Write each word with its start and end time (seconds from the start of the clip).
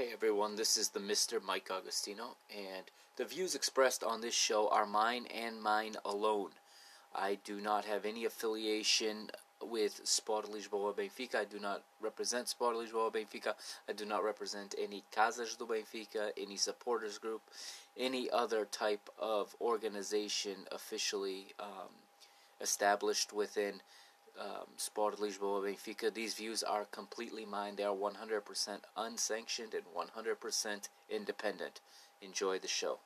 Hey 0.00 0.10
everyone, 0.12 0.54
this 0.54 0.76
is 0.76 0.90
the 0.90 1.00
Mr. 1.00 1.42
Mike 1.42 1.72
Agostino, 1.76 2.36
and 2.56 2.84
the 3.16 3.24
views 3.24 3.56
expressed 3.56 4.04
on 4.04 4.20
this 4.20 4.32
show 4.32 4.68
are 4.68 4.86
mine 4.86 5.26
and 5.26 5.60
mine 5.60 5.96
alone. 6.04 6.50
I 7.12 7.38
do 7.42 7.60
not 7.60 7.84
have 7.84 8.04
any 8.04 8.24
affiliation 8.24 9.32
with 9.60 10.00
Sport 10.04 10.52
Lisboa 10.52 10.94
Benfica. 10.94 11.40
I 11.40 11.44
do 11.46 11.58
not 11.58 11.82
represent 12.00 12.46
Sport 12.46 12.76
Lisboa 12.76 13.12
Benfica. 13.12 13.54
I 13.88 13.92
do 13.92 14.04
not 14.04 14.22
represent 14.22 14.76
any 14.80 15.02
Casas 15.12 15.56
do 15.56 15.66
Benfica, 15.66 16.30
any 16.36 16.56
supporters 16.56 17.18
group, 17.18 17.42
any 17.96 18.30
other 18.30 18.66
type 18.66 19.10
of 19.18 19.56
organization 19.60 20.58
officially 20.70 21.46
um, 21.58 21.90
established 22.60 23.32
within 23.32 23.80
um, 24.40 24.66
Sport 24.76 25.18
Lisboa 25.18 25.62
Benfica. 25.62 26.12
These 26.12 26.34
views 26.34 26.62
are 26.62 26.84
completely 26.86 27.44
mine. 27.44 27.76
They 27.76 27.84
are 27.84 27.94
100% 27.94 28.80
unsanctioned 28.96 29.74
and 29.74 29.84
100% 29.84 30.88
independent. 31.10 31.80
Enjoy 32.20 32.58
the 32.58 32.68
show. 32.68 32.98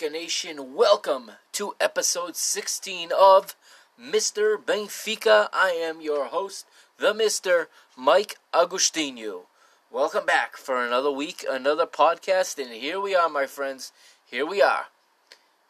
Benfica 0.00 0.12
Nation? 0.12 0.74
Welcome 0.74 1.32
to 1.52 1.74
episode 1.78 2.34
16 2.34 3.10
of 3.12 3.54
Mr. 4.00 4.56
Benfica. 4.56 5.48
I 5.52 5.70
am 5.70 6.00
your 6.00 6.26
host, 6.26 6.64
the 6.98 7.12
Mr. 7.12 7.66
Mike 7.98 8.38
Agostinho. 8.54 9.42
Welcome 9.90 10.24
back 10.24 10.56
for 10.56 10.82
another 10.82 11.10
week, 11.10 11.44
another 11.48 11.84
podcast, 11.84 12.58
and 12.58 12.72
here 12.72 12.98
we 12.98 13.14
are, 13.14 13.28
my 13.28 13.44
friends. 13.44 13.92
Here 14.24 14.46
we 14.46 14.62
are. 14.62 14.86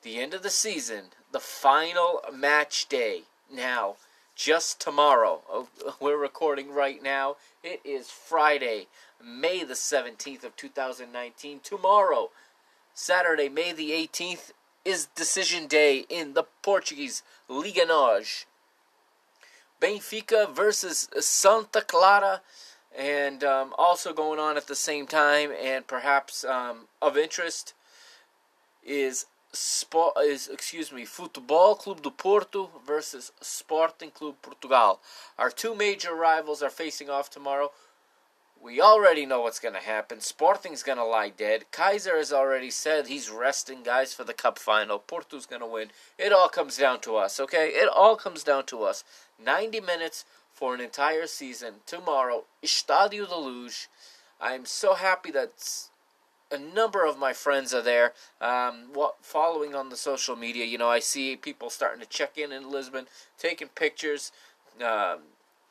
The 0.03 0.21
end 0.21 0.33
of 0.33 0.45
the 0.45 0.51
season, 0.51 1.07
the 1.33 1.41
final 1.41 2.21
match 2.33 2.89
day. 2.89 3.23
Now, 3.53 3.97
just 4.37 4.81
tomorrow, 4.81 5.43
oh, 5.51 5.69
we're 6.01 6.17
recording 6.17 6.73
right 6.73 7.03
now. 7.03 7.37
It 7.65 7.81
is 7.85 8.11
Friday, 8.11 8.87
May 9.25 9.65
the 9.65 9.75
17th 9.75 10.45
of 10.45 10.57
2019. 10.57 11.61
Tomorrow, 11.65 12.31
Saturday, 13.01 13.49
May 13.49 13.73
the 13.73 13.93
18th, 13.93 14.53
is 14.85 15.07
decision 15.07 15.67
day 15.67 16.05
in 16.11 16.35
the 16.35 16.45
Portuguese 16.63 17.23
Liga 17.49 17.87
NOS. 17.87 18.45
Benfica 19.81 20.55
versus 20.55 21.09
Santa 21.19 21.81
Clara, 21.81 22.43
and 22.95 23.43
um, 23.43 23.73
also 23.79 24.13
going 24.13 24.39
on 24.39 24.59
at 24.59 24.67
the 24.67 24.75
same 24.75 25.07
time, 25.07 25.51
and 25.51 25.87
perhaps 25.87 26.45
um, 26.45 26.89
of 27.01 27.17
interest, 27.17 27.73
is 28.85 29.25
Sport 29.51 30.17
is 30.23 30.49
excuse 30.49 30.93
me, 30.93 31.07
Futebol 31.07 31.79
Clube 31.79 32.03
do 32.03 32.11
Porto 32.11 32.69
versus 32.87 33.33
Sporting 33.41 34.11
Clube 34.11 34.37
Portugal. 34.43 35.01
Our 35.39 35.51
two 35.51 35.75
major 35.75 36.15
rivals 36.15 36.63
are 36.63 36.69
facing 36.69 37.09
off 37.09 37.31
tomorrow. 37.31 37.71
We 38.63 38.79
already 38.79 39.25
know 39.25 39.41
what's 39.41 39.59
going 39.59 39.75
to 39.75 39.81
happen. 39.81 40.21
Sporting's 40.21 40.83
going 40.83 40.99
to 40.99 41.05
lie 41.05 41.31
dead. 41.31 41.65
Keizer 41.73 42.19
has 42.19 42.31
already 42.31 42.71
said 42.71 43.07
he's 43.07 43.31
resting 43.31 43.83
guys 43.83 44.13
for 44.13 44.23
the 44.23 44.35
cup 44.35 44.59
final. 44.59 44.99
Porto's 44.99 45.47
going 45.47 45.63
to 45.63 45.67
win. 45.67 45.89
It 46.19 46.31
all 46.31 46.51
comes 46.51 46.77
down 46.77 47.01
to 47.01 47.17
us, 47.17 47.41
okay? 47.41 47.69
It 47.69 47.89
all 47.89 48.17
comes 48.17 48.45
down 48.45 48.67
to 48.67 48.83
us. 48.83 49.03
90 49.43 49.81
minutes 49.81 50.27
for 50.53 50.75
an 50.75 50.81
entire 50.81 51.27
season. 51.27 51.77
Tomorrow, 51.87 52.45
Estádio 52.63 53.27
da 53.27 53.37
Luz. 53.37 53.89
I'm 54.39 54.67
so 54.67 54.95
happy 54.95 55.31
that 55.31 55.53
a 56.53 56.59
number 56.59 57.07
of 57.07 57.19
my 57.19 57.33
friends 57.33 57.73
are 57.73 57.83
there. 57.83 58.13
Um, 58.43 58.89
what 58.93 59.17
following 59.23 59.75
on 59.75 59.89
the 59.89 59.97
social 59.97 60.37
media, 60.37 60.67
you 60.67 60.77
know, 60.77 60.89
I 60.89 60.99
see 60.99 61.35
people 61.37 61.71
starting 61.71 62.01
to 62.01 62.07
check 62.07 62.37
in 62.37 62.53
in 62.53 62.71
Lisbon, 62.71 63.07
taking 63.39 63.69
pictures. 63.69 64.33
Um, 64.85 65.21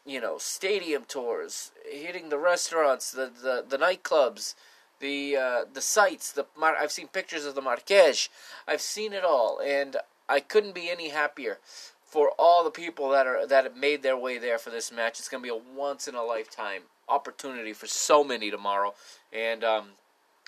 you 0.09 0.19
know, 0.19 0.37
stadium 0.39 1.03
tours, 1.07 1.71
hitting 1.89 2.29
the 2.29 2.39
restaurants, 2.39 3.11
the 3.11 3.29
the, 3.41 3.63
the 3.67 3.77
nightclubs, 3.77 4.55
the 4.99 5.37
uh, 5.37 5.65
the 5.71 5.81
sites. 5.81 6.31
The 6.31 6.47
Mar- 6.57 6.77
I've 6.77 6.91
seen 6.91 7.07
pictures 7.07 7.45
of 7.45 7.55
the 7.55 7.61
Marquês. 7.61 8.27
I've 8.67 8.81
seen 8.81 9.13
it 9.13 9.23
all, 9.23 9.59
and 9.63 9.97
I 10.27 10.39
couldn't 10.39 10.73
be 10.73 10.89
any 10.89 11.09
happier 11.09 11.59
for 12.03 12.31
all 12.39 12.63
the 12.63 12.71
people 12.71 13.09
that 13.09 13.27
are 13.27 13.45
that 13.45 13.65
have 13.65 13.77
made 13.77 14.01
their 14.01 14.17
way 14.17 14.39
there 14.39 14.57
for 14.57 14.71
this 14.71 14.91
match. 14.91 15.19
It's 15.19 15.29
going 15.29 15.43
to 15.43 15.47
be 15.47 15.55
a 15.55 15.77
once 15.77 16.07
in 16.07 16.15
a 16.15 16.23
lifetime 16.23 16.83
opportunity 17.07 17.73
for 17.73 17.87
so 17.87 18.23
many 18.23 18.49
tomorrow, 18.49 18.95
and 19.31 19.63
um, 19.63 19.89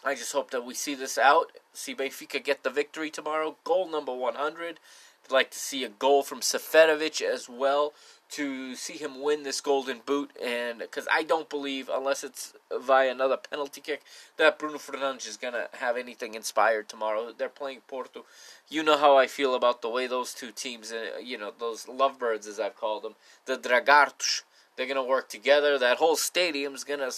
I 0.04 0.16
just 0.16 0.34
hope 0.34 0.50
that 0.52 0.66
we 0.66 0.74
see 0.74 0.96
this 0.96 1.20
out. 1.20 1.52
See 1.74 1.94
Benfica 1.94 2.44
get 2.44 2.64
the 2.64 2.72
victory 2.72 3.12
tomorrow. 3.12 3.58
Goal 3.64 3.88
number 3.90 4.14
100. 4.14 4.80
I'd 5.24 5.32
like 5.32 5.52
to 5.52 5.60
see 5.60 5.84
a 5.84 5.90
goal 5.90 6.24
from 6.24 6.40
Seferovic 6.40 7.22
as 7.22 7.48
well 7.48 7.94
to 8.32 8.76
see 8.76 8.94
him 8.94 9.22
win 9.22 9.44
this 9.44 9.60
golden 9.60 10.00
boot 10.06 10.32
and 10.42 10.80
because 10.80 11.08
I 11.12 11.24
don't 11.24 11.50
believe 11.50 11.90
unless 11.92 12.24
it's 12.24 12.54
via 12.72 13.12
another 13.12 13.38
penalty 13.38 13.82
kick 13.82 14.02
that 14.38 14.58
Bruno 14.58 14.78
Fernandes 14.78 15.28
is 15.28 15.38
to 15.54 15.70
have 15.74 15.98
anything 15.98 16.34
inspired 16.34 16.88
tomorrow. 16.88 17.34
They're 17.38 17.50
playing 17.50 17.82
Porto. 17.88 18.26
You 18.70 18.84
know 18.84 18.98
how 18.98 19.18
I 19.18 19.28
feel 19.28 19.54
about 19.54 19.82
the 19.82 19.90
way 19.90 20.08
those 20.08 20.34
two 20.34 20.52
teams, 20.52 20.94
uh, 20.94 21.20
you 21.22 21.38
know, 21.38 21.52
those 21.60 21.88
lovebirds 21.88 22.48
as 22.48 22.60
I've 22.60 22.78
called 22.78 23.04
them, 23.04 23.16
the 23.46 23.58
Dragartos, 23.58 24.44
they're 24.76 24.86
to 24.96 25.04
work 25.04 25.28
together. 25.28 25.78
That 25.78 25.98
whole 25.98 26.16
stadium's 26.16 26.84
to, 27.00 27.12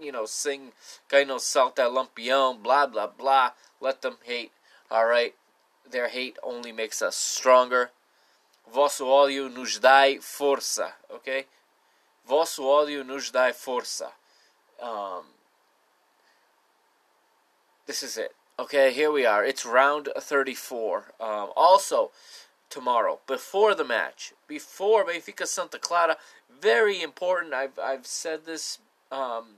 you 0.00 0.12
know, 0.12 0.24
sing 0.26 0.72
Caino 1.08 1.38
Salta 1.38 1.82
Lampion, 1.82 2.62
blah, 2.62 2.86
blah, 2.86 3.08
blah. 3.08 3.50
Let 3.80 4.02
them 4.02 4.16
hate. 4.22 4.52
All 4.90 5.06
right. 5.06 5.34
Their 5.90 6.08
hate 6.08 6.36
only 6.42 6.70
makes 6.70 7.02
us 7.02 7.16
stronger. 7.16 7.90
Vosso 8.72 9.06
ódio 9.06 9.48
nos 9.48 9.78
dai 9.80 10.20
força, 10.20 10.94
ok? 11.08 11.46
Vosso 12.24 12.64
ódio 12.64 13.04
nos 13.04 13.30
dai 13.30 13.52
força. 13.52 14.12
Um, 14.78 15.24
this 17.86 18.04
is 18.04 18.16
it. 18.16 18.32
Okay, 18.60 18.92
here 18.92 19.10
we 19.10 19.26
are. 19.26 19.44
It's 19.44 19.66
round 19.66 20.08
34. 20.16 21.14
Um, 21.18 21.50
also, 21.56 22.12
tomorrow, 22.68 23.18
before 23.26 23.74
the 23.74 23.84
match, 23.84 24.32
before 24.46 25.04
Benfica 25.04 25.46
Santa 25.46 25.78
Clara, 25.78 26.16
very 26.48 27.02
important. 27.02 27.52
I've, 27.52 27.76
I've 27.76 28.06
said 28.06 28.46
this, 28.46 28.78
um, 29.10 29.56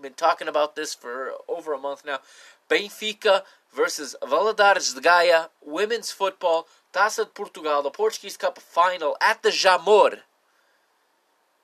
been 0.00 0.14
talking 0.14 0.46
about 0.46 0.76
this 0.76 0.94
for 0.94 1.32
over 1.48 1.72
a 1.72 1.78
month 1.78 2.04
now. 2.06 2.20
Benfica 2.68 3.42
versus 3.74 4.14
Valadares 4.22 4.94
de 4.94 5.00
Gaia, 5.00 5.48
women's 5.64 6.12
football, 6.12 6.68
Taça 6.92 7.24
de 7.24 7.30
Portugal, 7.30 7.82
the 7.82 7.90
Portuguese 7.90 8.36
Cup 8.36 8.58
final 8.58 9.16
at 9.20 9.42
the 9.42 9.50
Jamor. 9.50 10.20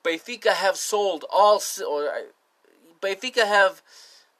Benfica 0.03 0.53
have 0.53 0.77
sold 0.77 1.25
all, 1.29 1.61
or 1.85 2.07
uh, 2.07 2.21
Benfica 3.01 3.45
have 3.45 3.81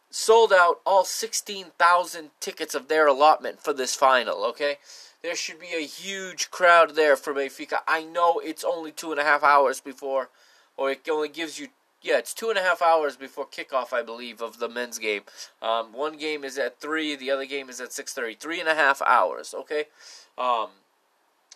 sold 0.09 0.53
out 0.53 0.79
all 0.85 1.03
16,000 1.03 2.29
tickets 2.39 2.73
of 2.73 2.87
their 2.87 3.07
allotment 3.07 3.61
for 3.61 3.73
this 3.73 3.95
final, 3.95 4.45
okay? 4.45 4.77
There 5.21 5.35
should 5.35 5.59
be 5.59 5.73
a 5.75 5.85
huge 5.85 6.49
crowd 6.51 6.95
there 6.95 7.17
for 7.17 7.33
Benfica. 7.33 7.79
I 7.87 8.03
know 8.03 8.39
it's 8.39 8.63
only 8.63 8.91
two 8.91 9.11
and 9.11 9.19
a 9.19 9.23
half 9.23 9.43
hours 9.43 9.81
before, 9.81 10.29
or 10.77 10.91
it 10.91 11.07
only 11.09 11.29
gives 11.29 11.59
you 11.59 11.67
yeah, 12.07 12.17
it's 12.17 12.33
two 12.33 12.49
and 12.49 12.57
a 12.57 12.61
half 12.61 12.81
hours 12.81 13.17
before 13.17 13.45
kickoff, 13.45 13.91
I 13.91 14.01
believe, 14.01 14.41
of 14.41 14.59
the 14.59 14.69
men's 14.69 14.97
game. 14.97 15.23
Um, 15.61 15.91
one 15.91 16.17
game 16.17 16.45
is 16.45 16.57
at 16.57 16.79
three, 16.79 17.17
the 17.17 17.29
other 17.29 17.45
game 17.45 17.69
is 17.69 17.81
at 17.81 17.91
six 17.91 18.13
thirty. 18.13 18.33
Three 18.33 18.61
and 18.61 18.69
a 18.69 18.75
half 18.75 19.01
hours, 19.01 19.53
okay, 19.53 19.85
um, 20.37 20.69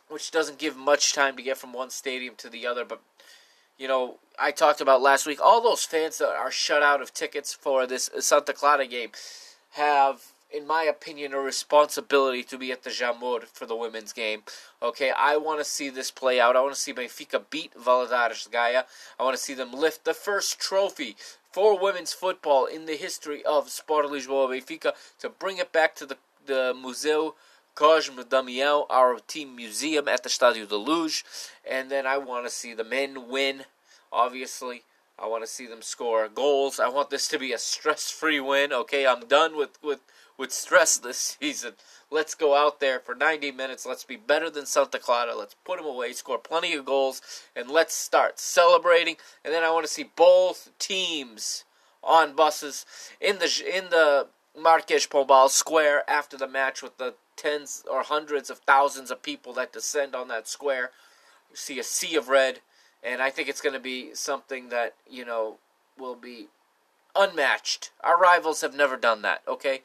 which 0.10 0.30
doesn't 0.30 0.60
give 0.60 0.76
much 0.76 1.14
time 1.14 1.38
to 1.38 1.42
get 1.42 1.58
from 1.58 1.72
one 1.72 1.90
stadium 1.90 2.36
to 2.36 2.50
the 2.50 2.68
other. 2.68 2.84
But 2.84 3.02
you 3.78 3.88
know, 3.88 4.18
I 4.38 4.52
talked 4.52 4.82
about 4.82 5.02
last 5.02 5.26
week, 5.26 5.40
all 5.42 5.62
those 5.62 5.86
fans 5.86 6.18
that 6.18 6.36
are 6.36 6.52
shut 6.52 6.84
out 6.84 7.02
of 7.02 7.14
tickets 7.14 7.54
for 7.54 7.88
this 7.88 8.10
Santa 8.20 8.52
Clara 8.52 8.88
game 8.88 9.12
have, 9.72 10.34
in 10.54 10.68
my 10.68 10.84
opinion, 10.84 11.34
a 11.34 11.40
responsibility 11.40 12.44
to 12.44 12.58
be 12.58 12.72
at 12.72 12.84
the 12.84 12.90
Jamor 12.90 13.44
for 13.46 13.66
the 13.66 13.76
women's 13.76 14.14
game. 14.14 14.44
Okay, 14.82 15.12
I 15.12 15.38
want 15.38 15.60
to 15.60 15.66
see 15.66 15.90
this 15.90 16.12
play 16.12 16.40
out. 16.40 16.56
I 16.56 16.62
want 16.62 16.76
to 16.76 16.80
see 16.80 16.94
Benfica 16.94 17.44
beat 17.50 17.74
Valadares 17.74 18.52
Gaia. 18.52 18.84
I 19.20 19.24
want 19.24 19.36
to 19.36 19.42
see 19.42 19.54
them 19.54 19.74
lift 19.74 20.06
the 20.06 20.14
first 20.14 20.60
trophy 20.60 21.16
for 21.52 21.80
women's 21.80 22.14
football 22.14 22.66
in 22.66 22.86
the 22.86 22.96
history 22.96 23.44
of 23.44 23.70
Sport 23.70 24.06
Lisboa 24.06 24.50
Benfica 24.50 24.94
to 25.20 25.30
bring 25.30 25.58
it 25.58 25.72
back 25.72 25.96
to 25.96 26.06
the, 26.06 26.18
the 26.46 26.74
Museu 26.76 27.34
Cosme 27.76 28.24
Damião, 28.24 28.86
our 28.90 29.20
team 29.20 29.56
museum 29.56 30.08
at 30.08 30.24
the 30.24 30.30
Stadio 30.30 30.68
de 30.68 30.76
Luz. 30.76 31.24
And 31.70 31.90
then 31.90 32.06
I 32.06 32.18
want 32.18 32.46
to 32.46 32.52
see 32.52 32.74
the 32.74 32.84
men 32.84 33.30
win, 33.30 33.66
obviously. 34.12 34.84
I 35.18 35.28
want 35.28 35.44
to 35.44 35.48
see 35.48 35.68
them 35.68 35.82
score 35.82 36.28
goals. 36.28 36.80
I 36.80 36.90
want 36.90 37.12
this 37.12 37.28
to 37.28 37.38
be 37.38 37.54
a 37.54 37.58
stress-free 37.58 38.40
win. 38.40 38.74
Okay, 38.74 39.06
I'm 39.06 39.28
done 39.28 39.56
with, 39.56 39.78
with, 39.84 40.00
with 40.42 40.52
stress 40.52 40.98
this 40.98 41.38
season. 41.40 41.74
Let's 42.10 42.36
go 42.36 42.56
out 42.58 42.82
there 42.82 43.00
for 43.00 43.16
90 43.16 43.52
minutes. 43.52 43.86
Let's 43.86 44.04
be 44.04 44.18
better 44.18 44.50
than 44.50 44.66
Santa 44.66 45.00
Clara. 45.00 45.38
Let's 45.38 45.56
put 45.64 45.78
them 45.78 45.86
away, 45.86 46.12
score 46.12 46.40
plenty 46.40 46.74
of 46.74 46.84
goals, 46.84 47.22
and 47.56 47.70
let's 47.70 47.94
start 47.94 48.40
celebrating. 48.40 49.16
And 49.46 49.54
then 49.54 49.64
I 49.64 49.72
want 49.72 49.86
to 49.86 49.92
see 49.92 50.10
both 50.16 50.72
teams 50.80 51.64
on 52.04 52.36
buses 52.36 52.86
in 53.22 53.38
the 53.38 53.46
in 53.74 53.92
the 53.92 54.28
Marquês 54.60 55.08
Pombal 55.08 55.50
Square 55.50 56.10
after 56.10 56.36
the 56.36 56.48
match 56.48 56.82
with 56.82 56.98
the 56.98 57.14
tens 57.38 57.84
or 57.90 58.02
hundreds 58.04 58.50
of 58.50 58.58
thousands 58.58 59.12
of 59.12 59.24
people 59.24 59.54
that 59.54 59.72
descend 59.72 60.16
on 60.16 60.28
that 60.28 60.48
square. 60.48 60.90
You 61.52 61.56
see 61.56 61.80
a 61.80 61.84
sea 61.84 62.16
of 62.16 62.28
red, 62.28 62.60
and 63.04 63.22
I 63.22 63.30
think 63.30 63.48
it's 63.48 63.62
going 63.62 63.74
to 63.74 63.80
be 63.80 64.14
something 64.16 64.70
that, 64.70 64.96
you 65.10 65.24
know, 65.24 65.58
will 65.98 66.16
be 66.16 66.48
unmatched. 67.16 67.92
Our 68.04 68.20
rivals 68.20 68.62
have 68.62 68.76
never 68.76 68.98
done 68.98 69.22
that, 69.22 69.42
okay? 69.48 69.82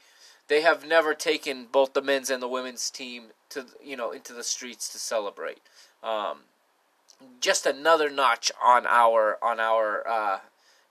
They 0.49 0.61
have 0.63 0.87
never 0.87 1.15
taken 1.15 1.67
both 1.71 1.93
the 1.93 2.03
men's 2.03 2.31
and 2.31 2.43
the 2.43 2.49
women's 2.49 2.91
team 2.91 3.27
to, 3.51 3.67
you 3.83 3.97
know, 3.97 4.13
into 4.13 4.33
the 4.33 4.45
streets 4.45 4.89
to 4.93 4.99
celebrate. 4.99 5.61
Um, 6.03 6.39
just 7.41 7.67
another 7.67 8.11
notch 8.11 8.53
on 8.63 8.87
our 8.87 9.39
on 9.43 9.59
our 9.59 10.07
uh, 10.07 10.39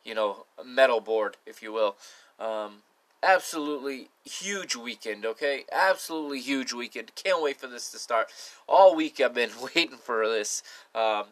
you 0.03 0.15
know 0.15 0.45
medal 0.65 0.99
board, 0.99 1.37
if 1.45 1.61
you 1.61 1.71
will. 1.71 1.95
Um, 2.39 2.83
absolutely 3.23 4.09
huge 4.23 4.75
weekend, 4.75 5.25
okay? 5.25 5.65
Absolutely 5.71 6.39
huge 6.39 6.73
weekend. 6.73 7.11
Can't 7.15 7.41
wait 7.41 7.57
for 7.59 7.67
this 7.67 7.91
to 7.91 7.99
start. 7.99 8.27
All 8.67 8.95
week 8.95 9.19
I've 9.19 9.33
been 9.33 9.51
waiting 9.75 9.97
for 9.97 10.27
this. 10.27 10.63
Um, 10.93 11.25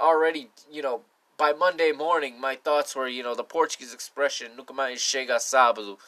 already, 0.00 0.48
you 0.70 0.82
know, 0.82 1.02
by 1.38 1.52
Monday 1.52 1.92
morning, 1.92 2.40
my 2.40 2.56
thoughts 2.56 2.96
were, 2.96 3.08
you 3.08 3.22
know, 3.22 3.34
the 3.34 3.44
Portuguese 3.44 3.92
expression, 3.92 4.52
nunca 4.56 4.72
mais 4.72 5.00
chega 5.00 5.36
sábado. 5.36 5.98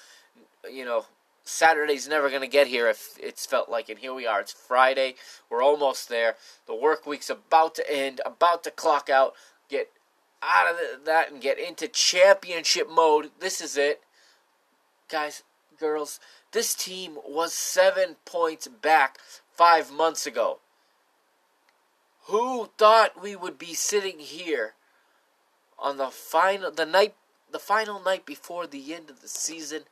You 0.70 0.85
know, 0.85 1.05
Saturday's 1.49 2.09
never 2.09 2.29
going 2.29 2.43
to 2.43 2.49
get 2.49 2.67
here 2.67 2.89
if 2.89 3.17
it's 3.19 3.47
felt 3.47 3.69
like, 3.69 3.89
and 3.89 3.99
here 3.99 4.15
we 4.15 4.27
are. 4.27 4.41
It's 4.41 4.53
Friday. 4.53 5.15
We're 5.49 5.62
almost 5.62 6.09
there. 6.09 6.37
The 6.67 6.75
work 6.75 7.06
week's 7.06 7.31
about 7.31 7.75
to 7.77 7.91
end, 7.91 8.21
about 8.27 8.65
to 8.65 8.71
clock 8.71 9.09
out, 9.09 9.35
get 9.69 9.91
out 10.43 10.71
of 10.71 11.05
that 11.05 11.33
and 11.33 11.41
get 11.41 11.59
into 11.59 11.89
championship 11.89 12.89
mode. 12.89 13.31
This 13.41 13.61
is 13.61 13.77
it 13.77 14.03
guys, 15.09 15.43
girls, 15.79 16.21
this 16.53 16.75
team 16.75 17.19
was 17.27 17.53
seven 17.53 18.17
points 18.25 18.69
back 18.69 19.19
five 19.55 19.91
months 19.91 20.27
ago. 20.27 20.59
Who 22.27 22.71
thought 22.77 23.21
we 23.21 23.35
would 23.35 23.59
be 23.59 23.75
sitting 23.75 24.19
here 24.19 24.75
on 25.79 25.97
the 25.97 26.09
final 26.09 26.71
the 26.71 26.85
night 26.85 27.15
the 27.51 27.59
final 27.59 28.01
night 28.01 28.27
before 28.27 28.67
the 28.67 28.94
end 28.94 29.09
of 29.09 29.23
the 29.23 29.29
season 29.29 29.85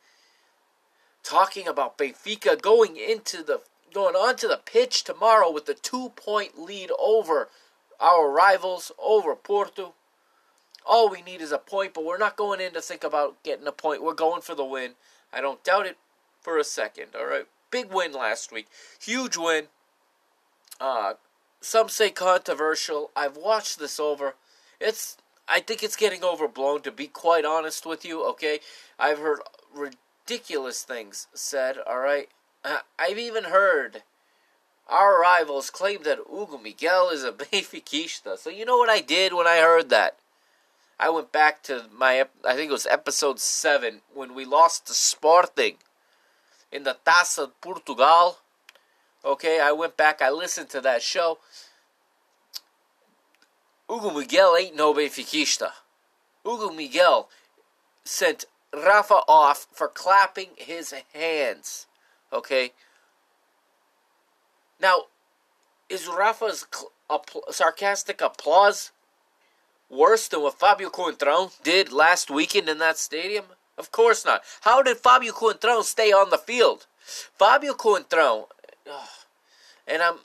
talking 1.26 1.66
about 1.66 1.98
Benfica 1.98 2.60
going 2.60 2.96
into 2.96 3.42
the 3.42 3.60
going 3.92 4.14
onto 4.14 4.46
the 4.46 4.60
pitch 4.64 5.02
tomorrow 5.02 5.50
with 5.50 5.66
the 5.66 5.74
two 5.74 6.10
point 6.10 6.58
lead 6.58 6.90
over 6.98 7.48
our 7.98 8.30
rivals 8.30 8.92
over 9.02 9.34
Porto. 9.34 9.94
All 10.88 11.10
we 11.10 11.22
need 11.22 11.40
is 11.40 11.50
a 11.50 11.58
point, 11.58 11.94
but 11.94 12.04
we're 12.04 12.16
not 12.16 12.36
going 12.36 12.60
in 12.60 12.72
to 12.74 12.80
think 12.80 13.02
about 13.02 13.42
getting 13.42 13.66
a 13.66 13.72
point. 13.72 14.04
We're 14.04 14.14
going 14.14 14.40
for 14.40 14.54
the 14.54 14.64
win. 14.64 14.92
I 15.32 15.40
don't 15.40 15.64
doubt 15.64 15.86
it 15.86 15.96
for 16.40 16.58
a 16.58 16.64
second. 16.64 17.08
All 17.18 17.26
right, 17.26 17.46
big 17.72 17.92
win 17.92 18.12
last 18.12 18.52
week, 18.52 18.68
huge 19.00 19.36
win. 19.36 19.64
Uh, 20.80 21.14
some 21.60 21.88
say 21.88 22.10
controversial. 22.10 23.10
I've 23.16 23.36
watched 23.36 23.80
this 23.80 23.98
over. 23.98 24.34
It's 24.80 25.16
I 25.48 25.58
think 25.58 25.82
it's 25.82 25.96
getting 25.96 26.22
overblown 26.22 26.82
to 26.82 26.92
be 26.92 27.08
quite 27.08 27.44
honest 27.44 27.84
with 27.84 28.04
you, 28.04 28.24
okay? 28.26 28.60
I've 28.98 29.18
heard 29.18 29.40
ridiculous 30.26 30.82
things 30.82 31.28
said, 31.34 31.76
all 31.86 31.98
right? 31.98 32.28
Uh, 32.64 32.78
I've 32.98 33.18
even 33.18 33.44
heard 33.44 34.02
our 34.88 35.20
rivals 35.20 35.70
claim 35.70 36.02
that 36.02 36.18
Hugo 36.28 36.58
Miguel 36.58 37.10
is 37.10 37.22
a 37.22 37.32
Benfiquista. 37.32 38.36
So 38.38 38.50
you 38.50 38.64
know 38.64 38.76
what 38.76 38.90
I 38.90 39.00
did 39.00 39.32
when 39.32 39.46
I 39.46 39.58
heard 39.58 39.88
that? 39.90 40.16
I 40.98 41.10
went 41.10 41.30
back 41.30 41.62
to 41.64 41.84
my, 41.96 42.24
I 42.44 42.54
think 42.54 42.70
it 42.70 42.72
was 42.72 42.86
episode 42.86 43.38
7, 43.38 44.00
when 44.14 44.34
we 44.34 44.44
lost 44.44 44.86
to 44.86 44.94
Sporting 44.94 45.76
in 46.72 46.84
the 46.84 46.96
Taça 47.06 47.46
de 47.46 47.52
Portugal. 47.60 48.38
Okay, 49.24 49.60
I 49.60 49.72
went 49.72 49.96
back, 49.96 50.22
I 50.22 50.30
listened 50.30 50.70
to 50.70 50.80
that 50.80 51.02
show. 51.02 51.38
Hugo 53.88 54.10
Miguel 54.10 54.56
ain't 54.56 54.74
no 54.74 54.94
Benfiquista. 54.94 55.70
Hugo 56.44 56.70
Miguel 56.70 57.28
sent 58.04 58.46
Rafa 58.76 59.20
off 59.26 59.66
for 59.72 59.88
clapping 59.88 60.50
his 60.56 60.94
hands. 61.14 61.86
Okay? 62.32 62.72
Now, 64.80 65.04
is 65.88 66.06
Rafa's 66.06 66.66
cl- 66.72 66.92
sarcastic 67.50 68.20
applause 68.20 68.92
worse 69.88 70.28
than 70.28 70.42
what 70.42 70.58
Fabio 70.58 70.90
Coentrão 70.90 71.52
did 71.62 71.92
last 71.92 72.30
weekend 72.30 72.68
in 72.68 72.78
that 72.78 72.98
stadium? 72.98 73.46
Of 73.78 73.92
course 73.92 74.24
not. 74.24 74.42
How 74.62 74.82
did 74.82 74.98
Fabio 74.98 75.32
Coentrão 75.32 75.82
stay 75.82 76.12
on 76.12 76.30
the 76.30 76.38
field? 76.38 76.86
Fabio 77.38 77.74
Coentrão, 77.74 78.46
and 79.86 80.02
I'm 80.02 80.18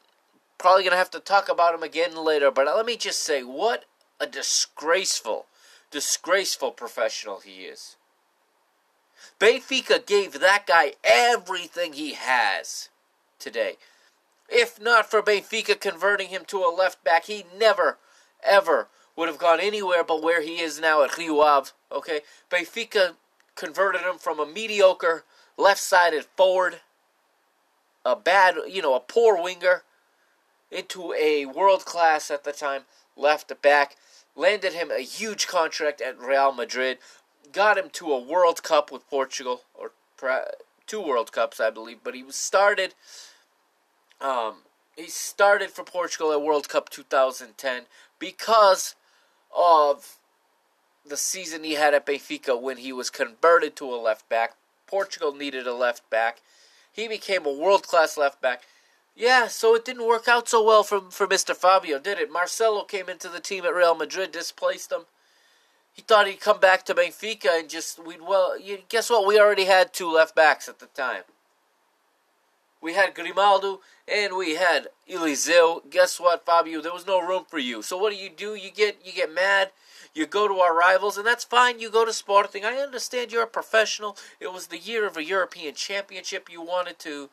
probably 0.57 0.83
going 0.83 0.92
to 0.92 0.98
have 0.98 1.12
to 1.12 1.19
talk 1.19 1.48
about 1.48 1.75
him 1.75 1.83
again 1.83 2.15
later, 2.15 2.51
but 2.51 2.65
let 2.65 2.86
me 2.86 2.98
just 2.98 3.19
say 3.19 3.44
what 3.44 3.86
a 4.19 4.25
disgraceful, 4.25 5.46
disgraceful 5.91 6.72
professional 6.72 7.39
he 7.39 7.65
is. 7.65 7.98
Benfica 9.41 10.05
gave 10.05 10.39
that 10.39 10.67
guy 10.67 10.93
everything 11.03 11.93
he 11.93 12.13
has 12.13 12.89
today. 13.39 13.77
If 14.48 14.79
not 14.79 15.10
for 15.10 15.24
Benfica 15.24 15.79
converting 15.79 16.27
him 16.27 16.45
to 16.45 16.57
a 16.60 16.69
left 16.69 17.03
back, 17.03 17.25
he 17.25 17.45
never, 17.57 17.98
ever 18.43 18.89
would 19.15 19.27
have 19.27 19.39
gone 19.39 19.60
anywhere 19.60 20.03
but 20.03 20.21
where 20.21 20.43
he 20.43 20.60
is 20.60 20.79
now 20.79 21.01
at 21.01 21.17
Rio 21.17 21.39
Ave. 21.39 21.71
Okay, 21.91 22.21
Benfica 22.51 23.15
converted 23.55 24.01
him 24.01 24.19
from 24.19 24.39
a 24.39 24.45
mediocre 24.45 25.24
left-sided 25.57 26.25
forward, 26.38 26.81
a 28.05 28.15
bad, 28.15 28.55
you 28.67 28.83
know, 28.83 28.95
a 28.95 29.00
poor 29.00 29.41
winger, 29.41 29.83
into 30.69 31.13
a 31.13 31.45
world-class 31.45 32.29
at 32.29 32.43
the 32.43 32.53
time 32.53 32.83
left 33.17 33.60
back. 33.62 33.95
Landed 34.36 34.74
him 34.74 34.91
a 34.91 35.01
huge 35.01 35.48
contract 35.48 36.00
at 36.00 36.17
Real 36.17 36.53
Madrid. 36.53 37.00
Got 37.51 37.77
him 37.77 37.89
to 37.93 38.12
a 38.12 38.20
World 38.20 38.63
Cup 38.63 38.91
with 38.91 39.10
Portugal, 39.10 39.62
or 39.74 39.91
two 40.88 41.01
World 41.01 41.31
Cups, 41.31 41.60
I 41.60 41.70
believe. 41.70 42.00
But 42.03 42.15
he 42.15 42.24
was 42.24 42.36
started. 42.36 42.93
Um, 44.20 44.63
he 44.96 45.08
started 45.08 45.72
for 45.72 45.84
Portugal 45.84 46.31
at 46.31 46.41
World 46.41 46.70
Cup 46.70 46.89
2010 46.89 47.84
because 48.20 48.96
of 49.55 50.17
the 51.05 51.17
season 51.17 51.63
he 51.63 51.74
had 51.74 51.93
at 51.93 52.05
Benfica 52.05 52.60
when 52.60 52.77
he 52.77 52.93
was 52.93 53.10
converted 53.10 53.75
to 53.77 53.86
a 53.86 53.98
left 53.98 54.29
back. 54.29 54.55
Portugal 54.86 55.34
needed 55.34 55.65
a 55.65 55.74
left 55.74 56.08
back. 56.10 56.41
He 56.91 57.08
became 57.08 57.46
a 57.46 57.51
world 57.51 57.88
class 57.88 58.17
left 58.17 58.41
back. 58.41 58.63
Yeah, 59.15 59.48
so 59.48 59.75
it 59.75 59.86
didn't 59.86 60.08
work 60.08 60.27
out 60.27 60.48
so 60.48 60.63
well 60.63 60.84
for, 60.84 61.01
for 61.10 61.27
Mr. 61.27 61.55
Fabio, 61.55 62.00
did 62.00 62.20
it? 62.20 62.31
Marcelo 62.31 62.84
came 62.84 63.10
into 63.10 63.29
the 63.29 63.39
team 63.39 63.65
at 63.65 63.74
Real 63.74 63.96
Madrid, 63.96 64.31
displaced 64.31 64.91
him. 64.91 65.05
He 65.93 66.01
thought 66.01 66.27
he'd 66.27 66.39
come 66.39 66.60
back 66.60 66.86
to 66.86 66.95
Benfica 66.95 67.60
and 67.60 67.69
just 67.69 68.03
we'd 68.03 68.21
well. 68.21 68.60
You, 68.60 68.79
guess 68.89 69.10
what? 69.10 69.27
We 69.27 69.39
already 69.39 69.65
had 69.65 69.93
two 69.93 70.12
left 70.12 70.36
backs 70.36 70.69
at 70.69 70.79
the 70.79 70.86
time. 70.88 71.24
We 72.81 72.93
had 72.93 73.13
Grimaldo 73.13 73.81
and 74.07 74.36
we 74.36 74.55
had 74.55 74.88
Eliseu. 75.07 75.81
Guess 75.89 76.19
what, 76.19 76.45
Fabio? 76.45 76.81
There 76.81 76.93
was 76.93 77.05
no 77.05 77.21
room 77.21 77.45
for 77.48 77.60
you. 77.60 77.81
So 77.81 77.98
what 77.98 78.12
do 78.12 78.17
you 78.17 78.29
do? 78.29 78.55
You 78.55 78.71
get 78.71 78.98
you 79.05 79.12
get 79.12 79.31
mad. 79.31 79.71
You 80.13 80.25
go 80.25 80.48
to 80.48 80.55
our 80.55 80.75
rivals, 80.75 81.17
and 81.17 81.25
that's 81.25 81.45
fine. 81.45 81.79
You 81.79 81.89
go 81.89 82.03
to 82.03 82.12
Sporting. 82.12 82.65
I 82.65 82.74
understand 82.77 83.31
you're 83.31 83.43
a 83.43 83.48
professional. 83.48 84.17
It 84.41 84.51
was 84.51 84.67
the 84.67 84.77
year 84.77 85.07
of 85.07 85.15
a 85.15 85.24
European 85.24 85.74
Championship. 85.74 86.50
You 86.51 86.62
wanted 86.62 87.00
to 87.00 87.29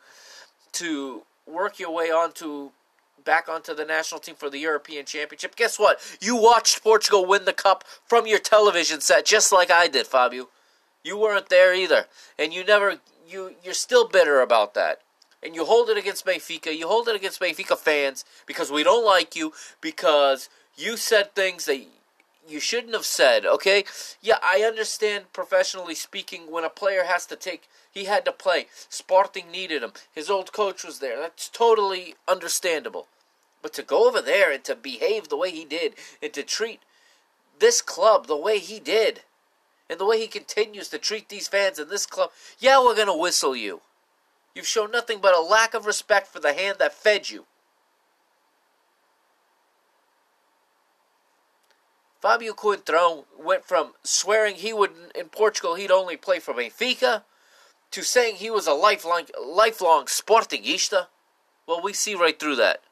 to 0.73 1.23
work 1.47 1.79
your 1.79 1.91
way 1.91 2.11
onto 2.11 2.71
back 3.25 3.49
onto 3.49 3.75
the 3.75 3.85
national 3.85 4.21
team 4.21 4.35
for 4.35 4.51
the 4.51 4.59
European 4.59 5.05
Championship. 5.05 5.57
Guess 5.57 5.79
what? 5.79 6.01
You 6.21 6.37
watched 6.37 6.83
Portugal 6.83 7.27
win 7.27 7.45
the 7.45 7.53
cup 7.53 7.85
from 8.07 8.27
your 8.27 8.39
television 8.39 9.01
set 9.01 9.27
just 9.27 9.53
like 9.53 9.71
I 9.71 9.89
did, 9.89 10.07
Fabio. 10.07 10.49
You 11.03 11.19
weren't 11.19 11.49
there 11.49 11.75
either. 11.75 12.07
And 12.39 12.53
you 12.53 12.65
never 12.65 13.01
you 13.29 13.55
you're 13.63 13.75
still 13.75 14.09
bitter 14.09 14.41
about 14.41 14.75
that. 14.75 15.01
And 15.43 15.55
you 15.55 15.65
hold 15.65 15.89
it 15.89 15.97
against 15.97 16.27
Benfica. 16.27 16.77
You 16.77 16.89
hold 16.89 17.09
it 17.09 17.15
against 17.15 17.41
Benfica 17.41 17.77
fans 17.77 18.25
because 18.47 18.73
we 18.73 18.83
don't 18.83 19.05
like 19.05 19.37
you 19.37 19.53
because 19.81 20.49
you 20.77 20.97
said 20.97 21.35
things 21.35 21.65
that 21.67 21.85
you 22.49 22.61
shouldn't 22.61 22.95
have 22.95 23.05
said, 23.05 23.45
okay? 23.45 23.85
Yeah, 24.21 24.39
I 24.43 24.63
understand 24.63 25.33
professionally 25.33 25.95
speaking 25.95 26.51
when 26.51 26.65
a 26.65 26.71
player 26.71 27.05
has 27.05 27.27
to 27.27 27.37
take 27.37 27.69
he 27.91 28.05
had 28.05 28.25
to 28.27 28.33
play. 28.33 28.67
Sporting 28.89 29.51
needed 29.51 29.83
him. 29.83 29.93
His 30.15 30.31
old 30.31 30.53
coach 30.53 30.85
was 30.85 31.01
there. 31.01 31.19
That's 31.19 31.49
totally 31.49 32.15
understandable. 32.29 33.09
But 33.63 33.73
to 33.75 33.83
go 33.83 34.07
over 34.07 34.21
there 34.21 34.53
and 34.53 34.63
to 34.65 34.77
behave 34.77 35.29
the 35.29 35.37
way 35.37 35.51
he 35.51 35.65
did 35.65 35.95
and 36.23 36.33
to 36.35 36.43
treat 36.43 36.81
this 37.59 37.83
club 37.83 38.27
the 38.27 38.37
way 38.37 38.59
he 38.59 38.79
did 38.79 39.23
and 39.91 39.99
the 39.99 40.05
way 40.05 40.21
he 40.21 40.29
continues 40.29 40.89
to 40.91 40.99
treat 40.99 41.29
these 41.29 41.49
fans 41.49 41.79
in 41.79 41.89
this 41.89 42.07
club, 42.07 42.31
yeah, 42.59 42.79
we're 42.79 42.95
going 42.95 43.09
to 43.09 43.15
whistle 43.15 43.57
you. 43.57 43.81
You've 44.55 44.67
shown 44.67 44.91
nothing 44.91 45.19
but 45.21 45.35
a 45.35 45.41
lack 45.41 45.75
of 45.75 45.87
respect 45.87 46.29
for 46.29 46.41
the 46.41 46.53
hand 46.53 46.77
that 46.79 46.95
fed 46.95 47.31
you. 47.31 47.47
Fabio 52.21 52.53
Coentrão 52.53 53.25
went 53.39 53.65
from 53.65 53.95
swearing 54.03 54.57
he 54.57 54.73
would 54.73 54.91
in 55.15 55.29
Portugal 55.29 55.77
he'd 55.77 55.91
only 55.91 56.17
play 56.17 56.41
for 56.41 56.53
Benfica 56.53 57.23
to 57.91 58.03
saying 58.03 58.37
he 58.37 58.51
was 58.51 58.67
a 58.67 58.73
lifelong 58.73 59.27
lifelong 59.41 60.07
Sportingista. 60.07 61.07
Well, 61.67 61.83
we 61.83 61.93
see 61.93 62.15
right 62.15 62.39
through 62.39 62.57
that. 62.57 62.83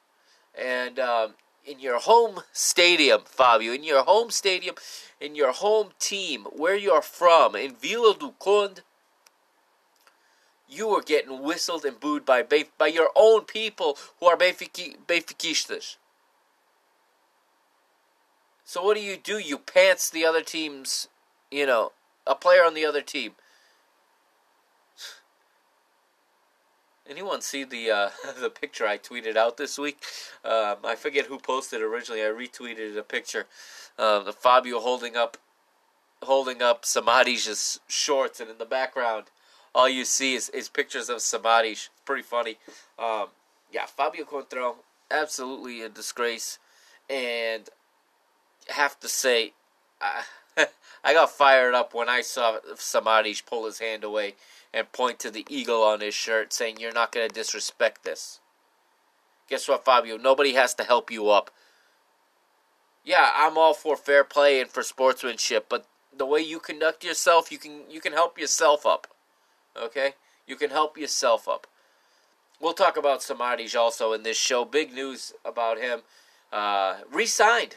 And 0.57 0.99
um, 0.99 1.35
in 1.65 1.81
your 1.81 1.99
home 1.99 2.41
stadium, 2.53 3.23
Fabio, 3.25 3.73
in 3.73 3.83
your 3.83 4.05
home 4.05 4.31
stadium, 4.31 4.77
in 5.21 5.35
your 5.35 5.53
home 5.53 5.91
team, 5.99 6.45
where 6.53 6.77
you're 6.77 7.03
from, 7.03 7.57
in 7.57 7.75
Vila 7.75 8.15
do 8.19 8.35
Conde, 8.39 8.83
you 10.69 10.89
were 10.89 11.03
getting 11.03 11.43
whistled 11.43 11.85
and 11.85 11.99
booed 11.99 12.25
by 12.25 12.45
by 12.79 12.87
your 12.87 13.11
own 13.17 13.43
people 13.43 13.99
who 14.21 14.27
are 14.27 14.37
Benfiquistas. 14.37 15.97
So 18.69 18.83
what 18.83 18.97
do 18.97 19.03
you 19.03 19.17
do? 19.17 19.39
You 19.39 19.59
pants 19.59 20.11
the 20.11 20.27
other 20.27 20.43
team's, 20.43 21.07
you 21.53 21.67
know, 21.67 21.93
a 22.27 22.35
player 22.35 22.65
on 22.65 22.75
the 22.75 22.85
other 22.85 23.01
team. 23.01 23.35
Anyone 27.09 27.43
see 27.43 27.63
the 27.63 27.93
uh, 27.93 28.11
the 28.41 28.51
picture 28.51 28.85
I 28.85 28.99
tweeted 28.99 29.37
out 29.37 29.57
this 29.57 29.79
week? 29.79 30.03
Um, 30.45 30.79
I 30.85 30.97
forget 30.97 31.27
who 31.27 31.39
posted 31.39 31.81
originally. 31.81 32.23
I 32.23 32.27
retweeted 32.27 32.99
a 32.99 33.05
picture 33.05 33.47
of 33.97 34.35
Fabio 34.35 34.81
holding 34.81 35.17
up 35.17 35.37
holding 36.25 36.61
up 36.61 36.85
Samaris's 36.85 37.79
shorts, 37.87 38.41
and 38.41 38.51
in 38.51 38.59
the 38.59 38.65
background, 38.65 39.27
all 39.77 39.89
you 39.89 40.05
see 40.05 40.35
is, 40.35 40.49
is 40.49 40.69
pictures 40.69 41.09
of 41.09 41.23
Samaris. 41.23 41.89
Pretty 42.05 42.25
funny. 42.25 42.59
Um, 42.99 43.27
yeah, 43.73 43.87
Fabio 43.87 44.25
Coentrão, 44.25 44.75
absolutely 45.09 45.83
a 45.83 45.89
disgrace, 45.89 46.59
and 47.09 47.71
have 48.69 48.99
to 49.01 49.09
say, 49.09 49.53
I, 50.01 50.23
I 51.05 51.13
got 51.13 51.31
fired 51.31 51.75
up 51.75 51.95
when 51.95 52.09
I 52.09 52.21
saw 52.21 52.59
Samaris 52.77 53.41
pull 53.41 53.67
his 53.67 53.79
hand 53.79 54.05
away 54.05 54.35
and 54.73 54.91
point 54.93 55.19
to 55.21 55.31
the 55.31 55.47
eagle 55.49 55.83
on 55.83 56.01
his 56.01 56.15
shirt, 56.15 56.53
saying, 56.53 56.79
You're 56.79 56.93
not 56.93 57.13
going 57.13 57.29
to 57.29 57.35
disrespect 57.35 58.05
this. 58.05 58.41
Guess 59.49 59.69
what, 59.69 59.85
Fabio? 59.85 60.17
Nobody 60.17 60.55
has 60.55 60.75
to 60.75 60.85
help 60.85 61.11
you 61.11 61.31
up. 61.31 61.51
Yeah, 63.05 63.31
I'm 63.35 63.57
all 63.57 63.75
for 63.75 63.97
fair 63.97 64.25
play 64.25 64.61
and 64.61 64.69
for 64.69 64.83
sportsmanship, 64.83 65.67
but 65.69 65.87
the 66.17 66.27
way 66.27 66.41
you 66.41 66.59
conduct 66.59 67.05
yourself, 67.05 67.53
you 67.53 67.59
can 67.59 67.83
you 67.89 68.01
can 68.01 68.13
help 68.13 68.39
yourself 68.39 68.85
up. 68.85 69.07
Okay? 69.81 70.15
You 70.47 70.57
can 70.57 70.71
help 70.71 70.99
yourself 70.99 71.49
up. 71.49 71.67
We'll 72.61 72.73
talk 72.73 72.97
about 72.97 73.23
Samaris 73.23 73.75
also 73.77 74.13
in 74.13 74.23
this 74.23 74.39
show. 74.39 74.65
Big 74.65 74.93
news 74.93 75.33
about 75.45 75.79
him. 75.79 76.01
Uh, 76.53 76.99
re-signed. 77.13 77.77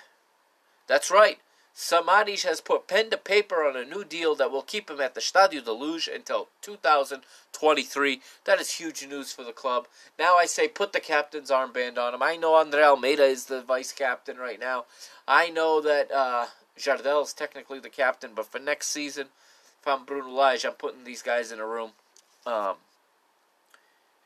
That's 0.89 1.12
right. 1.12 1.38
Samaris 1.75 2.43
has 2.43 2.60
put 2.60 2.88
pen 2.88 3.12
to 3.12 3.17
paper 3.17 3.63
on 3.63 3.77
a 3.77 3.86
new 3.86 4.03
deal 4.03 4.36
that 4.36 4.51
will 4.51 4.63
keep 4.63 4.89
him 4.89 5.00
at 5.00 5.13
the 5.13 5.22
Stadio 5.22 5.63
de 5.63 5.72
Luz 5.72 6.10
until 6.13 6.50
2023. 6.62 8.22
That 8.43 8.60
is 8.60 8.72
huge 8.72 9.08
news 9.08 9.31
for 9.31 9.43
the 9.43 9.53
club. 9.53 9.88
Now 10.17 10.36
I 10.36 10.46
say 10.46 10.67
put 10.67 10.91
the 10.91 11.00
captain's 11.00 11.51
armband 11.51 11.98
on 11.98 12.15
him. 12.15 12.24
I 12.24 12.36
know 12.36 12.55
Andre 12.55 12.81
Almeida 12.81 13.24
is 13.24 13.46
the 13.46 13.62
vice 13.62 13.93
captain 13.93 14.38
right 14.38 14.60
now. 14.60 14.86
I 15.27 15.51
know 15.51 15.79
that 15.79 16.12
uh, 16.12 16.48
Jardel 16.77 17.24
is 17.24 17.34
technically 17.34 17.79
the 17.79 17.89
captain, 17.89 18.31
but 18.36 18.48
for 18.48 18.60
next 18.60 18.88
season, 18.88 19.27
if 19.79 19.88
I'm 19.88 20.05
Bruno 20.05 20.31
Lage, 20.31 20.65
I'm 20.65 20.74
putting 20.74 21.03
these 21.05 21.22
guys 21.22 21.51
in 21.51 21.60
a 21.60 21.65
room. 21.67 21.91
Um, 22.46 22.75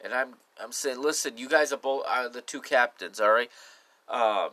and 0.01 0.13
I'm 0.13 0.36
I'm 0.63 0.72
saying, 0.72 1.01
listen, 1.01 1.38
you 1.38 1.50
guys 1.50 1.74
are 1.74 1.77
both 1.77 2.05
are 2.08 2.29
the 2.29 2.41
two 2.41 2.62
captains, 2.62 3.20
all 3.20 3.32
right? 3.32 3.51
Um, 4.08 4.51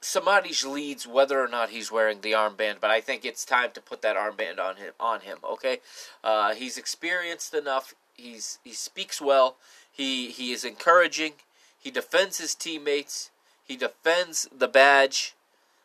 Samaris 0.00 0.64
leads 0.64 1.06
whether 1.06 1.40
or 1.40 1.48
not 1.48 1.70
he's 1.70 1.90
wearing 1.90 2.20
the 2.20 2.32
armband, 2.32 2.76
but 2.80 2.90
I 2.90 3.00
think 3.00 3.24
it's 3.24 3.44
time 3.44 3.70
to 3.72 3.80
put 3.80 4.02
that 4.02 4.16
armband 4.16 4.58
on 4.60 4.76
him. 4.76 4.92
On 5.00 5.20
him, 5.20 5.38
okay? 5.42 5.80
Uh, 6.22 6.54
he's 6.54 6.78
experienced 6.78 7.54
enough. 7.54 7.94
He's 8.14 8.58
he 8.62 8.72
speaks 8.72 9.20
well. 9.20 9.56
He 9.90 10.30
he 10.30 10.52
is 10.52 10.64
encouraging. 10.64 11.34
He 11.78 11.90
defends 11.90 12.38
his 12.38 12.54
teammates. 12.54 13.30
He 13.66 13.76
defends 13.76 14.48
the 14.56 14.68
badge. 14.68 15.34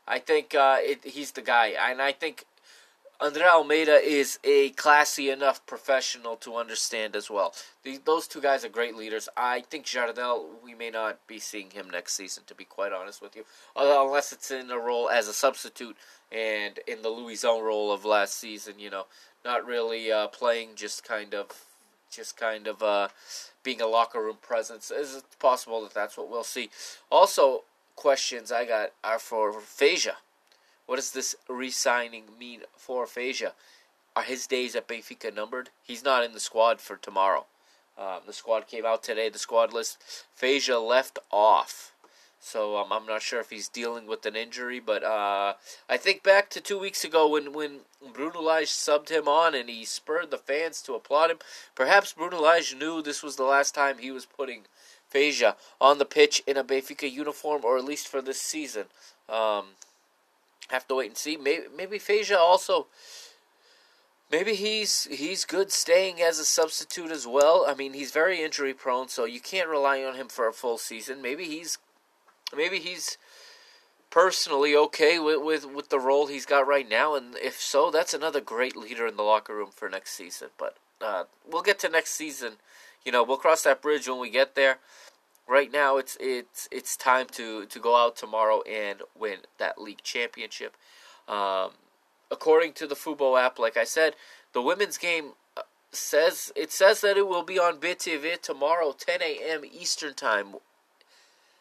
I 0.08 0.20
think 0.20 0.54
uh, 0.54 0.78
it, 0.80 1.04
he's 1.04 1.32
the 1.32 1.42
guy, 1.42 1.68
and 1.70 2.02
I 2.02 2.12
think 2.12 2.46
Andre 3.22 3.44
Almeida 3.44 3.98
is 3.98 4.40
a 4.44 4.72
classy 4.72 5.30
enough 5.30 5.64
professional 5.68 6.36
to 6.38 6.56
understand 6.56 7.16
as 7.16 7.30
well. 7.30 7.54
those 8.04 8.28
two 8.28 8.42
guys 8.42 8.66
are 8.66 8.70
great 8.70 8.96
leaders. 8.96 9.30
I 9.38 9.62
think 9.62 9.86
Jardel, 9.86 10.46
we 10.64 10.74
may 10.74 10.90
not 10.90 11.20
be 11.28 11.38
seeing 11.38 11.70
him 11.70 11.88
next 11.88 12.14
season, 12.14 12.46
to 12.48 12.56
be 12.56 12.64
quite 12.64 12.92
honest 12.92 13.22
with 13.22 13.36
you, 13.36 13.46
unless 13.76 14.34
it's 14.34 14.50
in 14.50 14.72
a 14.72 14.80
role 14.80 15.08
as 15.08 15.28
a 15.28 15.34
substitute 15.34 15.96
and 16.32 16.80
in 16.88 17.04
the 17.04 17.10
Luisão 17.10 17.62
role 17.62 17.92
of 17.92 18.06
last 18.06 18.40
season. 18.40 18.80
You 18.80 18.90
know, 18.90 19.06
not 19.46 19.68
really 19.68 20.12
uh, 20.12 20.26
playing, 20.26 20.70
just 20.76 21.04
kind 21.04 21.36
of, 21.36 21.52
just 22.10 22.38
kind 22.38 22.66
of 22.66 22.82
uh, 22.82 23.10
being 23.62 23.82
a 23.82 23.88
locker 23.88 24.20
room 24.20 24.38
presence. 24.42 24.90
Is 24.90 25.18
it 25.18 25.26
possible 25.38 25.84
that 25.84 25.94
that's 25.94 26.18
what 26.18 26.28
we'll 26.28 26.44
see? 26.44 26.72
Also, 27.12 27.66
questions 27.96 28.52
I 28.52 28.66
got 28.66 28.94
are 29.04 29.20
for 29.20 29.54
Fejsa. 29.54 30.14
What 30.92 30.98
does 30.98 31.12
this 31.12 31.38
re-signing 31.48 32.24
mean 32.38 32.64
for 32.76 33.06
Fejsa? 33.06 33.54
Are 34.14 34.24
his 34.24 34.46
days 34.46 34.76
at 34.76 34.90
Benfica 34.90 35.34
numbered? 35.34 35.70
He's 35.82 36.04
not 36.04 36.26
in 36.26 36.34
the 36.34 36.40
squad 36.42 36.82
for 36.82 36.98
tomorrow. 36.98 37.46
Um, 37.98 38.24
the 38.28 38.34
squad 38.34 38.68
came 38.68 38.86
out 38.86 39.02
today. 39.02 39.30
The 39.30 39.40
squad 39.40 39.72
list. 39.72 40.04
Fejsa 40.38 40.86
left 40.86 41.18
off. 41.32 41.94
So 42.42 42.76
um, 42.76 42.92
I'm 42.92 43.06
not 43.06 43.22
sure 43.22 43.40
if 43.40 43.52
he's 43.52 43.70
dealing 43.70 44.06
with 44.06 44.26
an 44.26 44.36
injury, 44.36 44.82
but 44.82 45.02
uh, 45.02 45.54
I 45.88 45.96
think 45.96 46.24
back 46.24 46.50
to 46.50 46.60
two 46.60 46.78
weeks 46.78 47.06
ago 47.06 47.26
when, 47.26 47.54
when 47.54 47.86
Bruno 48.14 48.42
Lage 48.42 48.68
subbed 48.68 49.08
him 49.08 49.30
on 49.30 49.56
and 49.56 49.70
he 49.70 49.86
spurred 49.86 50.30
the 50.30 50.38
fans 50.38 50.82
to 50.82 50.96
applaud 50.96 51.32
him. 51.32 51.40
Perhaps 51.74 52.12
Bruno 52.12 52.42
Lage 52.42 52.76
knew 52.76 53.02
this 53.02 53.24
was 53.24 53.38
the 53.38 53.44
last 53.44 53.74
time 53.74 54.00
he 54.00 54.12
was 54.12 54.26
putting 54.26 54.64
Fejsa 55.10 55.56
on 55.80 56.00
the 56.00 56.06
pitch 56.06 56.44
in 56.46 56.58
a 56.58 56.66
Benfica 56.66 57.10
uniform, 57.10 57.64
or 57.64 57.78
at 57.78 57.86
least 57.86 58.10
for 58.10 58.22
this 58.22 58.42
season. 58.42 58.88
Um, 59.30 59.68
have 60.72 60.88
to 60.88 60.96
wait 60.96 61.08
and 61.08 61.18
see. 61.18 61.38
Maybe 61.38 61.66
maybe 61.76 62.00
Fejsa 62.00 62.38
also. 62.38 62.88
Maybe 64.32 64.56
he's 64.56 65.06
he's 65.12 65.44
good 65.44 65.72
staying 65.72 66.22
as 66.22 66.40
a 66.40 66.46
substitute 66.46 67.12
as 67.12 67.28
well. 67.28 67.66
I 67.68 67.74
mean, 67.74 67.94
he's 67.94 68.12
very 68.12 68.42
injury 68.42 68.74
prone, 68.74 69.10
so 69.10 69.26
you 69.26 69.42
can't 69.42 69.68
rely 69.68 70.04
on 70.04 70.16
him 70.16 70.30
for 70.30 70.48
a 70.48 70.54
full 70.54 70.78
season. 70.78 71.22
Maybe 71.22 71.46
he's 71.46 71.78
maybe 72.56 72.80
he's 72.80 73.18
personally 74.10 74.76
okay 74.76 75.20
with, 75.20 75.42
with, 75.42 75.66
with 75.66 75.90
the 75.90 76.00
role 76.00 76.28
he's 76.28 76.46
got 76.46 76.68
right 76.68 76.88
now, 76.88 77.16
and 77.16 77.36
if 77.38 77.60
so, 77.62 77.90
that's 77.90 78.14
another 78.14 78.42
great 78.42 78.76
leader 78.76 79.08
in 79.08 79.16
the 79.16 79.24
locker 79.24 79.56
room 79.56 79.70
for 79.74 79.90
next 79.90 80.12
season. 80.12 80.50
But 80.58 80.76
uh, 81.00 81.24
we'll 81.50 81.62
get 81.62 81.80
to 81.80 81.90
next 81.90 82.12
season. 82.12 82.54
You 83.06 83.12
know, 83.12 83.24
we'll 83.24 83.38
cross 83.38 83.64
that 83.64 83.82
bridge 83.82 84.08
when 84.08 84.20
we 84.20 84.30
get 84.30 84.56
there 84.56 84.78
right 85.52 85.72
now 85.72 85.98
it's 85.98 86.18
it's 86.20 86.70
it's 86.72 86.96
time 86.96 87.28
to 87.34 87.66
to 87.66 87.80
go 87.80 87.96
out 87.98 88.16
tomorrow 88.16 88.62
and 88.62 89.02
win 89.20 89.40
that 89.60 89.80
league 89.80 90.02
championship. 90.02 90.76
Um, 91.28 91.72
according 92.32 92.74
to 92.74 92.88
the 92.88 92.96
Fubo 92.96 93.40
app, 93.40 93.60
like 93.60 93.76
I 93.76 93.84
said, 93.84 94.16
the 94.54 94.62
women's 94.62 94.98
game 94.98 95.34
uh, 95.58 95.64
says 95.92 96.54
it 96.56 96.72
says 96.72 97.02
that 97.02 97.18
it 97.18 97.28
will 97.28 97.44
be 97.44 97.60
on 97.60 97.78
BTV 97.78 98.42
tomorrow, 98.42 98.96
10 98.98 99.22
a.m. 99.22 99.64
Eastern 99.66 100.14
time, 100.14 100.56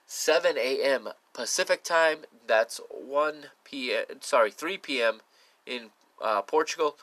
7 0.07 0.57
a.m. 0.57 1.09
Pacific 1.35 1.83
time. 1.83 2.19
That's 2.47 2.81
1 2.91 3.47
p.m. 3.65 4.05
Sorry, 4.21 4.53
3 4.53 4.79
p.m. 4.79 5.21
in 5.67 5.91
uh, 6.23 6.43
Portugal. 6.43 6.97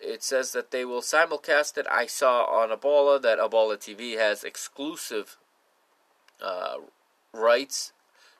It 0.00 0.22
says 0.22 0.52
that 0.52 0.70
they 0.70 0.84
will 0.84 1.00
simulcast 1.00 1.76
it. 1.76 1.86
I 1.90 2.06
saw 2.06 2.44
on 2.44 2.70
A 2.70 2.76
Bola 2.76 3.18
that 3.18 3.40
A 3.40 3.48
Bola 3.48 3.76
TV 3.76 4.16
has 4.16 4.44
exclusive 4.44 5.36
uh, 6.42 6.76
rights 7.32 7.92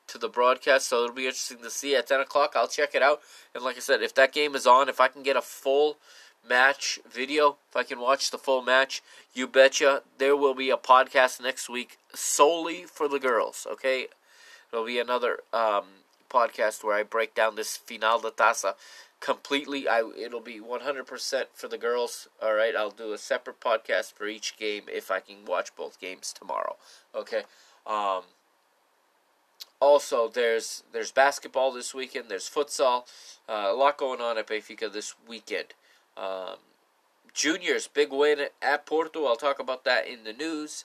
to 0.08 0.18
the 0.18 0.28
broadcast, 0.28 0.88
so 0.88 1.04
it'll 1.04 1.14
be 1.14 1.26
interesting 1.26 1.58
to 1.62 1.70
see 1.70 1.94
at 1.94 2.06
10 2.06 2.20
o'clock. 2.20 2.54
I'll 2.56 2.68
check 2.68 2.94
it 2.94 3.02
out. 3.02 3.20
And 3.54 3.62
like 3.62 3.76
I 3.76 3.80
said, 3.80 4.02
if 4.02 4.14
that 4.14 4.32
game 4.32 4.54
is 4.54 4.66
on, 4.66 4.88
if 4.88 5.00
I 5.00 5.08
can 5.08 5.22
get 5.22 5.36
a 5.36 5.42
full 5.42 5.98
match 6.48 6.98
video, 7.10 7.58
if 7.68 7.76
I 7.76 7.82
can 7.82 8.00
watch 8.00 8.30
the 8.30 8.38
full 8.38 8.62
match, 8.62 9.02
you 9.34 9.46
betcha 9.46 10.02
there 10.18 10.36
will 10.36 10.54
be 10.54 10.70
a 10.70 10.76
podcast 10.76 11.42
next 11.42 11.68
week 11.68 11.98
solely 12.14 12.84
for 12.84 13.06
the 13.06 13.18
girls, 13.18 13.66
okay? 13.70 14.08
It'll 14.72 14.86
be 14.86 14.98
another 14.98 15.40
um, 15.52 15.84
podcast 16.30 16.82
where 16.82 16.96
I 16.96 17.02
break 17.02 17.34
down 17.34 17.56
this 17.56 17.76
Final 17.76 18.18
de 18.18 18.30
Taça 18.30 18.74
completely. 19.20 19.88
I 19.88 20.02
It'll 20.16 20.40
be 20.40 20.60
100% 20.60 21.44
for 21.54 21.68
the 21.68 21.78
girls, 21.78 22.28
all 22.42 22.54
right? 22.54 22.74
I'll 22.74 22.90
do 22.90 23.12
a 23.12 23.18
separate 23.18 23.60
podcast 23.60 24.12
for 24.14 24.26
each 24.26 24.56
game 24.56 24.84
if 24.88 25.10
I 25.10 25.20
can 25.20 25.44
watch 25.46 25.74
both 25.76 26.00
games 26.00 26.32
tomorrow, 26.32 26.76
okay? 27.14 27.42
Um, 27.88 28.22
also, 29.80 30.28
there's 30.28 30.82
there's 30.92 31.10
basketball 31.10 31.72
this 31.72 31.94
weekend. 31.94 32.28
There's 32.28 32.48
futsal. 32.48 33.04
Uh, 33.48 33.68
a 33.68 33.74
lot 33.74 33.96
going 33.96 34.20
on 34.20 34.36
at 34.36 34.46
Benfica 34.46 34.92
this 34.92 35.14
weekend. 35.26 35.74
Um, 36.16 36.56
juniors, 37.32 37.86
big 37.86 38.12
win 38.12 38.46
at 38.60 38.86
Porto. 38.86 39.26
I'll 39.26 39.36
talk 39.36 39.58
about 39.58 39.84
that 39.84 40.06
in 40.06 40.24
the 40.24 40.32
news. 40.32 40.84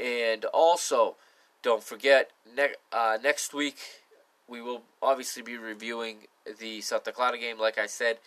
And 0.00 0.44
also, 0.46 1.16
don't 1.62 1.82
forget, 1.82 2.30
ne- 2.56 2.74
uh, 2.92 3.18
next 3.22 3.52
week 3.52 3.78
we 4.48 4.62
will 4.62 4.82
obviously 5.02 5.42
be 5.42 5.56
reviewing 5.56 6.18
the 6.58 6.80
Santa 6.80 7.12
Clara 7.12 7.38
game, 7.38 7.58
like 7.58 7.78
I 7.78 7.86
said. 7.86 8.18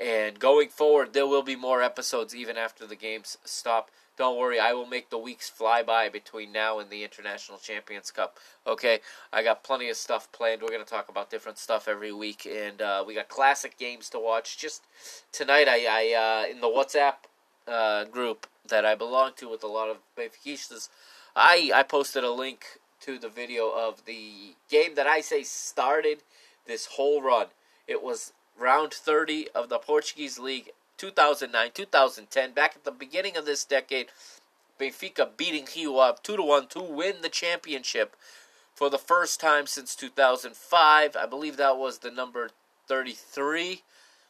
And 0.00 0.38
going 0.38 0.68
forward, 0.68 1.12
there 1.12 1.26
will 1.26 1.42
be 1.42 1.56
more 1.56 1.82
episodes 1.82 2.34
even 2.34 2.56
after 2.56 2.86
the 2.86 2.96
games 2.96 3.38
stop. 3.44 3.90
Don't 4.18 4.38
worry, 4.38 4.60
I 4.60 4.74
will 4.74 4.86
make 4.86 5.08
the 5.08 5.18
weeks 5.18 5.48
fly 5.48 5.82
by 5.82 6.10
between 6.10 6.52
now 6.52 6.78
and 6.78 6.90
the 6.90 7.02
International 7.02 7.56
Champions 7.56 8.10
Cup. 8.10 8.36
Okay, 8.66 9.00
I 9.32 9.42
got 9.42 9.64
plenty 9.64 9.88
of 9.88 9.96
stuff 9.96 10.30
planned. 10.32 10.60
We're 10.60 10.68
going 10.68 10.84
to 10.84 10.90
talk 10.90 11.08
about 11.08 11.30
different 11.30 11.56
stuff 11.56 11.88
every 11.88 12.12
week, 12.12 12.46
and 12.46 12.82
uh, 12.82 13.04
we 13.06 13.14
got 13.14 13.28
classic 13.28 13.78
games 13.78 14.10
to 14.10 14.18
watch. 14.18 14.58
Just 14.58 14.82
tonight, 15.32 15.66
I, 15.66 15.86
I 15.88 16.44
uh, 16.44 16.50
in 16.50 16.60
the 16.60 16.66
WhatsApp 16.66 17.14
uh, 17.66 18.04
group 18.04 18.46
that 18.68 18.84
I 18.84 18.94
belong 18.94 19.32
to 19.36 19.48
with 19.48 19.64
a 19.64 19.68
lot 19.68 19.88
of 19.88 19.96
Benfiquistas, 20.16 20.90
I 21.34 21.70
I 21.74 21.82
posted 21.82 22.22
a 22.22 22.30
link 22.30 22.64
to 23.00 23.18
the 23.18 23.30
video 23.30 23.70
of 23.70 24.04
the 24.04 24.54
game 24.68 24.94
that 24.94 25.06
I 25.06 25.22
say 25.22 25.42
started 25.42 26.22
this 26.66 26.86
whole 26.86 27.22
run. 27.22 27.46
It 27.88 28.02
was 28.02 28.34
round 28.58 28.92
30 28.92 29.48
of 29.54 29.68
the 29.68 29.78
Portuguese 29.78 30.38
League 30.38 30.70
2009, 31.02 31.70
2010, 31.74 32.52
back 32.52 32.76
at 32.76 32.84
the 32.84 32.92
beginning 32.92 33.36
of 33.36 33.44
this 33.44 33.64
decade, 33.64 34.06
Benfica 34.78 35.36
beating 35.36 35.66
Rio 35.74 35.98
Ave 35.98 36.20
2 36.22 36.36
to 36.36 36.42
1 36.44 36.68
to 36.68 36.80
win 36.80 37.22
the 37.22 37.28
championship 37.28 38.14
for 38.72 38.88
the 38.88 38.98
first 38.98 39.40
time 39.40 39.66
since 39.66 39.96
2005. 39.96 41.16
I 41.16 41.26
believe 41.26 41.56
that 41.56 41.76
was 41.76 41.98
the 41.98 42.12
number 42.12 42.50
33. 42.86 43.82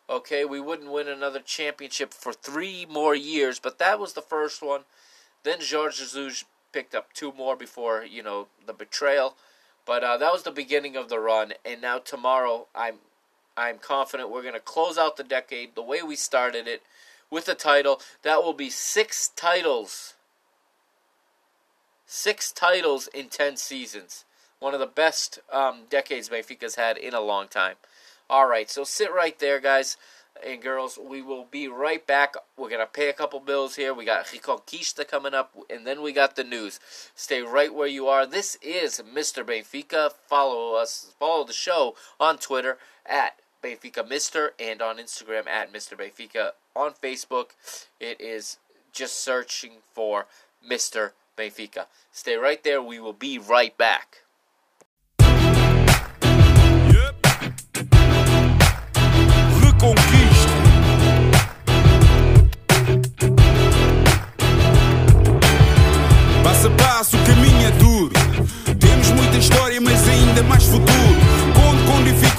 Okay, 0.08 0.46
we 0.46 0.60
wouldn't 0.60 0.90
win 0.90 1.08
another 1.08 1.40
championship 1.40 2.14
for 2.14 2.32
three 2.32 2.86
more 2.86 3.14
years, 3.14 3.58
but 3.58 3.78
that 3.78 4.00
was 4.00 4.14
the 4.14 4.22
first 4.22 4.62
one. 4.62 4.84
Then 5.42 5.58
Jorge 5.60 5.96
Jesus 5.96 6.46
picked 6.72 6.94
up 6.94 7.12
two 7.12 7.34
more 7.36 7.54
before, 7.54 8.02
you 8.02 8.22
know, 8.22 8.46
the 8.64 8.72
betrayal. 8.72 9.36
But 9.84 10.02
uh, 10.02 10.16
that 10.16 10.32
was 10.32 10.44
the 10.44 10.50
beginning 10.50 10.96
of 10.96 11.10
the 11.10 11.18
run, 11.18 11.52
and 11.66 11.82
now 11.82 11.98
tomorrow 11.98 12.68
I'm 12.74 12.96
I'm 13.56 13.78
confident 13.78 14.30
we're 14.30 14.42
going 14.42 14.54
to 14.54 14.60
close 14.60 14.96
out 14.96 15.16
the 15.16 15.24
decade 15.24 15.74
the 15.74 15.82
way 15.82 16.02
we 16.02 16.16
started 16.16 16.66
it 16.66 16.82
with 17.30 17.48
a 17.48 17.54
title. 17.54 18.00
That 18.22 18.42
will 18.42 18.54
be 18.54 18.70
six 18.70 19.28
titles. 19.28 20.14
Six 22.06 22.52
titles 22.52 23.08
in 23.08 23.28
10 23.28 23.56
seasons. 23.56 24.24
One 24.58 24.74
of 24.74 24.80
the 24.80 24.86
best 24.86 25.40
um, 25.52 25.82
decades 25.90 26.28
Benfica's 26.28 26.76
had 26.76 26.96
in 26.96 27.14
a 27.14 27.20
long 27.20 27.48
time. 27.48 27.76
All 28.30 28.46
right, 28.46 28.70
so 28.70 28.84
sit 28.84 29.12
right 29.12 29.38
there, 29.38 29.60
guys 29.60 29.96
and 30.44 30.62
girls. 30.62 30.98
We 30.98 31.22
will 31.22 31.44
be 31.44 31.68
right 31.68 32.06
back. 32.06 32.34
We're 32.56 32.68
going 32.68 32.80
to 32.80 32.86
pay 32.86 33.08
a 33.08 33.12
couple 33.12 33.40
bills 33.40 33.76
here. 33.76 33.94
We 33.94 34.04
got 34.04 34.26
Reconquista 34.26 35.06
coming 35.06 35.34
up, 35.34 35.54
and 35.70 35.86
then 35.86 36.02
we 36.02 36.12
got 36.12 36.36
the 36.36 36.44
news. 36.44 36.80
Stay 37.14 37.42
right 37.42 37.72
where 37.72 37.88
you 37.88 38.08
are. 38.08 38.26
This 38.26 38.56
is 38.62 39.02
Mr. 39.14 39.44
Benfica. 39.44 40.10
Follow 40.26 40.74
us, 40.74 41.14
follow 41.18 41.44
the 41.44 41.52
show 41.52 41.94
on 42.18 42.38
Twitter 42.38 42.78
at 43.06 43.34
Benfica 43.62 44.06
Mister 44.08 44.52
and 44.58 44.82
on 44.82 44.98
Instagram 44.98 45.46
at 45.46 45.72
Mr. 45.72 45.96
Benfica. 45.96 46.52
On 46.74 46.92
Facebook, 46.92 47.50
it 48.00 48.20
is 48.20 48.58
just 48.92 49.22
searching 49.22 49.72
for 49.94 50.26
Mr. 50.68 51.12
Benfica. 51.36 51.86
Stay 52.12 52.36
right 52.36 52.62
there. 52.64 52.82
We 52.82 52.98
will 52.98 53.12
be 53.12 53.38
right 53.38 53.76
back. 53.76 54.18
Passo 66.44 66.66
a 66.66 66.70
passo, 66.76 67.16
o 67.16 67.26
caminho 67.26 67.66
é 67.66 67.70
duro. 67.72 68.12
Temos 68.78 69.10
muita 69.10 69.36
história, 69.36 69.80
mas 69.80 70.08
ainda 70.08 70.42
mais 70.44 70.64
futuro 70.64 71.21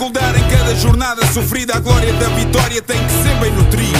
dificuldade 0.04 0.40
em 0.40 0.50
cada 0.50 0.76
jornada 0.76 1.26
sofrida. 1.28 1.76
A 1.76 1.80
glória 1.80 2.12
da 2.14 2.28
vitória 2.30 2.82
tem 2.82 2.98
que 2.98 3.12
ser 3.24 3.36
bem 3.40 3.52
nutrida. 3.52 3.98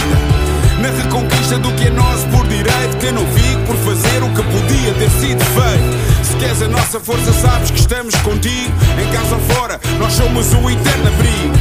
Na 0.80 0.90
reconquista 0.90 1.58
do 1.58 1.72
que 1.72 1.84
é 1.84 1.90
nosso 1.90 2.26
por 2.28 2.46
direito, 2.46 2.96
que 2.98 3.10
não 3.10 3.26
fico 3.26 3.62
por 3.66 3.76
fazer 3.76 4.22
o 4.22 4.28
que 4.28 4.42
podia 4.42 4.92
ter 4.94 5.10
sido 5.10 5.42
feito. 5.42 6.24
Se 6.24 6.36
queres 6.36 6.62
a 6.62 6.68
nossa 6.68 7.00
força, 7.00 7.32
sabes 7.32 7.70
que 7.70 7.80
estamos 7.80 8.14
contigo. 8.16 8.72
Em 9.00 9.10
casa 9.12 9.34
ou 9.34 9.40
fora, 9.54 9.80
nós 9.98 10.12
somos 10.12 10.52
o 10.52 10.70
eterno 10.70 11.08
abrigo. 11.08 11.54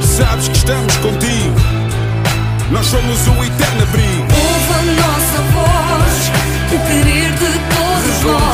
Sabes 0.00 0.48
que 0.48 0.56
estamos 0.56 0.96
contigo. 0.98 1.56
Nós 2.70 2.86
somos 2.86 3.26
o 3.26 3.44
eterno 3.44 3.82
abrigo. 3.82 4.28
Ouve 4.30 4.74
a 4.74 4.82
nossa 5.02 5.42
voz, 5.54 6.30
o 6.72 6.78
querer 6.86 7.32
de 7.32 7.58
todos 7.74 8.32
nós. 8.32 8.53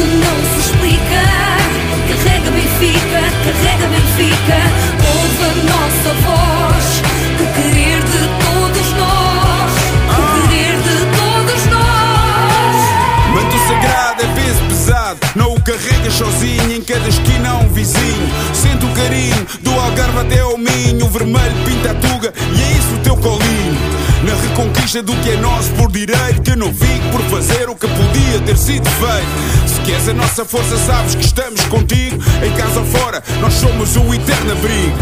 vermelho 21.11 21.53
pinta 21.65 21.91
a 21.91 21.95
tuga 21.95 22.33
e 22.37 22.61
é 22.61 22.77
isso 22.77 22.95
o 22.95 22.99
teu 22.99 23.17
colinho. 23.17 23.77
Na 24.23 24.33
reconquista 24.35 25.03
do 25.03 25.13
que 25.17 25.31
é 25.31 25.37
nosso 25.37 25.69
por 25.71 25.91
direito, 25.91 26.41
que 26.41 26.51
eu 26.51 26.57
não 26.57 26.73
fico 26.73 27.09
por 27.11 27.21
fazer 27.23 27.69
o 27.69 27.75
que 27.75 27.87
podia 27.87 28.39
ter 28.45 28.57
sido 28.57 28.89
feito. 28.89 29.67
Se 29.67 29.81
queres 29.81 30.07
a 30.07 30.13
nossa 30.13 30.45
força, 30.45 30.77
sabes 30.77 31.15
que 31.15 31.25
estamos 31.25 31.61
contigo. 31.65 32.17
Em 32.45 32.51
casa 32.55 32.79
ou 32.79 32.85
fora, 32.85 33.21
nós 33.41 33.53
somos 33.53 33.95
o 33.95 34.13
eterno 34.13 34.51
abrigo. 34.51 34.97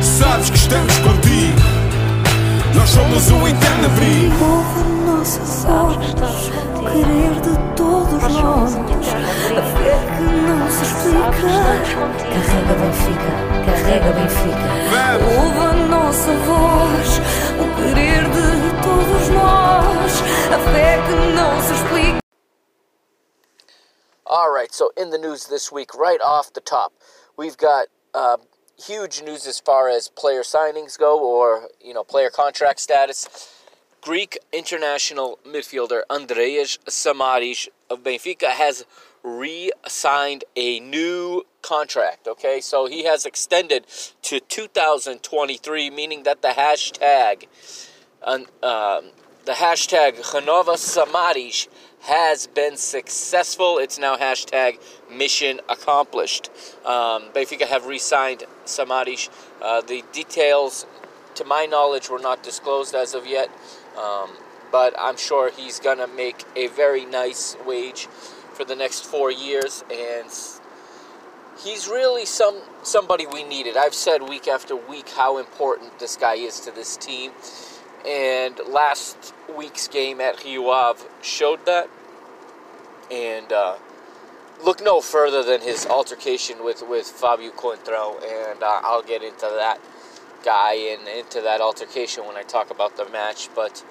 Sabes 0.00 0.50
que 0.50 0.56
estamos 0.56 0.96
contigo. 0.98 1.60
Nós 2.74 2.90
somos 2.90 3.30
o 3.30 3.48
eterno 3.48 3.86
abrigo. 3.86 4.44
Ouve 4.44 4.80
a 4.80 5.16
nossa 5.16 5.40
voz 5.40 6.75
querer 6.90 7.40
de 7.40 7.54
todos 7.76 8.22
nós. 8.34 8.74
A 8.76 9.62
fé 9.76 9.94
que 10.16 10.22
não 10.22 10.70
se 10.70 10.82
explica. 10.82 11.46
Carrega 12.32 12.74
Benfica, 12.80 13.30
carrega 13.66 14.10
Benfica. 14.12 14.66
Ouve 15.36 15.58
a 15.58 15.72
nossa 15.88 16.32
voz, 16.32 17.08
o 17.60 17.66
querer 17.76 18.24
de 18.24 18.48
todos 18.82 19.28
nós. 19.30 20.12
A 20.52 20.58
fé 20.72 20.98
que 21.06 21.14
não 21.34 21.62
se 21.62 21.72
explica. 21.72 22.18
All 24.28 24.52
right, 24.52 24.74
so 24.74 24.92
in 24.96 25.10
the 25.10 25.18
news 25.18 25.46
this 25.46 25.70
week, 25.70 25.94
right 25.94 26.20
off 26.20 26.52
the 26.52 26.60
top, 26.60 26.92
we've 27.36 27.56
got 27.56 27.86
uh, 28.12 28.38
huge 28.76 29.22
news 29.22 29.46
as 29.46 29.60
far 29.60 29.88
as 29.88 30.08
player 30.08 30.42
signings 30.42 30.98
go, 30.98 31.18
or 31.20 31.68
you 31.80 31.94
know, 31.94 32.04
player 32.04 32.30
contract 32.30 32.80
status. 32.80 33.28
Greek 34.06 34.38
international 34.52 35.36
midfielder 35.44 36.02
Andreas 36.08 36.78
Samaris 36.86 37.68
of 37.90 38.04
Benfica 38.04 38.50
has 38.50 38.84
re 39.24 39.72
signed 39.88 40.44
a 40.54 40.78
new 40.78 41.44
contract. 41.60 42.28
Okay, 42.28 42.60
so 42.60 42.86
he 42.86 43.02
has 43.02 43.26
extended 43.26 43.84
to 44.22 44.38
2023, 44.38 45.90
meaning 45.90 46.22
that 46.22 46.40
the 46.40 46.54
hashtag, 46.56 47.48
um, 48.22 48.46
the 48.62 49.54
hashtag 49.54 50.20
Renova 50.20 50.78
Samaris 50.78 51.66
has 52.02 52.46
been 52.46 52.76
successful. 52.76 53.78
It's 53.78 53.98
now 53.98 54.16
hashtag 54.16 54.78
mission 55.10 55.60
accomplished. 55.68 56.48
Um, 56.84 57.24
Benfica 57.34 57.66
have 57.66 57.86
re-signed 57.86 58.44
Samaris. 58.66 59.28
Uh, 59.60 59.80
the 59.80 60.04
details, 60.12 60.86
to 61.34 61.44
my 61.44 61.66
knowledge, 61.66 62.08
were 62.08 62.20
not 62.20 62.44
disclosed 62.44 62.94
as 62.94 63.12
of 63.12 63.26
yet. 63.26 63.50
Um, 63.98 64.30
but 64.70 64.94
I'm 64.98 65.16
sure 65.16 65.50
he's 65.50 65.80
gonna 65.80 66.06
make 66.06 66.44
a 66.54 66.66
very 66.68 67.04
nice 67.04 67.56
wage 67.66 68.06
for 68.52 68.64
the 68.64 68.76
next 68.76 69.04
four 69.04 69.30
years, 69.30 69.84
and 69.90 70.30
he's 71.62 71.88
really 71.88 72.24
some 72.26 72.60
somebody 72.82 73.26
we 73.26 73.44
needed. 73.44 73.76
I've 73.76 73.94
said 73.94 74.22
week 74.22 74.48
after 74.48 74.76
week 74.76 75.08
how 75.10 75.38
important 75.38 75.98
this 75.98 76.16
guy 76.16 76.34
is 76.34 76.60
to 76.60 76.70
this 76.70 76.96
team, 76.96 77.32
and 78.06 78.58
last 78.68 79.34
week's 79.56 79.88
game 79.88 80.20
at 80.20 80.44
Rio 80.44 80.68
Ave 80.68 81.04
showed 81.22 81.64
that. 81.66 81.88
And 83.10 83.52
uh, 83.52 83.76
look 84.64 84.82
no 84.82 85.00
further 85.00 85.42
than 85.42 85.60
his 85.60 85.86
altercation 85.86 86.64
with 86.64 86.82
with 86.82 87.06
Fabio 87.06 87.50
Coentrão, 87.52 88.16
and 88.22 88.62
uh, 88.62 88.80
I'll 88.82 89.02
get 89.02 89.22
into 89.22 89.48
that 89.56 89.80
guy 90.44 90.74
and 90.74 91.08
into 91.08 91.40
that 91.40 91.60
altercation 91.60 92.26
when 92.26 92.36
I 92.36 92.42
talk 92.42 92.70
about 92.70 92.96
the 92.96 93.08
match, 93.08 93.48
but 93.54 93.84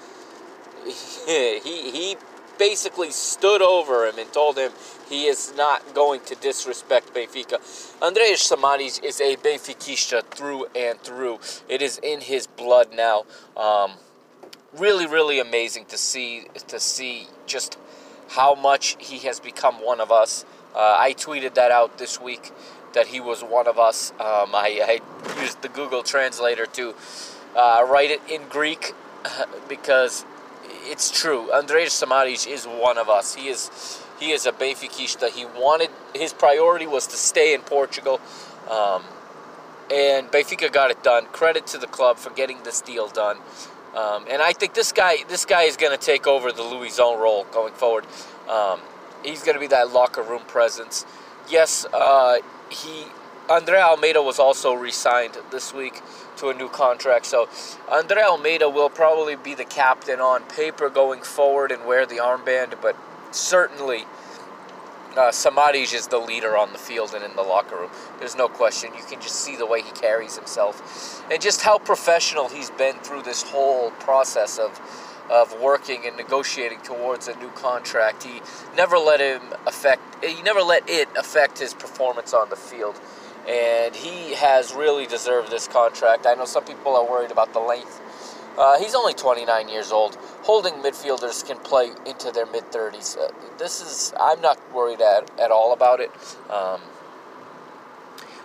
he 0.85 1.59
he 1.63 2.17
basically 2.57 3.11
stood 3.11 3.61
over 3.61 4.05
him 4.07 4.17
and 4.17 4.31
told 4.31 4.57
him 4.57 4.71
he 5.09 5.25
is 5.25 5.53
not 5.55 5.93
going 5.93 6.21
to 6.21 6.35
disrespect 6.35 7.13
Benfica. 7.13 7.59
Andreas 8.01 8.41
Samaris 8.41 8.99
is 8.99 9.19
a 9.21 9.35
Benfiquista 9.35 10.23
through 10.23 10.67
and 10.75 10.99
through. 11.01 11.39
It 11.67 11.81
is 11.81 11.99
in 11.99 12.21
his 12.21 12.47
blood 12.47 12.93
now. 12.93 13.25
Um, 13.57 13.93
really, 14.73 15.07
really 15.07 15.39
amazing 15.39 15.85
to 15.85 15.97
see 15.97 16.45
to 16.67 16.79
see 16.79 17.27
just 17.45 17.77
how 18.29 18.55
much 18.55 18.95
he 18.99 19.19
has 19.19 19.39
become 19.39 19.75
one 19.75 19.99
of 19.99 20.11
us. 20.11 20.45
Uh, 20.73 20.95
I 20.99 21.13
tweeted 21.13 21.53
that 21.55 21.71
out 21.71 21.97
this 21.97 22.19
week 22.19 22.51
that 22.95 23.07
he 23.07 23.19
was 23.19 23.43
one 23.43 23.67
of 23.67 23.77
us. 23.77 24.11
Um, 24.13 24.55
I, 24.55 24.99
I, 25.03 25.41
used 25.41 25.61
the 25.61 25.69
Google 25.69 26.01
Translator 26.01 26.65
to 26.65 26.95
uh, 27.55 27.85
write 27.87 28.09
it 28.09 28.21
in 28.29 28.41
Greek 28.49 28.93
because 29.69 30.25
it's 30.85 31.11
true. 31.11 31.53
Andreas 31.53 31.93
Samaris 31.93 32.47
is 32.47 32.65
one 32.65 32.97
of 32.97 33.07
us. 33.07 33.35
He 33.35 33.47
is 33.47 34.01
he 34.19 34.31
is 34.31 34.45
a 34.45 34.51
Benfiquista. 34.51 35.29
He 35.29 35.45
wanted 35.45 35.89
his 36.13 36.33
priority 36.33 36.87
was 36.87 37.05
to 37.07 37.17
stay 37.17 37.53
in 37.53 37.61
Portugal, 37.61 38.19
um, 38.69 39.03
and 39.91 40.31
Benfica 40.31 40.71
got 40.71 40.89
it 40.89 41.03
done. 41.03 41.25
Credit 41.27 41.67
to 41.67 41.77
the 41.77 41.87
club 41.87 42.17
for 42.17 42.31
getting 42.31 42.63
this 42.63 42.81
deal 42.81 43.07
done. 43.07 43.37
Um, 43.95 44.25
and 44.29 44.41
I 44.41 44.51
think 44.51 44.73
this 44.73 44.91
guy 44.91 45.17
this 45.27 45.45
guy 45.45 45.63
is 45.63 45.77
going 45.77 45.97
to 45.97 46.03
take 46.03 46.27
over 46.27 46.51
the 46.51 46.63
Luisão 46.63 47.19
role 47.19 47.45
going 47.51 47.73
forward. 47.73 48.05
Um, 48.49 48.79
he's 49.23 49.43
going 49.43 49.55
to 49.55 49.59
be 49.59 49.67
that 49.67 49.91
locker 49.91 50.21
room 50.21 50.41
presence. 50.47 51.05
Yes, 51.49 51.85
uh, 51.93 52.37
he 52.69 53.05
Andre 53.47 53.77
Almeida 53.77 54.23
was 54.23 54.39
also 54.39 54.73
re-signed 54.73 55.37
this 55.51 55.71
week 55.71 56.01
to 56.37 56.49
a 56.49 56.53
new 56.53 56.67
contract. 56.67 57.27
So 57.27 57.47
Andre 57.91 58.23
Almeida 58.23 58.67
will 58.67 58.89
probably 58.89 59.35
be 59.35 59.53
the 59.53 59.65
captain 59.65 60.19
on 60.19 60.43
paper 60.43 60.89
going 60.89 61.21
forward 61.21 61.71
and 61.71 61.85
wear 61.85 62.07
the 62.07 62.15
armband, 62.15 62.81
but 62.81 62.95
certainly 63.29 64.05
uh, 65.15 65.31
Samaris 65.31 65.93
is 65.93 66.07
the 66.07 66.17
leader 66.17 66.57
on 66.57 66.73
the 66.73 66.79
field 66.79 67.13
and 67.13 67.23
in 67.23 67.35
the 67.35 67.43
locker 67.43 67.75
room. 67.77 67.91
There's 68.19 68.35
no 68.35 68.47
question. 68.47 68.93
You 68.97 69.03
can 69.03 69.21
just 69.21 69.35
see 69.35 69.55
the 69.55 69.65
way 69.65 69.81
he 69.81 69.91
carries 69.91 70.35
himself 70.35 71.23
and 71.31 71.41
just 71.41 71.61
how 71.61 71.77
professional 71.77 72.49
he's 72.49 72.71
been 72.71 72.95
through 72.97 73.23
this 73.23 73.43
whole 73.43 73.91
process 73.91 74.57
of 74.57 74.79
of 75.29 75.59
working 75.59 76.05
and 76.05 76.15
negotiating 76.17 76.81
towards 76.81 77.27
a 77.27 77.35
new 77.37 77.49
contract. 77.49 78.23
He 78.23 78.41
never 78.75 78.97
let 78.97 79.19
him 79.19 79.41
affect. 79.65 80.23
He 80.23 80.41
never 80.41 80.61
let 80.61 80.89
it 80.89 81.09
affect 81.17 81.59
his 81.59 81.73
performance 81.73 82.33
on 82.33 82.49
the 82.49 82.55
field 82.55 82.99
and 83.47 83.95
he 83.95 84.33
has 84.33 84.73
really 84.73 85.05
deserved 85.05 85.51
this 85.51 85.67
contract. 85.67 86.25
I 86.25 86.33
know 86.33 86.45
some 86.45 86.65
people 86.65 86.95
are 86.95 87.05
worried 87.05 87.31
about 87.31 87.53
the 87.53 87.59
length. 87.59 88.01
Uh, 88.57 88.79
he's 88.79 88.95
only 88.95 89.13
29 89.13 89.69
years 89.69 89.91
old. 89.91 90.15
Holding 90.43 90.75
midfielders 90.75 91.45
can 91.45 91.57
play 91.57 91.91
into 92.05 92.31
their 92.31 92.45
mid 92.45 92.71
30s. 92.71 93.17
Uh, 93.17 93.31
this 93.57 93.81
is 93.81 94.13
I'm 94.19 94.41
not 94.41 94.59
worried 94.73 95.01
at, 95.01 95.29
at 95.39 95.51
all 95.51 95.73
about 95.73 95.99
it. 95.99 96.09
Um, 96.49 96.81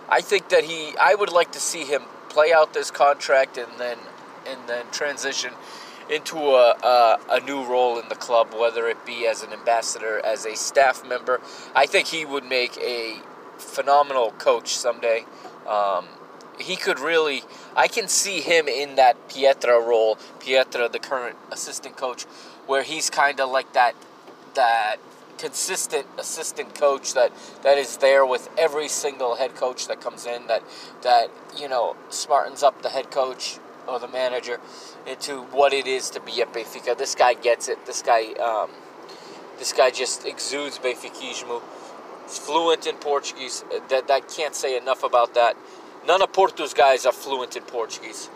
I 0.09 0.21
think 0.21 0.49
that 0.49 0.65
he. 0.65 0.93
I 0.99 1.15
would 1.15 1.31
like 1.31 1.53
to 1.53 1.59
see 1.59 1.85
him 1.85 2.03
play 2.29 2.51
out 2.53 2.73
this 2.73 2.91
contract 2.91 3.57
and 3.57 3.71
then 3.77 3.97
and 4.45 4.59
then 4.67 4.85
transition 4.91 5.53
into 6.09 6.37
a, 6.37 6.75
a, 6.83 7.19
a, 7.29 7.39
new 7.41 7.63
role 7.65 7.99
in 7.99 8.09
the 8.09 8.15
club, 8.15 8.53
whether 8.53 8.87
it 8.87 9.05
be 9.05 9.27
as 9.27 9.43
an 9.43 9.53
ambassador, 9.53 10.19
as 10.25 10.45
a 10.45 10.55
staff 10.55 11.07
member. 11.07 11.41
I 11.75 11.85
think 11.85 12.07
he 12.07 12.25
would 12.25 12.45
make 12.45 12.77
a 12.77 13.19
phenomenal 13.57 14.31
coach 14.31 14.75
someday. 14.75 15.25
Um, 15.67 16.07
he 16.59 16.75
could 16.75 16.99
really, 16.99 17.43
I 17.75 17.87
can 17.87 18.07
see 18.07 18.41
him 18.41 18.67
in 18.67 18.95
that 18.95 19.29
Pietra 19.29 19.85
role, 19.85 20.17
Pietra, 20.39 20.91
the 20.91 20.99
current 20.99 21.37
assistant 21.51 21.97
coach, 21.97 22.23
where 22.67 22.83
he's 22.83 23.09
kind 23.09 23.39
of 23.39 23.49
like 23.49 23.73
that, 23.73 23.95
that 24.53 24.97
consistent 25.37 26.05
assistant 26.17 26.75
coach 26.75 27.13
that, 27.13 27.31
that 27.63 27.77
is 27.77 27.97
there 27.97 28.25
with 28.25 28.49
every 28.57 28.87
single 28.87 29.35
head 29.35 29.55
coach 29.55 29.87
that 29.87 29.99
comes 29.99 30.25
in, 30.25 30.47
that, 30.47 30.63
that, 31.01 31.29
you 31.57 31.67
know, 31.67 31.95
smartens 32.09 32.61
up 32.63 32.81
the 32.81 32.89
head 32.89 33.09
coach 33.09 33.57
or 33.87 33.99
the 33.99 34.07
manager 34.07 34.59
into 35.07 35.41
what 35.43 35.73
it 35.73 35.87
is 35.87 36.09
to 36.11 36.19
be 36.19 36.41
at 36.41 36.53
Benfica. 36.53 36.97
This 36.97 37.15
guy 37.15 37.33
gets 37.33 37.67
it. 37.67 37.85
This 37.85 38.01
guy, 38.01 38.33
um, 38.33 38.69
this 39.57 39.73
guy 39.73 39.89
just 39.89 40.25
exudes 40.25 40.77
Benfiquismo 40.79 41.61
fluent 42.27 42.87
in 42.87 42.95
Portuguese. 42.95 43.63
That 43.89 44.09
I 44.09 44.21
can't 44.21 44.55
say 44.55 44.77
enough 44.77 45.03
about 45.03 45.33
that. 45.35 45.55
None 46.05 46.21
of 46.21 46.33
Porto's 46.33 46.73
guys 46.73 47.05
are 47.05 47.11
fluent 47.11 47.55
in 47.55 47.63
Portuguese, 47.63 48.29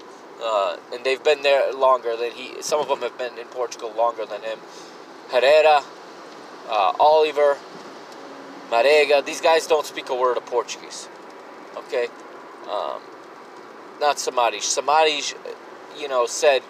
uh, 0.43 0.77
and 0.93 1.03
they've 1.03 1.23
been 1.23 1.41
there 1.41 1.73
longer 1.73 2.15
than 2.15 2.31
he. 2.31 2.61
Some 2.61 2.79
of 2.79 2.87
them 2.87 2.99
have 2.99 3.17
been 3.17 3.37
in 3.37 3.47
Portugal 3.47 3.91
longer 3.95 4.25
than 4.25 4.41
him. 4.43 4.59
Herrera, 5.29 5.81
uh, 6.69 6.93
Oliver, 6.99 7.57
Marega. 8.69 9.25
These 9.25 9.41
guys 9.41 9.65
don't 9.65 9.85
speak 9.85 10.09
a 10.09 10.15
word 10.15 10.37
of 10.37 10.45
Portuguese. 10.45 11.09
Okay, 11.75 12.07
um, 12.69 13.01
not 13.99 14.19
Samaris. 14.19 14.65
Samaris, 14.65 15.33
you 15.97 16.07
know, 16.07 16.25
said 16.25 16.61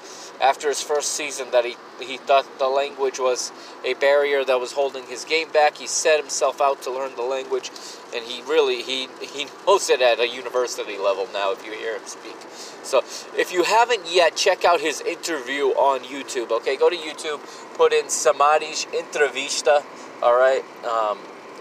after 0.42 0.68
his 0.68 0.82
first 0.82 1.14
season 1.14 1.50
that 1.52 1.66
he 1.66 1.76
he 2.00 2.18
thought 2.18 2.46
the 2.60 2.68
language 2.68 3.20
was 3.20 3.52
a 3.86 3.94
barrier 3.96 4.44
that 4.44 4.60
was 4.60 4.74
holding 4.74 5.06
his 5.06 5.24
game 5.24 5.50
back. 5.52 5.78
He 5.78 5.88
set 5.88 6.20
himself 6.20 6.60
out 6.60 6.82
to 6.84 6.92
learn 6.92 7.16
the 7.16 7.22
language, 7.22 7.72
and 8.14 8.24
he 8.26 8.42
really 8.44 8.82
he 8.82 9.08
he 9.22 9.48
knows 9.66 9.90
it 9.90 10.02
at 10.02 10.20
a 10.20 10.28
university 10.28 10.98
level 10.98 11.28
now. 11.32 11.52
If 11.52 11.66
you 11.66 11.72
hear 11.72 11.96
him 11.96 12.06
speak, 12.06 12.36
so 12.84 13.00
if 13.38 13.54
you 13.54 13.64
haven't 13.64 14.04
yet, 14.12 14.36
check 14.36 14.66
out 14.66 14.82
his 14.82 15.02
interview 15.02 15.68
on 15.68 16.02
YouTube. 16.02 16.52
Okay, 16.52 16.76
go 16.76 16.90
to 16.90 16.98
YouTube, 16.98 17.40
put 17.76 17.94
in 17.94 18.10
Samaris 18.10 18.86
Entrevista. 18.86 19.84
All 20.22 20.36
right, 20.36 20.64
um, 20.86 21.20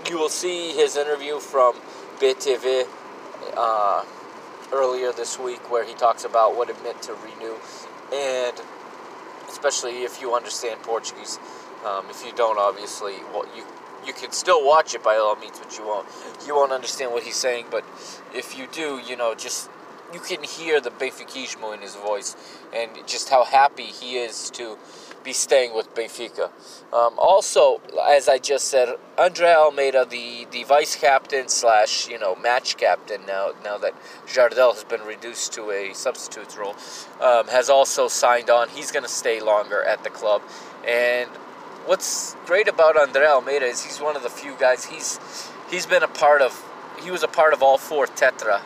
you 0.08 0.18
will 0.18 0.28
see 0.28 0.72
his 0.72 0.96
interview 0.96 1.38
from 1.38 1.74
BTV. 2.18 2.86
Uh, 3.56 4.04
earlier 4.74 5.12
this 5.12 5.38
week, 5.38 5.70
where 5.70 5.84
he 5.84 5.94
talks 5.94 6.24
about 6.24 6.56
what 6.56 6.68
it 6.68 6.82
meant 6.82 7.00
to 7.02 7.14
renew, 7.14 7.56
and 8.12 8.60
especially 9.48 10.02
if 10.02 10.20
you 10.20 10.34
understand 10.34 10.82
Portuguese. 10.82 11.38
Um, 11.86 12.06
if 12.10 12.24
you 12.24 12.32
don't, 12.34 12.58
obviously, 12.58 13.14
well, 13.32 13.46
you 13.56 13.64
you 14.06 14.12
can 14.12 14.32
still 14.32 14.64
watch 14.66 14.94
it 14.94 15.02
by 15.02 15.16
all 15.16 15.36
means, 15.36 15.58
but 15.58 15.78
you 15.78 15.86
won't 15.86 16.06
you 16.46 16.54
won't 16.54 16.72
understand 16.72 17.12
what 17.12 17.22
he's 17.22 17.36
saying. 17.36 17.66
But 17.70 17.84
if 18.34 18.58
you 18.58 18.66
do, 18.72 19.00
you 19.06 19.16
know, 19.16 19.34
just 19.34 19.70
you 20.12 20.20
can 20.20 20.42
hear 20.42 20.80
the 20.80 20.90
Benfiquismo 20.90 21.74
in 21.74 21.80
his 21.80 21.94
voice 21.94 22.36
and 22.72 22.90
just 23.06 23.30
how 23.30 23.44
happy 23.44 23.84
he 23.84 24.16
is 24.16 24.50
to 24.50 24.78
be 25.24 25.32
staying 25.32 25.74
with 25.74 25.92
Benfica. 25.94 26.50
Um, 26.92 27.18
also, 27.18 27.80
as 28.06 28.28
I 28.28 28.38
just 28.38 28.66
said, 28.66 28.94
Andre 29.18 29.48
Almeida, 29.48 30.04
the, 30.04 30.46
the 30.50 30.64
vice 30.64 30.94
captain 30.94 31.48
slash 31.48 32.08
you 32.08 32.18
know 32.18 32.36
match 32.36 32.76
captain 32.76 33.24
now 33.26 33.52
now 33.64 33.78
that 33.78 33.94
Jardel 34.26 34.74
has 34.74 34.84
been 34.84 35.00
reduced 35.00 35.52
to 35.54 35.70
a 35.70 35.94
substitute's 35.94 36.56
role, 36.56 36.76
um, 37.20 37.48
has 37.48 37.70
also 37.70 38.06
signed 38.06 38.50
on. 38.50 38.68
He's 38.68 38.92
going 38.92 39.02
to 39.04 39.10
stay 39.10 39.40
longer 39.40 39.82
at 39.82 40.04
the 40.04 40.10
club, 40.10 40.42
and 40.86 41.30
what's 41.86 42.36
great 42.46 42.68
about 42.68 42.96
Andre 42.96 43.26
Almeida 43.26 43.64
is 43.64 43.82
he's 43.82 44.00
one 44.00 44.16
of 44.16 44.22
the 44.22 44.30
few 44.30 44.54
guys. 44.60 44.84
He's 44.84 45.18
he's 45.70 45.86
been 45.86 46.02
a 46.02 46.08
part 46.08 46.42
of. 46.42 46.62
He 47.02 47.10
was 47.10 47.22
a 47.22 47.28
part 47.28 47.52
of 47.52 47.62
all 47.62 47.78
four 47.78 48.06
Tetra 48.06 48.60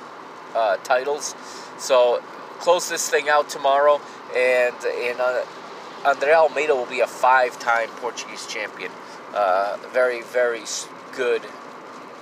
uh, 0.54 0.76
titles. 0.78 1.34
So 1.78 2.22
close 2.58 2.88
this 2.88 3.08
thing 3.08 3.28
out 3.28 3.48
tomorrow, 3.48 4.00
and 4.34 4.74
in 4.84 5.20
uh, 5.20 5.44
Andre 6.04 6.32
Almeida 6.32 6.74
will 6.74 6.86
be 6.86 7.00
a 7.00 7.06
five-time 7.06 7.88
Portuguese 7.96 8.46
champion. 8.46 8.92
Uh, 9.34 9.76
very 9.92 10.22
very 10.22 10.62
good 11.14 11.42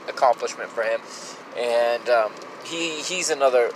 accomplishment 0.08 0.70
for 0.70 0.82
him. 0.82 1.00
and 1.56 2.08
um, 2.08 2.32
he 2.64 3.00
he's 3.02 3.30
another 3.30 3.70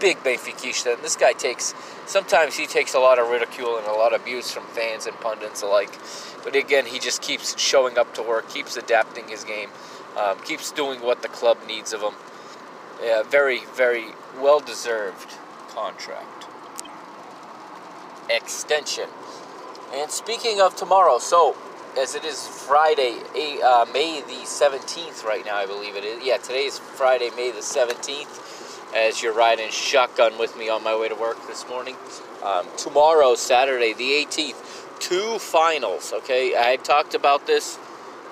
big. 0.00 0.16
And 0.24 1.02
this 1.02 1.16
guy 1.16 1.32
takes 1.32 1.74
sometimes 2.06 2.56
he 2.56 2.66
takes 2.66 2.94
a 2.94 2.98
lot 2.98 3.18
of 3.18 3.28
ridicule 3.28 3.76
and 3.76 3.86
a 3.86 3.92
lot 3.92 4.14
of 4.14 4.22
abuse 4.22 4.50
from 4.50 4.64
fans 4.68 5.06
and 5.06 5.14
pundits 5.20 5.62
alike. 5.62 5.92
But 6.42 6.56
again, 6.56 6.86
he 6.86 6.98
just 6.98 7.20
keeps 7.22 7.58
showing 7.60 7.98
up 7.98 8.14
to 8.14 8.22
work, 8.22 8.48
keeps 8.48 8.76
adapting 8.76 9.28
his 9.28 9.44
game, 9.44 9.70
um, 10.16 10.38
keeps 10.40 10.72
doing 10.72 11.00
what 11.00 11.22
the 11.22 11.28
club 11.28 11.58
needs 11.66 11.92
of 11.92 12.00
him. 12.00 12.14
Yeah, 13.02 13.22
very, 13.22 13.64
very 13.74 14.06
well 14.40 14.60
deserved 14.60 15.34
contract. 15.68 16.46
Extension. 18.28 19.08
And 19.92 20.08
speaking 20.08 20.60
of 20.60 20.76
tomorrow, 20.76 21.18
so 21.18 21.56
as 21.98 22.14
it 22.14 22.24
is 22.24 22.46
Friday, 22.46 23.18
uh, 23.60 23.86
May 23.92 24.20
the 24.20 24.44
17th, 24.44 25.24
right 25.24 25.44
now, 25.44 25.56
I 25.56 25.66
believe 25.66 25.96
it 25.96 26.04
is. 26.04 26.24
Yeah, 26.24 26.36
today 26.36 26.66
is 26.66 26.78
Friday, 26.78 27.30
May 27.34 27.50
the 27.50 27.58
17th, 27.58 28.94
as 28.94 29.20
you're 29.20 29.32
riding 29.32 29.68
shotgun 29.70 30.38
with 30.38 30.56
me 30.56 30.68
on 30.68 30.84
my 30.84 30.96
way 30.96 31.08
to 31.08 31.16
work 31.16 31.44
this 31.48 31.68
morning. 31.68 31.96
Um, 32.44 32.66
tomorrow, 32.76 33.34
Saturday, 33.34 33.92
the 33.92 34.12
18th, 34.12 35.00
two 35.00 35.40
finals, 35.40 36.12
okay? 36.12 36.54
I 36.56 36.76
talked 36.76 37.14
about 37.14 37.48
this 37.48 37.76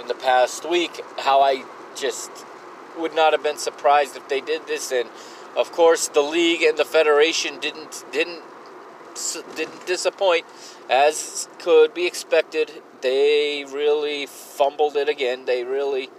in 0.01 0.07
the 0.07 0.15
past 0.15 0.69
week, 0.69 1.01
how 1.19 1.43
I 1.43 1.65
just 1.97 2.31
would 2.97 3.17
not 3.17 3.33
have 3.33 3.43
been 3.43 3.59
surprised 3.59 4.17
if 4.17 4.29
they 4.29 4.41
did 4.41 4.69
this, 4.69 4.93
and 4.93 5.09
of 5.57 5.73
course, 5.73 6.07
the 6.07 6.23
league 6.23 6.63
and 6.63 6.79
the 6.79 6.85
federation 6.85 7.59
didn't 7.59 8.05
didn't 8.13 8.43
didn't 9.57 9.87
disappoint, 9.87 10.45
as 10.89 11.49
could 11.59 11.95
be 11.95 12.07
expected. 12.07 12.71
They 13.01 13.65
really 13.65 14.27
fumbled 14.27 14.97
it 14.97 15.09
again. 15.09 15.45
They 15.45 15.65
really 15.65 16.11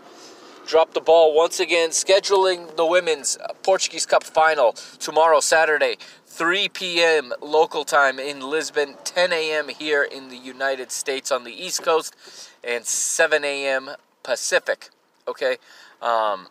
dropped 0.70 0.94
the 0.94 1.02
ball 1.02 1.36
once 1.36 1.60
again, 1.60 1.90
scheduling 1.90 2.76
the 2.76 2.86
women's 2.86 3.38
Portuguese 3.64 4.06
Cup 4.06 4.24
final 4.24 4.74
tomorrow, 5.00 5.40
Saturday, 5.40 5.98
3 6.28 6.70
p.m. 6.70 7.34
local 7.42 7.84
time 7.84 8.20
in 8.20 8.40
Lisbon, 8.40 8.96
10 9.04 9.34
a.m. 9.34 9.70
here 9.70 10.04
in 10.04 10.30
the 10.30 10.38
United 10.38 10.92
States 10.92 11.32
on 11.32 11.44
the 11.44 11.52
East 11.52 11.82
Coast, 11.84 12.16
and 12.64 12.86
7 12.86 13.44
a.m. 13.44 13.92
Pacific. 14.22 14.90
Okay, 15.28 15.58
um, 16.02 16.48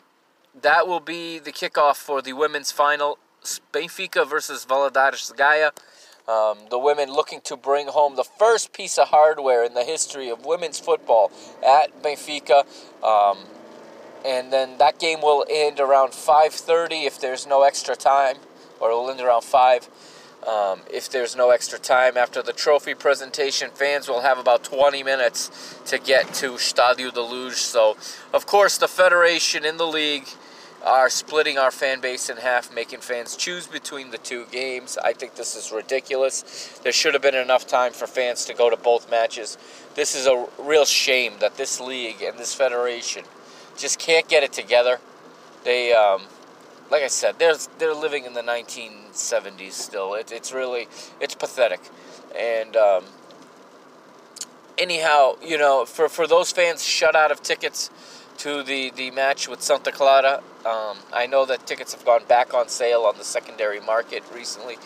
that 0.60 0.88
will 0.88 1.00
be 1.00 1.38
the 1.38 1.52
kickoff 1.52 1.96
for 1.96 2.20
the 2.20 2.32
women's 2.32 2.72
final. 2.72 3.18
Benfica 3.72 4.28
versus 4.28 4.66
Valadares 4.66 5.34
Gaia. 5.36 5.70
Um, 6.28 6.58
the 6.68 6.78
women 6.78 7.10
looking 7.10 7.40
to 7.44 7.56
bring 7.56 7.88
home 7.88 8.16
the 8.16 8.24
first 8.24 8.74
piece 8.74 8.98
of 8.98 9.08
hardware 9.08 9.64
in 9.64 9.72
the 9.72 9.84
history 9.84 10.28
of 10.28 10.44
women's 10.44 10.78
football 10.78 11.32
at 11.66 12.02
Benfica. 12.02 12.66
Um, 13.02 13.38
and 14.26 14.52
then 14.52 14.76
that 14.76 14.98
game 14.98 15.22
will 15.22 15.46
end 15.48 15.80
around 15.80 16.10
5.30 16.10 17.06
if 17.06 17.18
there's 17.18 17.46
no 17.46 17.62
extra 17.62 17.96
time, 17.96 18.36
or 18.78 18.90
it'll 18.90 19.10
end 19.10 19.20
around 19.20 19.42
5. 19.42 19.88
Um, 20.46 20.82
if 20.92 21.10
there's 21.10 21.34
no 21.34 21.50
extra 21.50 21.78
time 21.78 22.16
after 22.16 22.42
the 22.42 22.52
trophy 22.52 22.94
presentation, 22.94 23.70
fans 23.70 24.06
will 24.06 24.20
have 24.20 24.38
about 24.38 24.62
20 24.64 25.02
minutes 25.02 25.80
to 25.86 25.98
get 25.98 26.32
to 26.34 26.52
Stadio 26.52 27.12
de 27.12 27.22
Luz. 27.22 27.56
So, 27.56 27.96
of 28.32 28.46
course, 28.46 28.78
the 28.78 28.86
federation 28.86 29.64
in 29.64 29.78
the 29.78 29.86
league 29.86 30.28
are 30.84 31.10
splitting 31.10 31.58
our 31.58 31.70
fan 31.70 32.00
base 32.00 32.30
in 32.30 32.36
half, 32.36 32.72
making 32.72 33.00
fans 33.00 33.36
choose 33.36 33.66
between 33.66 34.10
the 34.10 34.18
two 34.18 34.46
games. 34.46 34.96
I 35.02 35.12
think 35.12 35.34
this 35.34 35.56
is 35.56 35.72
ridiculous. 35.72 36.78
There 36.82 36.92
should 36.92 37.14
have 37.14 37.22
been 37.22 37.34
enough 37.34 37.66
time 37.66 37.92
for 37.92 38.06
fans 38.06 38.44
to 38.46 38.54
go 38.54 38.70
to 38.70 38.76
both 38.76 39.10
matches. 39.10 39.58
This 39.94 40.14
is 40.14 40.26
a 40.26 40.46
real 40.58 40.84
shame 40.84 41.34
that 41.40 41.56
this 41.56 41.80
league 41.80 42.22
and 42.22 42.38
this 42.38 42.54
federation 42.54 43.24
just 43.76 43.98
can't 43.98 44.28
get 44.28 44.42
it 44.42 44.52
together. 44.52 45.00
They, 45.64 45.92
um, 45.92 46.22
like 46.90 47.02
I 47.02 47.08
said, 47.08 47.38
they're 47.38 47.56
they're 47.78 47.94
living 47.94 48.24
in 48.24 48.34
the 48.34 48.42
1970s 48.42 49.72
still. 49.72 50.14
It, 50.14 50.30
it's 50.32 50.52
really 50.52 50.88
it's 51.20 51.34
pathetic, 51.34 51.80
and 52.38 52.76
um, 52.76 53.04
anyhow, 54.78 55.34
you 55.44 55.58
know, 55.58 55.84
for 55.84 56.08
for 56.08 56.26
those 56.26 56.52
fans 56.52 56.84
shut 56.84 57.16
out 57.16 57.30
of 57.30 57.42
tickets 57.42 57.90
to 58.38 58.62
the, 58.62 58.90
the 58.90 59.10
match 59.10 59.48
with 59.48 59.62
Santa 59.62 59.90
Clara. 59.90 60.42
Um, 60.64 60.98
I 61.12 61.26
know 61.26 61.44
that 61.46 61.66
tickets 61.66 61.92
have 61.92 62.04
gone 62.04 62.24
back 62.28 62.54
on 62.54 62.68
sale 62.68 63.02
on 63.02 63.18
the 63.18 63.24
secondary 63.24 63.80
market 63.80 64.22
recently. 64.34 64.76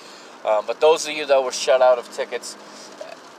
Um, 0.45 0.65
but 0.67 0.81
those 0.81 1.07
of 1.07 1.15
you 1.15 1.27
that 1.27 1.45
were 1.45 1.53
shut 1.53 1.83
out 1.83 1.99
of 1.99 2.11
tickets, 2.13 2.57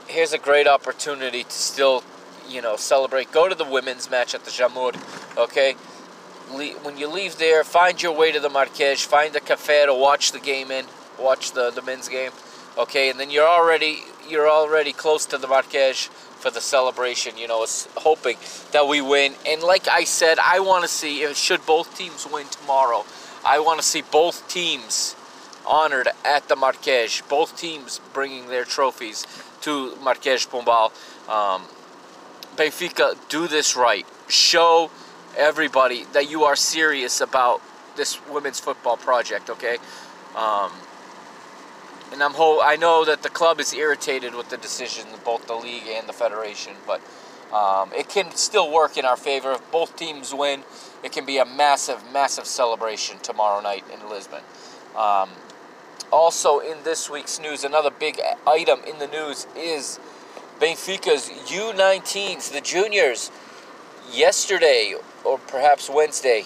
here's 0.06 0.32
a 0.32 0.38
great 0.38 0.66
opportunity 0.66 1.44
to 1.44 1.50
still, 1.50 2.04
you 2.48 2.62
know, 2.62 2.76
celebrate. 2.76 3.30
Go 3.32 3.48
to 3.48 3.54
the 3.54 3.64
women's 3.64 4.10
match 4.10 4.34
at 4.34 4.44
the 4.44 4.50
Jamor, 4.50 4.94
okay? 5.36 5.74
Le- 6.52 6.78
when 6.84 6.96
you 6.96 7.08
leave 7.08 7.38
there, 7.38 7.64
find 7.64 8.00
your 8.00 8.12
way 8.12 8.30
to 8.32 8.40
the 8.40 8.48
Marquês, 8.48 9.04
find 9.04 9.34
a 9.34 9.40
cafe 9.40 9.84
to 9.86 9.94
watch 9.94 10.32
the 10.32 10.40
game 10.40 10.70
in, 10.70 10.86
watch 11.18 11.52
the, 11.52 11.70
the 11.70 11.82
men's 11.82 12.08
game, 12.08 12.30
okay? 12.78 13.10
And 13.10 13.18
then 13.18 13.30
you're 13.30 13.48
already 13.48 13.98
you're 14.26 14.48
already 14.48 14.92
close 14.92 15.26
to 15.26 15.36
the 15.36 15.46
Marquês 15.46 16.08
for 16.44 16.50
the 16.50 16.60
celebration. 16.60 17.38
You 17.38 17.48
know, 17.48 17.62
it's 17.62 17.88
hoping 17.96 18.36
that 18.72 18.86
we 18.86 19.00
win. 19.00 19.32
And 19.46 19.62
like 19.62 19.88
I 19.88 20.04
said, 20.04 20.38
I 20.38 20.60
want 20.60 20.82
to 20.84 20.88
see 20.88 21.32
should 21.32 21.64
both 21.64 21.96
teams 21.96 22.28
win 22.30 22.46
tomorrow. 22.48 23.06
I 23.46 23.60
want 23.60 23.80
to 23.80 23.86
see 23.86 24.02
both 24.02 24.46
teams 24.46 25.16
honored 25.66 26.08
at 26.22 26.48
the 26.48 26.54
Marquês. 26.54 27.26
Both 27.30 27.56
teams 27.56 27.98
bringing 28.12 28.48
their 28.48 28.66
trophies 28.66 29.26
to 29.62 29.92
Marquês 30.02 30.46
Pombal. 30.46 30.92
Um, 31.30 31.62
Benfica, 32.56 33.16
do 33.30 33.48
this 33.48 33.74
right. 33.74 34.06
Show 34.28 34.90
everybody 35.38 36.04
that 36.12 36.30
you 36.30 36.44
are 36.44 36.56
serious 36.56 37.22
about 37.22 37.62
this 37.96 38.20
women's 38.28 38.60
football 38.60 38.98
project. 38.98 39.48
Okay. 39.48 39.78
Um, 40.36 40.72
and 42.12 42.22
I'm 42.22 42.34
ho- 42.34 42.60
I 42.62 42.76
know 42.76 43.04
that 43.04 43.22
the 43.22 43.28
club 43.28 43.60
is 43.60 43.72
irritated 43.72 44.34
with 44.34 44.50
the 44.50 44.56
decision 44.56 45.06
both 45.24 45.46
the 45.46 45.54
league 45.54 45.84
and 45.88 46.08
the 46.08 46.12
federation, 46.12 46.74
but 46.86 47.00
um, 47.52 47.92
it 47.92 48.08
can 48.08 48.30
still 48.34 48.72
work 48.72 48.96
in 48.96 49.04
our 49.04 49.16
favor. 49.16 49.52
If 49.52 49.70
both 49.70 49.96
teams 49.96 50.34
win, 50.34 50.62
it 51.02 51.12
can 51.12 51.24
be 51.24 51.38
a 51.38 51.44
massive, 51.44 52.02
massive 52.12 52.46
celebration 52.46 53.18
tomorrow 53.20 53.60
night 53.60 53.84
in 53.92 54.08
Lisbon. 54.08 54.42
Um, 54.96 55.30
also, 56.12 56.60
in 56.60 56.76
this 56.84 57.10
week's 57.10 57.40
news, 57.40 57.64
another 57.64 57.90
big 57.90 58.20
item 58.46 58.80
in 58.86 58.98
the 58.98 59.06
news 59.06 59.46
is 59.56 59.98
Benfica's 60.60 61.28
U19s, 61.50 62.52
the 62.52 62.60
juniors, 62.60 63.30
yesterday 64.12 64.94
or 65.24 65.38
perhaps 65.38 65.90
Wednesday, 65.90 66.44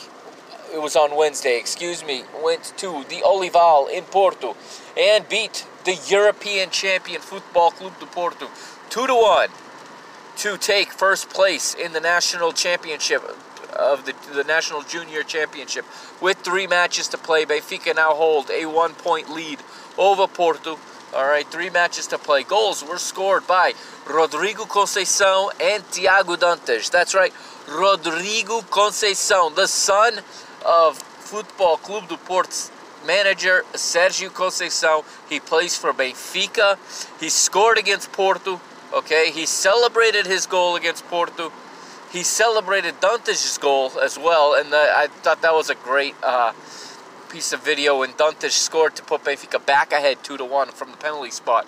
it 0.72 0.80
was 0.80 0.96
on 0.96 1.16
Wednesday, 1.16 1.58
excuse 1.58 2.04
me, 2.04 2.24
went 2.42 2.72
to 2.76 3.04
the 3.08 3.22
Olival 3.24 3.90
in 3.90 4.04
Porto 4.04 4.56
and 4.96 5.28
beat 5.28 5.66
the 5.84 5.98
European 6.08 6.70
champion 6.70 7.20
Football 7.20 7.70
Club 7.72 7.98
de 7.98 8.06
Porto 8.06 8.48
2 8.90 9.06
to 9.06 9.14
1 9.14 9.48
to 10.36 10.56
take 10.56 10.92
first 10.92 11.30
place 11.30 11.74
in 11.74 11.92
the 11.92 12.00
national 12.00 12.52
championship 12.52 13.22
uh, 13.24 13.34
of 13.92 14.06
the, 14.06 14.14
the 14.34 14.44
national 14.44 14.82
junior 14.82 15.22
championship 15.22 15.84
with 16.20 16.38
three 16.38 16.66
matches 16.66 17.08
to 17.08 17.18
play. 17.18 17.44
Benfica 17.44 17.94
now 17.94 18.14
hold 18.14 18.50
a 18.50 18.66
one 18.66 18.94
point 18.94 19.30
lead 19.30 19.58
over 19.96 20.26
Porto. 20.26 20.78
All 21.14 21.26
right, 21.26 21.46
three 21.50 21.70
matches 21.70 22.06
to 22.08 22.18
play. 22.18 22.42
Goals 22.42 22.84
were 22.84 22.98
scored 22.98 23.46
by 23.46 23.72
Rodrigo 24.06 24.64
Conceição 24.64 25.50
and 25.60 25.82
Tiago 25.90 26.36
Dantas. 26.36 26.90
That's 26.90 27.14
right, 27.14 27.32
Rodrigo 27.66 28.60
Conceição, 28.60 29.54
the 29.54 29.66
son 29.66 30.20
of 30.68 30.98
Football 30.98 31.78
Club 31.78 32.08
do 32.08 32.18
Porto's 32.18 32.70
manager 33.06 33.64
Sergio 33.72 34.28
Conceição. 34.28 35.04
He 35.28 35.40
plays 35.40 35.76
for 35.76 35.92
Benfica. 35.94 36.76
He 37.18 37.30
scored 37.30 37.78
against 37.78 38.12
Porto. 38.12 38.60
Okay, 38.92 39.30
he 39.30 39.46
celebrated 39.46 40.26
his 40.26 40.46
goal 40.46 40.76
against 40.76 41.06
Porto. 41.06 41.52
He 42.12 42.22
celebrated 42.22 43.00
Dantas' 43.00 43.58
goal 43.60 43.92
as 44.00 44.18
well, 44.18 44.54
and 44.54 44.74
I 44.74 45.08
thought 45.08 45.42
that 45.42 45.52
was 45.52 45.68
a 45.68 45.74
great 45.74 46.14
uh, 46.22 46.52
piece 47.28 47.52
of 47.52 47.62
video 47.62 47.98
when 47.98 48.12
Dantas 48.12 48.52
scored 48.52 48.96
to 48.96 49.02
put 49.02 49.24
Benfica 49.24 49.64
back 49.64 49.92
ahead 49.92 50.22
two 50.22 50.38
to 50.38 50.44
one 50.44 50.68
from 50.68 50.90
the 50.90 50.96
penalty 50.96 51.30
spot. 51.30 51.66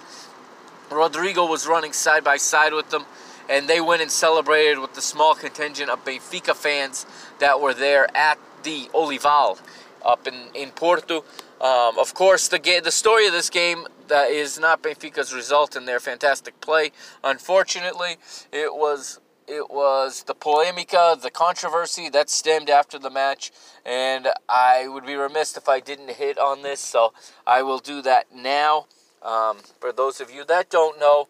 Rodrigo 0.90 1.44
was 1.44 1.66
running 1.66 1.92
side 1.92 2.24
by 2.24 2.38
side 2.38 2.72
with 2.72 2.88
them, 2.88 3.04
and 3.50 3.68
they 3.68 3.80
went 3.82 4.00
and 4.00 4.10
celebrated 4.10 4.78
with 4.78 4.94
the 4.94 5.02
small 5.02 5.34
contingent 5.34 5.90
of 5.90 6.04
Benfica 6.06 6.54
fans 6.54 7.04
that 7.38 7.60
were 7.60 7.74
there 7.74 8.08
at 8.16 8.38
the 8.62 8.88
Olival 8.94 9.60
up 10.04 10.26
in, 10.26 10.48
in 10.54 10.70
Porto. 10.70 11.24
Um, 11.60 11.98
of 11.98 12.14
course, 12.14 12.48
the 12.48 12.58
ga- 12.58 12.80
the 12.80 12.90
story 12.90 13.26
of 13.26 13.32
this 13.32 13.50
game 13.50 13.86
that 14.08 14.30
is 14.30 14.58
not 14.58 14.82
Benfica's 14.82 15.34
result 15.34 15.76
in 15.76 15.84
their 15.84 16.00
fantastic 16.00 16.60
play. 16.60 16.92
Unfortunately, 17.22 18.16
it 18.52 18.74
was 18.74 19.20
it 19.46 19.68
was 19.68 20.22
the 20.24 20.34
polemica, 20.34 21.18
the 21.20 21.30
controversy 21.30 22.08
that 22.10 22.30
stemmed 22.30 22.70
after 22.70 22.98
the 22.98 23.10
match, 23.10 23.50
and 23.84 24.28
I 24.48 24.86
would 24.88 25.04
be 25.04 25.16
remiss 25.16 25.56
if 25.56 25.68
I 25.68 25.80
didn't 25.80 26.10
hit 26.10 26.38
on 26.38 26.62
this, 26.62 26.80
so 26.80 27.12
I 27.46 27.62
will 27.62 27.80
do 27.80 28.00
that 28.02 28.34
now. 28.34 28.86
Um, 29.22 29.58
for 29.80 29.92
those 29.92 30.20
of 30.20 30.30
you 30.30 30.44
that 30.46 30.70
don't 30.70 30.98
know, 30.98 31.28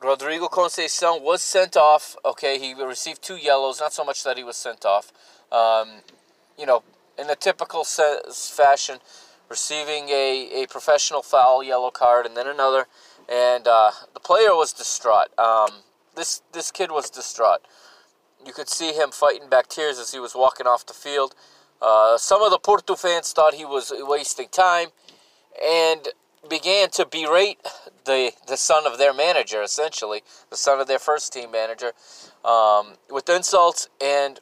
Rodrigo 0.00 0.46
Conceição 0.46 1.20
was 1.20 1.42
sent 1.42 1.76
off. 1.76 2.16
Okay, 2.24 2.58
he 2.58 2.74
received 2.74 3.22
two 3.22 3.36
yellows, 3.36 3.80
not 3.80 3.92
so 3.92 4.04
much 4.04 4.22
that 4.24 4.38
he 4.38 4.44
was 4.44 4.56
sent 4.56 4.86
off. 4.86 5.12
Um, 5.50 6.02
you 6.58 6.66
know, 6.66 6.82
in 7.18 7.30
a 7.30 7.36
typical 7.36 7.84
fashion, 7.84 8.98
receiving 9.48 10.08
a, 10.08 10.62
a 10.62 10.66
professional 10.68 11.22
foul, 11.22 11.62
yellow 11.62 11.90
card, 11.90 12.26
and 12.26 12.36
then 12.36 12.46
another. 12.46 12.86
And 13.28 13.66
uh, 13.66 13.90
the 14.14 14.20
player 14.20 14.54
was 14.54 14.72
distraught. 14.72 15.28
Um, 15.38 15.82
this 16.16 16.42
this 16.52 16.70
kid 16.70 16.90
was 16.90 17.10
distraught. 17.10 17.60
You 18.44 18.52
could 18.52 18.68
see 18.68 18.92
him 18.92 19.10
fighting 19.10 19.48
back 19.48 19.68
tears 19.68 19.98
as 19.98 20.12
he 20.12 20.18
was 20.18 20.34
walking 20.34 20.66
off 20.66 20.86
the 20.86 20.94
field. 20.94 21.34
Uh, 21.80 22.18
some 22.18 22.42
of 22.42 22.50
the 22.50 22.58
Porto 22.58 22.96
fans 22.96 23.32
thought 23.32 23.54
he 23.54 23.64
was 23.64 23.92
wasting 23.96 24.48
time 24.48 24.88
and 25.64 26.08
began 26.48 26.88
to 26.90 27.04
berate 27.04 27.58
the 28.04 28.32
the 28.46 28.56
son 28.56 28.86
of 28.86 28.98
their 28.98 29.12
manager, 29.12 29.62
essentially 29.62 30.22
the 30.50 30.56
son 30.56 30.80
of 30.80 30.86
their 30.86 30.98
first 30.98 31.32
team 31.32 31.50
manager, 31.50 31.92
um, 32.44 32.94
with 33.10 33.28
insults. 33.28 33.88
And 34.00 34.40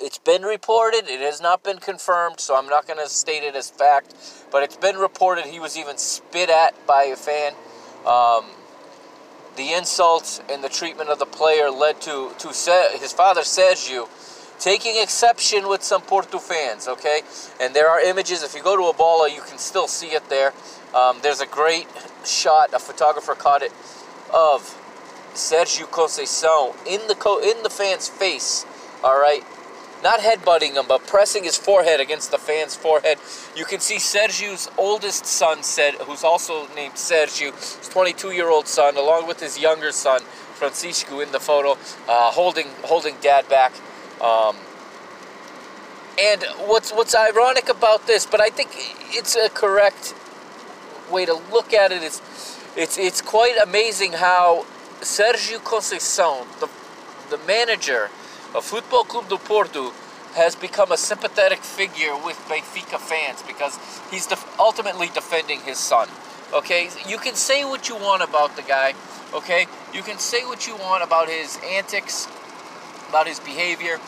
it's 0.00 0.18
been 0.18 0.42
reported; 0.42 1.08
it 1.08 1.20
has 1.20 1.40
not 1.40 1.62
been 1.62 1.78
confirmed, 1.78 2.40
so 2.40 2.56
I'm 2.56 2.68
not 2.68 2.86
going 2.86 2.98
to 2.98 3.08
state 3.08 3.42
it 3.42 3.54
as 3.54 3.70
fact. 3.70 4.14
But 4.50 4.62
it's 4.62 4.76
been 4.76 4.96
reported 4.96 5.46
he 5.46 5.60
was 5.60 5.76
even 5.76 5.98
spit 5.98 6.50
at 6.50 6.86
by 6.86 7.04
a 7.04 7.16
fan. 7.16 7.52
Um, 8.06 8.44
the 9.56 9.72
insults 9.72 10.40
and 10.50 10.64
the 10.64 10.68
treatment 10.68 11.10
of 11.10 11.18
the 11.18 11.26
player 11.26 11.70
led 11.70 12.00
to 12.02 12.32
to 12.38 12.52
Se- 12.52 12.98
his 12.98 13.12
father 13.12 13.42
Sergio 13.42 14.08
taking 14.58 15.00
exception 15.00 15.68
with 15.68 15.82
some 15.82 16.02
Porto 16.02 16.38
fans, 16.38 16.88
okay? 16.88 17.20
And 17.60 17.74
there 17.74 17.88
are 17.88 18.00
images, 18.00 18.42
if 18.42 18.54
you 18.54 18.62
go 18.62 18.76
to 18.76 18.84
A 18.84 18.92
Bola, 18.92 19.28
you 19.28 19.42
can 19.42 19.58
still 19.58 19.88
see 19.88 20.08
it 20.08 20.28
there. 20.28 20.52
Um, 20.94 21.18
there's 21.22 21.40
a 21.40 21.46
great 21.46 21.86
shot, 22.24 22.72
a 22.72 22.78
photographer 22.78 23.34
caught 23.34 23.62
it, 23.62 23.72
of 24.32 24.62
Sergio 25.34 25.86
Conceição 25.86 26.74
in 26.86 27.06
the, 27.08 27.14
co- 27.14 27.40
in 27.40 27.62
the 27.62 27.70
fan's 27.70 28.08
face, 28.08 28.64
all 29.02 29.20
right? 29.20 29.42
Not 30.04 30.20
headbutting 30.20 30.74
him, 30.74 30.84
but 30.86 31.06
pressing 31.06 31.44
his 31.44 31.56
forehead 31.56 31.98
against 31.98 32.30
the 32.30 32.36
fan's 32.36 32.76
forehead. 32.76 33.16
You 33.56 33.64
can 33.64 33.80
see 33.80 33.96
Sergio's 33.96 34.70
oldest 34.76 35.24
son, 35.24 35.62
said, 35.62 35.94
who's 35.94 36.22
also 36.22 36.68
named 36.74 36.94
Sergio, 36.94 37.52
his 37.52 37.88
22-year-old 37.88 38.68
son, 38.68 38.98
along 38.98 39.26
with 39.26 39.40
his 39.40 39.58
younger 39.58 39.92
son, 39.92 40.20
Francisco, 40.20 41.20
in 41.20 41.32
the 41.32 41.40
photo, 41.40 41.78
uh, 42.06 42.30
holding 42.30 42.66
holding 42.82 43.16
dad 43.22 43.48
back. 43.48 43.72
Um, 44.20 44.56
and 46.20 46.44
what's 46.66 46.92
what's 46.92 47.14
ironic 47.14 47.70
about 47.70 48.06
this, 48.06 48.26
but 48.26 48.42
I 48.42 48.50
think 48.50 48.72
it's 48.74 49.34
a 49.34 49.48
correct 49.48 50.14
way 51.10 51.24
to 51.24 51.34
look 51.50 51.72
at 51.72 51.92
it. 51.92 52.02
Is 52.02 52.20
it's 52.76 52.98
it's 52.98 53.22
quite 53.22 53.56
amazing 53.56 54.12
how 54.12 54.66
Sergio 55.00 55.60
Conceição, 55.60 56.44
the 56.60 56.68
the 57.34 57.42
manager 57.46 58.10
of 58.54 58.64
Futebol 58.64 59.06
Clube 59.06 59.28
do 59.28 59.36
Porto, 59.36 59.92
has 60.34 60.54
become 60.54 60.90
a 60.92 60.96
sympathetic 60.96 61.60
figure 61.60 62.16
with 62.16 62.36
Benfica 62.48 62.98
fans 62.98 63.42
because 63.42 63.78
he's 64.10 64.26
def- 64.26 64.58
ultimately 64.58 65.08
defending 65.08 65.60
his 65.60 65.78
son. 65.78 66.08
Okay, 66.52 66.88
you 67.08 67.18
can 67.18 67.34
say 67.34 67.64
what 67.64 67.88
you 67.88 67.96
want 67.96 68.22
about 68.22 68.56
the 68.56 68.62
guy. 68.62 68.94
Okay, 69.32 69.66
you 69.92 70.02
can 70.02 70.18
say 70.18 70.44
what 70.44 70.66
you 70.66 70.76
want 70.76 71.02
about 71.02 71.28
his 71.28 71.58
antics, 71.64 72.28
about 73.08 73.26
his 73.26 73.40
behavior. 73.40 73.98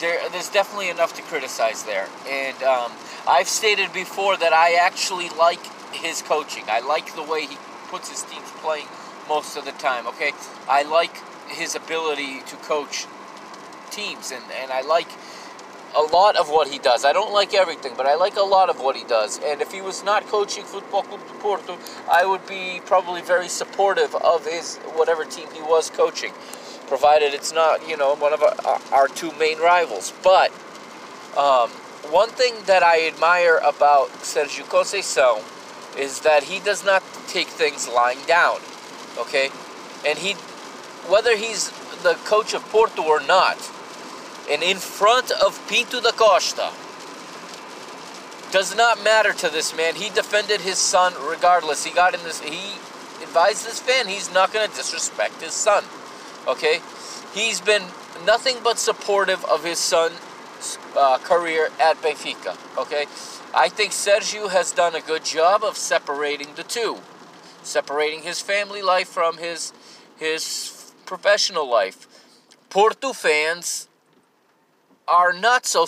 There, 0.00 0.28
there's 0.30 0.48
definitely 0.48 0.90
enough 0.90 1.14
to 1.14 1.22
criticize 1.22 1.84
there. 1.84 2.08
And 2.28 2.60
um, 2.64 2.90
I've 3.28 3.48
stated 3.48 3.92
before 3.92 4.36
that 4.36 4.52
I 4.52 4.74
actually 4.74 5.28
like 5.30 5.64
his 5.92 6.22
coaching. 6.22 6.64
I 6.68 6.80
like 6.80 7.14
the 7.14 7.22
way 7.22 7.46
he 7.46 7.56
puts 7.88 8.10
his 8.10 8.22
teams 8.22 8.50
playing 8.58 8.86
most 9.28 9.56
of 9.56 9.64
the 9.64 9.72
time. 9.72 10.06
Okay, 10.08 10.32
I 10.68 10.82
like 10.82 11.16
his 11.48 11.74
ability 11.76 12.40
to 12.46 12.56
coach 12.56 13.06
teams, 13.94 14.32
and, 14.32 14.42
and 14.60 14.70
I 14.72 14.82
like 14.82 15.08
a 15.96 16.02
lot 16.02 16.36
of 16.36 16.50
what 16.50 16.68
he 16.68 16.78
does. 16.78 17.04
I 17.04 17.12
don't 17.12 17.32
like 17.32 17.54
everything, 17.54 17.94
but 17.96 18.06
I 18.06 18.16
like 18.16 18.36
a 18.36 18.42
lot 18.42 18.68
of 18.68 18.80
what 18.80 18.96
he 18.96 19.04
does. 19.04 19.38
And 19.44 19.62
if 19.62 19.72
he 19.72 19.80
was 19.80 20.02
not 20.02 20.26
coaching 20.26 20.64
Futebol 20.64 21.04
Club 21.04 21.26
de 21.26 21.34
Porto, 21.34 21.78
I 22.10 22.26
would 22.26 22.46
be 22.46 22.80
probably 22.84 23.22
very 23.22 23.48
supportive 23.48 24.14
of 24.16 24.44
his 24.44 24.76
whatever 24.94 25.24
team 25.24 25.46
he 25.54 25.62
was 25.62 25.90
coaching, 25.90 26.32
provided 26.88 27.32
it's 27.32 27.52
not 27.52 27.88
you 27.88 27.96
know 27.96 28.16
one 28.16 28.32
of 28.32 28.42
our, 28.42 28.80
our 28.92 29.08
two 29.08 29.32
main 29.38 29.58
rivals. 29.58 30.12
But 30.22 30.50
um, 31.36 31.70
one 32.10 32.30
thing 32.30 32.54
that 32.66 32.82
I 32.82 33.06
admire 33.06 33.60
about 33.64 34.08
Sergio 34.22 34.64
Conceição 34.64 35.42
is 35.96 36.20
that 36.20 36.44
he 36.44 36.58
does 36.58 36.84
not 36.84 37.02
take 37.28 37.46
things 37.46 37.88
lying 37.88 38.18
down. 38.26 38.58
Okay, 39.18 39.50
and 40.04 40.18
he 40.18 40.32
whether 41.08 41.36
he's 41.36 41.70
the 42.02 42.14
coach 42.24 42.52
of 42.52 42.62
Porto 42.70 43.02
or 43.02 43.20
not 43.20 43.56
and 44.50 44.62
in 44.62 44.76
front 44.76 45.30
of 45.30 45.60
Pinto 45.68 46.00
da 46.00 46.12
Costa. 46.12 46.70
Does 48.50 48.76
not 48.76 49.02
matter 49.02 49.32
to 49.32 49.48
this 49.48 49.76
man. 49.76 49.96
He 49.96 50.10
defended 50.10 50.60
his 50.60 50.78
son 50.78 51.12
regardless. 51.28 51.84
He 51.84 51.90
got 51.90 52.14
in 52.14 52.22
this. 52.22 52.40
He 52.40 52.74
advised 53.22 53.66
this 53.66 53.80
fan 53.80 54.06
he's 54.06 54.32
not 54.32 54.52
going 54.52 54.68
to 54.68 54.76
disrespect 54.76 55.42
his 55.42 55.52
son. 55.52 55.84
Okay, 56.46 56.80
he's 57.34 57.60
been 57.60 57.82
nothing 58.24 58.58
but 58.62 58.78
supportive 58.78 59.44
of 59.46 59.64
his 59.64 59.78
son's 59.78 60.78
uh, 60.96 61.18
career 61.18 61.68
at 61.80 62.00
Benfica. 62.00 62.56
Okay, 62.78 63.06
I 63.52 63.68
think 63.68 63.92
Sergio 63.92 64.50
has 64.50 64.70
done 64.72 64.94
a 64.94 65.00
good 65.00 65.24
job 65.24 65.64
of 65.64 65.76
separating 65.76 66.54
the 66.54 66.62
two, 66.62 66.98
separating 67.62 68.22
his 68.22 68.40
family 68.40 68.82
life 68.82 69.08
from 69.08 69.38
his 69.38 69.72
his 70.16 70.92
professional 71.06 71.68
life. 71.68 72.06
Porto 72.70 73.12
fans 73.12 73.88
are 75.06 75.32
not 75.32 75.66
so 75.66 75.86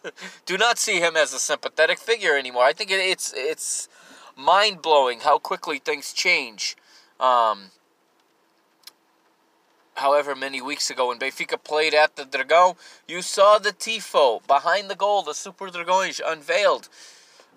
do 0.46 0.56
not 0.56 0.78
see 0.78 1.00
him 1.00 1.16
as 1.16 1.32
a 1.32 1.38
sympathetic 1.38 1.98
figure 1.98 2.36
anymore. 2.36 2.64
I 2.64 2.72
think 2.72 2.90
it, 2.90 3.00
it's 3.00 3.32
it's 3.36 3.88
mind 4.36 4.82
blowing 4.82 5.20
how 5.20 5.38
quickly 5.38 5.78
things 5.78 6.12
change. 6.12 6.76
Um, 7.20 7.70
however, 9.94 10.34
many 10.34 10.60
weeks 10.60 10.90
ago 10.90 11.08
when 11.08 11.18
Benfica 11.18 11.62
played 11.62 11.94
at 11.94 12.16
the 12.16 12.24
Dragão, 12.24 12.76
you 13.06 13.22
saw 13.22 13.58
the 13.58 13.72
tifo 13.72 14.46
behind 14.46 14.88
the 14.88 14.96
goal, 14.96 15.22
the 15.22 15.34
Super 15.34 15.68
Dragões 15.68 16.20
unveiled. 16.24 16.88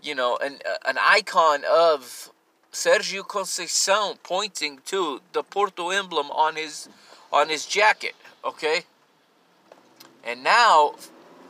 You 0.01 0.15
know, 0.15 0.37
an 0.37 0.59
an 0.85 0.97
icon 0.99 1.63
of 1.69 2.31
Sergio 2.71 3.23
Conceição 3.23 4.17
pointing 4.21 4.79
to 4.85 5.21
the 5.31 5.43
Porto 5.43 5.89
emblem 5.89 6.29
on 6.31 6.55
his 6.55 6.89
on 7.31 7.49
his 7.49 7.65
jacket. 7.65 8.15
Okay. 8.43 8.85
And 10.25 10.43
now, 10.43 10.95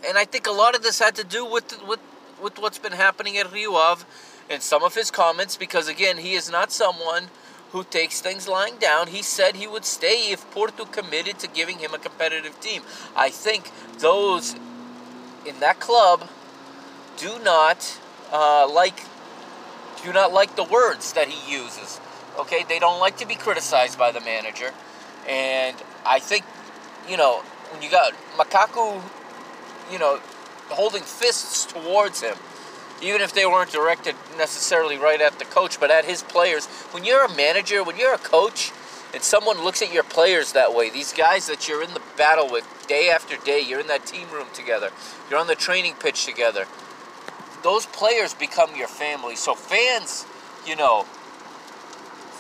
and 0.06 0.18
I 0.18 0.26
think 0.26 0.48
a 0.48 0.52
lot 0.52 0.76
of 0.76 0.84
this 0.84 1.00
had 1.00 1.16
to 1.16 1.24
do 1.24 1.46
with 1.46 1.82
with 1.88 2.00
with 2.42 2.60
what's 2.60 2.80
been 2.80 2.92
happening 2.92 3.38
at 3.38 3.52
Rio 3.52 3.76
Ave 3.76 4.04
and 4.50 4.62
some 4.62 4.84
of 4.84 4.96
his 4.96 5.10
comments 5.10 5.56
because 5.58 5.88
again, 5.88 6.18
he 6.18 6.34
is 6.34 6.52
not 6.52 6.72
someone 6.72 7.30
who 7.72 7.84
takes 7.84 8.22
things 8.22 8.48
lying 8.48 8.78
down. 8.78 9.08
He 9.08 9.22
said 9.22 9.56
he 9.56 9.68
would 9.68 9.86
stay 9.86 10.32
if 10.32 10.50
Porto 10.52 10.86
committed 10.86 11.40
to 11.40 11.48
giving 11.48 11.80
him 11.80 11.94
a 11.94 11.98
competitive 11.98 12.60
team. 12.60 12.84
I 13.16 13.30
think 13.30 13.72
those 14.00 14.56
in 15.46 15.60
that 15.60 15.80
club 15.80 16.30
do 17.18 17.40
not 17.40 18.00
uh, 18.32 18.70
like 18.72 19.00
do 20.04 20.14
not 20.14 20.34
like 20.34 20.56
the 20.56 20.64
words 20.64 21.14
that 21.14 21.28
he 21.28 21.52
uses. 21.52 22.00
Okay, 22.38 22.66
they 22.68 22.80
don't 22.80 23.00
like 23.00 23.18
to 23.18 23.28
be 23.28 23.36
criticized 23.36 23.98
by 23.98 24.12
the 24.12 24.20
manager, 24.20 24.72
and 25.28 25.76
I 26.06 26.20
think 26.20 26.44
you 27.10 27.18
know 27.18 27.44
when 27.76 27.84
you 27.84 27.92
got 27.92 28.14
Makaku, 28.38 29.02
you 29.92 30.00
know, 30.00 30.20
holding 30.70 31.04
fists 31.04 31.66
towards 31.66 32.22
him, 32.22 32.36
even 33.02 33.20
if 33.22 33.34
they 33.34 33.46
weren't 33.46 33.72
directed 33.72 34.16
necessarily 34.38 34.98
right 34.98 35.20
at 35.20 35.40
the 35.40 35.46
coach, 35.46 35.78
but 35.80 35.92
at 35.92 36.06
his 36.06 36.24
players. 36.24 36.68
When 36.92 37.04
you're 37.04 37.26
a 37.26 37.36
manager, 37.36 37.84
when 37.84 37.98
you're 37.98 38.14
a 38.14 38.20
coach, 38.20 38.72
and 39.14 39.22
someone 39.22 39.64
looks 39.64 39.82
at 39.82 39.94
your 39.94 40.04
players 40.04 40.54
that 40.54 40.74
way, 40.74 40.90
these 40.90 41.12
guys 41.12 41.48
that 41.48 41.68
you're 41.68 41.84
in 41.84 41.94
the 41.94 42.02
battle 42.18 42.50
with 42.50 42.66
day 42.88 43.10
after 43.10 43.36
day, 43.44 43.60
you're 43.60 43.82
in 43.82 43.88
that 43.88 44.06
team 44.06 44.30
room 44.32 44.48
together, 44.54 44.92
you're 45.30 45.40
on 45.40 45.48
the 45.48 45.56
training 45.56 45.96
pitch 46.00 46.26
together, 46.26 46.66
those 47.62 47.86
players 47.88 48.34
become 48.34 48.76
your 48.76 48.88
family. 48.88 49.36
So 49.36 49.54
fans, 49.54 50.26
you 50.66 50.76
know, 50.76 51.06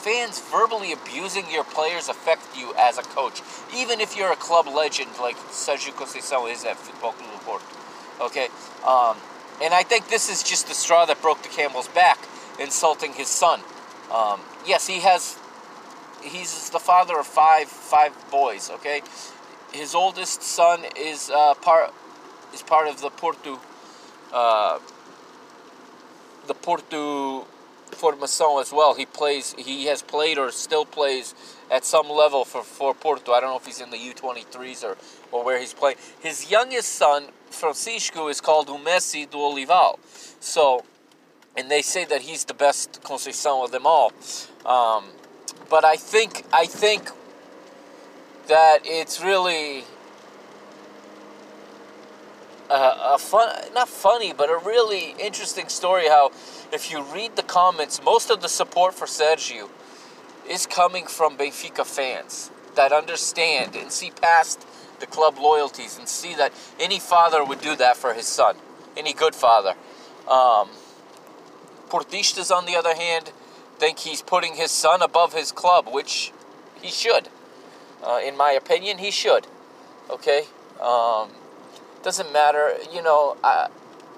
fans 0.06 0.40
verbally 0.52 0.94
abusing 0.94 1.50
your 1.50 1.64
players 1.64 2.10
affect 2.10 2.56
you 2.56 2.72
as 2.78 3.00
a 3.00 3.02
coach, 3.02 3.42
even 3.76 4.00
if 4.00 4.16
you're 4.16 4.32
a 4.32 4.36
club 4.36 4.68
legend 4.68 5.10
like 5.20 5.36
Sergio 5.50 5.92
Conceição 5.94 6.48
is 6.52 6.64
at 6.64 6.78
Futebol 6.78 7.14
Clube 7.14 7.42
Porto. 7.42 7.66
Okay, 8.22 8.50
um, 8.86 9.18
and 9.64 9.74
I 9.74 9.82
think 9.82 10.08
this 10.10 10.30
is 10.30 10.44
just 10.44 10.68
the 10.68 10.76
straw 10.76 11.06
that 11.08 11.20
broke 11.24 11.42
the 11.42 11.50
camel's 11.50 11.88
back, 11.88 12.20
insulting 12.60 13.14
his 13.14 13.28
son. 13.28 13.62
Um, 14.14 14.42
yes, 14.64 14.86
he 14.86 15.00
has. 15.00 15.40
He's 16.22 16.70
the 16.70 16.80
father 16.80 17.18
of 17.18 17.26
five 17.26 17.68
five 17.68 18.14
boys. 18.30 18.70
Okay, 18.70 19.02
his 19.74 19.96
oldest 19.96 20.44
son 20.44 20.84
is 20.96 21.32
uh, 21.32 21.56
part 21.56 21.92
is 22.54 22.62
part 22.62 22.88
of 22.88 23.02
the 23.02 23.10
Porto. 23.10 23.60
Uh, 24.32 24.78
the 26.46 26.54
Porto 26.54 27.48
Formação 27.96 28.62
as 28.62 28.72
well. 28.72 28.94
He 28.94 29.06
plays. 29.06 29.56
He 29.58 29.86
has 29.86 30.02
played 30.02 30.38
or 30.38 30.52
still 30.52 30.86
plays 30.86 31.34
at 31.72 31.86
some 31.86 32.10
level 32.10 32.46
for, 32.46 32.64
for 32.64 32.94
Porto. 32.94 33.32
I 33.32 33.40
don't 33.40 33.50
know 33.50 33.58
if 33.58 33.66
he's 33.66 33.82
in 33.82 33.90
the 33.90 33.98
U23s 33.98 34.84
or, 34.84 34.98
or 35.32 35.44
where 35.44 35.60
he's 35.60 35.74
playing. 35.74 35.98
His 36.20 36.52
youngest 36.52 36.94
son, 36.94 37.26
Francisco 37.50 38.28
is 38.28 38.42
called 38.42 38.70
o 38.70 38.78
Messi 38.78 39.30
do 39.30 39.38
Olival. 39.38 39.98
So, 40.40 40.84
and 41.58 41.72
they 41.72 41.82
say 41.82 42.06
that 42.06 42.22
he's 42.22 42.46
the 42.46 42.54
best 42.54 43.02
Conceição 43.02 43.64
of 43.64 43.72
them 43.72 43.86
all. 43.86 44.12
Um, 44.66 45.06
but 45.70 45.84
I 45.86 45.96
think 45.96 46.44
I 46.54 46.66
think 46.66 47.10
that 48.48 48.80
it's 48.84 49.24
really 49.24 49.84
a, 52.70 53.18
fun, 53.18 53.50
not 53.74 53.90
funny, 53.90 54.34
but 54.34 54.50
a 54.50 54.58
really 54.58 55.16
interesting 55.20 55.68
story. 55.70 56.08
How, 56.08 56.32
if 56.72 56.92
you 56.92 57.04
read 57.04 57.36
the 57.36 57.44
comments, 57.44 58.02
most 58.04 58.30
of 58.30 58.42
the 58.42 58.50
support 58.50 58.94
for 58.94 59.06
Sergio 59.06 59.70
is 60.50 60.66
coming 60.66 61.06
from 61.06 61.38
Benfica 61.38 61.86
fans 61.86 62.52
that 62.76 62.92
understand 62.92 63.76
and 63.76 63.92
see 63.92 64.12
past 64.12 64.66
the 65.00 65.06
club 65.06 65.38
loyalties 65.38 65.98
and 65.98 66.08
see 66.08 66.36
that 66.36 66.54
any 66.80 67.00
father 67.00 67.44
would 67.44 67.62
do 67.62 67.76
that 67.76 67.98
for 67.98 68.14
his 68.14 68.26
son, 68.26 68.56
any 68.96 69.14
good 69.14 69.36
father. 69.36 69.76
Um, 70.30 70.70
Portistas, 71.90 72.52
on 72.52 72.66
the 72.66 72.76
other 72.76 72.96
hand, 72.96 73.32
think 73.78 74.00
he's 74.00 74.22
putting 74.22 74.56
his 74.56 74.72
son 74.72 75.02
above 75.02 75.34
his 75.34 75.52
club, 75.52 75.88
which 75.92 76.32
he 76.82 76.90
should. 76.90 77.30
Uh, 78.04 78.20
in 78.24 78.38
my 78.38 78.52
opinion, 78.52 78.98
he 78.98 79.12
should. 79.12 79.48
Okay? 80.10 80.44
Um, 80.82 81.30
doesn't 82.06 82.32
matter. 82.32 82.78
You 82.94 83.02
know, 83.02 83.36
I, 83.44 83.68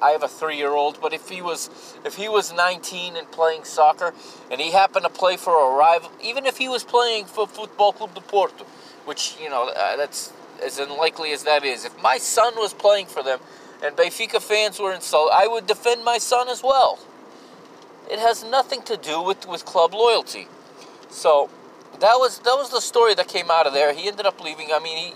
I 0.02 0.12
have 0.12 0.22
a 0.22 0.28
three-year-old, 0.28 1.02
but 1.02 1.14
if 1.14 1.30
he 1.30 1.42
was 1.42 1.96
if 2.06 2.16
he 2.16 2.30
was 2.30 2.54
19 2.54 3.16
and 3.16 3.32
playing 3.32 3.64
soccer, 3.64 4.14
and 4.52 4.62
he 4.62 4.72
happened 4.72 5.06
to 5.06 5.10
play 5.10 5.38
for 5.38 5.54
a 5.72 5.76
rival, 5.76 6.12
even 6.22 6.46
if 6.46 6.58
he 6.58 6.70
was 6.70 6.84
playing 6.84 7.26
for 7.26 7.48
Football 7.48 7.94
Club 7.94 8.14
de 8.14 8.22
Porto, 8.22 8.66
which 9.06 9.38
you 9.42 9.50
know 9.50 9.70
uh, 9.70 9.96
that's 9.96 10.34
as 10.64 10.78
unlikely 10.78 11.32
as 11.32 11.44
that 11.44 11.64
is. 11.64 11.86
If 11.86 12.00
my 12.02 12.18
son 12.18 12.54
was 12.58 12.74
playing 12.74 13.08
for 13.08 13.24
them, 13.24 13.40
and 13.82 13.96
Benfica 13.96 14.42
fans 14.42 14.80
were 14.80 14.94
insulted, 14.94 15.34
I 15.34 15.48
would 15.48 15.66
defend 15.66 16.04
my 16.04 16.18
son 16.18 16.50
as 16.50 16.62
well. 16.62 17.00
It 18.12 18.20
has 18.20 18.44
nothing 18.44 18.82
to 18.84 18.98
do 18.98 19.22
with, 19.22 19.48
with 19.48 19.66
club 19.66 19.94
loyalty. 19.94 20.48
So 21.10 21.50
that 22.00 22.16
was 22.16 22.40
that 22.40 22.56
was 22.56 22.70
the 22.70 22.82
story 22.82 23.16
that 23.16 23.28
came 23.28 23.50
out 23.50 23.66
of 23.66 23.74
there. 23.74 23.94
He 23.94 24.08
ended 24.08 24.26
up 24.26 24.44
leaving. 24.44 24.70
I 24.74 24.80
mean, 24.80 24.98
he, 24.98 25.14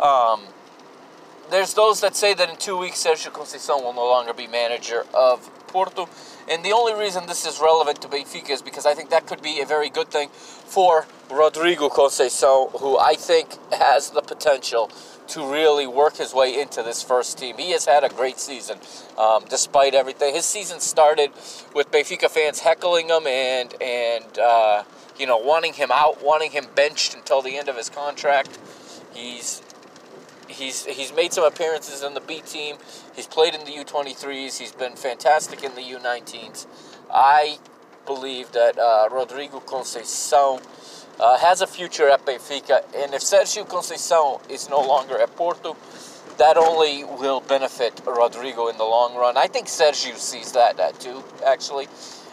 um, 0.00 0.40
there's 1.50 1.74
those 1.74 2.00
that 2.00 2.16
say 2.16 2.34
that 2.34 2.48
in 2.48 2.56
two 2.56 2.76
weeks 2.76 3.04
Sergio 3.04 3.30
Conceição 3.30 3.82
will 3.82 3.92
no 3.92 4.04
longer 4.04 4.32
be 4.32 4.46
manager 4.46 5.04
of 5.14 5.50
Porto. 5.68 6.08
And 6.50 6.64
the 6.64 6.72
only 6.72 6.94
reason 6.94 7.26
this 7.26 7.46
is 7.46 7.60
relevant 7.60 8.00
to 8.02 8.08
Benfica 8.08 8.50
is 8.50 8.62
because 8.62 8.86
I 8.86 8.94
think 8.94 9.10
that 9.10 9.26
could 9.26 9.42
be 9.42 9.60
a 9.60 9.66
very 9.66 9.90
good 9.90 10.08
thing 10.08 10.28
for 10.30 11.06
Rodrigo 11.30 11.88
Conceição, 11.88 12.78
who 12.80 12.98
I 12.98 13.14
think 13.14 13.56
has 13.72 14.10
the 14.10 14.22
potential 14.22 14.90
to 15.28 15.52
really 15.52 15.86
work 15.86 16.16
his 16.16 16.32
way 16.32 16.58
into 16.58 16.82
this 16.82 17.02
first 17.02 17.38
team. 17.38 17.58
He 17.58 17.72
has 17.72 17.84
had 17.84 18.02
a 18.02 18.08
great 18.08 18.38
season, 18.38 18.78
um, 19.18 19.44
despite 19.48 19.94
everything. 19.94 20.34
His 20.34 20.46
season 20.46 20.80
started 20.80 21.32
with 21.74 21.90
Benfica 21.90 22.30
fans 22.30 22.60
heckling 22.60 23.08
him 23.08 23.26
and 23.26 23.74
and 23.80 24.38
uh, 24.38 24.84
you 25.18 25.26
know 25.26 25.36
wanting 25.36 25.74
him 25.74 25.90
out, 25.92 26.24
wanting 26.24 26.52
him 26.52 26.64
benched 26.74 27.14
until 27.14 27.42
the 27.42 27.58
end 27.58 27.68
of 27.68 27.76
his 27.76 27.90
contract. 27.90 28.58
He's 29.14 29.60
he's 30.58 30.84
he's 30.84 31.12
made 31.14 31.32
some 31.32 31.44
appearances 31.44 32.02
in 32.02 32.14
the 32.14 32.20
B 32.20 32.40
team. 32.40 32.76
He's 33.14 33.26
played 33.26 33.54
in 33.54 33.64
the 33.64 33.72
U23s. 33.72 34.58
He's 34.58 34.72
been 34.72 34.96
fantastic 34.96 35.62
in 35.62 35.74
the 35.74 35.82
U19s. 35.82 36.66
I 37.10 37.58
believe 38.06 38.52
that 38.52 38.78
uh, 38.78 39.08
Rodrigo 39.10 39.60
Conceição 39.60 40.60
uh, 41.20 41.38
has 41.38 41.60
a 41.60 41.66
future 41.66 42.08
at 42.08 42.24
Benfica, 42.24 42.82
and 42.96 43.14
if 43.14 43.22
Sergio 43.22 43.66
Conceição 43.66 44.40
is 44.50 44.68
no 44.68 44.80
longer 44.80 45.20
at 45.20 45.34
Porto, 45.36 45.76
that 46.38 46.56
only 46.56 47.04
will 47.04 47.40
benefit 47.40 48.00
Rodrigo 48.06 48.68
in 48.68 48.78
the 48.78 48.84
long 48.84 49.14
run. 49.16 49.36
I 49.36 49.46
think 49.46 49.66
Sergio 49.66 50.16
sees 50.16 50.52
that, 50.52 50.76
that 50.76 51.00
too, 51.00 51.22
actually, 51.44 51.88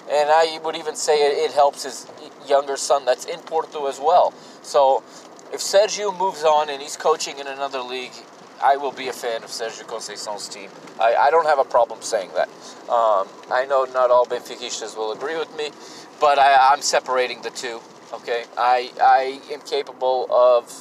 and 0.09 0.29
I 0.29 0.59
would 0.63 0.75
even 0.75 0.95
say 0.95 1.15
it, 1.27 1.49
it 1.49 1.53
helps 1.53 1.83
his 1.83 2.07
younger 2.47 2.77
son 2.77 3.05
that's 3.05 3.25
in 3.25 3.39
Porto 3.39 3.87
as 3.87 3.99
well. 3.99 4.33
So 4.61 5.03
if 5.53 5.59
Sergio 5.59 6.17
moves 6.17 6.43
on 6.43 6.69
and 6.69 6.81
he's 6.81 6.97
coaching 6.97 7.39
in 7.39 7.47
another 7.47 7.79
league, 7.79 8.13
I 8.63 8.77
will 8.77 8.91
be 8.91 9.07
a 9.09 9.13
fan 9.13 9.43
of 9.43 9.49
Sergio 9.49 9.83
Conceição's 9.83 10.47
team. 10.47 10.69
I, 10.99 11.15
I 11.15 11.31
don't 11.31 11.45
have 11.45 11.59
a 11.59 11.63
problem 11.63 12.01
saying 12.01 12.29
that. 12.35 12.47
Um, 12.89 13.27
I 13.51 13.65
know 13.69 13.85
not 13.85 14.11
all 14.11 14.25
Benfiquistas 14.25 14.97
will 14.97 15.11
agree 15.11 15.37
with 15.37 15.55
me, 15.57 15.71
but 16.19 16.39
I, 16.39 16.71
I'm 16.71 16.81
separating 16.81 17.41
the 17.41 17.49
two. 17.49 17.79
Okay, 18.13 18.45
I 18.57 18.91
I 19.01 19.41
am 19.51 19.61
capable 19.61 20.27
of 20.31 20.71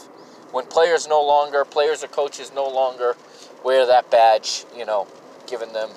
when 0.52 0.66
players 0.66 1.08
no 1.08 1.20
longer, 1.22 1.64
players 1.64 2.04
or 2.04 2.08
coaches 2.08 2.52
no 2.54 2.68
longer 2.68 3.16
wear 3.64 3.86
that 3.86 4.10
badge. 4.10 4.64
You 4.76 4.84
know, 4.84 5.06
giving 5.46 5.72
them 5.72 5.90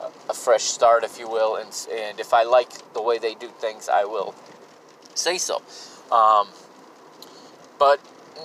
a, 0.00 0.30
a 0.30 0.34
fresh 0.34 0.62
start, 0.62 1.02
if 1.02 1.18
you 1.18 1.28
will, 1.28 1.56
and 1.56 1.70
and 1.92 2.20
if 2.20 2.32
I 2.32 2.44
like 2.44 2.92
the 2.92 3.02
way 3.02 3.18
they 3.18 3.34
do 3.34 3.48
things, 3.48 3.88
I 3.88 4.04
will 4.04 4.34
say 5.14 5.38
so. 5.38 5.62
Um, 6.12 6.48
but 7.78 8.00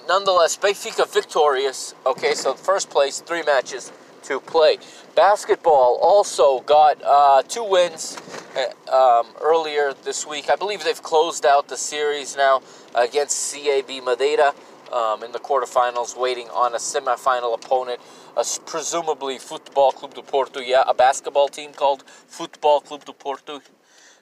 nonetheless, 0.08 0.58
Benfica 0.58 1.12
victorious. 1.12 1.96
Okay, 2.06 2.34
so 2.34 2.54
first 2.54 2.90
place, 2.90 3.22
three 3.22 3.44
matches 3.44 3.92
to 4.24 4.40
play. 4.40 4.78
Basketball 5.16 6.00
also 6.02 6.60
got 6.62 7.02
uh, 7.04 7.42
two 7.44 7.64
wins 7.64 8.18
uh, 8.56 9.22
um, 9.22 9.28
earlier 9.42 9.94
this 10.04 10.26
week. 10.26 10.50
I 10.50 10.56
believe 10.56 10.84
they've 10.84 11.02
closed 11.02 11.46
out 11.46 11.68
the 11.68 11.78
series 11.78 12.36
now 12.36 12.62
against 12.96 13.54
CAB 13.54 14.04
Madeira 14.04 14.54
um, 14.92 15.24
in 15.24 15.32
the 15.32 15.40
quarterfinals, 15.40 16.18
waiting 16.18 16.48
on 16.50 16.74
a 16.74 16.78
semifinal 16.78 17.54
opponent, 17.54 18.00
uh, 18.36 18.44
presumably 18.66 19.38
Football 19.38 19.92
Club 19.92 20.14
do 20.14 20.22
Porto. 20.22 20.60
Yeah, 20.60 20.84
a 20.88 20.94
basketball 20.94 21.48
team 21.48 21.74
called 21.74 22.04
Football 22.04 22.82
Club 22.82 23.06
do 23.06 23.14
Porto. 23.14 23.62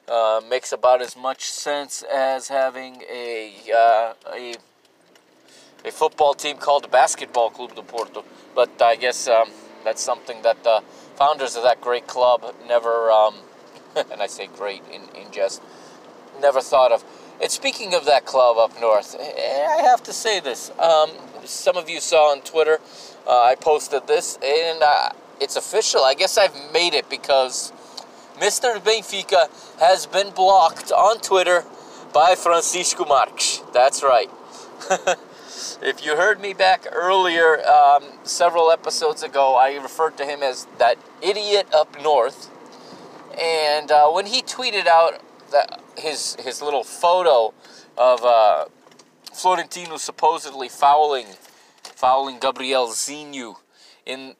Uh, 0.08 0.40
makes 0.48 0.72
about 0.72 1.02
as 1.02 1.16
much 1.16 1.44
sense 1.44 2.02
as 2.02 2.48
having 2.48 3.02
a 3.10 3.52
uh, 3.76 4.14
a 4.32 4.54
a 5.84 5.90
football 5.90 6.34
team 6.34 6.56
called 6.56 6.84
the 6.84 6.88
Basketball 6.88 7.50
Club 7.50 7.74
de 7.74 7.82
Porto. 7.82 8.24
But 8.54 8.80
I 8.82 8.96
guess 8.96 9.28
um, 9.28 9.50
that's 9.84 10.02
something 10.02 10.42
that 10.42 10.64
the 10.64 10.82
founders 11.16 11.56
of 11.56 11.62
that 11.62 11.80
great 11.80 12.06
club 12.06 12.54
never, 12.66 13.10
um, 13.10 13.34
and 14.10 14.20
I 14.20 14.26
say 14.26 14.46
great 14.46 14.82
in, 14.92 15.02
in 15.20 15.30
jest, 15.30 15.62
never 16.40 16.60
thought 16.60 16.92
of. 16.92 17.04
And 17.40 17.50
speaking 17.50 17.94
of 17.94 18.04
that 18.06 18.24
club 18.24 18.56
up 18.58 18.80
north, 18.80 19.16
I 19.18 19.82
have 19.82 20.02
to 20.04 20.12
say 20.12 20.40
this. 20.40 20.70
Um, 20.78 21.10
some 21.44 21.76
of 21.76 21.88
you 21.88 22.00
saw 22.00 22.32
on 22.32 22.40
Twitter, 22.40 22.80
uh, 23.26 23.42
I 23.42 23.54
posted 23.54 24.06
this, 24.06 24.38
and 24.42 24.82
uh, 24.82 25.10
it's 25.40 25.56
official. 25.56 26.02
I 26.02 26.14
guess 26.14 26.36
I've 26.36 26.54
made 26.72 26.94
it 26.94 27.08
because 27.08 27.72
Mr. 28.38 28.78
Benfica 28.80 29.48
has 29.78 30.06
been 30.06 30.30
blocked 30.30 30.90
on 30.90 31.20
Twitter 31.20 31.64
by 32.12 32.34
Francisco 32.34 33.04
Marques. 33.04 33.62
That's 33.72 34.02
right. 34.02 34.30
If 35.82 36.04
you 36.04 36.16
heard 36.16 36.40
me 36.40 36.54
back 36.54 36.86
earlier, 36.92 37.66
um, 37.66 38.04
several 38.22 38.70
episodes 38.70 39.24
ago, 39.24 39.56
I 39.56 39.74
referred 39.74 40.16
to 40.18 40.24
him 40.24 40.40
as 40.40 40.68
that 40.78 40.98
idiot 41.20 41.66
up 41.74 42.00
north. 42.00 42.48
And 43.40 43.90
uh, 43.90 44.08
when 44.10 44.26
he 44.26 44.40
tweeted 44.42 44.86
out 44.86 45.20
that 45.50 45.80
his 45.96 46.36
his 46.36 46.62
little 46.62 46.84
photo 46.84 47.52
of 47.96 48.24
uh, 48.24 48.66
Florentino 49.32 49.96
supposedly 49.96 50.68
fouling 50.68 51.26
fouling 51.82 52.38
Gabrielzinho 52.38 53.56
in 54.06 54.36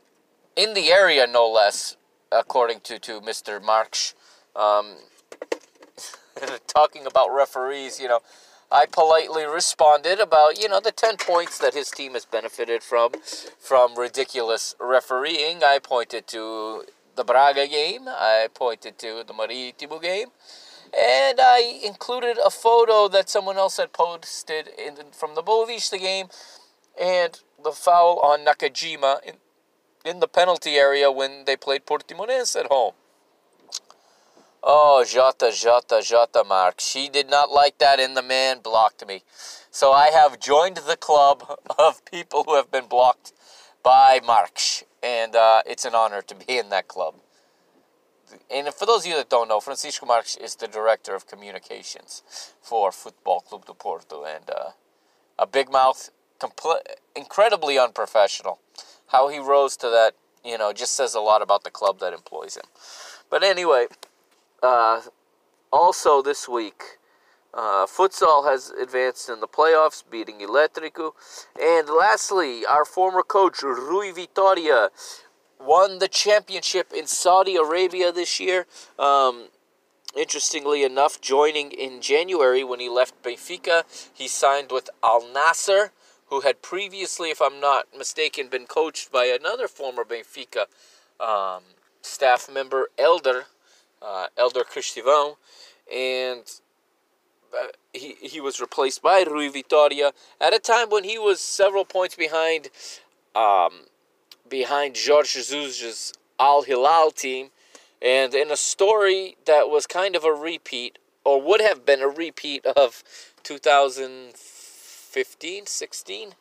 in 0.55 0.75
the 0.75 0.93
area, 0.93 1.27
no 1.27 1.49
less, 1.49 1.97
according 2.31 2.81
to 2.81 3.01
to 3.01 3.21
Mr. 3.21 3.61
Marques, 3.61 4.15
um, 4.55 4.95
talking 6.69 7.07
about 7.07 7.35
referees, 7.35 7.99
you 7.99 8.07
know. 8.07 8.21
I 8.71 8.85
politely 8.85 9.45
responded 9.45 10.21
about, 10.21 10.61
you 10.61 10.69
know, 10.69 10.81
the 10.81 10.93
10 10.93 11.17
points 11.17 11.59
that 11.59 11.73
his 11.73 11.91
team 11.91 12.13
has 12.13 12.27
benefited 12.27 12.83
from 12.83 13.13
from 13.59 13.95
ridiculous 13.99 14.75
refereeing. 14.79 15.63
I 15.63 15.79
pointed 15.83 16.27
to 16.29 16.85
the 17.17 17.25
Braga 17.25 17.67
game, 17.67 18.07
I 18.07 18.49
pointed 18.53 18.99
to 18.99 19.25
the 19.27 19.33
Marítimo 19.33 20.01
game, 20.01 20.29
and 20.97 21.41
I 21.41 21.81
included 21.83 22.37
a 22.45 22.51
photo 22.51 23.09
that 23.09 23.31
someone 23.31 23.57
else 23.57 23.79
had 23.79 23.93
posted 23.93 24.69
in, 24.79 24.97
from 25.13 25.35
the 25.35 25.43
Boavista 25.43 25.99
game 25.99 26.29
and 27.01 27.41
the 27.63 27.73
foul 27.73 28.21
on 28.21 28.45
Nakajima 28.45 29.23
in, 29.25 29.35
in 30.05 30.21
the 30.21 30.29
penalty 30.29 30.77
area 30.77 31.11
when 31.11 31.45
they 31.47 31.57
played 31.57 31.87
Portimonense 31.87 32.55
at 32.55 32.67
home. 32.67 32.93
Oh, 34.71 35.03
Jota, 35.03 35.51
Jota, 35.51 36.03
Jota 36.05 36.45
Mark. 36.45 36.79
She 36.79 37.09
did 37.09 37.31
not 37.31 37.51
like 37.51 37.79
that, 37.79 37.99
and 37.99 38.15
the 38.15 38.23
man 38.23 38.59
blocked 38.59 39.07
me. 39.07 39.23
So 39.71 39.93
I 39.93 40.11
have 40.11 40.39
joined 40.39 40.77
the 40.77 40.97
club 40.99 41.59
of 41.79 42.05
people 42.05 42.45
who 42.45 42.55
have 42.55 42.71
been 42.71 42.85
blocked 42.85 43.33
by 43.83 44.21
Marques, 44.23 44.85
and 45.03 45.35
uh, 45.35 45.63
it's 45.65 45.87
an 45.87 45.95
honor 45.95 46.21
to 46.21 46.35
be 46.35 46.59
in 46.59 46.69
that 46.69 46.87
club. 46.87 47.15
And 48.51 48.69
for 48.75 48.85
those 48.85 49.07
of 49.07 49.07
you 49.07 49.17
that 49.17 49.31
don't 49.31 49.49
know, 49.49 49.59
Francisco 49.61 50.05
Marques 50.05 50.37
is 50.37 50.57
the 50.57 50.69
director 50.69 51.15
of 51.15 51.27
communications 51.27 52.23
for 52.61 52.93
Football 52.93 53.41
Club 53.41 53.65
do 53.67 53.73
Porto, 53.73 54.25
and 54.27 54.51
uh, 54.51 54.73
a 55.39 55.47
big 55.47 55.73
mouth, 55.73 56.11
compl- 56.39 56.83
incredibly 57.17 57.79
unprofessional. 57.79 58.61
how 59.07 59.29
he 59.29 59.39
rose 59.39 59.79
to 59.79 59.89
that, 59.89 60.15
you 60.45 60.59
know, 60.59 60.75
just 60.75 60.95
says 60.95 61.15
a 61.15 61.21
lot 61.21 61.41
about 61.41 61.65
the 61.65 61.71
club 61.71 62.01
that 62.01 62.13
employs 62.13 62.57
him. 62.57 62.65
But 63.31 63.43
anyway, 63.43 63.87
uh, 64.63 65.01
also 65.73 66.23
this 66.23 66.49
week, 66.49 66.99
uh, 67.55 67.87
futsal 67.87 68.49
has 68.51 68.71
advanced 68.71 69.29
in 69.29 69.41
the 69.41 69.49
playoffs, 69.49 70.03
beating 70.09 70.39
Elétrico. 70.39 71.13
And 71.61 71.89
lastly, 71.89 72.65
our 72.67 72.85
former 72.85 73.23
coach, 73.23 73.63
Rui 73.63 74.13
Vitoria, 74.13 74.91
won 75.61 75.99
the 75.99 76.09
championship 76.09 76.93
in 76.95 77.07
Saudi 77.07 77.57
Arabia 77.57 78.13
this 78.13 78.39
year. 78.39 78.67
Um, 78.99 79.49
interestingly 80.17 80.85
enough, 80.85 81.21
joining 81.21 81.73
in 81.73 82.01
January 82.01 82.63
when 82.65 82.81
he 82.81 82.89
left 82.89 83.23
Benfica, 83.23 83.83
he 84.13 84.29
signed 84.29 84.71
with 84.71 84.89
Al 85.03 85.23
Nassr, 85.23 85.91
who 86.27 86.41
had 86.43 86.63
previously, 86.63 87.31
if 87.31 87.41
I'm 87.41 87.61
not 87.61 87.87
mistaken, 87.97 88.49
been 88.49 88.67
coached 88.67 89.11
by 89.11 89.25
another 89.25 89.67
former 89.67 90.05
Benfica 90.05 90.67
um, 91.19 91.63
staff 92.03 92.49
member, 92.53 92.91
Hélder, 92.99 93.45
uh, 94.03 94.27
Hélder 94.39 94.65
Cristóvão, 94.65 95.37
and 95.93 96.43
uh, 97.53 97.67
he, 97.93 98.15
he 98.21 98.41
was 98.41 98.61
replaced 98.61 99.03
by 99.03 99.23
Rui 99.23 99.49
Vitoria 99.49 100.13
at 100.41 100.55
a 100.55 100.59
time 100.59 100.89
when 100.91 101.05
he 101.05 101.19
was 101.19 101.41
several 101.41 101.85
points 101.85 102.15
behind 102.15 102.71
um, 103.35 103.87
behind 104.49 104.97
Jorge 104.97 105.29
Jesus' 105.29 106.15
Al 106.39 106.63
Hilal 106.63 107.11
team, 107.11 107.51
and 108.01 108.33
in 108.35 108.51
a 108.51 108.57
story 108.57 109.37
that 109.47 109.69
was 109.69 109.87
kind 109.87 110.17
of 110.17 110.25
a 110.25 110.33
repeat, 110.33 110.99
or 111.25 111.43
would 111.43 111.61
have 111.61 111.85
been 111.85 112.01
a 112.01 112.09
repeat 112.09 112.65
of 112.67 113.05
2015 113.43 115.67
16, 115.67 116.35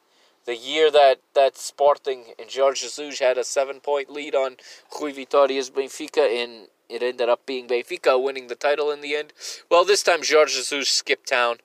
the 0.46 0.56
year 0.56 0.90
that, 0.92 1.20
that 1.34 1.58
Sporting 1.58 2.36
and 2.40 2.50
Jorge 2.52 2.82
Jesus 2.82 3.20
had 3.20 3.38
a 3.38 3.44
seven 3.44 3.80
point 3.80 4.10
lead 4.10 4.34
on 4.36 4.58
Rui 5.00 5.12
Vitoria's 5.12 5.70
Benfica, 5.70 6.44
and 6.44 6.68
it 6.90 7.04
ended 7.04 7.30
up 7.30 7.46
being 7.46 7.68
Benfica 7.68 8.22
winning 8.22 8.48
the 8.48 8.56
title 8.56 8.92
in 8.92 9.02
the 9.02 9.16
end. 9.16 9.34
Well, 9.70 9.84
this 9.84 10.04
time 10.04 10.22
Jorge 10.24 10.52
Jesus 10.52 10.90
skipped 10.90 11.28
town, 11.28 11.58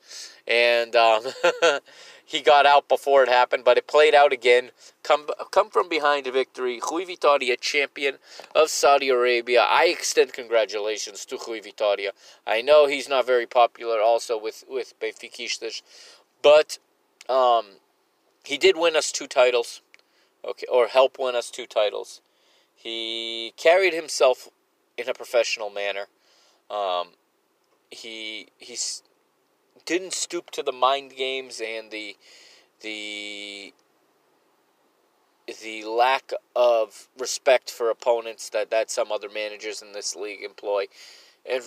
and 0.46 0.96
um, 0.96 1.24
he 2.24 2.40
got 2.40 2.66
out 2.66 2.88
before 2.88 3.22
it 3.22 3.28
happened, 3.28 3.64
but 3.64 3.78
it 3.78 3.86
played 3.86 4.14
out 4.14 4.32
again. 4.32 4.70
Come, 5.02 5.26
come 5.50 5.70
from 5.70 5.88
behind 5.88 6.26
victory. 6.26 6.80
Rui 6.90 7.04
Vitoria, 7.04 7.56
champion 7.56 8.18
of 8.54 8.70
Saudi 8.70 9.08
Arabia. 9.08 9.60
I 9.60 9.86
extend 9.86 10.32
congratulations 10.32 11.24
to 11.26 11.38
Rui 11.46 11.60
Vitoria. 11.60 12.12
I 12.46 12.62
know 12.62 12.86
he's 12.86 13.08
not 13.08 13.26
very 13.26 13.46
popular 13.46 14.00
also 14.00 14.38
with, 14.38 14.64
with 14.68 14.94
Benfiquistas, 15.00 15.82
but 16.42 16.78
um, 17.28 17.66
he 18.44 18.58
did 18.58 18.76
win 18.76 18.96
us 18.96 19.12
two 19.12 19.26
titles, 19.26 19.82
okay, 20.44 20.66
or 20.70 20.88
help 20.88 21.18
win 21.18 21.36
us 21.36 21.50
two 21.50 21.66
titles. 21.66 22.20
He 22.74 23.54
carried 23.56 23.94
himself 23.94 24.48
in 25.02 25.08
a 25.08 25.14
professional 25.14 25.70
manner. 25.70 26.06
Um, 26.70 27.08
he 27.90 28.48
didn't 29.84 30.14
stoop 30.14 30.50
to 30.52 30.62
the 30.62 30.72
mind 30.72 31.14
games 31.16 31.60
and 31.60 31.90
the 31.90 32.16
the 32.80 33.74
the 35.60 35.84
lack 35.84 36.32
of 36.54 37.08
respect 37.18 37.70
for 37.70 37.90
opponents 37.90 38.48
that, 38.50 38.70
that 38.70 38.90
some 38.90 39.10
other 39.10 39.28
managers 39.28 39.82
in 39.82 39.92
this 39.92 40.14
league 40.14 40.42
employ. 40.42 40.86
And 41.44 41.62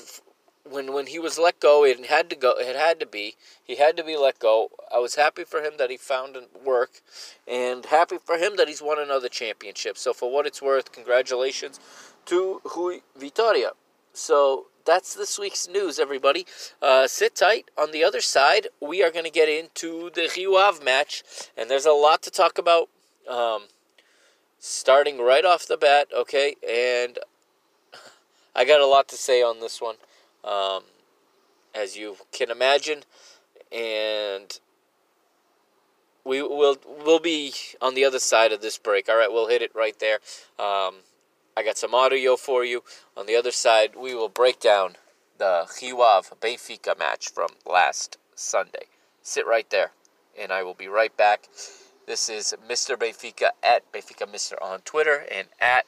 when 0.63 0.93
when 0.93 1.07
he 1.07 1.19
was 1.19 1.37
let 1.37 1.59
go, 1.59 1.85
it 1.85 2.05
had 2.05 2.29
to 2.31 2.35
go. 2.35 2.53
It 2.57 2.75
had 2.75 2.99
to 3.01 3.05
be. 3.05 3.35
He 3.63 3.75
had 3.75 3.97
to 3.97 4.03
be 4.03 4.17
let 4.17 4.39
go. 4.39 4.69
I 4.93 4.97
was 4.99 5.15
happy 5.15 5.43
for 5.43 5.61
him 5.61 5.73
that 5.77 5.91
he 5.91 5.97
found 5.97 6.37
work, 6.65 7.01
and 7.47 7.85
happy 7.85 8.17
for 8.23 8.37
him 8.37 8.55
that 8.55 8.67
he's 8.67 8.81
won 8.81 8.97
another 8.99 9.29
championship. 9.29 9.97
So 9.97 10.13
for 10.13 10.31
what 10.31 10.47
it's 10.47 10.61
worth, 10.61 10.91
congratulations 10.91 11.79
to 12.25 12.61
Rui 12.75 12.99
Vitoria. 13.17 13.71
So 14.13 14.67
that's 14.85 15.13
this 15.13 15.37
week's 15.37 15.67
news, 15.67 15.99
everybody. 15.99 16.45
Uh, 16.81 17.07
sit 17.07 17.35
tight. 17.35 17.69
On 17.77 17.91
the 17.91 18.03
other 18.03 18.21
side, 18.21 18.67
we 18.81 19.03
are 19.03 19.11
going 19.11 19.25
to 19.25 19.31
get 19.31 19.49
into 19.49 20.09
the 20.13 20.31
Rio 20.35 20.55
Ave 20.55 20.83
match, 20.83 21.23
and 21.57 21.69
there's 21.69 21.85
a 21.85 21.91
lot 21.91 22.21
to 22.23 22.31
talk 22.31 22.57
about. 22.57 22.89
Um, 23.29 23.63
starting 24.59 25.19
right 25.19 25.45
off 25.45 25.67
the 25.67 25.77
bat, 25.77 26.07
okay, 26.15 26.55
and 26.67 27.19
I 28.55 28.65
got 28.65 28.81
a 28.81 28.85
lot 28.85 29.07
to 29.09 29.15
say 29.15 29.41
on 29.41 29.59
this 29.59 29.81
one, 29.81 29.95
um, 30.43 30.83
as 31.73 31.97
you 31.97 32.17
can 32.31 32.49
imagine, 32.49 33.03
and 33.71 34.59
we 36.23 36.41
will 36.41 36.77
we'll 37.03 37.19
be 37.19 37.53
on 37.81 37.95
the 37.95 38.05
other 38.05 38.19
side 38.19 38.51
of 38.51 38.61
this 38.61 38.77
break. 38.77 39.09
All 39.09 39.17
right, 39.17 39.31
we'll 39.31 39.49
hit 39.49 39.61
it 39.61 39.75
right 39.75 39.97
there. 39.99 40.19
Um, 40.57 40.95
I 41.57 41.63
got 41.63 41.77
some 41.77 41.95
audio 41.95 42.35
for 42.35 42.65
you. 42.65 42.83
On 43.15 43.27
the 43.27 43.35
other 43.37 43.51
side, 43.51 43.95
we 43.95 44.13
will 44.13 44.27
break 44.27 44.59
down 44.59 44.97
the 45.37 45.63
Ave 45.63 46.35
Benfica 46.41 46.99
match 46.99 47.31
from 47.31 47.47
last 47.65 48.17
Sunday. 48.35 48.87
Sit 49.21 49.47
right 49.47 49.69
there, 49.69 49.91
and 50.37 50.51
I 50.51 50.63
will 50.63 50.73
be 50.73 50.89
right 50.89 51.15
back. 51.15 51.47
This 52.07 52.27
is 52.27 52.53
Mr. 52.69 52.97
Benfica 52.97 53.51
at 53.63 53.89
Benfica 53.93 54.27
Mr. 54.27 54.61
on 54.61 54.81
Twitter 54.81 55.25
and 55.31 55.47
at 55.61 55.85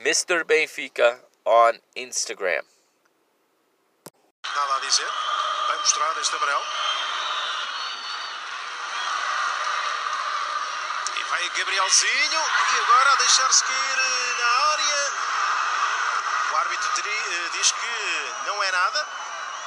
Mr. 0.00 0.44
Benfica 0.44 1.18
on 1.44 1.80
Instagram. 1.96 2.62
Nada 4.54 4.76
a 4.76 4.80
dizer. 4.80 5.10
Vai 5.66 5.78
mostrar 5.78 6.16
este. 6.20 6.36
E 11.16 11.24
vai 11.24 11.48
Gabrielzinho. 11.58 12.40
E 12.40 12.78
agora 12.80 13.16
diz 17.52 17.72
que 17.72 18.34
não 18.46 18.62
é 18.62 18.70
nada. 18.72 19.06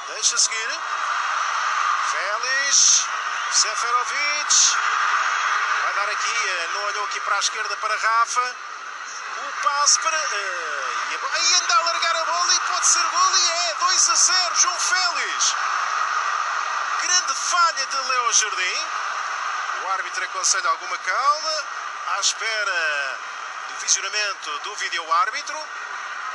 Deixa 0.08 0.36
seguir. 0.38 0.80
Félix. 2.10 3.06
Seferovic. 3.52 4.76
Vai 5.84 5.94
dar 5.94 6.08
aqui. 6.08 6.48
eh, 6.48 6.68
Não 6.74 6.84
olhou 6.84 7.04
aqui 7.04 7.20
para 7.20 7.36
a 7.36 7.38
esquerda 7.38 7.76
para 7.76 7.96
Rafa. 7.96 8.56
O 9.38 9.62
passe 9.62 9.98
para. 10.00 10.16
eh, 10.16 11.18
e 11.40 11.54
anda 11.54 11.74
a 11.76 11.80
largar 11.82 12.16
a 12.16 12.24
bola 12.24 12.54
e 12.54 12.60
pode 12.60 12.86
ser 12.86 13.02
gol 13.02 13.36
e 13.36 13.50
é 13.50 13.74
2 13.80 14.10
a 14.10 14.14
0. 14.14 14.54
João 14.56 14.78
Félix. 14.80 15.54
Grande 17.02 17.34
falha 17.34 17.86
de 17.86 17.96
Leo 17.96 18.32
Jardim. 18.32 18.86
O 19.84 19.90
árbitro 19.92 20.24
aconselha 20.24 20.68
alguma 20.70 20.98
calma. 20.98 21.64
À 22.16 22.20
espera 22.20 23.18
do 23.68 23.74
visionamento 23.80 24.58
do 24.60 24.74
vídeo-árbitro. 24.76 25.68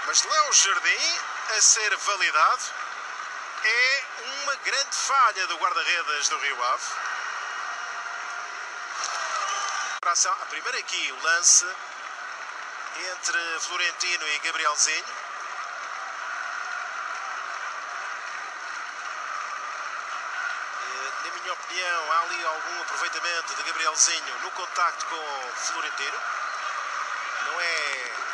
Mas 0.07 0.23
Leo 0.23 0.53
Jardim 0.53 1.19
a 1.57 1.61
ser 1.61 1.97
validado. 1.97 2.63
É 3.61 4.03
uma 4.43 4.55
grande 4.55 4.95
falha 4.95 5.47
do 5.47 5.57
guarda-redes 5.57 6.29
do 6.29 6.37
Rio 6.37 6.63
Ave. 6.63 6.83
A 10.01 10.45
primeira 10.45 10.79
aqui, 10.79 11.11
o 11.11 11.23
lance 11.23 11.65
entre 13.11 13.59
Florentino 13.59 14.27
e 14.29 14.39
Gabrielzinho. 14.39 15.05
Eh, 20.83 21.11
Na 21.25 21.31
minha 21.41 21.53
opinião, 21.53 22.11
há 22.13 22.21
ali 22.21 22.45
algum 22.45 22.81
aproveitamento 22.81 23.55
de 23.55 23.63
Gabrielzinho 23.63 24.39
no 24.39 24.51
contacto 24.51 25.05
com 25.07 25.51
Florentino. 25.55 26.46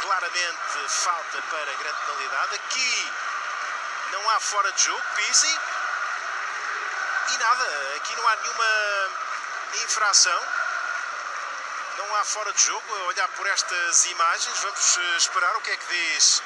Claramente 0.04 0.90
falta 0.90 1.42
para 1.44 1.74
grande 1.76 2.00
penalidade. 2.06 2.56
Aqui 2.56 3.12
não 4.12 4.30
há 4.32 4.40
fora 4.42 4.70
de 4.74 4.84
jogo, 4.84 5.02
Pisi. 5.16 5.60
E 7.30 7.38
nada, 7.38 7.96
aqui 7.96 8.14
não 8.18 8.28
há 8.28 8.36
nenhuma 8.36 9.10
infração. 9.82 10.42
Não 12.00 12.16
há 12.18 12.26
fora 12.26 12.52
de 12.52 12.62
jogo. 12.66 12.96
A 12.96 13.04
olhar 13.04 13.30
por 13.30 13.48
estas 13.48 14.06
imagens, 14.08 14.60
vamos 14.60 14.98
eh, 14.98 15.18
esperar 15.20 15.56
o 15.56 15.62
que 15.62 15.72
é 15.72 15.78
que 15.78 15.88
diz 15.88 16.44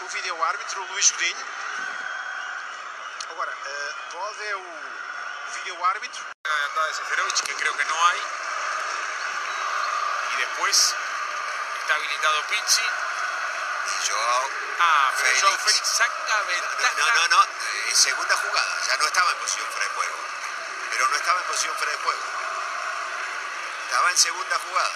o 0.00 0.08
vídeo-árbitro 0.08 0.86
Luís 0.92 1.10
Godinho. 1.10 1.46
Agora, 3.30 3.52
eh, 3.52 3.94
pode 4.10 4.42
é 4.48 4.56
o 4.56 4.64
vídeo-árbitro. 5.52 6.24
Creo 7.58 7.74
que 7.74 7.86
está 11.86 11.94
habilitado 11.94 12.42
Pizzi. 12.48 12.82
Joao. 14.08 14.42
Ah, 14.80 15.12
pero 15.14 15.28
Félix. 15.28 15.40
Joao 15.40 15.58
Félix 15.58 15.86
saca 15.86 16.42
ventaja. 16.42 16.98
No, 16.98 17.06
no, 17.14 17.28
no. 17.28 17.42
eh, 17.44 17.94
segunda 17.94 18.36
jugada. 18.36 18.74
Ya 18.88 18.96
no 18.96 19.06
estaba 19.06 19.30
en 19.30 19.38
posición 19.38 19.66
fuera 19.70 19.86
de 19.86 19.94
juego. 19.94 20.16
Pero 20.90 21.08
no 21.08 21.16
estaba 21.16 21.40
en 21.40 21.46
posición 21.46 21.74
fuera 21.76 21.92
de 21.92 21.98
juego. 21.98 22.22
Estaba 23.86 24.10
en 24.10 24.16
segunda 24.16 24.58
jugada. 24.58 24.94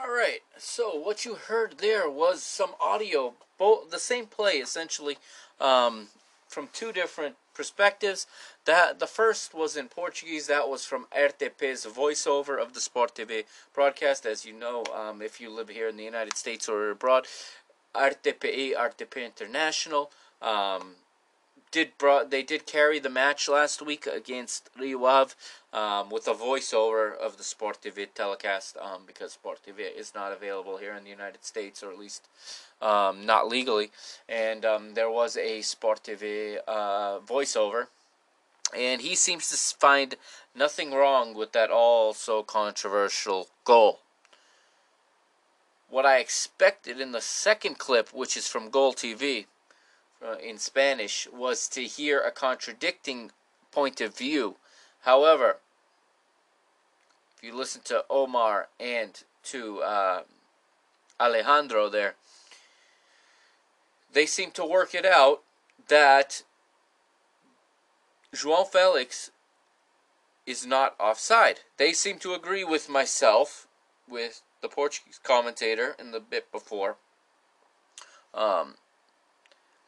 All 0.00 0.10
right. 0.10 0.42
So 0.58 0.94
what 0.94 1.24
you 1.24 1.36
heard 1.48 1.78
there 1.78 2.10
was 2.10 2.42
some 2.42 2.74
audio, 2.80 3.34
both 3.56 3.90
the 3.90 3.98
same 3.98 4.26
play 4.26 4.58
essentially, 4.60 5.16
um, 5.60 6.08
from 6.46 6.68
two 6.74 6.92
different 6.92 7.36
perspectives. 7.58 8.26
That 8.64 9.00
the 9.00 9.06
first 9.06 9.52
was 9.52 9.76
in 9.76 9.88
Portuguese. 9.88 10.46
That 10.46 10.68
was 10.68 10.86
from 10.86 11.06
RTP's 11.14 11.84
voiceover 11.86 12.62
of 12.62 12.72
the 12.72 12.80
Sport 12.80 13.16
TV 13.16 13.44
broadcast. 13.74 14.24
As 14.24 14.46
you 14.46 14.54
know, 14.54 14.84
um, 14.94 15.20
if 15.20 15.40
you 15.40 15.50
live 15.50 15.68
here 15.68 15.88
in 15.88 15.96
the 15.98 16.04
United 16.04 16.36
States 16.36 16.68
or 16.68 16.90
abroad, 16.90 17.26
RTPE, 17.94 18.76
RTP 18.76 19.24
International. 19.26 20.10
Um, 20.40 20.94
did 21.70 21.96
brought 21.98 22.30
they 22.30 22.42
did 22.42 22.66
carry 22.66 22.98
the 22.98 23.10
match 23.10 23.48
last 23.48 23.82
week 23.82 24.06
against 24.06 24.70
Rio 24.78 25.04
Ave 25.04 25.34
um, 25.72 26.10
with 26.10 26.26
a 26.26 26.34
voiceover 26.34 27.16
of 27.16 27.36
the 27.36 27.44
Sport 27.44 27.78
TV 27.82 28.06
telecast 28.14 28.76
um, 28.80 29.02
because 29.06 29.32
Sport 29.32 29.60
TV 29.66 29.94
is 29.94 30.14
not 30.14 30.32
available 30.32 30.78
here 30.78 30.94
in 30.94 31.04
the 31.04 31.10
United 31.10 31.44
States 31.44 31.82
or 31.82 31.90
at 31.90 31.98
least 31.98 32.26
um, 32.80 33.26
not 33.26 33.48
legally. 33.48 33.90
And 34.28 34.64
um, 34.64 34.94
there 34.94 35.10
was 35.10 35.36
a 35.36 35.60
Sport 35.62 36.02
TV 36.04 36.58
uh, 36.66 37.18
voiceover 37.20 37.88
and 38.76 39.00
he 39.00 39.14
seems 39.14 39.48
to 39.48 39.78
find 39.78 40.16
nothing 40.54 40.92
wrong 40.92 41.34
with 41.34 41.52
that 41.52 41.70
all 41.70 42.14
so 42.14 42.42
controversial 42.42 43.48
goal. 43.64 44.00
What 45.90 46.04
I 46.04 46.18
expected 46.18 47.00
in 47.00 47.12
the 47.12 47.20
second 47.20 47.78
clip 47.78 48.10
which 48.12 48.36
is 48.36 48.46
from 48.46 48.70
GolTV 48.70 49.46
uh, 50.26 50.36
in 50.36 50.58
Spanish 50.58 51.28
was 51.32 51.68
to 51.68 51.82
hear 51.82 52.20
a 52.20 52.30
contradicting 52.30 53.30
point 53.70 54.00
of 54.00 54.16
view. 54.16 54.56
However, 55.02 55.58
if 57.36 57.44
you 57.44 57.54
listen 57.54 57.82
to 57.84 58.04
Omar 58.10 58.68
and 58.80 59.22
to 59.44 59.80
uh, 59.80 60.22
Alejandro 61.20 61.88
there, 61.88 62.14
they 64.12 64.26
seem 64.26 64.50
to 64.52 64.64
work 64.64 64.94
it 64.94 65.04
out 65.06 65.42
that 65.88 66.42
João 68.34 68.66
Felix 68.66 69.30
is 70.46 70.66
not 70.66 70.94
offside. 70.98 71.60
They 71.76 71.92
seem 71.92 72.18
to 72.20 72.34
agree 72.34 72.64
with 72.64 72.88
myself, 72.88 73.66
with 74.08 74.42
the 74.60 74.68
Portuguese 74.68 75.20
commentator 75.22 75.94
in 75.98 76.10
the 76.10 76.20
bit 76.20 76.50
before. 76.50 76.96
Um, 78.34 78.74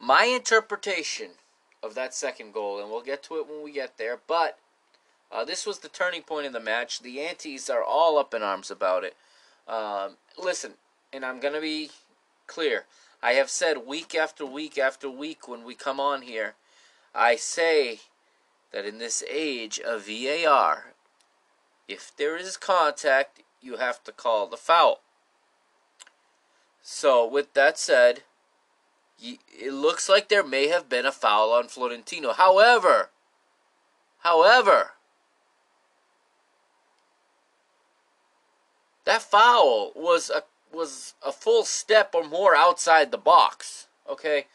my 0.01 0.25
interpretation 0.25 1.31
of 1.83 1.93
that 1.95 2.13
second 2.13 2.53
goal, 2.53 2.81
and 2.81 2.89
we'll 2.89 3.01
get 3.01 3.23
to 3.23 3.35
it 3.35 3.47
when 3.47 3.63
we 3.63 3.71
get 3.71 3.97
there, 3.97 4.19
but 4.27 4.57
uh, 5.31 5.45
this 5.45 5.65
was 5.65 5.79
the 5.79 5.89
turning 5.89 6.23
point 6.23 6.45
in 6.45 6.53
the 6.53 6.59
match. 6.59 6.99
The 6.99 7.21
Antis 7.21 7.69
are 7.69 7.83
all 7.83 8.17
up 8.17 8.33
in 8.33 8.41
arms 8.41 8.71
about 8.71 9.03
it. 9.03 9.15
Um, 9.67 10.17
listen, 10.37 10.73
and 11.13 11.23
I'm 11.23 11.39
going 11.39 11.53
to 11.53 11.61
be 11.61 11.91
clear. 12.47 12.85
I 13.23 13.33
have 13.33 13.49
said 13.49 13.85
week 13.85 14.15
after 14.15 14.45
week 14.45 14.77
after 14.77 15.09
week 15.09 15.47
when 15.47 15.63
we 15.63 15.75
come 15.75 15.99
on 15.99 16.23
here, 16.23 16.55
I 17.13 17.35
say 17.35 17.99
that 18.73 18.85
in 18.85 18.97
this 18.97 19.23
age 19.29 19.79
of 19.79 20.07
VAR, 20.07 20.93
if 21.87 22.11
there 22.17 22.35
is 22.35 22.57
contact, 22.57 23.43
you 23.61 23.77
have 23.77 24.03
to 24.05 24.11
call 24.11 24.47
the 24.47 24.57
foul. 24.57 25.01
So, 26.81 27.27
with 27.27 27.53
that 27.53 27.77
said, 27.77 28.23
it 29.21 29.73
looks 29.73 30.09
like 30.09 30.29
there 30.29 30.43
may 30.43 30.67
have 30.67 30.89
been 30.89 31.05
a 31.05 31.11
foul 31.11 31.51
on 31.51 31.67
Florentino. 31.67 32.33
However, 32.33 33.09
however, 34.19 34.91
that 39.05 39.21
foul 39.21 39.91
was 39.95 40.29
a 40.29 40.43
was 40.73 41.13
a 41.25 41.31
full 41.31 41.63
step 41.63 42.15
or 42.15 42.23
more 42.23 42.55
outside 42.55 43.11
the 43.11 43.17
box. 43.17 43.87
Okay, 44.09 44.45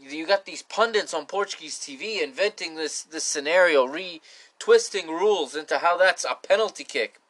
you 0.00 0.26
got 0.26 0.44
these 0.44 0.62
pundits 0.62 1.14
on 1.14 1.26
Portuguese 1.26 1.78
TV 1.78 2.22
inventing 2.22 2.76
this 2.76 3.02
this 3.02 3.24
scenario, 3.24 3.84
re 3.84 4.20
twisting 4.58 5.08
rules 5.08 5.54
into 5.54 5.78
how 5.78 5.96
that's 5.96 6.24
a 6.24 6.36
penalty 6.46 6.84
kick. 6.84 7.20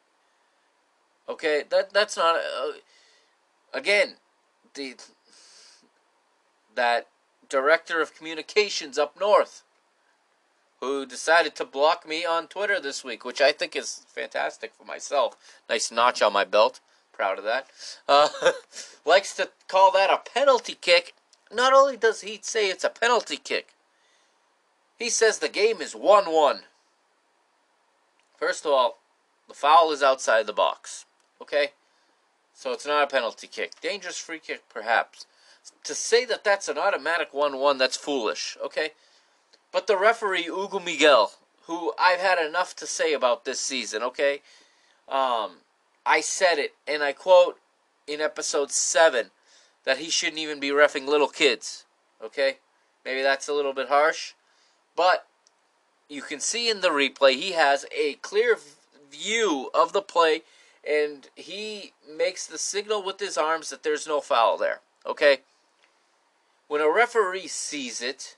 Okay, 1.27 1.63
that 1.69 1.93
that's 1.93 2.17
not. 2.17 2.35
Uh, 2.35 2.73
again, 3.73 4.15
the 4.73 4.95
that 6.75 7.07
director 7.49 8.01
of 8.01 8.15
communications 8.15 8.97
up 8.97 9.19
north 9.19 9.63
who 10.79 11.05
decided 11.05 11.55
to 11.55 11.65
block 11.65 12.07
me 12.07 12.25
on 12.25 12.47
Twitter 12.47 12.79
this 12.79 13.03
week, 13.03 13.23
which 13.23 13.41
I 13.41 13.51
think 13.51 13.75
is 13.75 14.05
fantastic 14.07 14.73
for 14.73 14.83
myself. 14.83 15.35
Nice 15.69 15.91
notch 15.91 16.21
on 16.21 16.33
my 16.33 16.43
belt. 16.43 16.79
Proud 17.11 17.37
of 17.39 17.45
that. 17.45 17.67
Uh, 18.07 18.27
likes 19.05 19.35
to 19.35 19.49
call 19.67 19.91
that 19.91 20.11
a 20.11 20.29
penalty 20.29 20.77
kick. 20.79 21.13
Not 21.51 21.73
only 21.73 21.97
does 21.97 22.21
he 22.21 22.39
say 22.41 22.69
it's 22.69 22.83
a 22.83 22.89
penalty 22.89 23.37
kick, 23.37 23.69
he 24.99 25.09
says 25.09 25.39
the 25.39 25.49
game 25.49 25.81
is 25.81 25.95
1 25.95 26.25
1. 26.25 26.59
First 28.37 28.65
of 28.65 28.71
all, 28.71 28.99
the 29.47 29.53
foul 29.53 29.91
is 29.91 30.03
outside 30.03 30.45
the 30.45 30.53
box. 30.53 31.05
Okay? 31.41 31.69
So 32.53 32.73
it's 32.73 32.85
not 32.85 33.03
a 33.03 33.07
penalty 33.07 33.47
kick. 33.47 33.79
Dangerous 33.81 34.17
free 34.17 34.39
kick, 34.39 34.63
perhaps 34.69 35.25
to 35.85 35.95
say 35.95 36.25
that 36.25 36.43
that's 36.43 36.67
an 36.67 36.77
automatic 36.77 37.33
1 37.33 37.57
1, 37.57 37.77
that's 37.77 37.97
foolish, 37.97 38.57
okay? 38.63 38.91
But 39.71 39.87
the 39.87 39.97
referee, 39.97 40.43
Hugo 40.43 40.79
Miguel, 40.79 41.31
who 41.67 41.93
I've 41.99 42.19
had 42.19 42.39
enough 42.39 42.75
to 42.77 42.87
say 42.87 43.13
about 43.13 43.45
this 43.45 43.59
season, 43.59 44.03
okay? 44.03 44.41
Um, 45.07 45.57
I 46.05 46.21
said 46.21 46.57
it, 46.57 46.73
and 46.87 47.03
I 47.03 47.13
quote 47.13 47.59
in 48.07 48.21
episode 48.21 48.71
7 48.71 49.31
that 49.83 49.97
he 49.97 50.09
shouldn't 50.09 50.39
even 50.39 50.59
be 50.59 50.69
refing 50.69 51.07
little 51.07 51.27
kids, 51.27 51.85
okay? 52.23 52.57
Maybe 53.03 53.21
that's 53.21 53.47
a 53.47 53.53
little 53.53 53.73
bit 53.73 53.89
harsh, 53.89 54.33
but 54.95 55.27
you 56.09 56.21
can 56.21 56.39
see 56.39 56.69
in 56.69 56.81
the 56.81 56.89
replay 56.89 57.33
he 57.33 57.53
has 57.53 57.85
a 57.95 58.13
clear 58.15 58.57
view 59.11 59.69
of 59.73 59.93
the 59.93 60.01
play 60.01 60.41
and 60.87 61.29
he 61.35 61.93
makes 62.09 62.45
the 62.45 62.57
signal 62.57 63.03
with 63.03 63.19
his 63.19 63.37
arms 63.37 63.69
that 63.69 63.83
there's 63.83 64.07
no 64.07 64.21
foul 64.21 64.57
there. 64.57 64.81
Okay? 65.05 65.39
When 66.67 66.81
a 66.81 66.89
referee 66.89 67.47
sees 67.47 68.01
it, 68.01 68.37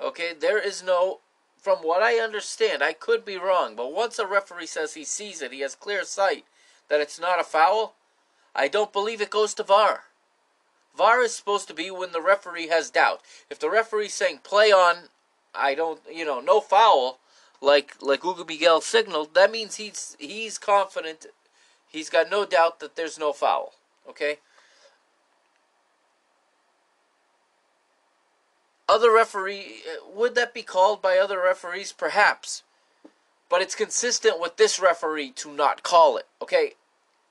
okay, 0.00 0.32
there 0.38 0.58
is 0.58 0.82
no, 0.82 1.20
from 1.56 1.78
what 1.78 2.02
I 2.02 2.16
understand, 2.16 2.82
I 2.82 2.92
could 2.92 3.24
be 3.24 3.36
wrong, 3.36 3.76
but 3.76 3.92
once 3.92 4.18
a 4.18 4.26
referee 4.26 4.66
says 4.66 4.94
he 4.94 5.04
sees 5.04 5.40
it, 5.40 5.52
he 5.52 5.60
has 5.60 5.74
clear 5.74 6.04
sight 6.04 6.44
that 6.88 7.00
it's 7.00 7.20
not 7.20 7.40
a 7.40 7.44
foul, 7.44 7.94
I 8.54 8.68
don't 8.68 8.92
believe 8.92 9.20
it 9.20 9.30
goes 9.30 9.54
to 9.54 9.62
VAR. 9.62 10.04
VAR 10.96 11.22
is 11.22 11.34
supposed 11.34 11.68
to 11.68 11.74
be 11.74 11.90
when 11.90 12.12
the 12.12 12.22
referee 12.22 12.68
has 12.68 12.90
doubt. 12.90 13.20
If 13.50 13.58
the 13.58 13.70
referee's 13.70 14.14
saying 14.14 14.40
play 14.42 14.72
on, 14.72 15.08
I 15.54 15.74
don't, 15.74 16.00
you 16.10 16.24
know, 16.24 16.40
no 16.40 16.60
foul, 16.60 17.18
like 17.60 17.96
like 18.00 18.22
Hugo 18.22 18.44
Miguel 18.44 18.80
signaled, 18.80 19.34
that 19.34 19.50
means 19.50 19.76
he's 19.76 20.16
he's 20.18 20.58
confident. 20.58 21.26
He's 21.88 22.10
got 22.10 22.30
no 22.30 22.44
doubt 22.44 22.80
that 22.80 22.96
there's 22.96 23.18
no 23.18 23.32
foul. 23.32 23.74
Okay? 24.08 24.38
Other 28.88 29.12
referee 29.12 29.82
would 30.14 30.34
that 30.36 30.54
be 30.54 30.62
called 30.62 31.02
by 31.02 31.18
other 31.18 31.40
referees? 31.42 31.92
Perhaps, 31.92 32.62
but 33.48 33.60
it's 33.60 33.74
consistent 33.74 34.40
with 34.40 34.56
this 34.56 34.78
referee 34.78 35.30
to 35.32 35.52
not 35.52 35.82
call 35.82 36.16
it. 36.16 36.26
Okay, 36.40 36.74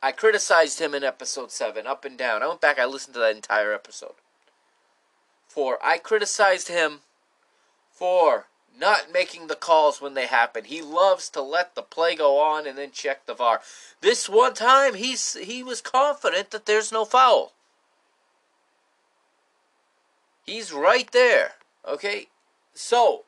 I 0.04 0.12
criticized 0.12 0.80
him 0.80 0.94
in 0.94 1.04
episode 1.04 1.52
seven, 1.52 1.88
up 1.88 2.06
and 2.06 2.18
down. 2.18 2.44
I 2.44 2.48
went 2.48 2.62
back, 2.62 2.78
I 2.78 2.86
listened 2.86 3.14
to 3.16 3.20
that 3.22 3.36
entire 3.36 3.74
episode. 3.74 4.16
For 5.48 5.80
I 5.82 5.98
criticized 5.98 6.68
him 6.68 7.00
for 7.92 8.48
not 8.78 9.12
making 9.14 9.48
the 9.48 9.56
calls 9.56 10.02
when 10.02 10.14
they 10.14 10.28
happen. 10.28 10.66
He 10.66 10.82
loves 10.82 11.30
to 11.30 11.42
let 11.42 11.76
the 11.76 11.82
play 11.82 12.16
go 12.16 12.38
on 12.40 12.68
and 12.68 12.78
then 12.78 12.92
check 12.92 13.26
the 13.26 13.34
VAR. 13.34 13.62
This 14.02 14.28
one 14.28 14.54
time, 14.54 14.96
he's 14.96 15.36
he 15.36 15.64
was 15.64 15.80
confident 15.80 16.52
that 16.52 16.66
there's 16.66 16.92
no 16.92 17.06
foul. 17.06 17.54
He's 20.46 20.72
right 20.72 21.12
there. 21.12 21.54
Okay? 21.88 22.28
So 22.74 23.24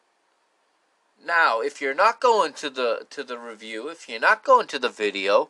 now 1.25 1.61
if 1.61 1.81
you're 1.81 1.93
not 1.93 2.19
going 2.19 2.53
to 2.53 2.69
the 2.69 3.07
to 3.09 3.23
the 3.23 3.37
review, 3.37 3.89
if 3.89 4.07
you're 4.07 4.19
not 4.19 4.43
going 4.43 4.67
to 4.67 4.79
the 4.79 4.89
video, 4.89 5.49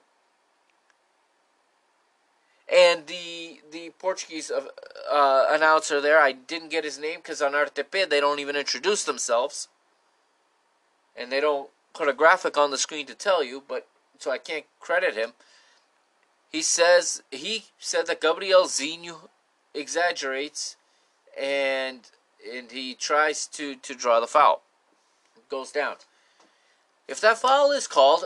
and 2.72 3.07
the 3.07 3.61
the 3.72 3.91
Portuguese 3.99 4.51
uh, 4.51 4.68
uh, 5.11 5.47
announcer 5.49 6.01
there, 6.01 6.20
I 6.20 6.32
didn't 6.32 6.70
get 6.70 6.84
his 6.84 6.99
name 6.99 7.20
because 7.20 7.41
on 7.41 7.53
RTP 7.53 8.09
they 8.09 8.20
don't 8.20 8.39
even 8.39 8.55
introduce 8.55 9.03
themselves, 9.03 9.68
and 11.15 11.32
they 11.32 11.39
don't 11.39 11.70
put 11.93 12.09
a 12.09 12.13
graphic 12.13 12.57
on 12.57 12.72
the 12.72 12.78
screen 12.78 13.05
to 13.07 13.15
tell 13.15 13.43
you. 13.43 13.63
But 13.68 13.88
so 14.20 14.32
I 14.32 14.38
can't 14.38 14.65
credit 14.80 15.15
him. 15.15 15.34
He 16.51 16.61
says 16.61 17.24
he 17.30 17.65
said 17.78 18.07
that 18.07 18.22
Gabrielzinho 18.22 19.30
exaggerates 19.74 20.76
and 21.39 22.09
and 22.53 22.71
he 22.71 22.93
tries 22.93 23.47
to 23.47 23.75
to 23.75 23.93
draw 23.93 24.19
the 24.19 24.27
foul. 24.27 24.61
Goes 25.49 25.71
down. 25.71 25.95
If 27.07 27.21
that 27.21 27.38
foul 27.38 27.71
is 27.71 27.88
called, 27.88 28.25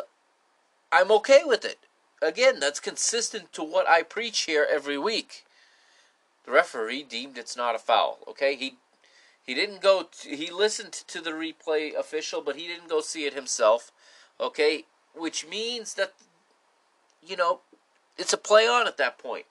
I'm 0.92 1.12
okay 1.12 1.42
with 1.46 1.64
it. 1.64 1.78
Again, 2.22 2.60
that's 2.60 2.80
consistent 2.80 3.54
to 3.54 3.64
what 3.64 3.88
I 3.88 4.04
preach 4.04 4.42
here 4.42 4.68
every 4.70 4.98
week. 4.98 5.46
The 6.46 6.52
referee 6.52 7.04
deemed 7.04 7.38
it's 7.38 7.56
not 7.56 7.76
a 7.76 7.80
foul. 7.80 8.20
Okay, 8.28 8.56
he 8.56 8.78
He 9.44 9.54
didn't 9.54 9.82
go. 9.82 10.08
T- 10.12 10.36
he 10.36 10.52
listened 10.52 10.94
to 10.94 11.22
the 11.22 11.32
replay 11.32 11.96
official, 11.96 12.42
but 12.42 12.56
he 12.56 12.68
didn't 12.68 12.90
go 12.90 13.02
see 13.02 13.26
it 13.26 13.34
himself. 13.34 13.92
Okay, 14.40 14.86
which 15.16 15.48
means 15.48 15.96
that 15.96 16.14
you 17.26 17.36
know 17.36 17.62
it's 18.18 18.34
a 18.34 18.38
play 18.38 18.68
on 18.68 18.88
at 18.88 18.98
that 18.98 19.18
point. 19.18 19.46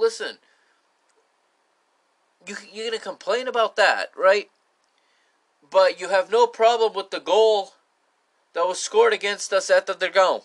Listen, 0.00 0.38
you 2.46 2.56
you're 2.72 2.86
gonna 2.86 2.98
complain 2.98 3.46
about 3.46 3.76
that, 3.76 4.10
right? 4.16 4.48
But 5.70 6.00
you 6.00 6.08
have 6.08 6.30
no 6.30 6.46
problem 6.46 6.94
with 6.94 7.10
the 7.10 7.20
goal 7.20 7.74
that 8.54 8.66
was 8.66 8.82
scored 8.82 9.12
against 9.12 9.52
us 9.52 9.68
at 9.68 9.86
the 9.86 9.92
Dragão. 9.92 10.44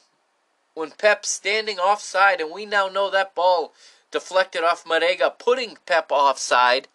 When 0.73 0.91
Pepe 0.91 1.21
standing 1.23 1.79
offside, 1.79 2.41
and 2.41 2.51
we 2.51 2.65
now 2.65 2.89
know 2.89 3.09
that 3.09 3.33
ball 3.33 3.73
deflected 4.11 4.61
off 4.61 4.83
Marega, 4.83 5.39
putting 5.39 5.77
Pepe 5.85 6.13
offside. 6.13 6.89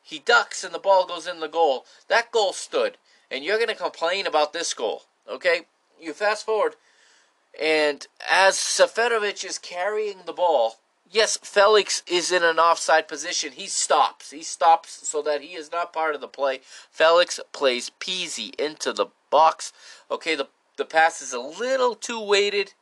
He 0.00 0.20
ducks 0.20 0.62
and 0.62 0.72
the 0.72 0.78
ball 0.78 1.06
goes 1.06 1.26
in 1.26 1.40
the 1.40 1.48
goal. 1.48 1.84
That 2.06 2.30
goal 2.30 2.52
stood. 2.52 2.96
And 3.28 3.42
you're 3.42 3.56
going 3.58 3.68
to 3.68 3.74
complain 3.74 4.26
about 4.26 4.52
this 4.52 4.72
goal. 4.72 5.02
Okay? 5.28 5.62
You 6.00 6.12
fast 6.12 6.46
forward. 6.46 6.74
And 7.60 8.06
as 8.30 8.54
Seferovic 8.54 9.44
is 9.44 9.58
carrying 9.58 10.18
the 10.26 10.32
ball, 10.32 10.78
yes, 11.10 11.38
Felix 11.42 12.02
is 12.06 12.32
in 12.32 12.42
an 12.42 12.58
offside 12.58 13.08
position. 13.08 13.52
He 13.52 13.66
stops. 13.66 14.30
He 14.30 14.42
stops 14.42 15.06
so 15.06 15.22
that 15.22 15.40
he 15.40 15.54
is 15.54 15.72
not 15.72 15.92
part 15.92 16.14
of 16.14 16.20
the 16.20 16.28
play. 16.28 16.60
Felix 16.90 17.40
plays 17.52 17.90
Pizzi 18.00 18.58
into 18.58 18.92
the 18.92 19.06
box. 19.30 19.72
Okay, 20.10 20.34
the, 20.34 20.48
the 20.76 20.84
pass 20.84 21.22
is 21.22 21.32
a 21.32 21.40
little 21.40 21.94
too 21.94 22.20
weighted, 22.20 22.74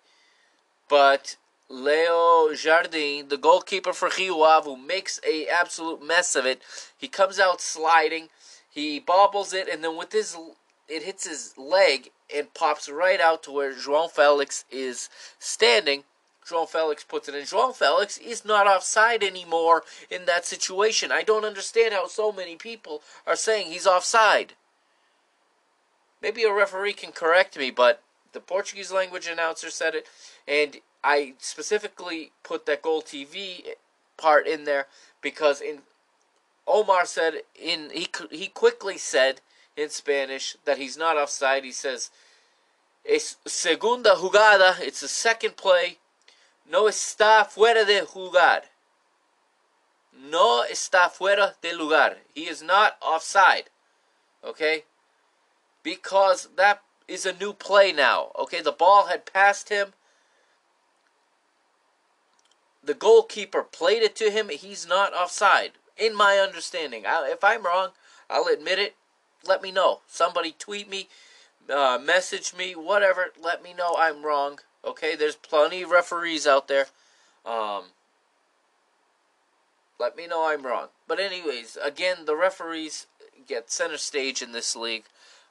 but 0.88 1.36
Leo 1.68 2.52
Jardim, 2.52 3.30
the 3.30 3.38
goalkeeper 3.38 3.94
for 3.94 4.10
Rio 4.18 4.42
Ave, 4.42 4.76
makes 4.76 5.18
a 5.26 5.46
absolute 5.46 6.06
mess 6.06 6.36
of 6.36 6.44
it. 6.44 6.60
He 6.96 7.08
comes 7.08 7.38
out 7.38 7.60
sliding. 7.60 8.28
He 8.68 9.00
bobbles 9.00 9.52
it, 9.52 9.68
and 9.68 9.82
then 9.82 9.96
with 9.96 10.12
his 10.12 10.36
it 10.88 11.02
hits 11.04 11.26
his 11.26 11.54
leg 11.56 12.10
and 12.34 12.52
pops 12.52 12.88
right 12.88 13.20
out 13.20 13.42
to 13.44 13.52
where 13.52 13.72
João 13.72 14.10
Felix 14.10 14.64
is 14.70 15.08
standing. 15.38 16.04
João 16.48 16.68
Felix 16.68 17.04
puts 17.04 17.28
it 17.28 17.34
in. 17.34 17.42
João 17.42 17.74
Felix 17.74 18.18
is 18.18 18.44
not 18.44 18.66
offside 18.66 19.22
anymore 19.22 19.84
in 20.10 20.24
that 20.24 20.44
situation. 20.44 21.12
I 21.12 21.22
don't 21.22 21.44
understand 21.44 21.94
how 21.94 22.06
so 22.06 22.32
many 22.32 22.56
people 22.56 23.02
are 23.26 23.36
saying 23.36 23.70
he's 23.70 23.86
offside. 23.86 24.54
Maybe 26.20 26.44
a 26.44 26.52
referee 26.52 26.94
can 26.94 27.12
correct 27.12 27.56
me, 27.56 27.70
but 27.70 28.02
the 28.32 28.40
Portuguese 28.40 28.92
language 28.92 29.26
announcer 29.26 29.70
said 29.70 29.94
it, 29.94 30.06
and 30.46 30.78
I 31.04 31.34
specifically 31.38 32.32
put 32.42 32.66
that 32.66 32.82
GolTV 32.82 33.74
part 34.16 34.46
in 34.46 34.64
there 34.64 34.86
because 35.20 35.60
in 35.60 35.82
Omar 36.66 37.06
said 37.06 37.42
in 37.60 37.90
he 37.90 38.08
he 38.30 38.46
quickly 38.46 38.98
said 38.98 39.40
in 39.76 39.90
Spanish 39.90 40.56
that 40.64 40.78
he's 40.78 40.96
not 40.96 41.16
offside. 41.16 41.64
He 41.64 41.72
says, 41.72 42.10
"Es 43.04 43.36
segunda 43.46 44.14
jugada." 44.14 44.78
It's 44.80 45.00
the 45.00 45.08
second 45.08 45.56
play. 45.56 45.98
No 46.68 46.88
está 46.88 47.44
fuera 47.48 47.84
de 47.84 48.02
jugar. 48.02 48.64
No 50.14 50.64
está 50.64 51.10
fuera 51.10 51.56
de 51.60 51.72
lugar. 51.74 52.18
He 52.34 52.48
is 52.48 52.62
not 52.62 52.96
offside. 53.00 53.70
Okay? 54.44 54.84
Because 55.82 56.48
that 56.56 56.82
is 57.08 57.26
a 57.26 57.32
new 57.32 57.52
play 57.52 57.92
now. 57.92 58.30
Okay? 58.38 58.60
The 58.60 58.72
ball 58.72 59.06
had 59.06 59.26
passed 59.26 59.68
him. 59.68 59.94
The 62.84 62.94
goalkeeper 62.94 63.62
played 63.62 64.02
it 64.02 64.16
to 64.16 64.30
him. 64.30 64.48
He's 64.48 64.86
not 64.86 65.14
offside. 65.14 65.72
In 65.96 66.14
my 66.14 66.38
understanding. 66.38 67.04
I, 67.06 67.28
if 67.30 67.44
I'm 67.44 67.64
wrong, 67.64 67.90
I'll 68.30 68.46
admit 68.46 68.78
it. 68.78 68.96
Let 69.44 69.62
me 69.62 69.70
know. 69.70 70.00
Somebody 70.06 70.54
tweet 70.58 70.88
me, 70.88 71.08
uh, 71.68 71.98
message 72.02 72.54
me, 72.54 72.74
whatever. 72.74 73.26
Let 73.40 73.62
me 73.62 73.74
know 73.74 73.96
I'm 73.98 74.24
wrong. 74.24 74.60
Okay? 74.84 75.16
There's 75.16 75.36
plenty 75.36 75.82
of 75.82 75.90
referees 75.90 76.46
out 76.46 76.68
there. 76.68 76.86
Um, 77.44 77.84
let 79.98 80.16
me 80.16 80.26
know 80.26 80.48
I'm 80.48 80.66
wrong. 80.66 80.88
But 81.06 81.20
anyways, 81.20 81.78
again, 81.82 82.24
the 82.26 82.36
referees 82.36 83.06
get 83.46 83.70
center 83.70 83.96
stage 83.96 84.42
in 84.42 84.52
this 84.52 84.74
league. 84.74 85.04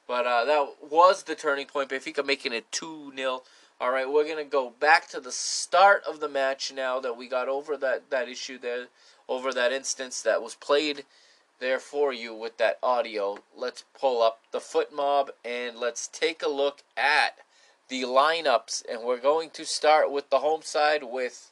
But 0.06 0.26
uh, 0.26 0.44
that 0.44 0.90
was 0.90 1.22
the 1.22 1.34
turning 1.34 1.66
point. 1.66 1.90
Benfica 1.90 2.24
making 2.24 2.52
it 2.52 2.70
2 2.72 3.12
0. 3.16 3.42
All 3.80 3.90
right, 3.90 4.08
we're 4.08 4.24
going 4.24 4.36
to 4.36 4.44
go 4.44 4.70
back 4.78 5.08
to 5.08 5.20
the 5.20 5.32
start 5.32 6.04
of 6.08 6.20
the 6.20 6.28
match 6.28 6.72
now 6.72 7.00
that 7.00 7.16
we 7.16 7.28
got 7.28 7.48
over 7.48 7.76
that, 7.78 8.10
that 8.10 8.28
issue 8.28 8.58
there, 8.58 8.86
over 9.28 9.52
that 9.52 9.72
instance 9.72 10.22
that 10.22 10.42
was 10.42 10.54
played 10.54 11.04
there 11.58 11.78
for 11.78 12.12
you 12.12 12.34
with 12.34 12.58
that 12.58 12.78
audio. 12.82 13.38
Let's 13.56 13.84
pull 13.98 14.22
up 14.22 14.40
the 14.52 14.58
FotMob 14.58 15.30
and 15.44 15.78
let's 15.78 16.06
take 16.06 16.42
a 16.42 16.48
look 16.48 16.82
at 16.96 17.38
the 17.92 18.02
lineups. 18.04 18.82
And 18.90 19.02
we're 19.04 19.20
going 19.20 19.50
to 19.50 19.66
start 19.66 20.10
with 20.10 20.30
the 20.30 20.38
home 20.38 20.62
side 20.62 21.04
with 21.04 21.50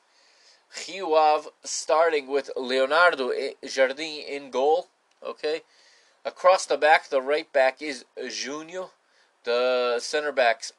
Rio 0.89 1.43
starting 1.63 2.29
with 2.29 2.51
Leonardo 2.57 3.31
Jardim 3.63 4.27
in 4.27 4.51
goal. 4.51 4.89
Okay. 5.23 5.61
Across 6.25 6.67
the 6.67 6.79
back, 6.79 7.11
the 7.11 7.21
right 7.21 7.53
back 7.53 7.83
is 7.83 8.07
Junior. 8.31 8.87
The 9.45 9.99
center 10.01 10.33
backs 10.33 10.73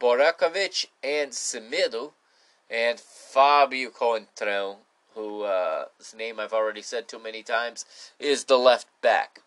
Borevković 0.00 0.86
and 1.02 1.32
Semedo. 1.32 2.12
And 2.70 3.00
Fabio 3.00 3.90
Coentrão, 3.90 4.76
who 5.16 5.42
uh, 5.42 5.86
name 6.16 6.38
I've 6.38 6.52
already 6.52 6.82
said 6.82 7.08
too 7.08 7.18
many 7.18 7.42
times, 7.42 7.84
is 8.20 8.44
the 8.44 8.58
left 8.58 8.86
back. 9.02 9.40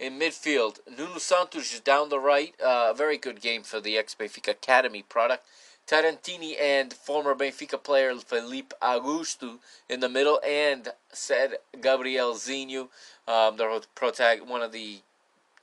In 0.00 0.18
midfield, 0.18 0.80
Nuno 0.88 1.18
Santos 1.18 1.72
is 1.72 1.78
down 1.78 2.08
the 2.08 2.18
right. 2.18 2.54
Uh, 2.60 2.88
a 2.90 2.94
very 2.94 3.16
good 3.16 3.40
game 3.40 3.62
for 3.62 3.80
the 3.80 3.96
ex 3.96 4.14
Benfica 4.14 4.48
Academy 4.48 5.02
product. 5.02 5.46
Tarantini 5.86 6.58
and 6.60 6.92
former 6.92 7.34
Benfica 7.34 7.80
player 7.80 8.12
Felipe 8.16 8.72
Augusto 8.82 9.58
in 9.88 10.00
the 10.00 10.08
middle, 10.08 10.40
and 10.44 10.92
said 11.12 11.58
Gabrielzinho, 11.76 12.88
um, 13.28 13.56
the 13.56 13.84
protag- 13.94 14.42
one 14.42 14.62
of 14.62 14.72
the 14.72 15.02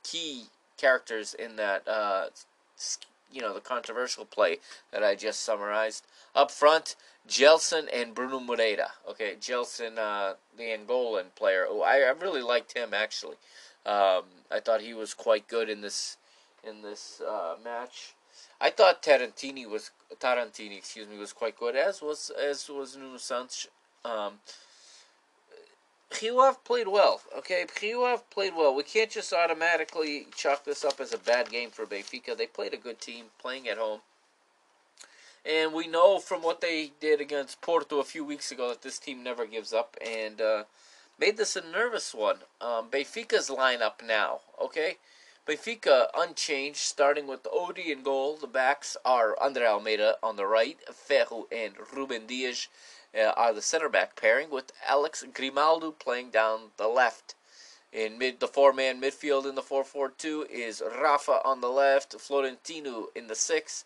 key 0.02 0.46
characters 0.78 1.34
in 1.34 1.56
that, 1.56 1.86
uh, 1.86 2.30
you 3.30 3.42
know, 3.42 3.52
the 3.52 3.60
controversial 3.60 4.24
play 4.24 4.60
that 4.92 5.04
I 5.04 5.14
just 5.14 5.42
summarized. 5.42 6.06
Up 6.34 6.50
front, 6.50 6.96
Gelson 7.28 7.88
and 7.92 8.14
Bruno 8.14 8.40
Moreira. 8.40 8.94
Okay, 9.08 9.36
Gelson, 9.36 9.98
uh, 9.98 10.36
the 10.56 10.64
Angolan 10.64 11.34
player. 11.34 11.66
Oh, 11.68 11.82
I, 11.82 11.96
I 11.98 12.10
really 12.10 12.42
liked 12.42 12.72
him 12.72 12.94
actually. 12.94 13.36
Um, 13.84 14.24
I 14.50 14.60
thought 14.64 14.80
he 14.80 14.94
was 14.94 15.14
quite 15.14 15.48
good 15.48 15.68
in 15.68 15.80
this 15.80 16.16
in 16.62 16.82
this 16.82 17.20
uh, 17.20 17.56
match. 17.64 18.14
I 18.60 18.70
thought 18.70 19.02
Tarantini 19.02 19.68
was 19.68 19.90
Tarantini, 20.20 20.78
excuse 20.78 21.08
me, 21.08 21.18
was 21.18 21.32
quite 21.32 21.58
good, 21.58 21.74
as 21.74 22.00
was 22.00 22.30
as 22.30 22.68
was 22.68 22.96
Nuno 22.96 23.16
Santos. 23.16 23.68
Um, 24.04 24.34
played 26.64 26.88
well. 26.88 27.20
Okay, 27.38 27.66
Rio 27.82 28.16
played 28.30 28.54
well. 28.56 28.74
We 28.74 28.82
can't 28.82 29.10
just 29.10 29.32
automatically 29.32 30.26
chalk 30.36 30.64
this 30.64 30.84
up 30.84 31.00
as 31.00 31.12
a 31.12 31.18
bad 31.18 31.50
game 31.50 31.70
for 31.70 31.86
Benfica. 31.86 32.36
They 32.36 32.46
played 32.46 32.74
a 32.74 32.76
good 32.76 33.00
team, 33.00 33.26
playing 33.40 33.68
at 33.68 33.78
home. 33.78 34.00
And 35.44 35.72
we 35.72 35.88
know 35.88 36.20
from 36.20 36.42
what 36.42 36.60
they 36.60 36.92
did 37.00 37.20
against 37.20 37.60
Porto 37.60 37.98
a 37.98 38.04
few 38.04 38.24
weeks 38.24 38.52
ago 38.52 38.68
that 38.68 38.82
this 38.82 38.98
team 38.98 39.24
never 39.24 39.44
gives 39.44 39.72
up 39.72 39.96
and 40.06 40.40
uh, 40.40 40.64
made 41.18 41.36
this 41.36 41.56
a 41.56 41.60
nervous 41.60 42.14
one. 42.14 42.38
Um, 42.60 42.90
Benfica's 42.90 43.48
lineup 43.48 44.04
now, 44.04 44.40
okay? 44.60 44.96
Benfica 45.46 46.06
unchanged, 46.14 46.78
starting 46.78 47.26
with 47.26 47.46
Odi 47.50 47.90
in 47.90 48.02
goal. 48.02 48.36
The 48.36 48.46
backs 48.46 48.96
are 49.04 49.36
Andre 49.40 49.66
Almeida 49.66 50.16
on 50.22 50.36
the 50.36 50.46
right, 50.46 50.78
Ferro 50.92 51.48
and 51.50 51.74
Ruben 51.92 52.26
Dias 52.26 52.68
uh, 53.14 53.32
are 53.36 53.52
the 53.52 53.62
center 53.62 53.88
back 53.88 54.14
pairing, 54.14 54.50
with 54.50 54.72
Alex 54.86 55.24
Grimaldo 55.34 55.90
playing 55.90 56.30
down 56.30 56.70
the 56.76 56.88
left. 56.88 57.34
In 57.92 58.16
mid 58.18 58.40
the 58.40 58.48
four 58.48 58.72
man 58.72 59.00
midfield 59.02 59.46
in 59.46 59.54
the 59.54 59.62
4 59.62 59.84
4 59.84 60.10
2 60.10 60.46
is 60.50 60.80
Rafa 60.80 61.42
on 61.44 61.60
the 61.60 61.68
left, 61.68 62.18
Florentino 62.18 63.08
in 63.14 63.26
the 63.26 63.34
six. 63.34 63.84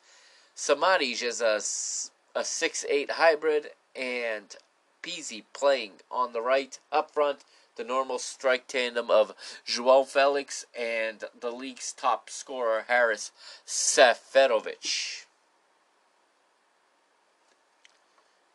Samaris 0.55 1.22
is 1.22 1.41
a, 1.41 1.61
a 2.39 2.45
6 2.45 2.85
8 2.89 3.11
hybrid, 3.12 3.70
and 3.97 4.55
Pizzi 5.07 5.44
playing 5.52 5.92
on 6.11 6.32
the 6.32 6.42
right. 6.42 6.78
Up 6.90 7.12
front, 7.12 7.44
the 7.76 7.84
normal 7.84 8.18
strike 8.18 8.66
tandem 8.66 9.11
of 9.11 9.34
João 9.64 10.04
Felix 10.04 10.64
and 10.78 11.24
the 11.38 11.50
league's 11.50 11.92
top 11.92 12.28
scorer, 12.28 12.84
Haris 12.88 13.30
Seferovic. 13.64 15.26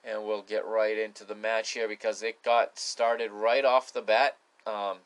And 0.03 0.25
we'll 0.25 0.41
get 0.41 0.65
right 0.65 0.97
into 0.97 1.23
the 1.23 1.35
match 1.35 1.71
here 1.71 1.87
because 1.87 2.23
it 2.23 2.43
got 2.43 2.77
started 2.79 3.31
right 3.31 3.63
off 3.63 3.93
the 3.93 4.01
bat. 4.01 4.35
Um, 4.65 4.97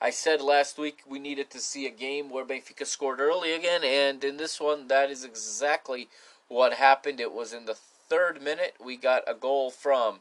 I 0.00 0.10
said 0.10 0.40
last 0.40 0.78
week 0.78 1.00
we 1.06 1.18
needed 1.18 1.50
to 1.50 1.60
see 1.60 1.86
a 1.86 1.90
game 1.90 2.30
where 2.30 2.44
Benfica 2.44 2.86
scored 2.86 3.20
early 3.20 3.52
again, 3.52 3.82
and 3.84 4.24
in 4.24 4.38
this 4.38 4.58
one, 4.58 4.88
that 4.88 5.10
is 5.10 5.24
exactly 5.24 6.08
what 6.48 6.74
happened. 6.74 7.20
It 7.20 7.32
was 7.32 7.52
in 7.52 7.66
the 7.66 7.76
third 8.08 8.42
minute 8.42 8.74
we 8.84 8.96
got 8.96 9.22
a 9.26 9.34
goal 9.34 9.70
from 9.70 10.20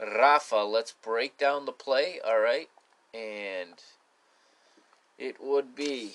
Rafa. 0.00 0.64
Let's 0.64 0.92
break 0.92 1.38
down 1.38 1.66
the 1.66 1.72
play, 1.72 2.20
all 2.26 2.40
right? 2.40 2.68
And 3.12 3.82
it 5.18 5.36
would 5.40 5.74
be 5.74 6.12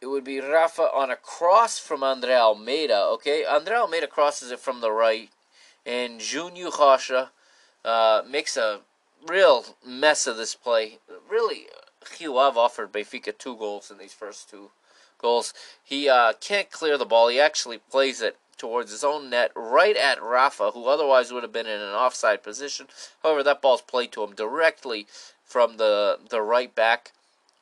it 0.00 0.06
would 0.06 0.24
be 0.24 0.40
Rafa 0.40 0.82
on 0.82 1.10
a 1.10 1.16
cross 1.16 1.78
from 1.78 2.02
Andre 2.02 2.34
Almeida, 2.34 3.00
okay? 3.04 3.44
Andre 3.44 3.76
Almeida 3.76 4.08
crosses 4.08 4.50
it 4.50 4.58
from 4.58 4.80
the 4.80 4.90
right, 4.90 5.30
and 5.86 6.18
Junior 6.18 6.70
Rocha 6.76 7.30
uh, 7.84 8.22
makes 8.28 8.56
a 8.56 8.80
real 9.26 9.64
mess 9.86 10.26
of 10.26 10.36
this 10.36 10.56
play. 10.56 10.98
Really, 11.30 11.66
Ave 12.20 12.58
offered 12.58 12.92
Benfica 12.92 13.36
two 13.36 13.56
goals 13.56 13.92
in 13.92 13.98
these 13.98 14.12
first 14.12 14.50
two 14.50 14.70
goals. 15.22 15.54
He 15.82 16.08
uh, 16.08 16.34
can't 16.34 16.70
clear 16.70 16.98
the 16.98 17.06
ball. 17.06 17.28
He 17.28 17.40
actually 17.40 17.78
plays 17.78 18.20
it 18.20 18.36
towards 18.58 18.90
his 18.90 19.02
own 19.02 19.30
net, 19.30 19.50
right 19.56 19.96
at 19.96 20.22
Rafa, 20.22 20.72
who 20.72 20.86
otherwise 20.86 21.32
would 21.32 21.42
have 21.42 21.52
been 21.52 21.66
in 21.66 21.80
an 21.80 21.94
offside 21.94 22.42
position. 22.42 22.86
However, 23.22 23.42
that 23.42 23.62
ball's 23.62 23.82
played 23.82 24.12
to 24.12 24.22
him 24.22 24.34
directly 24.34 25.06
from 25.44 25.78
the 25.78 26.18
the 26.28 26.42
right 26.42 26.74
back 26.74 27.12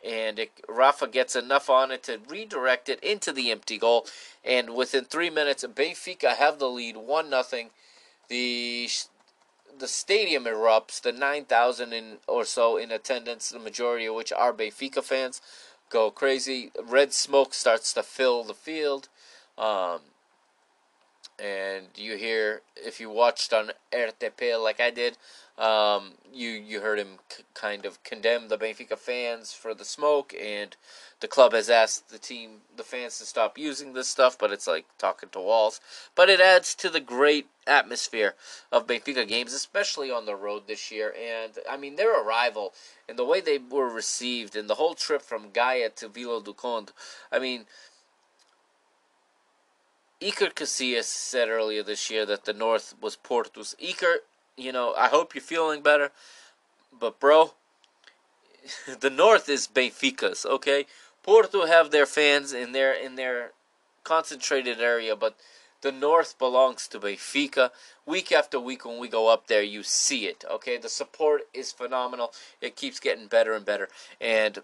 and 0.04 0.38
it, 0.38 0.50
Rafa 0.68 1.06
gets 1.08 1.36
enough 1.36 1.68
on 1.68 1.90
it 1.90 2.02
to 2.04 2.20
redirect 2.28 2.88
it 2.88 3.00
into 3.02 3.32
the 3.32 3.50
empty 3.50 3.78
goal. 3.78 4.06
And 4.44 4.74
within 4.74 5.04
three 5.04 5.30
minutes, 5.30 5.64
Benfica 5.64 6.36
have 6.36 6.58
the 6.58 6.68
lead, 6.68 6.96
one 6.96 7.28
nothing. 7.28 7.70
The 8.28 8.88
the 9.78 9.88
stadium 9.88 10.44
erupts. 10.44 11.00
The 11.00 11.12
nine 11.12 11.44
thousand 11.44 12.18
or 12.26 12.44
so 12.44 12.76
in 12.76 12.90
attendance, 12.90 13.50
the 13.50 13.58
majority 13.58 14.06
of 14.06 14.14
which 14.14 14.32
are 14.32 14.52
Benfica 14.52 15.02
fans, 15.02 15.40
go 15.90 16.10
crazy. 16.10 16.70
Red 16.82 17.12
smoke 17.12 17.52
starts 17.52 17.92
to 17.92 18.02
fill 18.02 18.44
the 18.44 18.54
field. 18.54 19.08
Um, 19.58 20.00
and 21.40 21.86
you 21.96 22.16
hear 22.16 22.62
if 22.76 23.00
you 23.00 23.10
watched 23.10 23.52
on 23.52 23.72
RTP 23.92 24.62
like 24.62 24.80
I 24.80 24.90
did, 24.90 25.16
um, 25.58 26.12
you 26.32 26.50
you 26.50 26.80
heard 26.80 26.98
him 26.98 27.18
c- 27.30 27.44
kind 27.54 27.86
of 27.86 28.02
condemn 28.04 28.48
the 28.48 28.58
Benfica 28.58 28.98
fans 28.98 29.52
for 29.52 29.74
the 29.74 29.84
smoke, 29.84 30.34
and 30.40 30.76
the 31.20 31.28
club 31.28 31.52
has 31.52 31.70
asked 31.70 32.10
the 32.10 32.18
team, 32.18 32.62
the 32.76 32.84
fans, 32.84 33.18
to 33.18 33.24
stop 33.26 33.58
using 33.58 33.92
this 33.92 34.08
stuff. 34.08 34.38
But 34.38 34.52
it's 34.52 34.66
like 34.66 34.86
talking 34.98 35.28
to 35.30 35.40
walls. 35.40 35.80
But 36.14 36.30
it 36.30 36.40
adds 36.40 36.74
to 36.76 36.90
the 36.90 37.00
great 37.00 37.48
atmosphere 37.66 38.34
of 38.72 38.86
Benfica 38.86 39.26
games, 39.28 39.52
especially 39.52 40.10
on 40.10 40.26
the 40.26 40.36
road 40.36 40.64
this 40.66 40.90
year. 40.90 41.14
And 41.18 41.52
I 41.70 41.76
mean, 41.76 41.96
their 41.96 42.22
arrival 42.24 42.72
and 43.08 43.18
the 43.18 43.24
way 43.24 43.40
they 43.40 43.58
were 43.58 43.88
received, 43.88 44.56
and 44.56 44.68
the 44.70 44.76
whole 44.76 44.94
trip 44.94 45.22
from 45.22 45.50
Gaia 45.52 45.90
to 45.90 46.08
Vila 46.08 46.42
do 46.42 46.52
Conde. 46.54 46.92
I 47.32 47.38
mean. 47.38 47.66
Iker 50.20 50.52
Casillas 50.52 51.04
said 51.04 51.48
earlier 51.48 51.82
this 51.82 52.10
year 52.10 52.26
that 52.26 52.44
the 52.44 52.52
North 52.52 52.94
was 53.00 53.16
Porto's. 53.16 53.74
Iker, 53.82 54.16
you 54.56 54.70
know, 54.70 54.94
I 54.94 55.08
hope 55.08 55.34
you're 55.34 55.42
feeling 55.42 55.80
better, 55.82 56.12
but 56.98 57.18
bro, 57.18 57.52
the 59.00 59.08
North 59.08 59.48
is 59.48 59.66
Benfica's. 59.66 60.44
Okay, 60.44 60.86
Porto 61.22 61.66
have 61.66 61.90
their 61.90 62.06
fans 62.06 62.52
in 62.52 62.72
their 62.72 62.92
in 62.92 63.14
their 63.14 63.52
concentrated 64.04 64.80
area, 64.80 65.16
but 65.16 65.36
the 65.80 65.92
North 65.92 66.38
belongs 66.38 66.86
to 66.88 67.00
Benfica. 67.00 67.70
Week 68.04 68.30
after 68.30 68.60
week, 68.60 68.84
when 68.84 68.98
we 68.98 69.08
go 69.08 69.28
up 69.28 69.46
there, 69.46 69.62
you 69.62 69.82
see 69.82 70.26
it. 70.26 70.44
Okay, 70.50 70.76
the 70.76 70.90
support 70.90 71.42
is 71.54 71.72
phenomenal. 71.72 72.32
It 72.60 72.76
keeps 72.76 73.00
getting 73.00 73.26
better 73.26 73.54
and 73.54 73.64
better, 73.64 73.88
and 74.20 74.58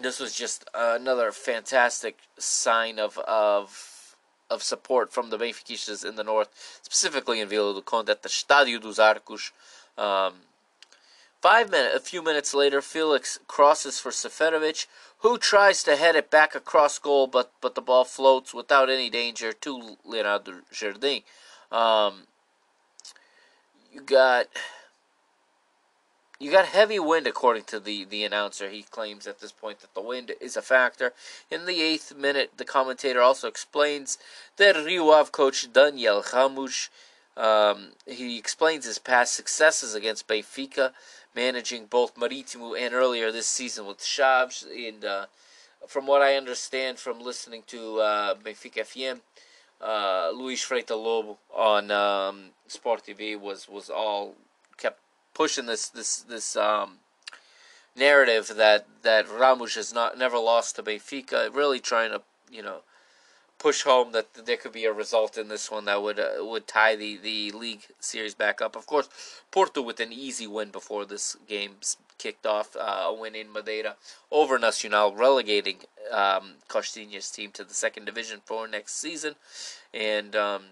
this 0.00 0.18
was 0.18 0.34
just 0.34 0.64
another 0.74 1.30
fantastic 1.30 2.20
sign 2.38 2.98
of 2.98 3.18
of 3.18 3.91
of 4.50 4.62
support 4.62 5.12
from 5.12 5.30
the 5.30 5.38
Benfiquistas 5.38 6.04
in 6.04 6.16
the 6.16 6.24
north, 6.24 6.80
specifically 6.82 7.40
in 7.40 7.48
Vila 7.48 7.74
do 7.74 7.80
Conde 7.80 8.10
at 8.10 8.22
the 8.22 8.28
Estádio 8.28 8.80
dos 8.80 8.98
Arcos. 8.98 9.52
Um, 9.96 10.34
five 11.40 11.70
minutes, 11.70 11.96
a 11.96 12.00
few 12.00 12.22
minutes 12.22 12.54
later, 12.54 12.80
Felix 12.80 13.38
crosses 13.46 13.98
for 13.98 14.10
Seferovic, 14.10 14.86
who 15.18 15.38
tries 15.38 15.82
to 15.84 15.96
head 15.96 16.16
it 16.16 16.30
back 16.30 16.54
across 16.54 16.98
goal, 16.98 17.26
but 17.26 17.52
but 17.60 17.74
the 17.74 17.80
ball 17.80 18.04
floats 18.04 18.52
without 18.52 18.90
any 18.90 19.08
danger 19.08 19.52
to 19.52 19.96
Leonardo 20.04 20.60
Jardim. 20.72 21.22
Um, 21.70 22.26
you 23.92 24.02
got 24.02 24.46
you 26.42 26.50
got 26.50 26.66
heavy 26.66 26.98
wind, 26.98 27.28
according 27.28 27.62
to 27.62 27.78
the, 27.78 28.04
the 28.04 28.24
announcer. 28.24 28.68
He 28.68 28.82
claims 28.82 29.28
at 29.28 29.38
this 29.38 29.52
point 29.52 29.78
that 29.78 29.94
the 29.94 30.00
wind 30.00 30.32
is 30.40 30.56
a 30.56 30.62
factor. 30.62 31.12
In 31.52 31.66
the 31.66 31.80
eighth 31.80 32.16
minute, 32.16 32.50
the 32.56 32.64
commentator 32.64 33.22
also 33.22 33.46
explains 33.46 34.18
that 34.56 34.74
Rio 34.74 35.08
Ave 35.10 35.30
coach 35.30 35.72
Daniel 35.72 36.24
Ramos, 36.32 36.90
um, 37.36 37.92
he 38.06 38.38
explains 38.38 38.86
his 38.86 38.98
past 38.98 39.34
successes 39.34 39.94
against 39.94 40.26
Benfica, 40.26 40.90
managing 41.32 41.86
both 41.86 42.16
Marítimo 42.16 42.76
and 42.76 42.92
earlier 42.92 43.30
this 43.30 43.46
season 43.46 43.86
with 43.86 43.98
Chaves. 43.98 44.64
And 44.64 45.04
uh, 45.04 45.26
from 45.86 46.08
what 46.08 46.22
I 46.22 46.34
understand 46.34 46.98
from 46.98 47.20
listening 47.20 47.62
to 47.68 48.00
uh, 48.00 48.34
Benfica 48.34 48.82
FM, 48.82 49.20
uh, 49.80 50.32
Luis 50.34 50.64
Freitas 50.66 50.90
Lobo 50.90 51.38
on 51.54 51.92
um, 51.92 52.46
Sport 52.66 53.04
TV 53.06 53.38
was, 53.38 53.68
was 53.68 53.88
all 53.88 54.34
pushing 55.34 55.66
this 55.66 55.88
this 55.88 56.18
this 56.18 56.56
um, 56.56 56.98
narrative 57.96 58.52
that 58.56 58.86
that 59.02 59.28
Ramos 59.28 59.74
has 59.74 59.92
not 59.92 60.18
never 60.18 60.38
lost 60.38 60.76
to 60.76 60.82
Benfica, 60.82 61.54
really 61.54 61.80
trying 61.80 62.10
to 62.10 62.22
you 62.50 62.62
know 62.62 62.80
push 63.62 63.82
home 63.82 64.10
that 64.10 64.34
there 64.34 64.56
could 64.56 64.72
be 64.72 64.84
a 64.84 64.92
result 64.92 65.38
in 65.38 65.46
this 65.46 65.70
one 65.70 65.84
that 65.84 66.02
would 66.02 66.18
uh, 66.18 66.32
would 66.40 66.66
tie 66.66 66.96
the, 66.96 67.16
the 67.16 67.52
league 67.52 67.82
series 68.00 68.34
back 68.34 68.60
up. 68.60 68.74
Of 68.74 68.86
course, 68.86 69.08
Porto 69.50 69.80
with 69.80 70.00
an 70.00 70.12
easy 70.12 70.46
win 70.46 70.70
before 70.70 71.04
this 71.04 71.36
game 71.48 71.76
kicked 72.18 72.44
off, 72.44 72.76
uh, 72.76 73.04
a 73.06 73.14
win 73.14 73.34
in 73.34 73.52
Madeira 73.52 73.96
over 74.30 74.58
Nacional, 74.58 75.14
relegating 75.14 75.78
um, 76.10 76.54
Costinha's 76.68 77.30
team 77.30 77.50
to 77.52 77.64
the 77.64 77.74
second 77.74 78.04
division 78.04 78.40
for 78.44 78.66
next 78.66 78.94
season, 78.94 79.36
and 79.94 80.34
um, 80.34 80.62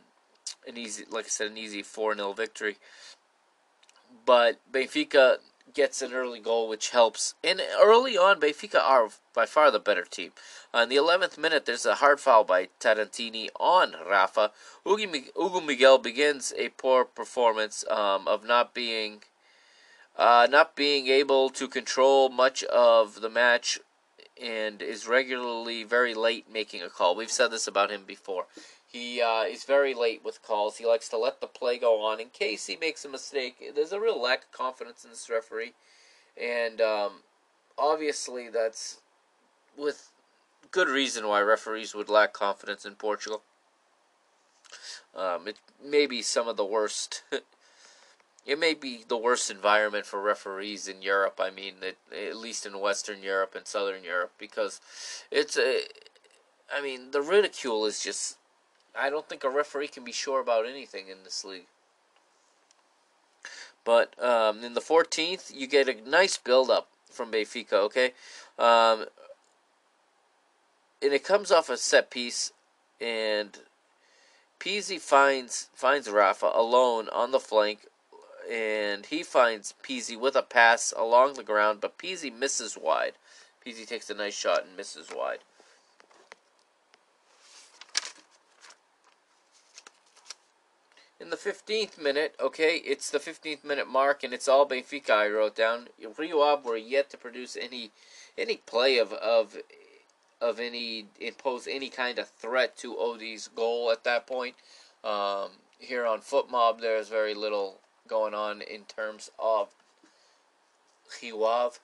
an 0.66 0.76
easy, 0.76 1.04
like 1.10 1.26
I 1.26 1.28
said, 1.28 1.50
an 1.50 1.58
easy 1.58 1.82
four 1.82 2.14
0 2.14 2.32
victory 2.32 2.76
but 4.30 4.60
Benfica 4.70 5.38
gets 5.74 6.02
an 6.02 6.12
early 6.12 6.38
goal, 6.38 6.68
which 6.68 6.90
helps. 6.90 7.34
And 7.42 7.60
early 7.82 8.16
on, 8.16 8.38
Benfica 8.38 8.78
are 8.78 9.08
by 9.34 9.44
far 9.44 9.72
the 9.72 9.80
better 9.80 10.04
team. 10.04 10.30
Uh, 10.72 10.82
in 10.84 10.88
the 10.88 10.94
11th 10.94 11.36
minute, 11.36 11.66
there's 11.66 11.84
a 11.84 11.96
hard 11.96 12.20
foul 12.20 12.44
by 12.44 12.68
Tarantini 12.78 13.48
on 13.58 13.96
Rafa. 14.08 14.52
Hugo 14.86 15.60
Miguel 15.60 15.98
begins 15.98 16.52
a 16.56 16.68
poor 16.68 17.04
performance 17.04 17.84
um, 17.90 18.28
of 18.28 18.44
not 18.44 18.72
being 18.72 19.22
uh, 20.16 20.46
not 20.48 20.76
being 20.76 21.08
able 21.08 21.50
to 21.50 21.66
control 21.66 22.28
much 22.28 22.62
of 22.62 23.22
the 23.22 23.30
match 23.30 23.80
and 24.40 24.80
is 24.80 25.08
regularly 25.08 25.82
very 25.82 26.14
late 26.14 26.46
making 26.48 26.82
a 26.82 26.88
call. 26.88 27.16
We've 27.16 27.32
said 27.32 27.50
this 27.50 27.66
about 27.66 27.90
him 27.90 28.04
before. 28.06 28.46
He 28.90 29.22
uh, 29.22 29.44
is 29.44 29.62
very 29.62 29.94
late 29.94 30.24
with 30.24 30.42
calls. 30.42 30.78
He 30.78 30.86
likes 30.86 31.08
to 31.10 31.16
let 31.16 31.40
the 31.40 31.46
play 31.46 31.78
go 31.78 32.02
on 32.02 32.18
in 32.18 32.30
case 32.30 32.66
he 32.66 32.76
makes 32.76 33.04
a 33.04 33.08
mistake. 33.08 33.72
There's 33.74 33.92
a 33.92 34.00
real 34.00 34.20
lack 34.20 34.44
of 34.44 34.52
confidence 34.52 35.04
in 35.04 35.10
this 35.10 35.30
referee, 35.30 35.74
and 36.36 36.80
um, 36.80 37.12
obviously 37.78 38.48
that's 38.48 38.98
with 39.78 40.10
good 40.72 40.88
reason 40.88 41.28
why 41.28 41.40
referees 41.40 41.94
would 41.94 42.08
lack 42.08 42.32
confidence 42.32 42.84
in 42.84 42.96
Portugal. 42.96 43.42
Um, 45.14 45.46
it 45.46 45.58
may 45.84 46.06
be 46.06 46.20
some 46.20 46.48
of 46.48 46.56
the 46.56 46.64
worst. 46.64 47.22
it 48.46 48.58
may 48.58 48.74
be 48.74 49.04
the 49.06 49.16
worst 49.16 49.52
environment 49.52 50.04
for 50.04 50.20
referees 50.20 50.88
in 50.88 51.00
Europe. 51.00 51.38
I 51.40 51.50
mean, 51.50 51.74
it, 51.82 51.98
at 52.12 52.36
least 52.36 52.66
in 52.66 52.80
Western 52.80 53.22
Europe 53.22 53.54
and 53.54 53.68
Southern 53.68 54.02
Europe, 54.02 54.32
because 54.36 54.80
it's 55.30 55.56
a. 55.56 55.82
I 56.72 56.82
mean, 56.82 57.12
the 57.12 57.22
ridicule 57.22 57.84
is 57.84 58.02
just 58.02 58.36
I 58.98 59.10
don't 59.10 59.28
think 59.28 59.44
a 59.44 59.50
referee 59.50 59.88
can 59.88 60.04
be 60.04 60.12
sure 60.12 60.40
about 60.40 60.66
anything 60.66 61.08
in 61.08 61.18
this 61.24 61.44
league. 61.44 61.66
But 63.84 64.14
um, 64.22 64.62
in 64.62 64.74
the 64.74 64.80
14th, 64.80 65.52
you 65.54 65.66
get 65.66 65.88
a 65.88 66.08
nice 66.08 66.36
build 66.36 66.70
up 66.70 66.88
from 67.10 67.32
Benfica, 67.32 67.72
okay? 67.72 68.12
Um, 68.58 69.06
and 71.02 71.12
it 71.12 71.24
comes 71.24 71.50
off 71.50 71.70
a 71.70 71.76
set 71.76 72.10
piece, 72.10 72.52
and 73.00 73.58
Pizzi 74.58 75.00
finds 75.00 75.70
finds 75.74 76.10
Rafa 76.10 76.50
alone 76.54 77.08
on 77.08 77.30
the 77.30 77.40
flank, 77.40 77.86
and 78.50 79.06
he 79.06 79.22
finds 79.22 79.74
Pizzi 79.82 80.18
with 80.18 80.36
a 80.36 80.42
pass 80.42 80.92
along 80.96 81.34
the 81.34 81.42
ground, 81.42 81.80
but 81.80 81.98
Pizzi 81.98 82.30
misses 82.30 82.76
wide. 82.76 83.14
Pizzi 83.64 83.86
takes 83.86 84.10
a 84.10 84.14
nice 84.14 84.36
shot 84.36 84.64
and 84.66 84.76
misses 84.76 85.08
wide. 85.14 85.38
In 91.20 91.28
the 91.28 91.36
15th 91.36 92.00
minute, 92.00 92.34
okay, 92.40 92.76
it's 92.78 93.10
the 93.10 93.18
15th 93.18 93.62
minute 93.62 93.86
mark, 93.86 94.24
and 94.24 94.32
it's 94.32 94.48
all 94.48 94.66
Benfica 94.66 95.10
I 95.10 95.28
wrote 95.28 95.54
down. 95.54 95.88
Rio 96.16 96.40
Ave 96.40 96.66
were 96.66 96.78
yet 96.78 97.10
to 97.10 97.18
produce 97.18 97.58
any 97.60 97.90
any 98.38 98.56
play 98.56 98.96
of 98.96 99.12
of 99.12 99.58
of 100.40 100.58
any 100.58 101.08
impose 101.20 101.68
any 101.68 101.90
kind 101.90 102.18
of 102.18 102.28
threat 102.28 102.74
to 102.78 102.96
Odie's 102.96 103.48
goal 103.48 103.90
at 103.90 104.02
that 104.04 104.26
point. 104.26 104.54
Um, 105.04 105.50
here 105.78 106.06
on 106.06 106.20
FotMob, 106.20 106.80
there's 106.80 107.08
very 107.08 107.34
little 107.34 107.80
going 108.08 108.32
on 108.32 108.62
in 108.62 108.84
terms 108.84 109.30
of 109.38 109.68
Rio 111.22 111.44
Ave. 111.44 111.76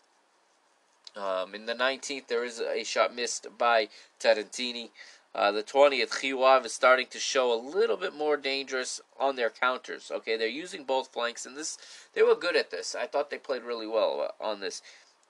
Um, 1.14 1.54
in 1.54 1.66
the 1.66 1.74
19th, 1.74 2.26
there 2.28 2.44
is 2.44 2.60
a 2.60 2.84
shot 2.84 3.14
missed 3.14 3.46
by 3.58 3.88
Tarantini. 4.18 4.90
Uh, 5.36 5.52
the 5.52 5.62
20th, 5.62 6.22
Rio 6.22 6.42
Ave 6.44 6.64
is 6.64 6.72
starting 6.72 7.08
to 7.08 7.18
show 7.18 7.52
a 7.52 7.60
little 7.60 7.98
bit 7.98 8.14
more 8.14 8.38
dangerous 8.38 9.02
on 9.20 9.36
their 9.36 9.50
counters. 9.50 10.10
Okay, 10.10 10.34
they're 10.34 10.48
using 10.48 10.82
both 10.82 11.12
flanks, 11.12 11.44
and 11.44 11.54
this 11.54 11.76
they 12.14 12.22
were 12.22 12.34
good 12.34 12.56
at 12.56 12.70
this. 12.70 12.94
I 12.94 13.06
thought 13.06 13.28
they 13.28 13.36
played 13.36 13.62
really 13.62 13.86
well 13.86 14.32
uh, 14.40 14.42
on 14.42 14.60
this, 14.60 14.80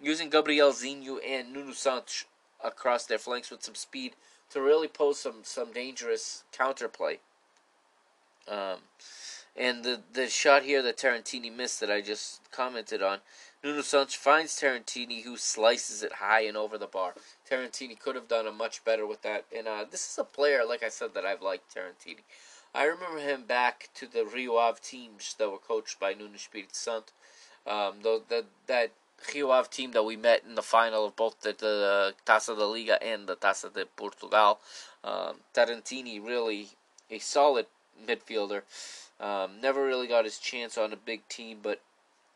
using 0.00 0.30
Gabrielzinho 0.30 1.18
and 1.26 1.52
Nuno 1.52 1.72
Santos 1.72 2.24
across 2.62 3.04
their 3.04 3.18
flanks 3.18 3.50
with 3.50 3.64
some 3.64 3.74
speed 3.74 4.14
to 4.50 4.60
really 4.60 4.86
pose 4.86 5.18
some 5.18 5.42
some 5.42 5.72
dangerous 5.72 6.44
counterplay. 6.56 7.18
Um, 8.46 8.78
and 9.56 9.82
the 9.82 10.02
the 10.12 10.28
shot 10.28 10.62
here 10.62 10.82
that 10.82 10.98
Tarantini 10.98 11.54
missed 11.54 11.80
that 11.80 11.90
I 11.90 12.00
just 12.00 12.48
commented 12.52 13.02
on, 13.02 13.18
Nuno 13.64 13.82
Santos 13.82 14.14
finds 14.14 14.52
Tarantini 14.52 15.24
who 15.24 15.36
slices 15.36 16.02
it 16.02 16.14
high 16.14 16.42
and 16.42 16.56
over 16.56 16.78
the 16.78 16.86
bar. 16.86 17.14
Tarantini 17.50 17.98
could 17.98 18.14
have 18.14 18.28
done 18.28 18.46
a 18.46 18.52
much 18.52 18.84
better 18.84 19.06
with 19.06 19.22
that. 19.22 19.44
And 19.56 19.66
uh, 19.66 19.84
this 19.90 20.08
is 20.08 20.18
a 20.18 20.24
player, 20.24 20.64
like 20.64 20.82
I 20.82 20.88
said, 20.88 21.14
that 21.14 21.24
I've 21.24 21.42
liked 21.42 21.74
Tarantini. 21.74 22.22
I 22.74 22.84
remember 22.84 23.18
him 23.18 23.44
back 23.44 23.88
to 23.94 24.06
the 24.06 24.24
Rio 24.24 24.56
Ave 24.56 24.80
teams 24.82 25.34
that 25.38 25.50
were 25.50 25.58
coached 25.58 25.98
by 25.98 26.12
Nuno 26.12 26.34
Espírito 26.34 26.74
Santo. 26.74 27.12
Um, 27.66 27.96
the, 28.02 28.22
the, 28.28 28.44
that 28.66 28.92
Rio 29.34 29.50
Ave 29.50 29.68
team 29.70 29.92
that 29.92 30.04
we 30.04 30.16
met 30.16 30.44
in 30.46 30.54
the 30.54 30.62
final 30.62 31.06
of 31.06 31.16
both 31.16 31.40
the, 31.40 31.56
the 31.58 32.14
Taça 32.26 32.56
da 32.56 32.66
Liga 32.66 33.02
and 33.02 33.26
the 33.26 33.36
Taça 33.36 33.72
de 33.72 33.86
Portugal. 33.86 34.60
Um, 35.02 35.36
Tarantini 35.54 36.24
really 36.24 36.68
a 37.10 37.18
solid 37.18 37.66
midfielder. 38.06 38.62
Um, 39.18 39.60
never 39.62 39.84
really 39.84 40.06
got 40.06 40.24
his 40.24 40.38
chance 40.38 40.76
on 40.76 40.92
a 40.92 40.96
big 40.96 41.26
team, 41.28 41.58
but 41.62 41.80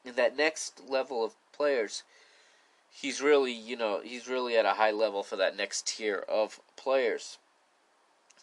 in 0.04 0.14
that 0.14 0.36
next 0.36 0.80
level 0.88 1.24
of 1.24 1.34
players, 1.52 2.02
he's 2.90 3.20
really, 3.20 3.52
you 3.52 3.76
know, 3.76 4.00
he's 4.02 4.28
really 4.28 4.56
at 4.56 4.64
a 4.64 4.74
high 4.74 4.90
level 4.90 5.22
for 5.22 5.36
that 5.36 5.56
next 5.56 5.86
tier 5.86 6.24
of 6.28 6.60
players. 6.76 7.38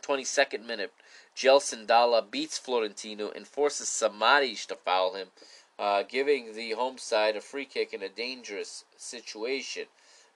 22nd 0.02 0.66
minute, 0.66 0.94
Gelson 1.36 1.86
Dala 1.86 2.22
beats 2.22 2.58
Florentino 2.58 3.30
and 3.30 3.48
forces 3.48 3.90
Samaris 3.90 4.66
to 4.68 4.76
foul 4.76 5.16
him, 5.16 5.28
uh, 5.78 6.04
giving 6.04 6.54
the 6.54 6.72
home 6.72 6.98
side 6.98 7.36
a 7.36 7.42
free 7.42 7.66
kick 7.66 7.94
in 7.94 8.02
a 8.02 8.10
dangerous 8.10 8.86
situation. 8.96 9.86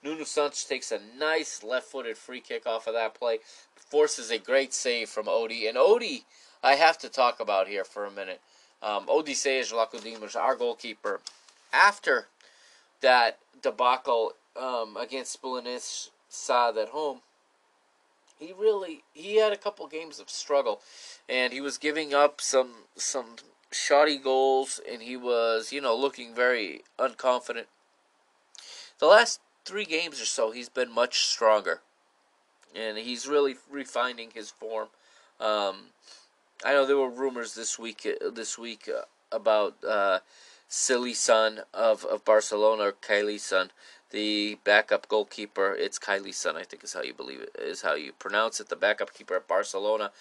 Nuno 0.04 0.24
Santos 0.24 0.64
takes 0.64 0.92
a 0.92 1.00
nice 1.18 1.64
left-footed 1.64 2.18
free 2.18 2.42
kick 2.42 2.66
off 2.66 2.88
of 2.88 2.94
that 2.94 3.14
play, 3.14 3.40
forces 3.76 4.32
a 4.32 4.40
great 4.40 4.74
save 4.74 5.10
from 5.10 5.28
Odi, 5.28 5.68
and 5.68 5.78
Odi 5.78 6.26
I 6.64 6.76
have 6.76 6.98
to 7.00 7.10
talk 7.10 7.40
about 7.40 7.68
here 7.68 7.84
for 7.84 8.06
a 8.06 8.12
minute. 8.12 8.40
Um, 8.84 9.06
Vlachodimos, 9.06 10.36
our 10.36 10.56
goalkeeper, 10.56 11.20
after 11.72 12.28
that 13.02 13.38
debacle 13.62 14.34
um, 14.60 14.98
against 14.98 15.42
Belenenses 15.42 16.10
Sad 16.30 16.78
at 16.78 16.90
home, 16.90 17.22
he 18.40 18.54
really 18.58 19.04
he 19.14 19.36
had 19.36 19.54
a 19.54 19.58
couple 19.58 19.86
games 19.88 20.20
of 20.20 20.30
struggle, 20.30 20.82
and 21.30 21.54
he 21.54 21.62
was 21.62 21.78
giving 21.78 22.14
up 22.14 22.42
some 22.42 22.72
some 22.96 23.36
shoddy 23.72 24.18
goals, 24.18 24.82
and 24.90 25.02
he 25.02 25.16
was 25.16 25.72
you 25.72 25.82
know 25.82 25.96
looking 25.96 26.34
very 26.34 26.82
unconfident. 26.98 27.66
The 29.00 29.06
last 29.08 29.42
three 29.66 29.86
games 29.86 30.22
or 30.22 30.26
so, 30.26 30.52
he's 30.52 30.70
been 30.70 30.92
much 30.92 31.26
stronger, 31.26 31.82
and 32.76 32.98
he's 32.98 33.28
really 33.28 33.56
refining 33.70 34.32
his 34.34 34.50
form. 34.50 34.88
Um, 35.40 35.88
I 36.64 36.74
know 36.74 36.86
there 36.86 36.98
were 36.98 37.10
rumors 37.10 37.56
this 37.56 37.80
week 37.80 38.08
uh, 38.08 38.30
this 38.30 38.58
week 38.58 38.88
uh, 38.88 39.06
about 39.32 39.76
uh, 39.88 40.20
Cillessen 40.70 41.64
of, 41.74 42.06
of 42.06 42.24
Barcelona 42.24 42.84
or 42.84 42.92
Kylie 42.92 43.40
son, 43.40 43.72
the 44.12 44.58
backup 44.64 45.08
goalkeeper. 45.08 45.74
It's 45.74 45.98
Kylie 45.98 46.34
son, 46.34 46.56
I 46.56 46.64
think 46.64 46.84
is 46.84 46.94
how 46.94 47.02
you 47.02 47.14
believe 47.14 47.42
it 47.42 47.56
is 47.60 47.82
how 47.82 47.96
you 47.96 48.14
pronounce 48.14 48.60
it. 48.60 48.70
The 48.70 48.76
backup 48.76 49.14
keeper 49.14 49.36
at 49.36 49.48
Barcelona. 49.48 50.12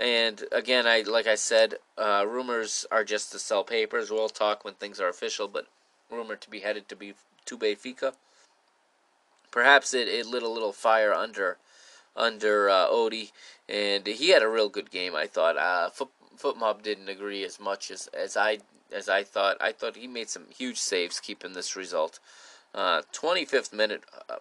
And 0.00 0.44
again, 0.50 0.86
I 0.86 1.02
like 1.02 1.28
I 1.28 1.36
said, 1.36 1.76
uh, 1.96 2.24
rumors 2.28 2.84
are 2.90 3.04
just 3.04 3.30
to 3.32 3.38
sell 3.38 3.62
papers. 3.62 4.10
We'll 4.10 4.28
talk 4.28 4.64
when 4.64 4.74
things 4.74 5.00
are 5.00 5.08
official, 5.08 5.46
but 5.46 5.66
rumored 6.10 6.40
to 6.42 6.50
be 6.50 6.60
headed 6.60 6.88
to 6.88 6.96
be 6.96 7.14
to 7.44 7.56
Benfica. 7.56 8.14
Perhaps 9.52 9.94
it, 9.94 10.08
it 10.08 10.26
lit 10.26 10.42
a 10.42 10.48
little 10.48 10.72
fire 10.72 11.14
under 11.14 11.58
under 12.16 12.68
uh, 12.70 12.88
Odie, 12.88 13.32
and 13.68 14.06
he 14.06 14.30
had 14.30 14.42
a 14.42 14.48
real 14.48 14.68
good 14.68 14.90
game. 14.90 15.14
I 15.14 15.26
thought. 15.26 15.56
Uh, 15.56 15.90
FotMob 16.36 16.82
didn't 16.82 17.08
agree 17.08 17.44
as 17.44 17.58
much 17.58 17.90
as, 17.90 18.08
as 18.08 18.36
I 18.36 18.58
as 18.92 19.08
I 19.08 19.24
thought. 19.24 19.56
I 19.60 19.72
thought 19.72 19.96
he 19.96 20.06
made 20.06 20.28
some 20.28 20.46
huge 20.56 20.78
saves 20.78 21.20
keeping 21.20 21.52
this 21.52 21.76
result. 21.76 22.20
Uh, 22.74 23.02
25th 23.12 23.72
minute, 23.72 24.02
uh, 24.28 24.36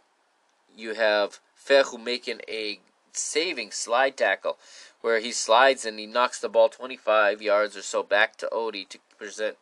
you 0.76 0.94
have 0.94 1.40
Ferro 1.56 1.98
making 1.98 2.42
a 2.50 2.80
saving 3.14 3.72
slide 3.72 4.18
tackle 4.18 4.58
where 5.02 5.20
he 5.20 5.32
slides 5.32 5.86
and 5.86 5.98
he 5.98 6.06
knocks 6.06 6.40
the 6.40 6.50
ball 6.50 6.68
25 6.68 7.42
yards 7.42 7.78
or 7.78 7.82
so 7.82 8.04
back 8.04 8.36
to 8.38 8.50
Odie 8.52 8.88
to 8.90 9.00
present 9.18 9.56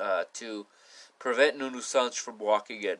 uh, 0.00 0.24
to 0.34 0.66
prevent 1.18 1.56
Nuno 1.56 1.80
Santos 1.80 2.16
from 2.16 2.38
walking 2.38 2.82
in. 2.82 2.98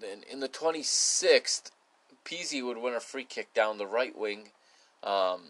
Then 0.00 0.24
in 0.30 0.40
the 0.40 0.48
26th, 0.48 1.70
Pizzi 2.24 2.64
would 2.64 2.78
win 2.78 2.94
a 2.94 3.00
free 3.00 3.24
kick 3.24 3.52
down 3.54 3.78
the 3.78 3.86
right 3.86 4.16
wing. 4.16 4.50
Um, 5.02 5.40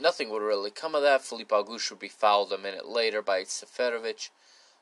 nothing 0.00 0.30
would 0.30 0.42
really 0.42 0.70
come 0.70 0.94
of 0.94 1.02
that. 1.02 1.22
Filipe 1.22 1.48
Augusto 1.48 1.92
would 1.92 2.00
be 2.00 2.08
fouled 2.08 2.52
a 2.52 2.58
minute 2.58 2.86
later 2.86 3.22
by 3.22 3.42
Seferovic. 3.42 4.30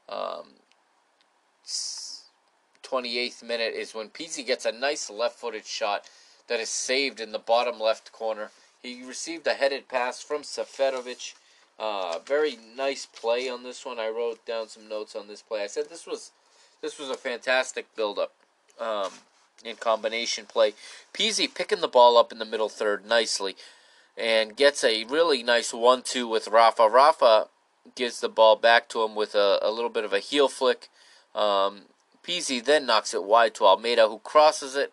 Um, 0.08 0.54
28th 2.82 3.42
minute 3.42 3.74
is 3.74 3.94
when 3.94 4.08
Pizzi 4.08 4.44
gets 4.44 4.66
a 4.66 4.72
nice 4.72 5.08
left-footed 5.08 5.64
shot 5.64 6.08
that 6.48 6.60
is 6.60 6.68
saved 6.68 7.20
in 7.20 7.32
the 7.32 7.38
bottom 7.38 7.80
left 7.80 8.12
corner. 8.12 8.50
He 8.82 9.02
received 9.02 9.46
a 9.46 9.54
headed 9.54 9.88
pass 9.88 10.20
from 10.20 10.42
Seferovic. 10.42 11.34
Uh, 11.78 12.18
very 12.24 12.58
nice 12.76 13.06
play 13.06 13.48
on 13.48 13.62
this 13.62 13.84
one. 13.84 13.98
I 13.98 14.08
wrote 14.08 14.44
down 14.44 14.68
some 14.68 14.88
notes 14.88 15.16
on 15.16 15.26
this 15.26 15.42
play. 15.42 15.62
I 15.62 15.66
said 15.66 15.88
this 15.88 16.06
was 16.06 16.32
this 16.84 16.98
was 16.98 17.08
a 17.08 17.14
fantastic 17.14 17.86
build-up 17.96 18.30
um, 18.78 19.10
in 19.64 19.74
combination 19.74 20.44
play. 20.44 20.74
Pizzi 21.14 21.52
picking 21.52 21.80
the 21.80 21.88
ball 21.88 22.18
up 22.18 22.30
in 22.30 22.38
the 22.38 22.44
middle 22.44 22.68
third 22.68 23.06
nicely 23.06 23.56
and 24.18 24.54
gets 24.54 24.84
a 24.84 25.04
really 25.04 25.42
nice 25.42 25.72
one-two 25.72 26.28
with 26.28 26.46
Rafa. 26.46 26.86
Rafa 26.86 27.48
gives 27.94 28.20
the 28.20 28.28
ball 28.28 28.54
back 28.54 28.86
to 28.90 29.02
him 29.02 29.14
with 29.14 29.34
a, 29.34 29.58
a 29.62 29.70
little 29.70 29.88
bit 29.88 30.04
of 30.04 30.12
a 30.12 30.18
heel 30.18 30.46
flick. 30.46 30.90
Um, 31.34 31.84
Pizzi 32.22 32.62
then 32.62 32.84
knocks 32.84 33.14
it 33.14 33.24
wide 33.24 33.54
to 33.54 33.64
Almeida, 33.64 34.06
who 34.06 34.18
crosses 34.18 34.76
it. 34.76 34.92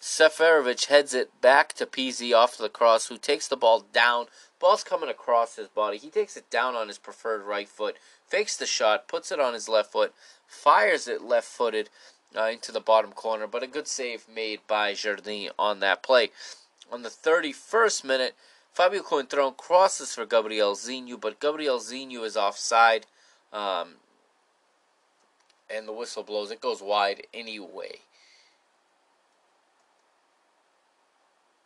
Seferovic 0.00 0.86
heads 0.86 1.14
it 1.14 1.40
back 1.40 1.72
to 1.74 1.86
Pizzi 1.86 2.34
off 2.34 2.58
the 2.58 2.68
cross, 2.68 3.06
who 3.06 3.16
takes 3.16 3.46
the 3.46 3.56
ball 3.56 3.84
down. 3.92 4.26
Ball's 4.58 4.82
coming 4.82 5.08
across 5.08 5.54
his 5.54 5.68
body. 5.68 5.98
He 5.98 6.10
takes 6.10 6.36
it 6.36 6.50
down 6.50 6.74
on 6.74 6.88
his 6.88 6.98
preferred 6.98 7.44
right 7.44 7.68
foot, 7.68 7.96
fakes 8.26 8.56
the 8.56 8.66
shot, 8.66 9.06
puts 9.06 9.30
it 9.30 9.38
on 9.38 9.54
his 9.54 9.68
left 9.68 9.92
foot, 9.92 10.12
fires 10.48 11.06
it 11.06 11.22
left 11.22 11.46
footed 11.46 11.90
uh, 12.36 12.44
into 12.44 12.72
the 12.72 12.80
bottom 12.80 13.12
corner, 13.12 13.46
but 13.46 13.62
a 13.62 13.66
good 13.66 13.86
save 13.86 14.26
made 14.32 14.60
by 14.66 14.92
Jardim 14.92 15.50
on 15.58 15.80
that 15.80 16.02
play. 16.02 16.30
On 16.90 17.02
the 17.02 17.08
31st 17.10 18.04
minute, 18.04 18.34
Fabio 18.72 19.02
Coentrão 19.02 19.56
crosses 19.56 20.14
for 20.14 20.24
Gabrielzinho, 20.26 21.20
but 21.20 21.40
Gabrielzinho 21.40 22.24
is 22.24 22.36
offside, 22.36 23.06
um, 23.52 23.96
and 25.70 25.86
the 25.86 25.92
whistle 25.92 26.22
blows. 26.22 26.50
It 26.50 26.60
goes 26.60 26.80
wide 26.80 27.26
anyway. 27.34 28.00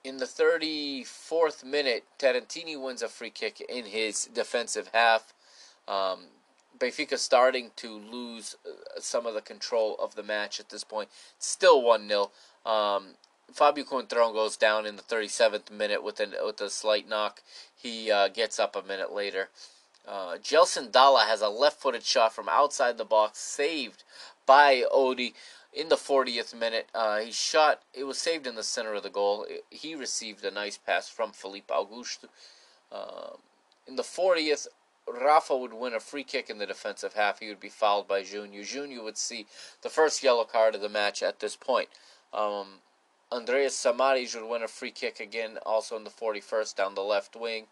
In 0.05 0.17
the 0.17 0.25
34th 0.25 1.63
minute, 1.63 2.05
Tarantini 2.19 2.81
wins 2.81 3.03
a 3.03 3.09
free 3.09 3.31
kick 3.31 3.61
in 3.61 3.85
his 3.85 4.25
defensive 4.25 4.91
half. 4.93 5.33
Um, 5.87 6.25
Benfica 6.83 7.17
starting 7.17 7.71
to 7.77 7.91
lose 7.97 8.57
uh, 8.67 9.01
some 9.01 9.27
of 9.27 9.35
the 9.35 9.41
control 9.41 9.97
of 10.01 10.15
the 10.15 10.23
match 10.23 10.59
at 10.59 10.71
this 10.71 10.85
point. 10.85 11.09
still 11.39 11.83
1 11.83 12.09
0. 12.09 12.31
Um, 12.67 13.15
Fabio 13.53 13.85
Coentrão 13.85 14.33
goes 14.33 14.57
down 14.57 14.87
in 14.87 14.97
the 14.97 15.03
37th 15.03 15.71
minute 15.71 16.03
with, 16.03 16.21
an, 16.21 16.35
with 16.45 16.61
a 16.61 16.71
slight 16.71 17.09
knock. 17.09 17.43
He 17.75 18.11
uh, 18.11 18.29
gets 18.29 18.59
up 18.59 18.75
a 18.75 18.83
minute 18.83 19.13
later. 19.13 19.51
Uh, 20.09 20.37
Gelson 20.39 20.91
Dala 20.91 21.27
has 21.29 21.43
a 21.43 21.49
left 21.49 21.81
footed 21.81 22.03
shot 22.03 22.35
from 22.35 22.49
outside 22.49 22.99
the 22.99 23.05
box, 23.05 23.39
saved 23.39 24.03
by 24.47 24.85
Odi 24.91 25.35
in 25.73 25.89
the 25.89 25.97
40th 25.97 26.59
minute. 26.59 26.89
Uh, 26.95 27.21
he 27.21 27.31
shot, 27.31 27.83
it 27.95 28.05
was 28.05 28.19
saved 28.19 28.47
in 28.47 28.55
the 28.55 28.65
center 28.65 28.95
of 28.95 29.03
the 29.03 29.11
goal. 29.11 29.47
He 29.71 29.95
received 29.95 30.45
a 30.45 30.51
nice 30.51 30.79
pass 30.79 31.09
from 31.09 31.33
Filipe 31.33 31.69
Augusto. 31.69 32.27
Uh, 32.91 33.37
in 33.87 33.97
the 33.97 34.03
40th, 34.03 34.67
Rafa 35.09 35.57
would 35.57 35.73
win 35.73 35.95
a 35.95 36.01
free 36.01 36.25
kick 36.25 36.49
in 36.49 36.59
the 36.59 36.67
defensive 36.67 37.15
half. 37.15 37.41
He 37.41 37.49
would 37.49 37.61
be 37.61 37.69
fouled 37.69 38.09
by 38.09 38.23
Junior. 38.23 38.63
Junior 38.63 39.03
would 39.03 39.19
see 39.19 39.47
the 39.83 39.89
first 39.89 40.23
yellow 40.23 40.45
card 40.45 40.75
of 40.75 40.81
the 40.81 40.89
match 40.89 41.23
at 41.23 41.41
this 41.41 41.57
point. 41.57 41.89
Um, 42.33 42.81
Andreas 43.31 43.77
Samaris 43.77 44.35
would 44.35 44.49
win 44.49 44.63
a 44.63 44.69
free 44.69 44.91
kick 44.91 45.21
again, 45.21 45.59
also 45.65 45.97
in 45.97 46.05
the 46.05 46.11
41st 46.11 46.77
down 46.77 46.95
the 46.95 47.03
left 47.03 47.35
wing. 47.35 47.67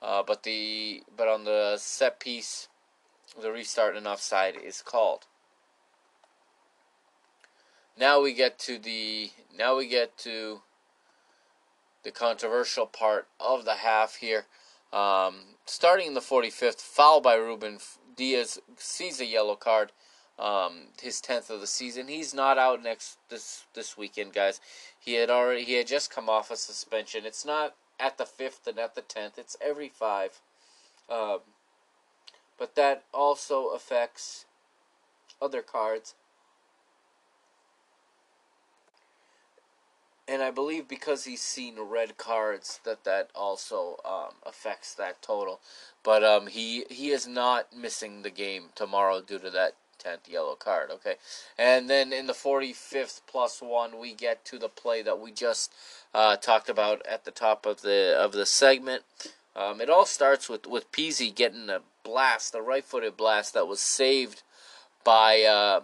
Uh, 0.00 0.22
but 0.22 0.44
the 0.44 1.02
but 1.16 1.26
on 1.26 1.44
the 1.44 1.76
set 1.76 2.20
piece, 2.20 2.68
the 3.40 3.50
restart 3.50 3.96
and 3.96 4.06
offside 4.06 4.56
is 4.56 4.80
called. 4.80 5.26
Now 7.98 8.20
we 8.20 8.32
get 8.32 8.58
to 8.60 8.78
the 8.78 9.30
now 9.56 9.76
we 9.76 9.88
get 9.88 10.16
to 10.18 10.62
the 12.04 12.12
controversial 12.12 12.86
part 12.86 13.26
of 13.40 13.64
the 13.64 13.76
half 13.76 14.16
here. 14.16 14.46
Um, 14.92 15.40
starting 15.66 16.08
in 16.08 16.14
the 16.14 16.20
45th, 16.20 16.80
foul 16.80 17.20
by 17.20 17.34
Ruben 17.34 17.78
Dias 18.16 18.58
sees 18.76 19.20
a 19.20 19.26
yellow 19.26 19.54
card, 19.54 19.92
um, 20.38 20.88
his 21.00 21.20
10th 21.20 21.50
of 21.50 21.60
the 21.60 21.66
season. 21.66 22.08
He's 22.08 22.34
not 22.34 22.58
out 22.58 22.82
next 22.82 23.18
this 23.28 23.64
this 23.74 23.96
weekend, 23.96 24.32
guys. 24.32 24.60
He 24.98 25.14
had 25.14 25.30
already 25.30 25.64
he 25.64 25.74
had 25.74 25.86
just 25.86 26.10
come 26.10 26.28
off 26.28 26.50
a 26.50 26.56
suspension. 26.56 27.26
It's 27.26 27.44
not 27.44 27.74
at 28.00 28.18
the 28.18 28.26
fifth 28.26 28.66
and 28.66 28.78
at 28.78 28.94
the 28.94 29.02
tenth. 29.02 29.38
It's 29.38 29.56
every 29.60 29.88
five. 29.88 30.40
Um, 31.10 31.40
but 32.58 32.74
that 32.74 33.04
also 33.14 33.68
affects 33.68 34.46
other 35.40 35.62
cards. 35.62 36.14
And 40.28 40.42
I 40.42 40.50
believe 40.50 40.86
because 40.86 41.24
he's 41.24 41.40
seen 41.40 41.76
red 41.80 42.18
cards 42.18 42.80
that 42.84 43.04
that 43.04 43.30
also 43.34 43.96
um, 44.04 44.34
affects 44.44 44.94
that 44.94 45.22
total. 45.22 45.60
But 46.02 46.22
um, 46.22 46.48
he 46.48 46.84
he 46.90 47.10
is 47.10 47.26
not 47.26 47.74
missing 47.74 48.22
the 48.22 48.30
game 48.30 48.64
tomorrow 48.74 49.22
due 49.22 49.38
to 49.38 49.50
that 49.50 49.74
10th 49.98 50.30
yellow 50.30 50.54
card, 50.54 50.90
okay? 50.90 51.16
And 51.58 51.90
then 51.90 52.12
in 52.12 52.26
the 52.26 52.32
45th 52.32 53.22
plus 53.26 53.60
1 53.60 53.98
we 53.98 54.14
get 54.14 54.44
to 54.46 54.58
the 54.58 54.68
play 54.68 55.02
that 55.02 55.18
we 55.18 55.32
just 55.32 55.72
uh, 56.14 56.36
talked 56.36 56.68
about 56.68 57.04
at 57.06 57.24
the 57.24 57.30
top 57.30 57.66
of 57.66 57.82
the 57.82 58.14
of 58.16 58.32
the 58.32 58.46
segment. 58.46 59.02
Um, 59.56 59.80
it 59.80 59.90
all 59.90 60.06
starts 60.06 60.48
with 60.48 60.66
with 60.66 60.92
Pizzi 60.92 61.34
getting 61.34 61.68
a 61.68 61.80
blast, 62.04 62.54
a 62.54 62.62
right-footed 62.62 63.16
blast 63.16 63.54
that 63.54 63.66
was 63.66 63.80
saved 63.80 64.42
by 65.04 65.42
uh, 65.42 65.80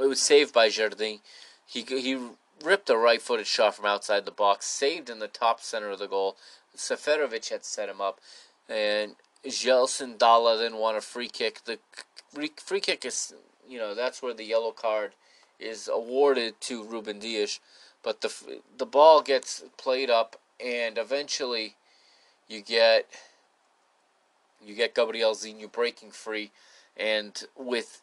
it 0.00 0.06
was 0.06 0.20
saved 0.20 0.52
by 0.52 0.68
Jardim. 0.68 1.20
He 1.66 1.82
he 1.82 2.18
ripped 2.62 2.90
a 2.90 2.96
right-footed 2.96 3.46
shot 3.46 3.74
from 3.74 3.86
outside 3.86 4.24
the 4.24 4.30
box, 4.30 4.66
saved 4.66 5.10
in 5.10 5.18
the 5.18 5.28
top 5.28 5.60
center 5.60 5.90
of 5.90 5.98
the 5.98 6.08
goal. 6.08 6.36
Seferovic 6.76 7.48
had 7.50 7.64
set 7.64 7.88
him 7.88 8.00
up, 8.00 8.20
and 8.68 9.16
Gelson 9.44 10.18
Dala 10.18 10.58
then 10.58 10.76
won 10.76 10.96
a 10.96 11.00
free 11.00 11.28
kick. 11.28 11.64
The 11.64 11.78
free 12.58 12.80
kick 12.80 13.04
is, 13.04 13.34
you 13.68 13.78
know, 13.78 13.94
that's 13.94 14.22
where 14.22 14.34
the 14.34 14.44
yellow 14.44 14.72
card 14.72 15.12
is 15.58 15.88
awarded 15.92 16.60
to 16.62 16.84
Ruben 16.84 17.18
Dias. 17.18 17.60
But 18.02 18.20
the 18.22 18.32
the 18.78 18.86
ball 18.86 19.20
gets 19.20 19.62
played 19.76 20.08
up, 20.08 20.36
and 20.58 20.96
eventually, 20.96 21.74
you 22.48 22.62
get 22.62 23.06
you 24.64 24.74
get 24.74 24.94
Gabrielzinho 24.94 25.70
breaking 25.70 26.12
free, 26.12 26.50
and 26.96 27.42
with 27.58 28.00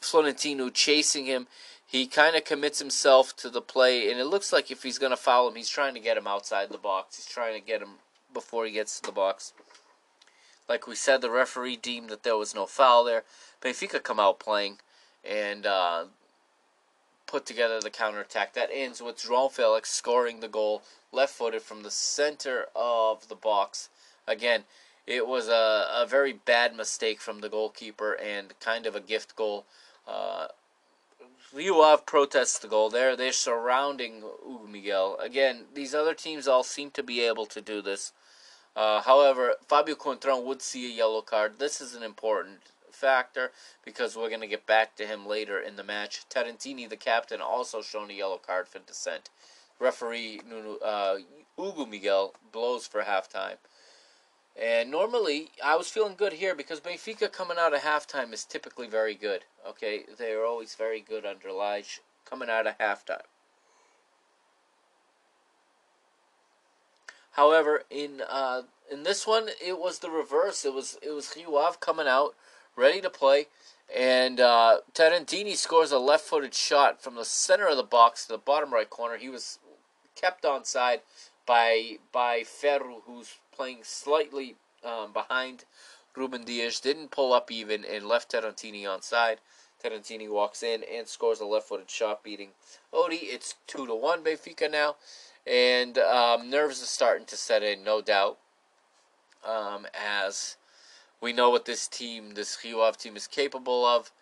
Florentino 0.00 0.70
chasing 0.70 1.26
him, 1.26 1.46
he 1.92 2.06
kind 2.06 2.34
of 2.34 2.44
commits 2.44 2.78
himself 2.78 3.36
to 3.36 3.50
the 3.50 3.60
play, 3.60 4.10
and 4.10 4.18
it 4.18 4.24
looks 4.24 4.50
like 4.50 4.70
if 4.70 4.82
he's 4.82 4.98
going 4.98 5.10
to 5.10 5.16
foul 5.16 5.46
him, 5.46 5.56
he's 5.56 5.68
trying 5.68 5.92
to 5.92 6.00
get 6.00 6.16
him 6.16 6.26
outside 6.26 6.70
the 6.70 6.78
box. 6.78 7.16
He's 7.16 7.26
trying 7.26 7.52
to 7.60 7.64
get 7.64 7.82
him 7.82 7.96
before 8.32 8.64
he 8.64 8.72
gets 8.72 8.98
to 8.98 9.06
the 9.06 9.12
box. 9.12 9.52
Like 10.70 10.86
we 10.86 10.94
said, 10.94 11.20
the 11.20 11.28
referee 11.28 11.76
deemed 11.76 12.08
that 12.08 12.22
there 12.22 12.38
was 12.38 12.54
no 12.54 12.64
foul 12.64 13.04
there. 13.04 13.24
Benfica 13.60 14.02
come 14.02 14.18
out 14.18 14.40
playing 14.40 14.78
and 15.22 15.66
uh, 15.66 16.04
put 17.26 17.44
together 17.44 17.78
the 17.78 17.90
counterattack. 17.90 18.54
That 18.54 18.70
ends 18.72 19.02
with 19.02 19.18
João 19.18 19.52
Felix 19.52 19.90
scoring 19.90 20.40
the 20.40 20.48
goal, 20.48 20.80
left 21.12 21.34
footed 21.34 21.60
from 21.60 21.82
the 21.82 21.90
center 21.90 22.68
of 22.74 23.28
the 23.28 23.34
box. 23.34 23.90
Again, 24.26 24.64
it 25.06 25.26
was 25.28 25.48
a, 25.48 25.88
a 25.94 26.06
very 26.08 26.32
bad 26.32 26.74
mistake 26.74 27.20
from 27.20 27.42
the 27.42 27.50
goalkeeper 27.50 28.14
and 28.14 28.58
kind 28.60 28.86
of 28.86 28.96
a 28.96 29.00
gift 29.00 29.36
goal. 29.36 29.66
Uh, 30.08 30.46
Rio 31.54 31.82
Ave 31.82 32.04
protests 32.06 32.58
the 32.58 32.68
goal 32.68 32.88
there. 32.88 33.14
They're 33.14 33.32
surrounding 33.32 34.22
Hugo 34.42 34.66
Miguel. 34.66 35.18
Again, 35.20 35.64
these 35.74 35.94
other 35.94 36.14
teams 36.14 36.48
all 36.48 36.62
seem 36.62 36.90
to 36.92 37.02
be 37.02 37.20
able 37.20 37.44
to 37.46 37.60
do 37.60 37.82
this. 37.82 38.12
Uh, 38.74 39.02
however, 39.02 39.56
Fabio 39.68 39.94
Coentrão 39.94 40.42
would 40.42 40.62
see 40.62 40.86
a 40.90 40.96
yellow 40.96 41.20
card. 41.20 41.58
This 41.58 41.82
is 41.82 41.94
an 41.94 42.02
important 42.02 42.60
factor 42.90 43.52
because 43.84 44.16
we're 44.16 44.30
going 44.30 44.40
to 44.40 44.46
get 44.46 44.66
back 44.66 44.96
to 44.96 45.06
him 45.06 45.26
later 45.26 45.60
in 45.60 45.76
the 45.76 45.84
match. 45.84 46.22
Tarantini, 46.30 46.88
the 46.88 46.96
captain, 46.96 47.42
also 47.42 47.82
shown 47.82 48.10
a 48.10 48.14
yellow 48.14 48.38
card 48.38 48.66
for 48.66 48.78
dissent. 48.78 49.28
Referee 49.78 50.40
uh, 50.82 51.16
Hugo 51.58 51.84
Miguel 51.84 52.32
blows 52.50 52.86
for 52.86 53.02
halftime. 53.02 53.56
And 54.60 54.90
normally, 54.90 55.50
I 55.64 55.76
was 55.76 55.88
feeling 55.88 56.14
good 56.14 56.34
here 56.34 56.54
because 56.54 56.80
Benfica 56.80 57.32
coming 57.32 57.56
out 57.58 57.74
of 57.74 57.80
halftime 57.80 58.32
is 58.32 58.44
typically 58.44 58.86
very 58.86 59.14
good. 59.14 59.44
Okay, 59.66 60.02
they 60.18 60.32
are 60.32 60.44
always 60.44 60.74
very 60.74 61.00
good 61.00 61.24
under 61.24 61.50
Lage 61.50 62.00
coming 62.28 62.50
out 62.50 62.66
of 62.66 62.76
halftime. 62.78 63.22
However, 67.32 67.84
in 67.90 68.22
uh, 68.28 68.62
in 68.90 69.04
this 69.04 69.26
one, 69.26 69.48
it 69.64 69.78
was 69.78 70.00
the 70.00 70.10
reverse. 70.10 70.66
It 70.66 70.74
was 70.74 70.98
it 71.02 71.10
was 71.10 71.34
Rio 71.34 71.72
coming 71.80 72.06
out 72.06 72.34
ready 72.76 73.00
to 73.00 73.08
play, 73.08 73.46
and 73.94 74.38
uh, 74.38 74.80
Tarantini 74.92 75.56
scores 75.56 75.92
a 75.92 75.98
left-footed 75.98 76.54
shot 76.54 77.02
from 77.02 77.14
the 77.14 77.24
center 77.24 77.68
of 77.68 77.78
the 77.78 77.82
box 77.82 78.26
to 78.26 78.32
the 78.32 78.38
bottom 78.38 78.72
right 78.72 78.88
corner. 78.88 79.16
He 79.16 79.30
was 79.30 79.58
kept 80.14 80.44
onside 80.44 81.00
by 81.46 81.96
by 82.12 82.44
Ferro, 82.44 83.02
who's 83.06 83.36
playing 83.52 83.78
slightly 83.82 84.56
um, 84.84 85.12
behind 85.12 85.64
Ruben 86.16 86.44
Dias. 86.44 86.80
Didn't 86.80 87.10
pull 87.10 87.32
up 87.32 87.50
even 87.50 87.84
and 87.84 88.06
left 88.06 88.32
Tarantini 88.32 88.82
onside. 88.82 89.36
Tarantini 89.82 90.30
walks 90.30 90.62
in 90.62 90.82
and 90.92 91.08
scores 91.08 91.40
a 91.40 91.44
left-footed 91.44 91.90
shot, 91.90 92.22
beating 92.22 92.50
Odi. 92.92 93.16
It's 93.16 93.56
two 93.66 93.86
to 93.86 93.94
one 93.94 94.22
Benfica 94.22 94.70
now 94.70 94.96
and 95.46 95.98
um, 95.98 96.50
nerves 96.50 96.82
are 96.82 96.86
starting 96.86 97.26
to 97.26 97.36
set 97.36 97.62
in, 97.62 97.82
no 97.82 98.00
doubt. 98.00 98.38
Um, 99.46 99.86
as 99.92 100.56
we 101.20 101.32
know 101.32 101.50
what 101.50 101.64
this 101.64 101.88
team, 101.88 102.34
this 102.34 102.56
Rio 102.64 102.90
team, 102.92 103.16
is 103.16 103.26
capable 103.26 103.84
of. 103.84 104.12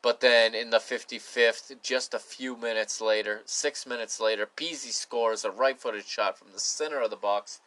But 0.00 0.20
then 0.20 0.54
in 0.54 0.70
the 0.70 0.78
55th, 0.78 1.82
just 1.82 2.14
a 2.14 2.20
few 2.20 2.56
minutes 2.56 3.00
later, 3.00 3.40
six 3.46 3.84
minutes 3.84 4.20
later, 4.20 4.48
Pizzi 4.56 4.92
scores 4.92 5.44
a 5.44 5.50
right 5.50 5.80
footed 5.80 6.06
shot 6.06 6.38
from 6.38 6.52
the 6.52 6.60
center 6.60 7.00
of 7.00 7.10
the 7.10 7.16
box 7.16 7.60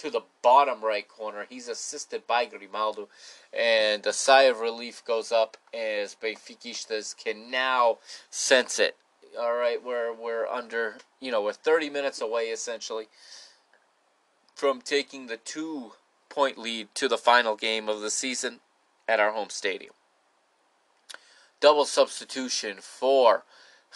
to 0.00 0.10
the 0.10 0.22
bottom 0.42 0.84
right 0.84 1.08
corner. 1.08 1.46
He's 1.48 1.68
assisted 1.68 2.26
by 2.26 2.44
Grimaldo. 2.44 3.08
And 3.52 4.06
a 4.06 4.12
sigh 4.12 4.42
of 4.42 4.60
relief 4.60 5.04
goes 5.04 5.32
up 5.32 5.56
as 5.72 6.16
Benfiquistas 6.20 7.16
can 7.16 7.50
now 7.50 7.98
sense 8.30 8.78
it 8.78 8.96
all 9.38 9.54
right, 9.54 9.82
we're 9.82 10.12
we're 10.12 10.46
under, 10.46 10.96
you 11.20 11.30
know, 11.30 11.42
we're 11.42 11.52
30 11.52 11.90
minutes 11.90 12.20
away 12.20 12.46
essentially 12.46 13.06
from 14.54 14.80
taking 14.80 15.26
the 15.26 15.36
two 15.36 15.92
point 16.28 16.58
lead 16.58 16.88
to 16.94 17.08
the 17.08 17.18
final 17.18 17.56
game 17.56 17.88
of 17.88 18.00
the 18.00 18.10
season 18.10 18.60
at 19.08 19.20
our 19.20 19.32
home 19.32 19.50
stadium. 19.50 19.92
Double 21.60 21.84
substitution 21.84 22.78
for 22.80 23.44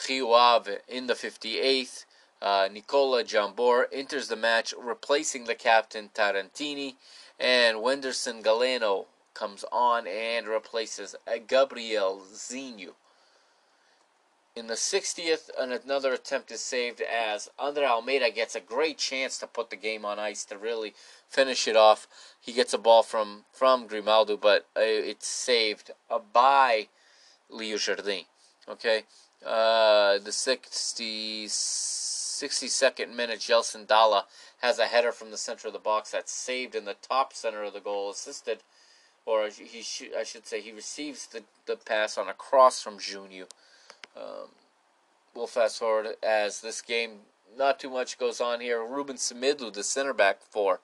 Rio 0.09 0.33
Ave 0.33 0.79
in 0.89 1.07
the 1.07 1.15
58th. 1.15 2.05
Uh, 2.43 2.69
Nikola 2.71 3.25
Jambor 3.25 3.87
enters 3.93 4.29
the 4.29 4.37
match, 4.37 4.75
replacing 4.79 5.45
the 5.45 5.55
captain 5.55 6.11
Tarantini, 6.15 6.97
and 7.39 7.79
Wenderson 7.79 8.43
Galeno 8.43 9.07
comes 9.35 9.65
on 9.73 10.07
and 10.07 10.47
replaces 10.47 11.17
Gabriel 11.47 12.23
Zinho. 12.33 12.95
In 14.57 14.69
the 14.69 14.75
60th, 14.75 15.51
another 15.59 16.13
attempt 16.13 16.53
is 16.53 16.61
saved 16.61 17.01
as 17.01 17.51
Andre 17.59 17.87
Almeida 17.87 18.31
gets 18.31 18.55
a 18.55 18.61
great 18.61 18.99
chance 18.99 19.37
to 19.39 19.49
put 19.49 19.71
the 19.71 19.77
game 19.77 20.05
on 20.05 20.21
ice 20.21 20.45
to 20.45 20.57
really 20.57 20.95
finish 21.29 21.67
it 21.67 21.75
off. 21.75 22.07
He 22.41 22.53
gets 22.53 22.73
a 22.73 22.79
ball 22.79 23.03
from, 23.03 23.47
from 23.51 23.89
Grimaldo, 23.89 24.37
but 24.37 24.67
uh, 24.77 24.81
it's 24.83 25.27
saved 25.27 25.91
uh, 26.09 26.21
by 26.33 26.87
Leo 27.51 27.79
Jardim. 27.79 28.27
Okay? 28.69 29.03
Uh, 29.45 30.19
the 30.19 30.31
60, 30.31 31.49
62nd 32.35 33.15
minute, 33.15 33.41
Gelson 33.41 33.87
Dala 33.87 34.27
has 34.61 34.79
a 34.79 34.87
header 34.87 35.13
from 35.13 35.31
the 35.31 35.37
center 35.37 35.69
of 35.69 35.73
the 35.73 35.79
box 35.79 36.11
that's 36.11 36.33
saved 36.33 36.75
in 36.75 36.85
the 36.85 36.95
top 36.95 37.33
center 37.33 37.63
of 37.63 37.73
the 37.73 37.81
goal, 37.81 38.11
assisted, 38.11 38.59
or 39.25 39.49
he 39.49 39.83
sh- 39.83 40.11
I 40.19 40.25
should 40.25 40.47
say, 40.47 40.61
he 40.61 40.73
receives 40.73 41.27
the, 41.27 41.45
the 41.67 41.77
pass 41.77 42.19
on 42.19 42.29
a 42.29 42.35
cross 42.35 42.83
from 42.83 42.99
Junio. 42.99 43.47
Um, 44.17 44.49
we'll 45.35 45.47
fast 45.47 45.79
forward 45.79 46.17
as 46.23 46.61
this 46.61 46.81
game, 46.83 47.21
not 47.57 47.79
too 47.79 47.91
much 47.91 48.19
goes 48.19 48.41
on 48.41 48.61
here. 48.61 48.85
Ruben 48.85 49.17
Semedo, 49.17 49.73
the 49.73 49.85
center 49.85 50.13
back 50.13 50.41
for 50.41 50.81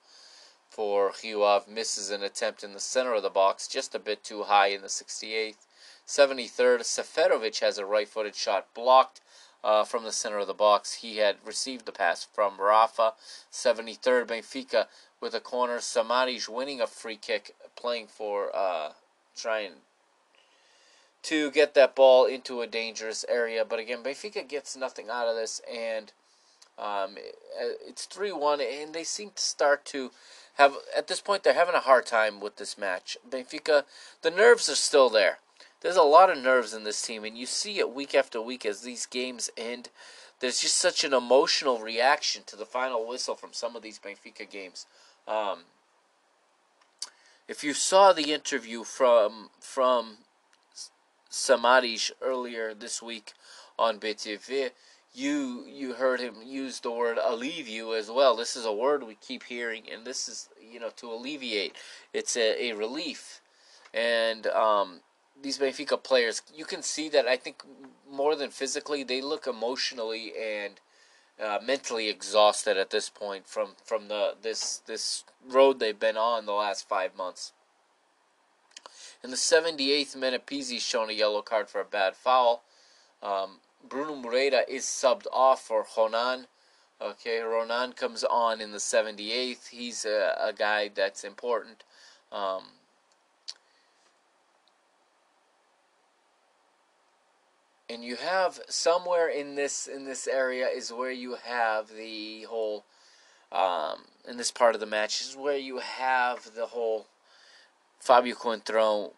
for 0.69 1.13
Rio 1.25 1.63
misses 1.69 2.11
an 2.11 2.23
attempt 2.23 2.63
in 2.63 2.73
the 2.73 2.81
center 2.81 3.15
of 3.15 3.25
the 3.25 3.29
box, 3.29 3.67
just 3.67 3.95
a 3.95 3.99
bit 3.99 4.23
too 4.23 4.45
high 4.45 4.69
in 4.69 4.83
the 4.83 4.87
68th. 4.87 5.67
73rd, 6.07 6.81
Seferovic 6.81 7.59
has 7.61 7.77
a 7.77 7.85
right-footed 7.85 8.37
shot 8.37 8.73
blocked 8.73 9.21
uh, 9.63 9.85
from 9.85 10.05
the 10.05 10.13
center 10.13 10.39
of 10.39 10.47
the 10.47 10.55
box. 10.55 10.95
He 10.95 11.19
had 11.19 11.37
received 11.45 11.87
the 11.87 11.93
pass 11.93 12.25
from 12.25 12.61
Rafa, 12.61 13.15
73rd 13.53 14.27
Benfica 14.27 14.87
with 15.21 15.35
a 15.35 15.41
corner. 15.41 15.81
Samaris 15.81 16.49
winning 16.49 16.81
a 16.81 16.87
free 16.87 17.17
kick, 17.17 17.55
playing 17.77 18.07
for 18.07 18.55
uh, 18.55 18.93
trying 19.37 19.73
to 21.23 21.51
get 21.51 21.75
that 21.75 21.95
ball 21.95 22.25
into 22.25 22.63
a 22.63 22.67
dangerous 22.67 23.25
area. 23.29 23.65
But 23.65 23.79
again, 23.79 24.03
Benfica 24.03 24.49
gets 24.49 24.77
nothing 24.77 25.09
out 25.11 25.29
of 25.29 25.37
this, 25.37 25.61
and 25.71 26.13
um, 26.79 27.17
it's 27.87 28.07
3 28.07 28.33
1, 28.33 28.61
and 28.61 28.95
they 28.95 29.05
seem 29.05 29.31
to 29.35 29.43
start 29.43 29.85
to 29.87 30.11
have, 30.55 30.75
at 30.97 31.09
this 31.09 31.21
point, 31.21 31.43
they're 31.43 31.55
having 31.55 31.75
a 31.75 31.81
hard 31.81 32.07
time 32.07 32.41
with 32.41 32.57
this 32.57 32.79
match. 32.79 33.19
Benfica, 33.29 33.85
the 34.23 34.31
nerves 34.31 34.69
are 34.69 34.75
still 34.75 35.11
there. 35.11 35.39
There's 35.81 35.97
a 35.97 36.03
lot 36.03 36.31
of 36.31 36.43
nerves 36.43 36.75
in 36.75 36.85
this 36.85 37.01
team, 37.01 37.25
and 37.25 37.39
you 37.39 37.47
see 37.47 37.79
it 37.79 37.95
week 37.95 38.15
after 38.15 38.41
week 38.41 38.67
as 38.67 38.83
these 38.83 39.07
games 39.07 39.51
end. 39.57 39.89
There's 40.41 40.61
just 40.61 40.77
such 40.77 41.05
an 41.05 41.15
emotional 41.15 41.79
reaction 41.79 42.43
to 42.47 42.57
the 42.57 42.67
final 42.67 43.07
whistle 43.07 43.35
from 43.35 43.53
some 43.53 43.77
of 43.77 43.83
these 43.83 43.99
Benfica 43.99 44.49
games. 44.49 44.87
Um, 45.27 45.61
if 47.49 47.65
you 47.65 47.75
saw 47.75 48.13
the 48.13 48.33
interview 48.33 48.85
from 48.85 49.51
from 49.61 50.19
Samaris 51.29 52.13
earlier 52.21 52.75
this 52.75 53.03
week 53.03 53.33
on 53.79 53.99
BTV, 53.99 54.71
you 55.15 55.65
you 55.67 55.95
heard 55.95 56.21
him 56.21 56.37
use 56.45 56.81
the 56.81 56.91
word 56.91 57.19
alleviate 57.19 57.99
as 57.99 58.11
well. 58.11 58.37
This 58.37 58.55
is 58.55 58.65
a 58.65 58.73
word 58.73 59.03
we 59.03 59.15
keep 59.15 59.45
hearing, 59.45 59.85
and 59.91 60.07
this 60.07 60.29
is 60.29 60.49
you 60.61 60.79
know 60.79 60.91
to 60.97 61.11
alleviate. 61.11 61.75
It's 62.13 62.37
a, 62.37 62.71
a 62.71 62.73
relief, 62.73 63.41
and 63.93 64.47
um, 64.47 65.01
these 65.43 65.59
Benfica 65.59 66.03
players, 66.03 66.43
you 66.55 66.65
can 66.65 66.83
see 66.83 67.09
that 67.11 67.27
I 67.27 67.37
think 67.37 67.63
more 68.11 68.37
than 68.37 68.51
physically, 68.51 69.03
they 69.03 69.21
look 69.21 69.47
emotionally 69.47 70.33
and 70.41 70.81
uh, 71.43 71.59
mentally 71.65 72.09
exhausted 72.09 72.77
at 72.77 72.91
this 72.91 73.09
point 73.09 73.47
from 73.47 73.71
from 73.85 74.09
the 74.09 74.35
this 74.43 74.79
this 74.87 75.25
road 75.49 75.79
they've 75.79 75.99
been 75.99 76.17
on 76.17 76.47
the 76.47 76.53
last 76.53 76.89
five 76.89 77.17
months. 77.17 77.53
In 79.23 79.31
the 79.31 79.37
78th 79.37 80.17
minute, 80.17 80.47
Pizzi's 80.47 80.83
shown 80.83 81.11
a 81.11 81.13
yellow 81.13 81.43
card 81.43 81.69
for 81.69 81.81
a 81.81 81.85
bad 81.85 82.17
foul. 82.17 82.63
Um, 83.23 83.59
Bruno 83.87 84.17
Moreira 84.17 84.63
is 84.67 84.85
subbed 84.85 85.27
off 85.31 85.63
for 85.63 85.87
Ronan. 85.97 86.47
Okay, 87.03 87.41
Ronan 87.41 87.93
comes 87.93 88.25
on 88.25 88.61
in 88.61 88.73
the 88.73 88.79
78th. 88.79 89.69
He's 89.69 90.07
a, 90.07 90.37
a 90.41 90.53
guy 90.55 90.89
that's 90.89 91.23
important. 91.25 91.85
Um, 92.33 92.65
and 97.91 98.05
you 98.05 98.17
have 98.17 98.61
somewhere 98.69 99.29
in 99.29 99.57
this 99.57 99.87
in 99.87 100.05
this 100.05 100.29
area 100.29 100.69
is 100.69 100.93
where 100.93 101.11
you 101.11 101.37
have 101.45 101.89
the 101.97 102.43
whole 102.43 102.85
um, 103.51 104.05
in 104.29 104.37
this 104.37 104.53
part 104.53 104.75
of 104.75 104.81
the 104.81 104.87
match 104.87 105.21
is 105.21 105.37
where 105.37 105.57
you 105.57 105.79
have 105.79 106.55
the 106.55 106.67
whole 106.67 107.07
Fabio 107.99 108.35
Coentrão 108.35 109.13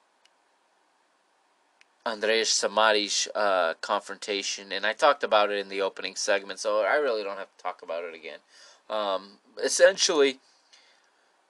Andreas 2.05 2.51
Samaris 2.51 3.29
uh, 3.35 3.75
confrontation, 3.81 4.73
and 4.73 4.85
I 4.85 4.93
talked 4.93 5.23
about 5.23 5.53
it 5.53 5.59
in 5.59 5.69
the 5.69 5.83
opening 5.83 6.17
segment, 6.17 6.59
so 6.59 6.81
I 6.81 6.97
really 6.97 7.23
don't 7.23 7.39
have 7.39 7.57
to 7.57 7.63
talk 7.63 7.81
about 7.81 8.03
it 8.03 8.13
again. 8.13 8.41
Um, 8.91 9.39
essentially, 9.63 10.41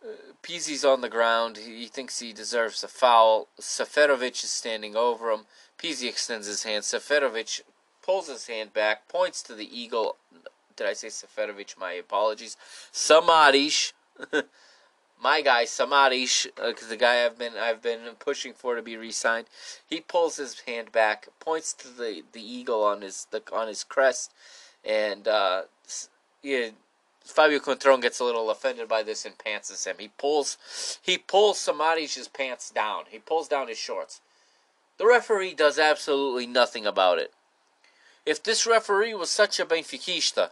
uh, 0.05 0.35
Pizzi's 0.43 0.85
on 0.85 1.01
the 1.01 1.09
ground. 1.09 1.57
He 1.57 1.87
thinks 1.87 2.19
he 2.19 2.35
deserves 2.35 2.85
a 2.85 2.89
foul. 2.89 3.49
Seferovic 3.59 4.45
is 4.45 4.51
standing 4.51 4.95
over 4.95 5.31
him. 5.31 5.47
Pizzi 5.83 6.09
extends 6.09 6.47
his 6.47 6.63
hand. 6.63 6.85
Seferovic 6.85 7.63
pulls 8.03 8.29
his 8.29 8.47
hand 8.47 8.73
back, 8.73 9.09
points 9.09 9.43
to 9.43 9.55
the 9.55 9.69
eagle. 9.77 10.17
Did 10.77 10.87
I 10.87 10.93
say 10.93 11.09
Seferovic? 11.09 11.79
My 11.79 11.93
apologies. 11.93 12.57
Samaris. 12.93 13.93
my 15.23 15.41
guy 15.41 15.65
because 15.65 16.51
uh, 16.59 16.89
the 16.89 16.97
guy 16.97 17.25
I've 17.25 17.39
been 17.39 17.53
I've 17.57 17.83
been 17.83 18.01
pushing 18.19 18.53
for 18.53 18.75
to 18.75 18.83
be 18.83 18.97
re-signed, 18.97 19.47
he 19.87 20.01
pulls 20.01 20.37
his 20.37 20.61
hand 20.61 20.91
back, 20.93 21.29
points 21.39 21.73
to 21.75 21.89
the, 21.89 22.23
the 22.33 22.43
eagle 22.43 22.83
on 22.83 23.03
his 23.03 23.27
the, 23.31 23.43
on 23.53 23.69
his 23.69 23.85
crest, 23.85 24.33
and 24.85 25.29
uh, 25.29 25.63
Fabio 27.25 27.61
Coentrão 27.61 28.03
gets 28.03 28.19
a 28.19 28.25
little 28.25 28.51
offended 28.51 28.89
by 28.89 29.03
this 29.03 29.25
and 29.25 29.39
pantses 29.39 29.87
him. 29.87 29.97
He 29.99 30.09
pulls 30.09 30.99
he 31.01 31.19
pulls 31.19 31.59
Samaris' 31.59 32.29
pants 32.29 32.71
down. 32.71 33.05
He 33.09 33.19
pulls 33.19 33.49
down 33.49 33.69
his 33.69 33.79
shorts. 33.79 34.21
The 34.99 35.07
referee 35.07 35.55
does 35.55 35.79
absolutely 35.79 36.47
nothing 36.47 36.87
about 36.87 37.19
it. 37.19 37.33
If 38.25 38.43
this 38.43 38.67
referee 38.67 39.15
was 39.15 39.31
such 39.31 39.59
a 39.59 39.67
Benfiquista, 39.67 40.51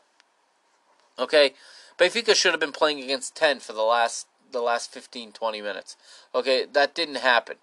okay, 1.19 1.55
Benfica 1.99 2.35
should 2.35 2.53
have 2.53 2.61
been 2.61 2.73
playing 2.73 3.01
against 3.03 3.37
10 3.37 3.61
for 3.61 3.73
the 3.73 3.83
last 3.83 4.27
the 4.53 4.61
last 4.61 4.93
15, 4.93 5.31
20 5.31 5.63
minutes. 5.63 5.97
Okay, 6.35 6.67
that 6.73 6.95
didn't 6.95 7.17
happen. 7.17 7.57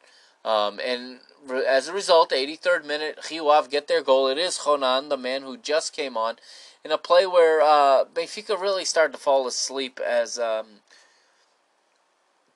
Um, 0.46 0.80
and 0.80 1.20
re- 1.46 1.66
as 1.66 1.88
a 1.88 1.94
result, 1.94 2.32
83rd 2.32 2.86
minute, 2.86 3.20
Rio 3.30 3.62
get 3.64 3.88
their 3.88 4.02
goal. 4.02 4.28
It 4.28 4.38
is 4.38 4.60
Ronan, 4.66 5.10
the 5.10 5.18
man 5.18 5.42
who 5.42 5.58
just 5.58 5.92
came 5.92 6.16
on, 6.16 6.38
in 6.86 6.92
a 6.92 6.98
play 6.98 7.26
where 7.26 7.62
uh, 7.62 8.06
Benfica 8.06 8.60
really 8.60 8.86
started 8.86 9.12
to 9.14 9.20
fall 9.20 9.48
asleep 9.48 10.00
as 10.00 10.40
um, 10.40 10.82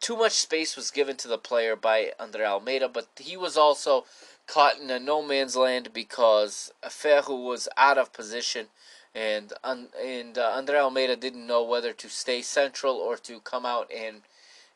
too 0.01 0.17
much 0.17 0.33
space 0.33 0.75
was 0.75 0.91
given 0.91 1.15
to 1.17 1.27
the 1.27 1.37
player 1.37 1.75
by 1.75 2.11
Andre 2.19 2.45
Almeida, 2.45 2.89
but 2.89 3.07
he 3.17 3.37
was 3.37 3.55
also 3.55 4.05
caught 4.47 4.79
in 4.79 4.89
a 4.89 4.99
no 4.99 5.21
man's 5.21 5.55
land 5.55 5.93
because 5.93 6.73
Ferro 6.89 7.35
was 7.35 7.69
out 7.77 7.97
of 7.97 8.11
position 8.11 8.67
and 9.13 9.53
and 9.63 10.37
uh, 10.37 10.53
Andre 10.55 10.77
Almeida 10.77 11.15
didn't 11.15 11.47
know 11.47 11.63
whether 11.63 11.93
to 11.93 12.09
stay 12.09 12.41
central 12.41 12.95
or 12.95 13.17
to 13.17 13.39
come 13.41 13.65
out 13.65 13.89
and 13.95 14.21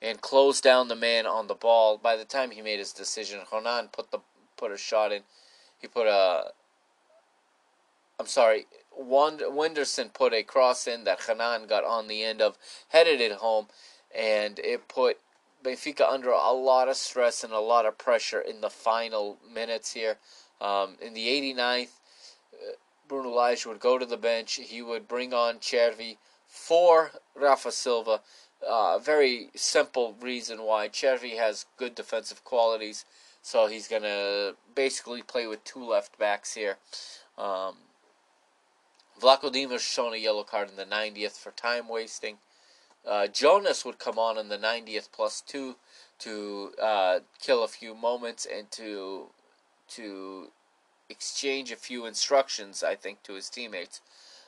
and 0.01 0.21
close 0.21 0.61
down 0.61 0.87
the 0.87 0.95
man 0.95 1.25
on 1.25 1.47
the 1.47 1.55
ball. 1.55 1.97
By 1.97 2.15
the 2.15 2.25
time 2.25 2.51
he 2.51 2.61
made 2.61 2.79
his 2.79 2.91
decision, 2.91 3.41
Ronan 3.51 3.89
put 3.91 4.11
the 4.11 4.19
put 4.57 4.71
a 4.71 4.77
shot 4.77 5.11
in. 5.11 5.23
He 5.79 5.87
put 5.87 6.07
a. 6.07 6.51
I'm 8.19 8.27
sorry. 8.27 8.67
Wenderson 8.97 10.13
put 10.13 10.33
a 10.33 10.43
cross 10.43 10.87
in 10.87 11.03
that 11.03 11.27
Ronan 11.27 11.67
got 11.67 11.83
on 11.83 12.07
the 12.07 12.23
end 12.23 12.41
of, 12.41 12.57
headed 12.89 13.19
it 13.19 13.33
home, 13.33 13.67
and 14.17 14.59
it 14.59 14.87
put 14.87 15.17
Benfica 15.63 16.07
under 16.07 16.29
a 16.29 16.51
lot 16.51 16.87
of 16.87 16.95
stress 16.95 17.43
and 17.43 17.51
a 17.51 17.59
lot 17.59 17.85
of 17.85 17.97
pressure 17.97 18.39
in 18.39 18.61
the 18.61 18.69
final 18.69 19.37
minutes 19.51 19.93
here. 19.93 20.17
Um, 20.61 20.95
in 21.01 21.13
the 21.13 21.27
89th, 21.27 21.89
Bruno 23.07 23.29
Lage 23.29 23.65
would 23.65 23.79
go 23.79 23.97
to 23.97 24.05
the 24.05 24.17
bench. 24.17 24.55
He 24.55 24.81
would 24.81 25.07
bring 25.07 25.33
on 25.33 25.59
Cervi 25.59 26.17
for 26.47 27.11
Rafa 27.35 27.71
Silva. 27.71 28.21
Uh, 28.65 28.97
very 28.99 29.49
simple 29.55 30.15
reason 30.19 30.63
why 30.63 30.89
Cervi 30.89 31.37
has 31.37 31.65
good 31.77 31.93
defensive 31.93 32.43
qualities, 32.43 33.05
so 33.41 33.67
he's 33.67 33.87
going 33.87 34.01
to 34.03 34.55
basically 34.73 35.21
play 35.21 35.45
with 35.45 35.63
two 35.63 35.85
left 35.85 36.17
backs 36.17 36.53
here. 36.55 36.77
Um, 37.37 37.75
Vlachodimos 39.21 39.81
shown 39.81 40.13
a 40.13 40.17
yellow 40.17 40.43
card 40.43 40.69
in 40.69 40.77
the 40.77 40.85
90th 40.85 41.37
for 41.37 41.51
time 41.51 41.87
wasting. 41.87 42.37
Uh, 43.07 43.27
Jonas 43.27 43.85
would 43.85 43.99
come 43.99 44.17
on 44.17 44.37
in 44.37 44.49
the 44.49 44.57
90th 44.57 45.09
plus 45.11 45.41
two 45.41 45.75
to 46.19 46.71
uh, 46.81 47.19
kill 47.39 47.63
a 47.63 47.67
few 47.67 47.93
moments 47.93 48.45
and 48.51 48.69
to 48.71 49.27
to 49.87 50.51
exchange 51.09 51.71
a 51.71 51.75
few 51.75 52.05
instructions, 52.05 52.83
I 52.83 52.95
think, 52.95 53.21
to 53.23 53.33
his 53.33 53.49
teammates. 53.49 54.01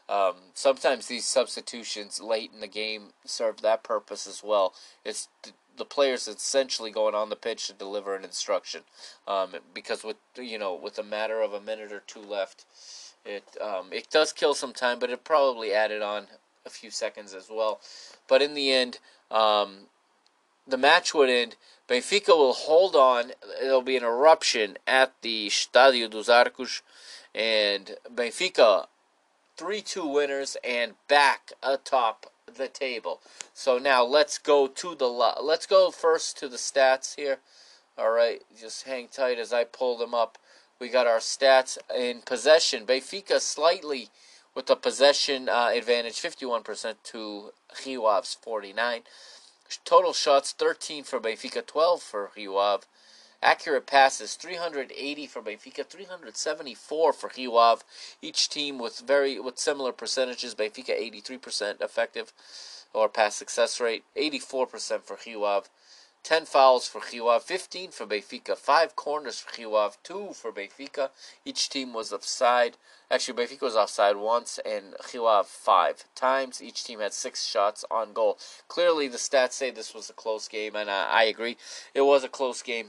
Um, 0.09 0.35
sometimes 0.53 1.07
these 1.07 1.25
substitutions 1.25 2.21
late 2.21 2.51
in 2.53 2.61
the 2.61 2.67
game 2.67 3.09
serve 3.25 3.61
that 3.61 3.83
purpose 3.83 4.25
as 4.25 4.41
well. 4.43 4.73
It's 5.03 5.27
the 5.77 5.85
players 5.85 6.27
essentially 6.27 6.91
going 6.91 7.13
on 7.13 7.29
the 7.29 7.35
pitch 7.35 7.67
to 7.67 7.73
deliver 7.73 8.15
an 8.15 8.23
instruction, 8.23 8.81
um, 9.27 9.55
because 9.73 10.03
with 10.03 10.17
you 10.35 10.57
know 10.57 10.73
with 10.73 10.97
a 10.97 11.03
matter 11.03 11.41
of 11.41 11.53
a 11.53 11.61
minute 11.61 11.91
or 11.91 12.01
two 12.07 12.21
left, 12.21 12.65
it 13.25 13.43
um, 13.61 13.91
it 13.91 14.09
does 14.09 14.31
kill 14.33 14.53
some 14.53 14.73
time, 14.73 14.97
but 14.97 15.09
it 15.09 15.23
probably 15.23 15.73
added 15.73 16.01
on 16.01 16.27
a 16.67 16.69
few 16.69 16.91
seconds 16.91 17.33
as 17.33 17.49
well. 17.49 17.79
But 18.27 18.43
in 18.43 18.53
the 18.53 18.71
end, 18.71 18.99
um, 19.31 19.87
the 20.67 20.77
match 20.77 21.13
would 21.13 21.29
end. 21.29 21.55
Benfica 21.89 22.29
will 22.29 22.53
hold 22.53 22.95
on. 22.95 23.31
There'll 23.61 23.81
be 23.81 23.97
an 23.97 24.03
eruption 24.03 24.77
at 24.85 25.13
the 25.21 25.47
Estádio 25.47 26.09
dos 26.09 26.29
Arcos, 26.29 26.81
and 27.33 27.95
Benfica 28.13 28.87
3-2 29.57 30.13
winners 30.13 30.57
and 30.63 30.93
back 31.07 31.53
atop 31.63 32.31
the 32.53 32.67
table. 32.67 33.21
So 33.53 33.77
now 33.77 34.03
let's 34.03 34.37
go 34.37 34.67
to 34.67 34.95
the 34.95 35.07
let's 35.07 35.65
go 35.65 35.91
first 35.91 36.37
to 36.39 36.47
the 36.47 36.57
stats 36.57 37.15
here. 37.15 37.39
All 37.97 38.11
right, 38.11 38.41
just 38.59 38.83
hang 38.83 39.07
tight 39.07 39.39
as 39.39 39.51
I 39.51 39.63
pull 39.63 39.97
them 39.97 40.13
up. 40.13 40.37
We 40.79 40.89
got 40.89 41.07
our 41.07 41.17
stats 41.17 41.77
in 41.95 42.21
possession. 42.21 42.85
Benfica 42.85 43.39
slightly 43.39 44.09
with 44.57 44.71
a 44.71 44.75
possession 44.75 45.47
uh, 45.47 45.69
advantage, 45.71 46.15
51% 46.15 46.95
to 47.03 47.51
Rio 47.85 48.09
Ave's 48.09 48.33
49. 48.41 49.01
Total 49.85 50.13
shots 50.13 50.51
13 50.51 51.03
for 51.03 51.19
Benfica, 51.19 51.63
12 51.63 52.01
for 52.01 52.31
Rio 52.35 52.57
Ave. 52.57 52.85
Accurate 53.43 53.85
passes 53.85 54.33
380 54.33 55.27
for 55.27 55.43
Benfica, 55.43 55.85
374 55.85 57.13
for 57.13 57.31
Rio 57.37 57.55
Ave. 57.55 57.83
Each 58.19 58.49
team 58.49 58.79
with 58.79 59.03
very 59.05 59.39
with 59.39 59.59
similar 59.59 59.91
percentages. 59.91 60.55
Benfica 60.55 60.89
83% 60.89 61.79
effective 61.79 62.33
or 62.93 63.07
pass 63.09 63.35
success 63.35 63.79
rate, 63.79 64.05
84% 64.17 65.03
for 65.03 65.19
Rio 65.23 65.43
Ave. 65.43 65.67
10 66.27 66.43
fouls 66.43 66.89
for 66.89 66.99
Ave, 66.99 67.45
15 67.45 67.91
for 67.91 68.05
Benfica, 68.05 68.57
5 68.57 68.97
corners 68.97 69.39
for 69.39 69.77
Ave, 69.77 69.95
2 70.03 70.33
for 70.33 70.51
Benfica. 70.51 71.09
Each 71.45 71.69
team 71.69 71.93
was 71.93 72.11
offside. 72.11 72.75
Actually, 73.09 73.45
Benfica 73.45 73.61
was 73.61 73.77
offside 73.77 74.17
once, 74.17 74.59
and 74.65 74.95
Ave 75.15 75.47
5 75.47 76.03
times. 76.15 76.61
Each 76.61 76.83
team 76.83 76.99
had 76.99 77.13
6 77.13 77.45
shots 77.45 77.85
on 77.89 78.11
goal. 78.11 78.37
Clearly, 78.67 79.07
the 79.07 79.17
stats 79.17 79.53
say 79.53 79.71
this 79.71 79.93
was 79.93 80.09
a 80.09 80.13
close 80.13 80.49
game, 80.49 80.75
and 80.75 80.89
I, 80.89 81.05
I 81.09 81.23
agree. 81.23 81.55
It 81.93 82.01
was 82.01 82.25
a 82.25 82.27
close 82.27 82.61
game. 82.61 82.87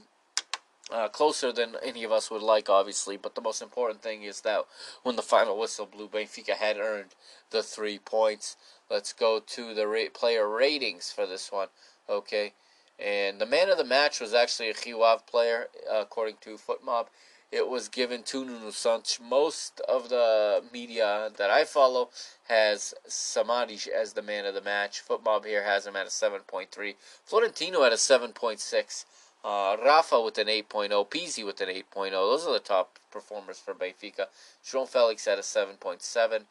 Uh, 0.90 1.06
closer 1.06 1.52
than 1.52 1.76
any 1.80 2.02
of 2.02 2.10
us 2.10 2.32
would 2.32 2.42
like, 2.42 2.68
obviously, 2.68 3.16
but 3.16 3.36
the 3.36 3.40
most 3.40 3.62
important 3.62 4.02
thing 4.02 4.24
is 4.24 4.40
that 4.40 4.64
when 5.04 5.14
the 5.14 5.22
final 5.22 5.56
whistle 5.56 5.86
blew, 5.86 6.08
Benfica 6.08 6.54
had 6.54 6.76
earned 6.76 7.14
the 7.50 7.62
three 7.62 8.00
points. 8.00 8.56
Let's 8.90 9.12
go 9.12 9.38
to 9.38 9.74
the 9.74 9.86
ra- 9.86 10.10
player 10.12 10.48
ratings 10.48 11.12
for 11.12 11.24
this 11.24 11.52
one. 11.52 11.68
Okay. 12.10 12.54
And 12.98 13.40
the 13.40 13.46
man 13.46 13.68
of 13.70 13.78
the 13.78 13.84
match 13.84 14.20
was 14.20 14.34
actually 14.34 14.70
a 14.70 14.96
Ave 14.96 15.22
player, 15.30 15.68
uh, 15.90 16.00
according 16.00 16.36
to 16.40 16.56
FotMob. 16.56 17.06
It 17.50 17.68
was 17.68 17.88
given 17.88 18.24
to 18.24 18.44
Nuno 18.44 18.70
Santos. 18.70 19.18
Most 19.22 19.80
of 19.80 20.10
the 20.10 20.62
media 20.72 21.30
that 21.36 21.48
I 21.48 21.64
follow 21.64 22.10
has 22.48 22.92
Samaris 23.06 23.86
as 23.86 24.12
the 24.12 24.22
man 24.22 24.44
of 24.44 24.54
the 24.54 24.60
match. 24.60 25.02
FotMob 25.06 25.46
here 25.46 25.62
has 25.62 25.86
him 25.86 25.96
at 25.96 26.06
a 26.06 26.10
7.3. 26.10 26.94
Florentino 27.24 27.84
at 27.84 27.92
a 27.92 27.96
7.6. 27.96 29.04
Uh, 29.44 29.76
Rafa 29.82 30.20
with 30.20 30.36
an 30.36 30.48
8.0. 30.48 31.08
Pizzi 31.08 31.46
with 31.46 31.60
an 31.62 31.68
8.0. 31.68 32.10
Those 32.10 32.46
are 32.46 32.52
the 32.52 32.58
top 32.58 32.98
performers 33.10 33.58
for 33.58 33.72
Benfica. 33.72 34.26
João 34.62 34.86
Felix 34.86 35.26
at 35.26 35.38
a 35.38 35.42
7.7. 35.42 36.42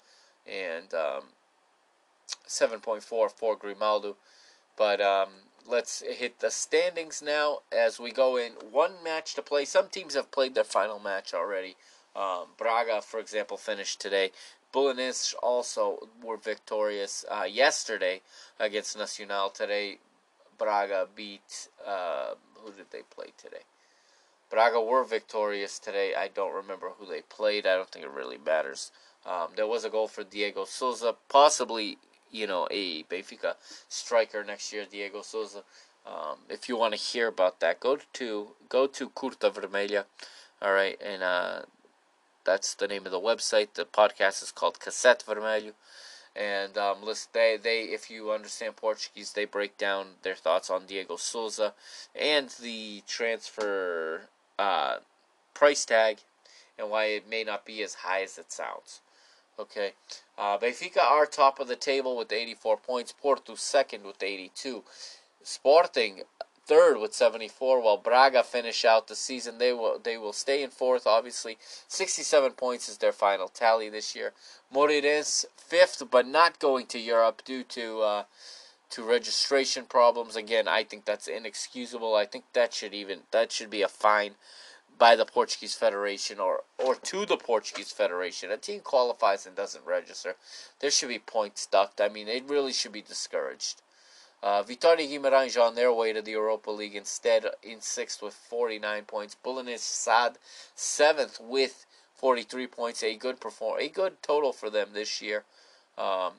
And 0.47 0.93
um, 0.95 1.23
7.4 2.47 3.31
for 3.31 3.55
Grimaldo. 3.55 4.15
But 4.75 4.99
um, 5.01 5.29
let's 5.67 6.01
hit 6.01 6.39
the 6.39 6.49
standings 6.49 7.21
now 7.21 7.59
as 7.71 7.99
we 7.99 8.11
go 8.11 8.37
in. 8.37 8.53
One 8.71 8.93
match 9.03 9.35
to 9.35 9.41
play. 9.41 9.65
Some 9.65 9.89
teams 9.89 10.15
have 10.15 10.31
played 10.31 10.55
their 10.55 10.63
final 10.63 10.99
match 10.99 11.33
already. 11.33 11.75
Um, 12.15 12.47
Braga, 12.57 13.01
for 13.01 13.19
example, 13.19 13.57
finished 13.57 13.99
today. 13.99 14.31
Belenenses 14.73 15.35
also 15.41 16.09
were 16.23 16.37
victorious 16.37 17.25
uh, 17.29 17.43
yesterday 17.43 18.21
against 18.59 18.97
Nacional. 18.97 19.49
Today, 19.49 19.99
Braga 20.57 21.07
beat. 21.15 21.69
Uh, 21.85 22.33
who 22.55 22.71
did 22.71 22.91
they 22.91 23.01
play 23.09 23.27
today? 23.37 23.63
Braga 24.49 24.81
were 24.81 25.03
victorious 25.03 25.77
today. 25.77 26.13
I 26.17 26.29
don't 26.29 26.53
remember 26.53 26.91
who 26.97 27.05
they 27.05 27.21
played. 27.21 27.67
I 27.67 27.75
don't 27.75 27.89
think 27.89 28.05
it 28.05 28.11
really 28.11 28.37
matters. 28.43 28.91
Um, 29.25 29.49
there 29.55 29.67
was 29.67 29.83
a 29.83 29.89
goal 29.89 30.07
for 30.07 30.23
Diego 30.23 30.63
Souza, 30.63 31.15
possibly 31.27 31.97
you 32.31 32.47
know, 32.47 32.67
a 32.71 33.03
Benfica 33.03 33.55
striker 33.87 34.43
next 34.43 34.71
year, 34.73 34.85
Diego 34.89 35.21
Souza. 35.21 35.63
Um, 36.05 36.37
if 36.49 36.69
you 36.69 36.77
want 36.77 36.93
to 36.93 36.99
hear 36.99 37.27
about 37.27 37.59
that, 37.59 37.79
go 37.79 37.97
to 38.13 38.47
go 38.69 38.87
to 38.87 39.09
Curta 39.09 39.51
Vermelha. 39.51 40.05
All 40.61 40.73
right, 40.73 40.97
and 41.03 41.21
uh, 41.21 41.61
that's 42.43 42.73
the 42.73 42.87
name 42.87 43.05
of 43.05 43.11
the 43.11 43.19
website. 43.19 43.73
The 43.73 43.85
podcast 43.85 44.41
is 44.41 44.51
called 44.51 44.79
Cassette 44.79 45.23
Vermelho. 45.27 45.73
And 46.35 46.77
um, 46.77 46.97
listen, 47.03 47.29
they, 47.33 47.57
they, 47.61 47.81
if 47.81 48.11
you 48.11 48.31
understand 48.31 48.75
Portuguese, 48.75 49.33
they 49.33 49.45
break 49.45 49.75
down 49.77 50.05
their 50.21 50.35
thoughts 50.35 50.69
on 50.69 50.85
Diego 50.85 51.15
Souza 51.15 51.73
and 52.15 52.49
the 52.61 53.01
transfer 53.07 54.21
uh, 54.59 54.97
price 55.55 55.83
tag 55.83 56.19
and 56.77 56.91
why 56.91 57.05
it 57.05 57.27
may 57.27 57.43
not 57.43 57.65
be 57.65 57.81
as 57.81 57.95
high 57.95 58.21
as 58.21 58.37
it 58.37 58.51
sounds. 58.51 59.01
Okay. 59.59 59.93
Uh, 60.37 60.57
Benfica 60.57 61.01
are 61.01 61.25
top 61.25 61.59
of 61.59 61.67
the 61.67 61.75
table 61.75 62.15
with 62.15 62.31
84 62.31 62.77
points. 62.77 63.11
Porto 63.11 63.55
second 63.55 64.03
with 64.03 64.21
82. 64.21 64.83
Sporting 65.43 66.21
third 66.67 66.99
with 66.99 67.13
74. 67.13 67.81
While 67.81 67.97
Braga 67.97 68.43
finish 68.43 68.85
out 68.85 69.07
the 69.07 69.15
season, 69.15 69.57
they 69.57 69.73
will 69.73 69.97
they 69.97 70.17
will 70.17 70.33
stay 70.33 70.61
in 70.61 70.69
fourth. 70.69 71.07
Obviously, 71.07 71.57
67 71.87 72.51
points 72.51 72.89
is 72.89 72.97
their 72.97 73.13
final 73.13 73.47
tally 73.47 73.89
this 73.89 74.15
year. 74.15 74.33
Moreirense 74.73 75.45
fifth, 75.55 76.03
but 76.11 76.27
not 76.27 76.59
going 76.59 76.85
to 76.87 76.99
Europe 76.99 77.41
due 77.43 77.63
to. 77.63 78.01
Uh, 78.01 78.23
to 78.89 79.03
registration 79.03 79.83
problems 79.83 80.37
again 80.37 80.65
i 80.65 80.81
think 80.81 81.03
that's 81.03 81.27
inexcusable 81.27 82.15
i 82.15 82.25
think 82.25 82.45
that 82.53 82.73
should 82.73 82.93
even 82.93 83.19
that 83.31 83.51
should 83.51 83.69
be 83.69 83.81
a 83.81 83.87
fine 83.89 84.35
by 84.97 85.15
the 85.15 85.25
Portuguese 85.25 85.75
Federation 85.75 86.39
or, 86.39 86.63
or 86.77 86.95
to 86.95 87.25
the 87.25 87.37
Portuguese 87.37 87.91
Federation. 87.91 88.51
A 88.51 88.57
team 88.57 88.81
qualifies 88.81 89.45
and 89.45 89.55
doesn't 89.55 89.85
register. 89.85 90.35
There 90.79 90.91
should 90.91 91.09
be 91.09 91.19
points 91.19 91.65
ducked. 91.65 92.01
I 92.01 92.09
mean, 92.09 92.27
they 92.27 92.41
really 92.41 92.73
should 92.73 92.91
be 92.91 93.01
discouraged. 93.01 93.81
Uh, 94.41 94.63
Vitória 94.63 95.09
Guimarães 95.09 95.59
on 95.59 95.75
their 95.75 95.91
way 95.91 96.13
to 96.13 96.21
the 96.21 96.31
Europa 96.31 96.69
League 96.69 96.95
instead 96.95 97.45
in 97.63 97.81
sixth 97.81 98.21
with 98.21 98.33
49 98.33 99.05
points. 99.05 99.35
Belenenses 99.43 99.79
SAD 99.79 100.37
seventh 100.75 101.39
with 101.41 101.85
43 102.15 102.67
points. 102.67 103.03
A 103.03 103.15
good 103.15 103.39
perform, 103.39 103.79
a 103.79 103.89
good 103.89 104.21
total 104.21 104.53
for 104.53 104.69
them 104.69 104.89
this 104.93 105.21
year. 105.21 105.43
Um, 105.97 106.33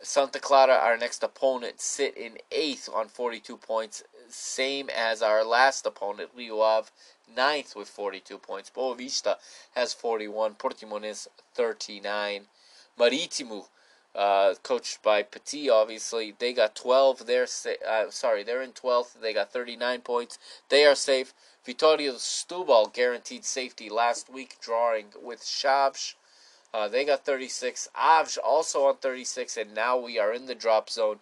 Santa 0.00 0.38
Clara, 0.38 0.74
our 0.74 0.96
next 0.96 1.22
opponent, 1.22 1.80
sit 1.80 2.16
in 2.16 2.38
eighth 2.52 2.88
on 2.92 3.08
42 3.08 3.56
points, 3.56 4.04
same 4.28 4.90
as 4.90 5.22
our 5.22 5.44
last 5.44 5.86
opponent, 5.86 6.30
Rio 6.36 6.60
Ave, 6.60 6.90
ninth 7.34 7.74
with 7.76 7.88
42 7.88 8.38
points. 8.38 8.70
Boavista 8.74 9.36
has 9.74 9.92
41, 9.92 10.54
Portimonense 10.54 11.28
39. 11.54 12.46
Marítimo, 12.98 13.66
uh, 14.14 14.54
coached 14.62 15.02
by 15.02 15.22
Petit, 15.22 15.70
obviously, 15.70 16.34
they 16.38 16.52
got 16.52 16.74
12. 16.74 17.26
They're 17.26 17.46
sa- 17.46 17.82
uh, 17.86 18.10
sorry, 18.10 18.42
they're 18.42 18.62
in 18.62 18.72
12th. 18.72 19.20
They 19.20 19.32
got 19.32 19.52
39 19.52 20.00
points. 20.00 20.38
They 20.68 20.84
are 20.84 20.94
safe. 20.94 21.34
Vitória 21.66 22.14
Setúbal 22.14 22.92
guaranteed 22.92 23.44
safety 23.44 23.90
last 23.90 24.30
week, 24.30 24.56
drawing 24.60 25.12
with 25.22 25.40
Chaves. 25.42 26.14
Uh, 26.72 26.88
they 26.88 27.04
got 27.04 27.24
36. 27.24 27.88
Aves 27.94 28.36
also 28.36 28.84
on 28.86 28.96
36, 28.96 29.56
and 29.56 29.74
now 29.74 29.96
we 29.96 30.18
are 30.18 30.32
in 30.32 30.46
the 30.46 30.54
drop 30.54 30.90
zone. 30.90 31.20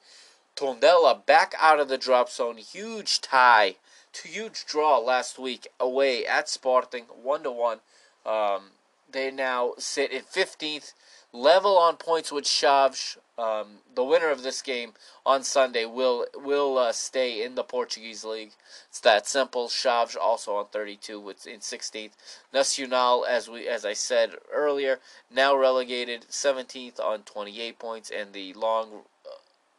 Tondela 0.56 1.24
back 1.26 1.54
out 1.60 1.78
of 1.78 1.88
the 1.88 1.98
drop 1.98 2.30
zone. 2.30 2.56
Huge 2.56 3.20
tie. 3.20 3.76
To 4.14 4.28
huge 4.28 4.64
draw 4.64 4.98
last 4.98 5.38
week 5.38 5.68
away 5.78 6.26
at 6.26 6.48
Sporting, 6.48 7.04
1 7.22 7.42
to 7.42 7.50
1. 7.50 7.80
Um, 8.24 8.70
they 9.12 9.30
now 9.30 9.74
sit 9.78 10.10
in 10.10 10.22
15th, 10.22 10.94
level 11.32 11.76
on 11.76 11.96
points 11.96 12.32
with 12.32 12.44
Chaves. 12.44 13.18
Um, 13.38 13.80
the 13.94 14.02
winner 14.02 14.30
of 14.30 14.42
this 14.42 14.62
game 14.62 14.94
on 15.26 15.42
Sunday 15.42 15.84
will 15.84 16.26
will 16.34 16.78
uh, 16.78 16.92
stay 16.92 17.44
in 17.44 17.54
the 17.54 17.62
Portuguese 17.62 18.24
league. 18.24 18.52
It's 18.88 19.00
that 19.00 19.26
simple. 19.26 19.68
Chaves 19.68 20.16
also 20.16 20.56
on 20.56 20.68
32 20.68 21.20
with 21.20 21.46
in 21.46 21.60
16th. 21.60 22.12
Nacional, 22.54 23.26
as 23.26 23.50
we 23.50 23.68
as 23.68 23.84
I 23.84 23.92
said 23.92 24.36
earlier, 24.50 25.00
now 25.30 25.54
relegated 25.54 26.26
17th 26.30 26.98
on 26.98 27.24
28 27.24 27.78
points, 27.78 28.10
and 28.10 28.32
the 28.32 28.54
long 28.54 29.02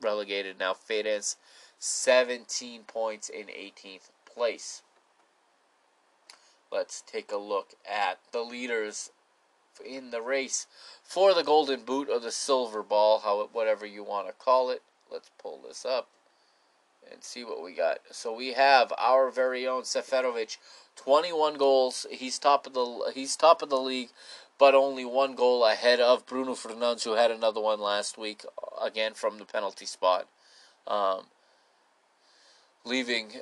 relegated 0.01 0.59
now 0.59 0.73
Feirense 0.73 1.35
17 1.79 2.83
points 2.83 3.29
in 3.29 3.47
18th 3.47 4.09
place. 4.25 4.81
Let's 6.71 7.01
take 7.01 7.31
a 7.31 7.37
look 7.37 7.75
at 7.89 8.19
the 8.31 8.41
leaders 8.41 9.11
in 9.85 10.11
the 10.11 10.21
race 10.21 10.67
for 11.03 11.33
the 11.33 11.43
golden 11.43 11.83
boot 11.83 12.09
or 12.11 12.19
the 12.19 12.31
silver 12.31 12.83
ball, 12.83 13.19
how 13.19 13.47
whatever 13.53 13.85
you 13.85 14.03
want 14.03 14.27
to 14.27 14.33
call 14.33 14.69
it. 14.69 14.81
Let's 15.09 15.29
pull 15.37 15.61
this 15.65 15.85
up 15.85 16.07
and 17.11 17.23
see 17.23 17.43
what 17.43 17.63
we 17.63 17.73
got. 17.73 17.99
So 18.11 18.33
we 18.35 18.53
have 18.53 18.91
our 18.97 19.29
very 19.29 19.67
own 19.67 19.83
Seferovic, 19.83 20.57
21 20.95 21.55
goals. 21.55 22.05
He's 22.11 22.39
top 22.39 22.67
of 22.67 22.73
the 22.73 23.11
he's 23.13 23.35
top 23.35 23.61
of 23.61 23.69
the 23.69 23.79
league, 23.79 24.09
but 24.59 24.73
only 24.75 25.05
one 25.05 25.35
goal 25.35 25.65
ahead 25.65 25.99
of 25.99 26.25
Bruno 26.25 26.53
Fernandes, 26.53 27.03
who 27.03 27.13
had 27.13 27.31
another 27.31 27.61
one 27.61 27.79
last 27.79 28.17
week, 28.17 28.43
again 28.81 29.13
from 29.13 29.37
the 29.37 29.45
penalty 29.45 29.85
spot. 29.85 30.27
Um, 30.87 31.25
leaving 32.87 33.33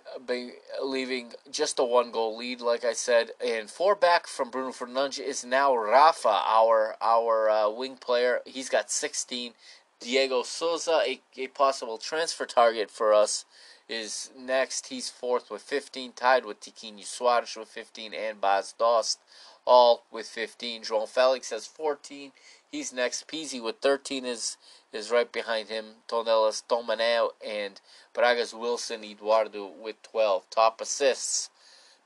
leaving 0.83 1.33
just 1.51 1.79
a 1.79 1.83
one 1.83 2.11
goal 2.11 2.35
lead, 2.37 2.61
like 2.61 2.83
I 2.83 2.93
said, 2.93 3.31
and 3.45 3.69
four 3.69 3.95
back 3.95 4.27
from 4.27 4.49
Bruno 4.49 4.71
Fernandes 4.71 5.19
is 5.19 5.45
now 5.45 5.75
Rafa, 5.75 6.41
our 6.47 6.95
our 7.01 7.49
uh, 7.49 7.69
wing 7.69 7.97
player. 7.97 8.41
He's 8.45 8.69
got 8.69 8.91
16. 8.91 9.53
Diego 10.01 10.43
Souza, 10.43 11.01
a, 11.05 11.21
a 11.37 11.47
possible 11.47 11.97
transfer 11.97 12.45
target 12.45 12.91
for 12.91 13.13
us, 13.13 13.45
is 13.87 14.29
next. 14.37 14.87
He's 14.87 15.09
fourth 15.09 15.49
with 15.49 15.61
15, 15.61 16.11
tied 16.13 16.45
with 16.45 16.59
Tiquinho 16.59 17.03
Soares 17.03 17.57
with 17.57 17.69
15 17.69 18.13
and 18.13 18.41
Bas 18.41 18.73
Dost, 18.77 19.19
all 19.65 20.03
with 20.11 20.27
15. 20.27 20.83
João 20.83 21.07
Felix 21.07 21.49
has 21.49 21.65
14. 21.65 22.31
He's 22.71 22.93
next. 22.93 23.27
Pizzi 23.27 23.61
with 23.61 23.79
13 23.79 24.25
is 24.25 24.57
is 24.93 25.11
right 25.11 25.31
behind 25.31 25.69
him. 25.69 25.85
Tondela's 26.07 26.63
Tomaneo 26.69 27.31
and 27.45 27.81
Braga's 28.13 28.53
Wilson 28.53 29.03
Eduardo 29.03 29.67
with 29.67 30.01
12. 30.03 30.49
Top 30.49 30.79
assists. 30.79 31.49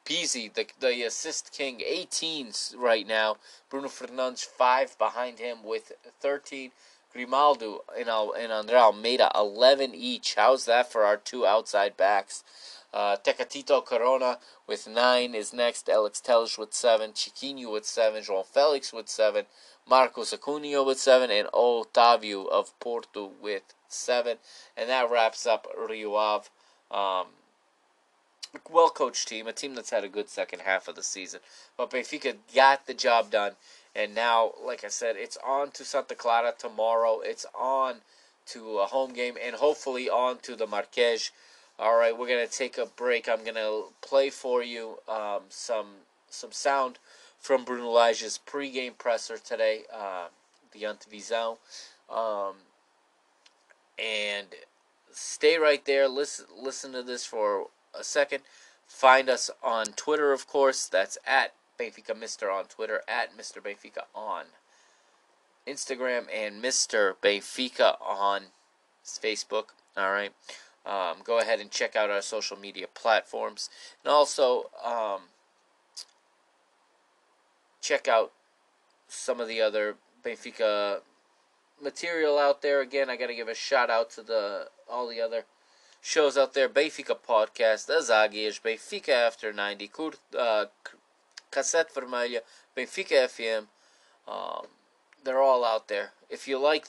Pizzi, 0.05 0.51
the 0.53 0.67
the 0.79 1.03
assist 1.03 1.51
king, 1.51 1.81
18 1.85 2.51
right 2.75 3.07
now. 3.07 3.37
Bruno 3.69 3.89
Fernandes 3.89 4.45
five 4.45 4.97
behind 4.97 5.39
him 5.39 5.63
with 5.63 5.91
13. 6.21 6.71
Grimaldo 7.11 7.83
and, 7.97 8.07
and 8.07 8.51
Andre 8.51 8.77
Almeida 8.77 9.31
11 9.33 9.95
each. 9.95 10.35
How's 10.35 10.65
that 10.65 10.91
for 10.91 11.03
our 11.03 11.17
two 11.17 11.45
outside 11.45 11.97
backs? 11.97 12.43
Uh, 12.93 13.17
Tecatito 13.17 13.85
Corona 13.85 14.39
with 14.67 14.87
nine 14.87 15.35
is 15.35 15.53
next. 15.53 15.89
Alex 15.89 16.21
Telles 16.21 16.57
with 16.57 16.73
seven. 16.73 17.11
Chiquinho 17.11 17.71
with 17.71 17.85
seven. 17.85 18.23
João 18.23 18.45
Felix 18.45 18.91
with 18.91 19.09
seven. 19.09 19.45
Marcos 19.87 20.33
Acuña 20.33 20.85
with 20.85 20.99
seven. 20.99 21.29
And 21.29 21.47
Otavio 21.49 22.47
of 22.49 22.77
Porto 22.79 23.31
with 23.41 23.73
seven. 23.87 24.37
And 24.75 24.89
that 24.89 25.09
wraps 25.09 25.45
up 25.45 25.67
Rio 25.77 26.15
Ave. 26.15 26.49
Um, 26.89 27.27
well 28.69 28.89
coached 28.89 29.27
team, 29.27 29.47
a 29.47 29.53
team 29.53 29.75
that's 29.75 29.91
had 29.91 30.03
a 30.03 30.09
good 30.09 30.29
second 30.29 30.61
half 30.61 30.87
of 30.87 30.95
the 30.95 31.03
season. 31.03 31.39
But 31.77 31.91
Benfica 31.91 32.35
got 32.53 32.87
the 32.87 32.93
job 32.93 33.29
done. 33.31 33.53
And 33.95 34.15
now, 34.15 34.53
like 34.63 34.83
I 34.83 34.87
said, 34.87 35.15
it's 35.17 35.37
on 35.45 35.71
to 35.71 35.83
Santa 35.83 36.15
Clara 36.15 36.53
tomorrow. 36.57 37.19
It's 37.23 37.45
on 37.53 37.97
to 38.47 38.79
a 38.79 38.85
home 38.85 39.13
game 39.13 39.35
and 39.41 39.55
hopefully 39.55 40.09
on 40.09 40.39
to 40.39 40.55
the 40.55 40.65
Marquês. 40.65 41.31
All 41.79 41.95
right, 41.95 42.17
we're 42.17 42.27
gonna 42.27 42.45
take 42.45 42.77
a 42.77 42.85
break. 42.85 43.29
I'm 43.29 43.45
gonna 43.45 43.83
play 44.01 44.29
for 44.29 44.61
you 44.61 44.97
um, 45.07 45.43
some 45.47 45.87
some 46.29 46.51
sound 46.51 46.99
from 47.39 47.63
Bruno 47.63 47.89
Lage's 47.89 48.37
pregame 48.45 48.97
presser 48.97 49.37
today, 49.37 49.83
uh, 49.93 50.27
the 50.73 50.83
antevisão. 50.83 51.57
Um, 52.13 52.55
and 53.97 54.47
stay 55.13 55.57
right 55.57 55.85
there. 55.85 56.09
Listen 56.09 56.47
listen 56.61 56.91
to 56.91 57.01
this 57.01 57.25
for 57.25 57.67
a 57.97 58.03
second. 58.03 58.43
Find 58.85 59.29
us 59.29 59.49
on 59.63 59.85
Twitter, 59.95 60.33
of 60.33 60.47
course. 60.47 60.85
That's 60.85 61.17
at 61.25 61.53
Benfica 61.79 62.19
Mister 62.19 62.51
on 62.51 62.65
Twitter, 62.65 63.03
at 63.07 63.37
Mister 63.37 63.61
Benfica 63.61 64.03
on 64.13 64.47
Instagram, 65.65 66.25
and 66.29 66.61
Mister 66.61 67.15
Benfica 67.23 67.95
on 68.01 68.47
Facebook. 69.05 69.67
All 69.95 70.11
right. 70.11 70.33
Um, 70.85 71.17
go 71.23 71.39
ahead 71.39 71.59
and 71.59 71.69
check 71.69 71.95
out 71.95 72.09
our 72.09 72.21
social 72.21 72.57
media 72.57 72.87
platforms, 72.93 73.69
and 74.03 74.11
also 74.11 74.69
um, 74.83 75.21
check 77.81 78.07
out 78.07 78.31
some 79.07 79.39
of 79.39 79.47
the 79.47 79.61
other 79.61 79.95
Benfica 80.23 81.01
material 81.81 82.37
out 82.37 82.61
there. 82.61 82.81
Again, 82.81 83.09
I 83.09 83.17
got 83.17 83.27
to 83.27 83.35
give 83.35 83.47
a 83.47 83.55
shout 83.55 83.89
out 83.89 84.09
to 84.11 84.21
the 84.23 84.69
all 84.89 85.07
the 85.07 85.21
other 85.21 85.45
shows 86.01 86.37
out 86.37 86.53
there. 86.53 86.69
Benfica 86.69 87.17
Podcast, 87.17 87.89
as 87.89 88.09
Benfica 88.09 89.09
After 89.09 89.51
90, 89.51 89.87
Cur, 89.87 90.11
uh, 90.37 90.65
Cassette 91.51 91.93
Vermelha, 91.93 92.39
Benfica 92.75 93.27
FM. 93.27 93.67
Um, 94.27 94.67
they're 95.23 95.41
all 95.41 95.65
out 95.65 95.87
there. 95.87 96.11
If 96.29 96.47
you 96.47 96.59
like 96.59 96.87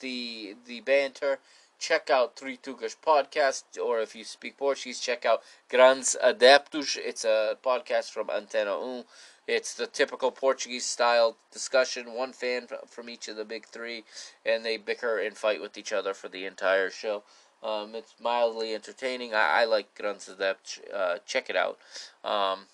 the 0.00 0.56
the 0.66 0.80
banter, 0.80 1.38
check 1.80 2.10
out 2.10 2.36
Three 2.36 2.58
Tugas 2.58 2.94
Podcast, 2.94 3.64
or 3.82 4.00
if 4.00 4.14
you 4.14 4.22
speak 4.22 4.58
Portuguese, 4.58 5.00
check 5.00 5.24
out 5.24 5.42
Grandes 5.70 6.14
Adeptos. 6.22 6.98
It's 6.98 7.24
a 7.24 7.56
podcast 7.64 8.10
from 8.10 8.28
Antena 8.28 8.78
1. 8.80 9.04
It's 9.48 9.74
the 9.74 9.86
typical 9.86 10.30
Portuguese 10.30 10.84
style 10.84 11.36
discussion, 11.50 12.12
one 12.12 12.32
fan 12.32 12.68
from 12.86 13.08
each 13.08 13.26
of 13.28 13.36
the 13.36 13.46
big 13.46 13.66
three, 13.66 14.04
and 14.44 14.64
they 14.64 14.76
bicker 14.76 15.18
and 15.18 15.36
fight 15.36 15.60
with 15.60 15.76
each 15.78 15.92
other 15.92 16.12
for 16.14 16.28
the 16.28 16.44
entire 16.44 16.90
show. 16.90 17.24
Um, 17.62 17.94
it's 17.94 18.14
mildly 18.20 18.74
entertaining. 18.74 19.34
I, 19.34 19.62
I 19.62 19.64
like 19.64 19.94
Grandes 19.96 20.28
Adeptos. 20.28 20.94
Uh, 20.94 21.18
check 21.26 21.50
it 21.50 21.56
out. 21.56 21.78
Um, 22.22 22.66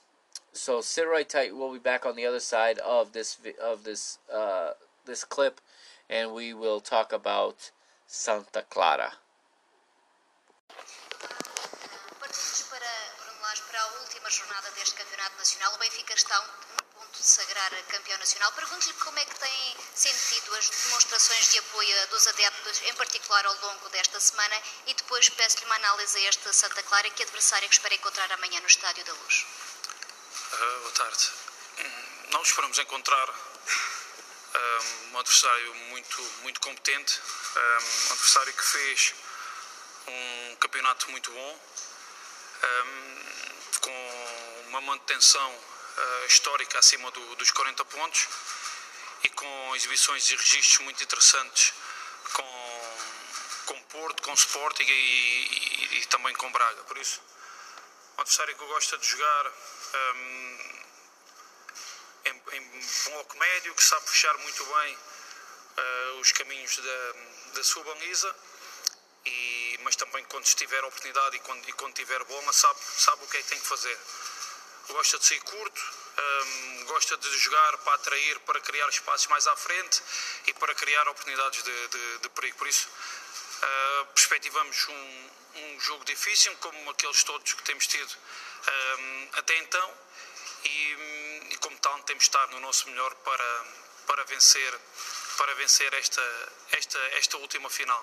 so 0.52 0.80
sit 0.80 1.08
right 1.08 1.28
tight. 1.28 1.56
We'll 1.56 1.72
be 1.72 1.78
back 1.78 2.04
on 2.04 2.16
the 2.16 2.26
other 2.26 2.40
side 2.40 2.78
of 2.80 3.12
this 3.12 3.38
of 3.62 3.84
this 3.84 4.18
uh, 4.32 4.70
this 5.06 5.22
clip, 5.24 5.60
and 6.10 6.32
we 6.32 6.52
will 6.52 6.80
talk 6.80 7.12
about 7.12 7.70
Santa 8.06 8.62
Clara. 8.62 9.12
Partimos 12.20 12.62
para, 12.70 12.90
Lage, 13.42 13.62
para 13.62 13.82
a 13.82 13.86
última 13.86 14.30
jornada 14.30 14.70
deste 14.70 14.94
Campeonato 14.94 15.36
Nacional. 15.36 15.74
O 15.74 15.78
Benfica 15.78 16.14
está 16.14 16.40
um, 16.40 16.76
ponto 16.94 17.18
de 17.18 17.26
sagrar 17.26 17.70
campeão 17.88 18.18
nacional. 18.18 18.52
Pergunto-lhe 18.52 18.94
como 18.94 19.18
é 19.18 19.24
que 19.24 19.34
tem 19.34 19.76
sentido 19.94 20.54
as 20.54 20.68
demonstrações 20.68 21.50
de 21.50 21.58
apoio 21.58 22.06
dos 22.08 22.26
adeptos, 22.28 22.82
em 22.82 22.94
particular 22.94 23.44
ao 23.44 23.54
longo 23.56 23.88
desta 23.88 24.20
semana, 24.20 24.62
e 24.86 24.94
depois 24.94 25.28
peço-lhe 25.28 25.64
uma 25.66 25.74
análise 25.74 26.16
a 26.18 26.28
este 26.28 26.52
Santa 26.54 26.82
Clara, 26.84 27.10
que 27.10 27.22
adversário 27.22 27.66
é 27.66 27.68
que 27.68 27.74
espera 27.74 27.94
encontrar 27.94 28.30
amanhã 28.32 28.60
no 28.60 28.66
Estádio 28.66 29.04
da 29.04 29.12
Luz. 29.12 29.46
Ah, 30.52 30.78
boa 30.80 30.92
tarde. 30.92 31.32
Nós 32.30 32.46
esperamos 32.48 32.78
encontrar 32.78 33.34
um 35.12 35.18
adversário 35.18 35.74
muito, 35.90 36.22
muito 36.42 36.60
competente, 36.60 37.20
um 37.56 38.12
adversário 38.12 38.52
que 38.52 38.64
fez 38.64 39.14
um 40.08 40.56
campeonato 40.56 41.10
muito 41.10 41.30
bom, 41.30 41.60
ah, 42.62 42.84
com 43.80 44.64
uma 44.68 44.80
manutenção 44.80 45.60
ah, 45.98 46.26
histórica 46.26 46.78
acima 46.78 47.10
do- 47.10 47.36
dos 47.36 47.50
40 47.50 47.84
pontos 47.84 48.28
e 49.24 49.28
com 49.30 49.76
exibições 49.76 50.28
e 50.30 50.36
registros 50.36 50.78
muito 50.84 51.02
interessantes 51.02 51.72
com, 52.32 52.96
com 53.66 53.82
Porto, 53.84 54.22
com 54.22 54.32
Sporting 54.34 54.84
e, 54.84 54.92
e- 54.92 55.98
e 55.98 56.06
também 56.06 56.34
com 56.34 56.50
Braga. 56.52 56.82
Por 56.84 56.98
isso, 56.98 57.20
um 58.18 58.20
adversário 58.20 58.56
que 58.56 58.64
gosta 58.66 58.98
de 58.98 59.06
jogar 59.08 59.46
hum, 60.14 60.85
em, 62.26 62.56
em 62.56 63.10
bloco 63.10 63.36
médio, 63.38 63.74
que 63.74 63.84
sabe 63.84 64.08
fechar 64.08 64.36
muito 64.38 64.64
bem 64.64 64.98
ah, 65.76 66.16
os 66.20 66.32
caminhos 66.32 66.76
da, 66.76 67.12
da 67.54 67.64
sua 67.64 67.82
baliza, 67.84 68.34
e, 69.24 69.78
mas 69.82 69.96
também 69.96 70.24
quando 70.24 70.44
estiver 70.44 70.82
a 70.82 70.86
oportunidade 70.86 71.36
e 71.36 71.40
quando, 71.40 71.68
e 71.68 71.72
quando 71.72 71.94
tiver 71.94 72.22
bola, 72.24 72.52
sabe, 72.52 72.78
sabe 72.98 73.24
o 73.24 73.26
que 73.28 73.36
é 73.36 73.42
que 73.42 73.48
tem 73.48 73.60
que 73.60 73.66
fazer. 73.66 73.98
Gosta 74.88 75.18
de 75.18 75.26
sair 75.26 75.40
curto, 75.40 75.82
hum, 76.18 76.84
gosta 76.86 77.16
de 77.16 77.38
jogar 77.38 77.78
para 77.78 77.94
atrair, 77.94 78.38
para 78.40 78.60
criar 78.60 78.88
espaços 78.88 79.26
mais 79.26 79.46
à 79.46 79.56
frente 79.56 80.00
e 80.46 80.54
para 80.54 80.74
criar 80.74 81.08
oportunidades 81.08 81.62
de, 81.62 81.88
de, 81.88 82.18
de 82.18 82.28
perigo. 82.30 82.56
Por 82.58 82.68
isso, 82.68 82.88
Uh, 83.56 84.06
perspectivamos 84.12 84.86
um, 84.88 85.30
um 85.54 85.80
jogo 85.80 86.04
difícil, 86.04 86.54
como 86.58 86.90
aqueles 86.90 87.24
todos 87.24 87.54
que 87.54 87.62
temos 87.62 87.86
tido 87.86 88.14
um, 88.98 89.28
até 89.32 89.56
então, 89.56 89.94
e, 90.64 90.96
e 91.56 91.58
como 91.58 91.76
tal 91.78 91.98
temos 92.02 92.24
de 92.24 92.28
estar 92.28 92.46
no 92.48 92.60
nosso 92.60 92.88
melhor 92.90 93.14
para, 93.16 93.64
para 94.06 94.22
vencer, 94.24 94.78
para 95.38 95.54
vencer 95.54 95.92
esta, 95.94 96.22
esta, 96.72 96.98
esta 97.18 97.36
última 97.38 97.70
final. 97.70 98.02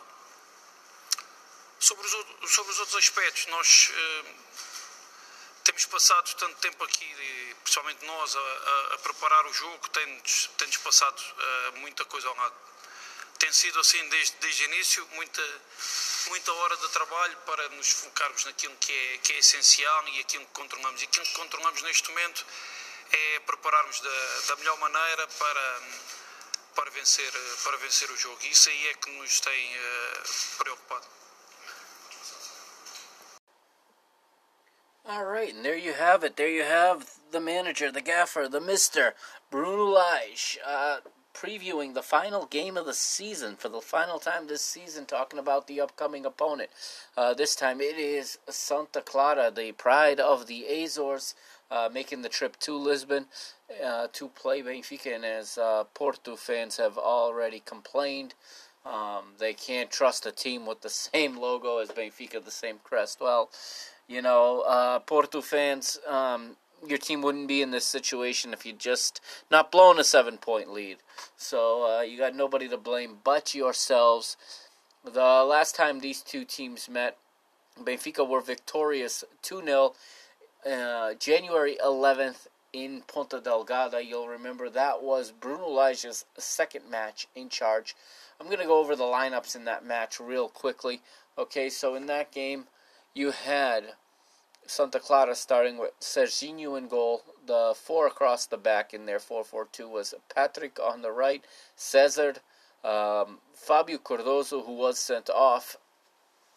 Sobre 1.79 2.05
os, 2.07 2.13
outros- 2.13 2.51
sobre 2.53 2.71
os 2.71 2.79
outros 2.79 2.97
aspectos, 2.97 3.45
nós 3.47 3.91
uh, 3.91 4.35
temos 5.65 5.85
passado 5.85 6.33
tanto 6.35 6.55
tempo 6.59 6.83
aqui, 6.83 7.55
principalmente 7.63 8.05
nós, 8.05 8.35
a, 8.35 8.39
a- 8.39 8.97
preparar 8.99 9.45
o 9.45 9.53
jogo, 9.53 9.87
tem-nos 9.89 10.49
tem-nos 10.57 10.77
passado 10.77 11.19
uh, 11.19 11.77
muita 11.79 12.03
coisa 12.05 12.27
ao 12.27 12.35
lado 12.35 12.55
tem 13.39 13.51
sido 13.51 13.77
assim 13.77 14.07
desde, 14.07 14.37
desde 14.37 14.63
o 14.63 14.65
início, 14.67 15.05
muita, 15.13 15.41
muita 16.27 16.53
hora 16.53 16.77
de 16.77 16.87
trabalho 16.89 17.35
para 17.45 17.67
nos 17.69 17.89
focarmos 17.91 18.45
naquilo 18.45 18.73
que 18.77 18.89
é, 18.93 19.17
que 19.17 19.33
é 19.33 19.37
essencial 19.39 20.07
e 20.07 20.21
aquilo 20.21 20.45
que 20.45 20.51
controlamos. 20.53 21.01
E 21.01 21.05
aquilo 21.05 21.25
que 21.25 21.33
controlamos 21.33 21.81
neste 21.81 22.07
momento 22.09 22.45
é 23.13 23.39
prepararmos 23.41 23.99
da, 23.99 24.47
da 24.47 24.55
melhor 24.57 24.77
maneira 24.79 25.27
para, 25.27 25.81
para, 26.75 26.89
vencer, 26.91 27.31
para 27.63 27.77
vencer 27.77 28.09
o 28.09 28.17
jogo. 28.17 28.39
Isso 28.43 28.69
aí 28.69 28.87
é 28.87 28.93
que 28.95 29.09
nos 29.11 29.39
tem 29.39 29.75
eh, 29.75 30.23
preocupado. 30.57 31.05
All 35.05 35.25
right, 35.25 35.53
and 35.53 35.65
there 35.65 35.75
you 35.75 35.93
have 35.93 36.23
it. 36.23 36.37
There 36.37 36.49
you 36.49 36.63
have 36.63 37.19
the 37.31 37.41
manager, 37.41 37.91
the 37.91 38.01
gaffer, 38.01 38.47
the 38.47 38.61
mister, 38.61 39.13
Bruno 39.51 39.83
Lage, 39.83 40.57
uh, 40.65 41.01
previewing 41.33 41.93
the 41.93 42.01
final 42.01 42.45
game 42.45 42.77
of 42.77 42.85
the 42.85 42.93
season 42.93 43.57
for 43.57 43.67
the 43.67 43.81
final 43.81 44.17
time 44.17 44.47
this 44.47 44.61
season, 44.61 45.05
talking 45.05 45.39
about 45.39 45.67
the 45.67 45.81
upcoming 45.81 46.25
opponent. 46.25 46.69
Uh, 47.17 47.33
this 47.33 47.53
time 47.53 47.81
it 47.81 47.97
is 47.97 48.37
Santa 48.47 49.01
Clara, 49.01 49.51
the 49.51 49.73
pride 49.73 50.21
of 50.21 50.47
the 50.47 50.65
Azores, 50.67 51.35
uh, 51.73 51.89
making 51.91 52.21
the 52.21 52.29
trip 52.29 52.57
to 52.59 52.77
Lisbon 52.77 53.25
uh, 53.83 54.07
to 54.13 54.27
play 54.27 54.61
Benfica. 54.61 55.15
And 55.15 55.25
as 55.25 55.57
uh, 55.57 55.85
Porto 55.93 56.35
fans 56.35 56.77
have 56.77 56.97
already 56.97 57.59
complained, 57.59 58.35
um, 58.85 59.33
they 59.39 59.53
can't 59.53 59.89
trust 59.89 60.25
a 60.25 60.31
team 60.31 60.65
with 60.65 60.81
the 60.81 60.89
same 60.89 61.37
logo 61.37 61.79
as 61.79 61.89
Benfica, 61.89 62.43
the 62.43 62.51
same 62.51 62.77
crest. 62.83 63.19
Well, 63.19 63.49
you 64.07 64.21
know, 64.21 64.61
uh, 64.61 64.99
Porto 64.99 65.41
fans, 65.41 65.99
um, 66.07 66.57
your 66.85 66.97
team 66.97 67.21
wouldn't 67.21 67.47
be 67.47 67.61
in 67.61 67.71
this 67.71 67.85
situation 67.85 68.53
if 68.53 68.65
you 68.65 68.73
just 68.73 69.21
not 69.49 69.71
blown 69.71 69.99
a 69.99 70.03
seven 70.03 70.37
point 70.37 70.71
lead. 70.71 70.97
So 71.37 71.97
uh, 71.97 72.01
you 72.01 72.17
got 72.17 72.35
nobody 72.35 72.67
to 72.69 72.77
blame 72.77 73.17
but 73.23 73.55
yourselves. 73.55 74.37
The 75.05 75.19
last 75.19 75.75
time 75.75 75.99
these 75.99 76.21
two 76.21 76.45
teams 76.45 76.89
met, 76.89 77.17
Benfica 77.81 78.27
were 78.27 78.41
victorious 78.41 79.23
2 79.41 79.63
0 79.63 79.93
uh, 80.69 81.13
January 81.15 81.77
11th 81.83 82.47
in 82.71 83.03
Ponta 83.07 83.39
Delgada. 83.39 84.05
You'll 84.05 84.27
remember 84.27 84.69
that 84.69 85.03
was 85.03 85.31
Bruno 85.31 85.69
Lage's 85.69 86.25
second 86.37 86.89
match 86.89 87.27
in 87.35 87.49
charge. 87.49 87.95
I'm 88.39 88.47
going 88.47 88.59
to 88.59 88.65
go 88.65 88.79
over 88.79 88.95
the 88.95 89.03
lineups 89.03 89.55
in 89.55 89.65
that 89.65 89.85
match 89.85 90.19
real 90.19 90.49
quickly. 90.49 91.01
Okay, 91.37 91.69
so 91.69 91.95
in 91.95 92.07
that 92.07 92.31
game, 92.31 92.65
you 93.13 93.31
had 93.31 93.93
Santa 94.65 94.99
Clara 94.99 95.35
starting 95.35 95.77
with 95.77 95.91
Serginho 95.99 96.77
in 96.77 96.87
goal. 96.87 97.21
The 97.45 97.73
four 97.75 98.07
across 98.07 98.45
the 98.45 98.57
back 98.57 98.93
in 98.93 99.05
their 99.05 99.19
4 99.19 99.43
4 99.43 99.67
2 99.71 99.87
was 99.87 100.13
Patrick 100.33 100.79
on 100.79 101.01
the 101.01 101.11
right, 101.11 101.43
Cesar, 101.75 102.35
um, 102.83 103.39
Fabio 103.53 103.97
Cardoso, 103.97 104.65
who 104.65 104.73
was 104.73 104.99
sent 104.99 105.29
off, 105.29 105.77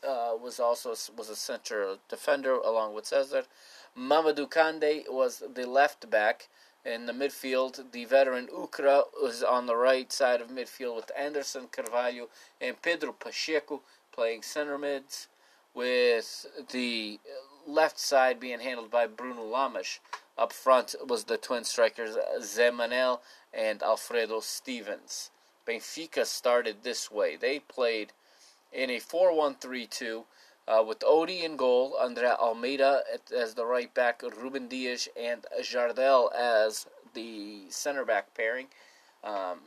uh, 0.07 0.35
was 0.41 0.61
also 0.61 0.91
was 1.17 1.29
a 1.31 1.37
center 1.37 1.97
defender 2.09 2.55
along 2.55 2.95
with 2.95 3.07
Cesar. 3.07 3.45
Mamadou 3.99 4.47
Kande 4.47 5.11
was 5.11 5.43
the 5.55 5.67
left 5.67 6.11
back. 6.11 6.49
In 6.85 7.07
the 7.07 7.15
midfield, 7.15 7.93
the 7.93 8.05
veteran 8.05 8.47
Ukra 8.49 9.05
was 9.23 9.43
on 9.43 9.65
the 9.67 9.75
right 9.75 10.13
side 10.13 10.43
of 10.43 10.49
midfield 10.49 10.97
with 10.97 11.11
Anderson 11.17 11.69
Carvalho 11.73 12.29
and 12.61 12.81
Pedro 12.83 13.13
Pacheco 13.13 13.81
playing 14.13 14.43
center 14.43 14.77
mids, 14.77 15.29
with 15.75 16.47
the 16.71 17.19
left 17.67 17.99
side 17.99 18.39
being 18.39 18.61
handled 18.61 18.91
by 18.91 19.07
Bruno 19.07 19.43
Lamas. 19.43 19.99
Up 20.37 20.53
front 20.53 20.95
was 21.07 21.25
the 21.25 21.39
twin 21.39 21.65
strikers 21.65 22.17
Zé 22.41 22.71
Manel 22.71 23.21
and 23.53 23.83
Alfredo 23.83 24.41
Stephens. 24.41 25.31
Benfica 25.67 26.27
started 26.27 26.83
this 26.83 27.11
way. 27.11 27.37
They 27.37 27.61
played 27.61 28.13
in 28.73 28.91
a 28.91 28.99
4 28.99 29.35
1 29.35 29.55
3 29.55 29.87
2 29.87 30.25
uh, 30.69 30.83
with 30.87 31.05
Odi 31.07 31.45
in 31.45 31.57
goal, 31.57 31.97
Andre 32.01 32.29
Almeida 32.29 33.03
as 33.35 33.55
the 33.55 33.67
right 33.67 33.93
back, 33.95 34.23
Ruben 34.23 34.69
Dias 34.69 35.09
and 35.19 35.47
Jardel 35.63 36.33
as 36.35 36.87
the 37.15 37.63
center 37.71 38.05
back 38.05 38.35
pairing. 38.35 38.67
Um, 39.23 39.61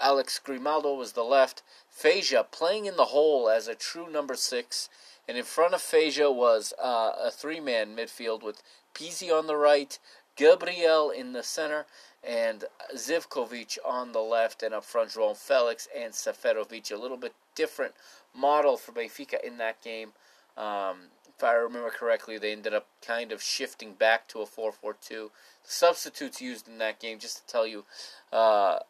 Alex 0.00 0.38
Grimaldo 0.38 0.94
was 0.94 1.12
the 1.12 1.24
left. 1.24 1.62
Fejsa 1.92 2.50
playing 2.50 2.86
in 2.86 2.96
the 2.96 3.06
hole 3.06 3.48
as 3.48 3.66
a 3.66 3.74
true 3.74 4.10
number 4.10 4.34
six. 4.34 4.88
And 5.26 5.36
in 5.36 5.44
front 5.44 5.74
of 5.74 5.80
Fejsa 5.80 6.34
was 6.34 6.72
uh, 6.82 7.12
a 7.18 7.30
three 7.30 7.60
man 7.60 7.96
midfield 7.96 8.42
with 8.42 8.62
Pizzi 8.94 9.30
on 9.30 9.46
the 9.46 9.56
right, 9.56 9.98
Gabriel 10.36 11.10
in 11.10 11.32
the 11.32 11.42
center, 11.42 11.86
and 12.22 12.64
Zivkovic 12.94 13.78
on 13.84 14.12
the 14.12 14.20
left. 14.20 14.62
And 14.62 14.72
up 14.72 14.84
front, 14.84 15.10
João 15.10 15.36
Felix 15.36 15.88
and 15.96 16.12
Seferovic. 16.12 16.92
A 16.92 16.96
little 16.96 17.16
bit 17.16 17.34
different 17.54 17.94
model 18.34 18.76
for 18.76 18.92
Benfica 18.92 19.42
in 19.44 19.58
that 19.58 19.82
game. 19.82 20.12
Um, 20.58 21.10
if 21.38 21.44
I 21.44 21.54
remember 21.54 21.90
correctly, 21.90 22.36
they 22.36 22.50
ended 22.50 22.74
up 22.74 22.88
kind 23.00 23.30
of 23.30 23.40
shifting 23.40 23.94
back 23.94 24.26
to 24.28 24.40
a 24.40 24.46
4 24.46 24.72
4 24.72 24.96
2. 25.00 25.30
The 25.64 25.70
substitutes 25.70 26.40
used 26.40 26.66
in 26.66 26.78
that 26.78 26.98
game, 26.98 27.20
just 27.20 27.36
to 27.38 27.52
tell 27.52 27.64
you, 27.64 27.84
uh, 28.32 28.80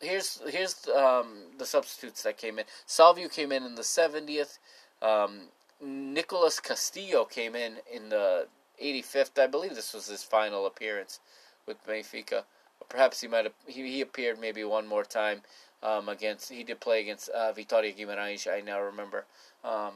here's 0.00 0.40
here's 0.48 0.88
um, 0.88 1.48
the 1.58 1.66
substitutes 1.66 2.22
that 2.22 2.38
came 2.38 2.58
in. 2.58 2.64
Salvio 2.88 3.30
came 3.30 3.52
in 3.52 3.64
in 3.64 3.74
the 3.74 3.82
70th. 3.82 4.58
Um, 5.02 5.48
Nicolas 5.80 6.58
Castillo 6.58 7.26
came 7.26 7.54
in 7.54 7.76
in 7.92 8.08
the 8.08 8.48
85th. 8.82 9.38
I 9.38 9.46
believe 9.46 9.74
this 9.74 9.92
was 9.92 10.06
his 10.06 10.22
final 10.22 10.64
appearance 10.64 11.20
with 11.66 11.86
Benfica. 11.86 12.44
Perhaps 12.88 13.20
he 13.20 13.28
might 13.28 13.44
have 13.44 13.54
he, 13.66 13.90
he 13.90 14.00
appeared 14.00 14.40
maybe 14.40 14.64
one 14.64 14.86
more 14.86 15.04
time 15.04 15.42
um, 15.82 16.08
against. 16.08 16.50
He 16.50 16.64
did 16.64 16.80
play 16.80 17.02
against 17.02 17.28
uh, 17.28 17.52
Vitoria 17.52 17.92
Guimarães. 17.92 18.50
I 18.50 18.62
now 18.62 18.80
remember. 18.80 19.26
Um, 19.62 19.92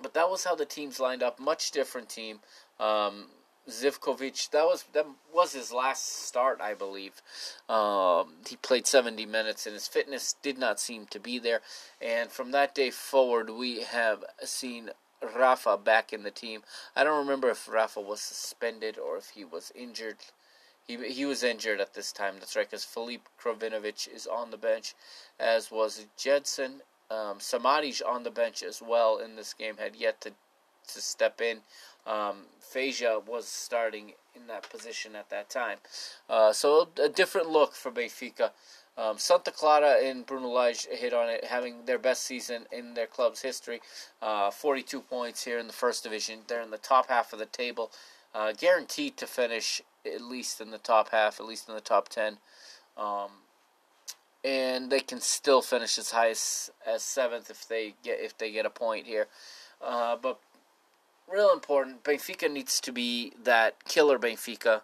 but 0.00 0.14
that 0.14 0.30
was 0.30 0.44
how 0.44 0.54
the 0.54 0.64
teams 0.64 1.00
lined 1.00 1.22
up. 1.22 1.38
Much 1.38 1.70
different 1.70 2.08
team. 2.08 2.40
Um, 2.80 3.26
Zivkovic, 3.68 4.50
that 4.50 4.64
was 4.64 4.84
that 4.92 5.06
was 5.32 5.52
his 5.52 5.72
last 5.72 6.26
start, 6.26 6.60
I 6.60 6.74
believe. 6.74 7.22
Um, 7.68 8.34
he 8.48 8.56
played 8.56 8.86
70 8.86 9.24
minutes, 9.26 9.66
and 9.66 9.74
his 9.74 9.86
fitness 9.86 10.34
did 10.42 10.58
not 10.58 10.80
seem 10.80 11.06
to 11.06 11.20
be 11.20 11.38
there. 11.38 11.60
And 12.00 12.30
from 12.30 12.50
that 12.50 12.74
day 12.74 12.90
forward, 12.90 13.50
we 13.50 13.82
have 13.82 14.24
seen 14.42 14.90
Rafa 15.22 15.76
back 15.76 16.12
in 16.12 16.24
the 16.24 16.32
team. 16.32 16.62
I 16.96 17.04
don't 17.04 17.18
remember 17.18 17.50
if 17.50 17.68
Rafa 17.68 18.00
was 18.00 18.20
suspended 18.20 18.98
or 18.98 19.16
if 19.16 19.30
he 19.30 19.44
was 19.44 19.70
injured. 19.76 20.18
He 20.84 20.96
he 21.12 21.24
was 21.24 21.44
injured 21.44 21.80
at 21.80 21.94
this 21.94 22.10
time. 22.10 22.34
That's 22.40 22.56
right, 22.56 22.68
because 22.68 22.84
Filip 22.84 23.28
Krovinovic 23.40 24.12
is 24.12 24.26
on 24.26 24.50
the 24.50 24.56
bench, 24.56 24.94
as 25.38 25.70
was 25.70 26.06
Gedson 26.18 26.80
um, 27.12 27.40
Samaris 27.40 28.00
on 28.00 28.22
the 28.22 28.30
bench 28.30 28.62
as 28.62 28.80
well 28.80 29.18
in 29.18 29.36
this 29.36 29.52
game 29.54 29.76
had 29.78 29.96
yet 29.96 30.20
to 30.22 30.32
to 30.88 31.00
step 31.00 31.40
in. 31.40 31.58
Um, 32.06 32.46
Fejsa 32.74 33.24
was 33.24 33.46
starting 33.46 34.12
in 34.34 34.46
that 34.48 34.68
position 34.68 35.14
at 35.14 35.30
that 35.30 35.48
time. 35.48 35.78
Uh, 36.28 36.52
so 36.52 36.88
a 37.02 37.08
different 37.08 37.48
look 37.48 37.74
for 37.74 37.92
Benfica. 37.92 38.50
Um, 38.98 39.16
Santa 39.18 39.50
Clara 39.50 40.04
and 40.04 40.26
Bruno 40.26 40.48
Lage 40.48 40.86
hit 40.86 41.14
on 41.14 41.28
it, 41.28 41.44
having 41.44 41.86
their 41.86 41.98
best 41.98 42.24
season 42.24 42.66
in 42.70 42.94
their 42.94 43.06
club's 43.06 43.40
history. 43.40 43.80
Uh, 44.20 44.50
42 44.50 45.00
points 45.00 45.44
here 45.44 45.58
in 45.58 45.66
the 45.66 45.72
first 45.72 46.02
division. 46.02 46.40
They're 46.46 46.62
in 46.62 46.70
the 46.70 46.78
top 46.78 47.08
half 47.08 47.32
of 47.32 47.38
the 47.38 47.46
table, 47.46 47.90
uh, 48.34 48.52
guaranteed 48.52 49.16
to 49.18 49.26
finish 49.26 49.80
at 50.04 50.20
least 50.20 50.60
in 50.60 50.72
the 50.72 50.78
top 50.78 51.10
half, 51.10 51.40
at 51.40 51.46
least 51.46 51.68
in 51.68 51.74
the 51.74 51.80
top 51.80 52.08
10. 52.08 52.38
Um, 52.96 53.30
and 54.44 54.90
they 54.90 55.00
can 55.00 55.20
still 55.20 55.62
finish 55.62 55.98
as 55.98 56.10
high 56.10 56.30
as, 56.30 56.70
as 56.86 57.02
seventh 57.02 57.50
if 57.50 57.66
they 57.66 57.94
get 58.02 58.20
if 58.20 58.36
they 58.36 58.50
get 58.50 58.66
a 58.66 58.70
point 58.70 59.06
here. 59.06 59.28
Uh, 59.80 60.16
but 60.16 60.38
real 61.30 61.52
important, 61.52 62.04
Benfica 62.04 62.50
needs 62.50 62.80
to 62.80 62.92
be 62.92 63.32
that 63.42 63.84
killer 63.84 64.18
Benfica. 64.18 64.82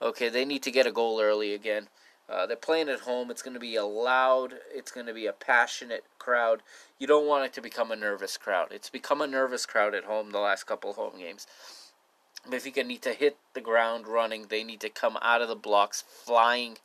Okay, 0.00 0.28
they 0.28 0.44
need 0.44 0.62
to 0.62 0.70
get 0.70 0.86
a 0.86 0.92
goal 0.92 1.20
early 1.20 1.54
again. 1.54 1.88
Uh, 2.28 2.46
they're 2.46 2.56
playing 2.56 2.90
at 2.90 3.00
home. 3.00 3.30
It's 3.30 3.42
going 3.42 3.54
to 3.54 3.60
be 3.60 3.76
a 3.76 3.84
loud. 3.84 4.54
It's 4.72 4.92
going 4.92 5.06
to 5.06 5.14
be 5.14 5.26
a 5.26 5.32
passionate 5.32 6.04
crowd. 6.18 6.62
You 6.98 7.06
don't 7.06 7.26
want 7.26 7.46
it 7.46 7.52
to 7.54 7.62
become 7.62 7.90
a 7.90 7.96
nervous 7.96 8.36
crowd. 8.36 8.68
It's 8.70 8.90
become 8.90 9.22
a 9.22 9.26
nervous 9.26 9.64
crowd 9.64 9.94
at 9.94 10.04
home 10.04 10.30
the 10.30 10.38
last 10.38 10.64
couple 10.64 10.92
home 10.92 11.18
games. 11.18 11.46
Benfica 12.48 12.86
need 12.86 13.02
to 13.02 13.12
hit 13.12 13.38
the 13.54 13.60
ground 13.60 14.06
running. 14.06 14.46
They 14.48 14.62
need 14.62 14.80
to 14.80 14.90
come 14.90 15.18
out 15.22 15.40
of 15.40 15.48
the 15.48 15.56
blocks 15.56 16.04
flying. 16.06 16.76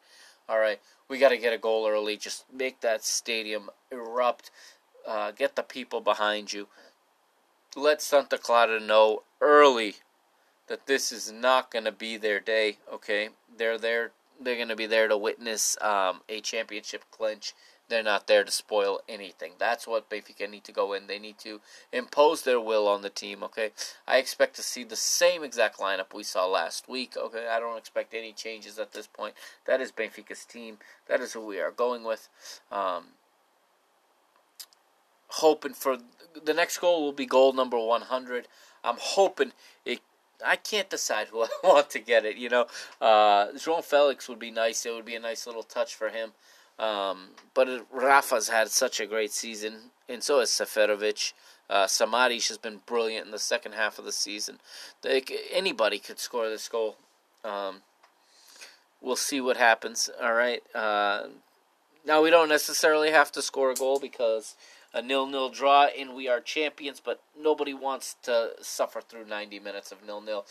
All 0.50 0.60
right, 0.60 0.80
we 1.08 1.20
got 1.20 1.30
to 1.30 1.38
get 1.38 1.54
a 1.54 1.58
goal 1.58 1.88
early. 1.88 2.18
Just 2.18 2.46
make 2.52 2.82
that 2.82 3.04
stadium 3.04 3.70
erupt. 3.92 4.52
Uh, 5.08 5.32
get 5.32 5.56
the 5.56 5.64
people 5.64 6.02
behind 6.02 6.52
you. 6.52 6.68
Let 7.76 8.02
Santa 8.02 8.38
Clara 8.38 8.80
know 8.80 9.24
early 9.42 9.96
that 10.68 10.86
this 10.86 11.12
is 11.12 11.32
not 11.32 11.72
going 11.72 11.86
to 11.86 11.92
be 11.92 12.18
their 12.18 12.40
day. 12.40 12.78
Okay, 12.92 13.30
they're 13.58 13.78
there. 13.78 14.12
They're 14.42 14.56
going 14.56 14.70
to 14.70 14.76
be 14.76 14.86
there 14.86 15.08
to 15.08 15.18
witness 15.18 15.78
um, 15.82 16.22
a 16.28 16.42
championship 16.42 17.04
clinch. 17.12 17.54
They're 17.90 18.02
not 18.02 18.28
there 18.28 18.44
to 18.44 18.52
spoil 18.52 19.02
anything. 19.10 19.54
That's 19.60 19.86
what 19.86 20.10
Benfica 20.10 20.50
need 20.50 20.64
to 20.64 20.72
go 20.72 20.94
in. 20.94 21.08
They 21.08 21.20
need 21.20 21.38
to 21.40 21.60
impose 21.92 22.44
their 22.44 22.60
will 22.60 22.88
on 22.88 23.02
the 23.02 23.10
team. 23.10 23.44
Okay, 23.44 23.72
I 24.08 24.18
expect 24.18 24.56
to 24.56 24.64
see 24.64 24.84
the 24.84 24.96
same 24.96 25.44
exact 25.44 25.80
lineup 25.80 26.14
we 26.14 26.24
saw 26.24 26.46
last 26.46 26.88
week. 26.88 27.16
Okay, 27.18 27.48
I 27.48 27.60
don't 27.60 27.78
expect 27.78 28.14
any 28.14 28.32
changes 28.32 28.80
at 28.80 28.94
this 28.94 29.08
point. 29.08 29.36
That 29.66 29.82
is 29.82 29.92
Benfica's 29.92 30.46
team. 30.46 30.78
That 31.08 31.20
is 31.20 31.34
who 31.34 31.46
we 31.46 31.60
are 31.60 31.72
going 31.72 32.04
with. 32.04 32.30
Um, 32.72 33.04
hoping 35.28 35.74
for 35.74 35.98
the 36.44 36.54
next 36.54 36.78
goal 36.80 37.04
will 37.04 37.12
be 37.12 37.26
goal 37.26 37.54
number 37.54 37.78
100. 37.78 38.48
I'm 38.84 38.98
hoping 39.00 39.52
it. 39.86 40.00
I 40.46 40.56
can't 40.56 40.90
decide 40.90 41.28
who 41.28 41.44
I 41.44 41.48
want 41.64 41.90
to 41.92 42.00
get 42.00 42.26
it. 42.26 42.38
You 42.38 42.50
know, 42.50 42.68
uh, 43.02 43.48
João 43.54 43.84
Felix 43.84 44.28
would 44.30 44.40
be 44.40 44.52
nice. 44.52 44.86
It 44.86 44.94
would 44.94 45.06
be 45.06 45.16
a 45.16 45.20
nice 45.20 45.46
little 45.46 45.64
touch 45.64 45.96
for 45.96 46.10
him. 46.10 46.32
Um, 46.80 47.30
but 47.54 47.86
Rafa's 47.92 48.50
had 48.50 48.70
such 48.70 49.00
a 49.00 49.06
great 49.06 49.32
season, 49.32 49.92
and 50.10 50.24
so 50.24 50.40
has 50.40 50.50
Seferovic. 50.50 51.34
Uh, 51.70 51.88
Samaris 51.88 52.50
has 52.50 52.58
been 52.58 52.82
brilliant 52.86 53.26
in 53.26 53.32
the 53.32 53.40
second 53.40 53.74
half 53.74 53.98
of 53.98 54.06
the 54.06 54.12
season. 54.12 54.60
They, 55.02 55.24
anybody 55.52 56.00
could 56.00 56.20
score 56.20 56.50
this 56.50 56.68
goal. 56.68 56.98
Um, 57.44 57.82
we'll 59.02 59.16
see 59.16 59.42
what 59.42 59.58
happens. 59.58 60.10
All 60.22 60.34
right. 60.34 60.62
Uh, 60.76 61.28
now 62.06 62.22
we 62.22 62.30
don't 62.30 62.50
necessarily 62.50 63.12
have 63.12 63.32
to 63.34 63.42
score 63.42 63.72
a 63.72 63.76
goal 63.76 64.00
because 64.00 64.56
a 64.94 65.02
nil-nil 65.02 65.50
draw 65.50 65.88
and 65.98 66.14
we 66.14 66.28
are 66.28 66.40
champions. 66.40 67.02
But 67.04 67.22
nobody 67.40 67.74
wants 67.74 68.16
to 68.24 68.52
suffer 68.62 69.02
through 69.02 69.26
90 69.26 69.60
minutes 69.60 69.92
of 69.92 70.06
nil-nil. 70.06 70.46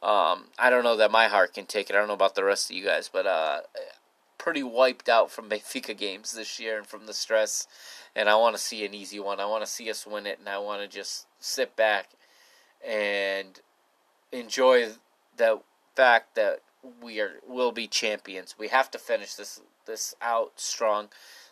Um, 0.00 0.44
I 0.58 0.70
don't 0.70 0.84
know 0.84 0.96
that 0.96 1.10
my 1.10 1.26
heart 1.26 1.54
can 1.54 1.66
take 1.66 1.90
it. 1.90 1.96
I 1.96 1.98
don't 1.98 2.08
know 2.08 2.14
about 2.14 2.36
the 2.36 2.44
rest 2.44 2.70
of 2.70 2.76
you 2.76 2.84
guys, 2.84 3.10
but 3.12 3.26
uh, 3.26 3.60
pretty 4.48 4.62
wiped 4.62 5.10
out 5.10 5.30
from 5.30 5.46
Benfica 5.50 5.94
games 5.94 6.32
this 6.32 6.58
year 6.58 6.78
and 6.78 6.86
from 6.86 7.04
the 7.04 7.12
stress. 7.12 7.66
And 8.16 8.30
I 8.30 8.36
want 8.36 8.56
to 8.56 8.62
see 8.62 8.82
an 8.86 8.94
easy 8.94 9.20
one. 9.20 9.40
I 9.40 9.44
want 9.44 9.62
to 9.62 9.70
see 9.70 9.90
us 9.90 10.06
win 10.06 10.26
it, 10.26 10.38
and 10.38 10.48
I 10.48 10.56
want 10.56 10.80
to 10.80 10.88
just 10.88 11.26
sit 11.38 11.76
back 11.76 12.08
and 12.82 13.60
enjoy 14.32 14.88
the 15.36 15.60
fact 15.94 16.34
that 16.36 16.62
we 17.02 17.20
are 17.20 17.40
will 17.46 17.72
be 17.72 17.86
champions. 17.86 18.54
We 18.58 18.68
have 18.68 18.90
to 18.92 18.98
finish 18.98 19.34
this 19.34 19.60
this 19.84 20.14
out 20.22 20.52
strong. 20.56 21.10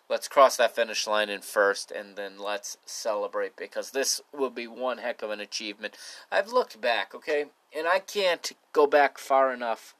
Let's 0.08 0.26
cross 0.26 0.56
that 0.56 0.74
finish 0.74 1.06
line 1.06 1.28
in 1.28 1.42
first, 1.42 1.90
and 1.90 2.16
then 2.16 2.38
let's 2.38 2.78
celebrate 2.86 3.56
because 3.56 3.90
this 3.90 4.22
will 4.32 4.50
be 4.50 4.66
one 4.66 4.98
heck 4.98 5.20
of 5.20 5.30
an 5.30 5.40
achievement. 5.40 5.98
I've 6.32 6.50
looked 6.50 6.80
back, 6.80 7.14
okay, 7.14 7.46
and 7.76 7.86
I 7.86 7.98
can't 7.98 8.52
go 8.72 8.86
back 8.86 9.18
far 9.18 9.52
enough 9.52 9.94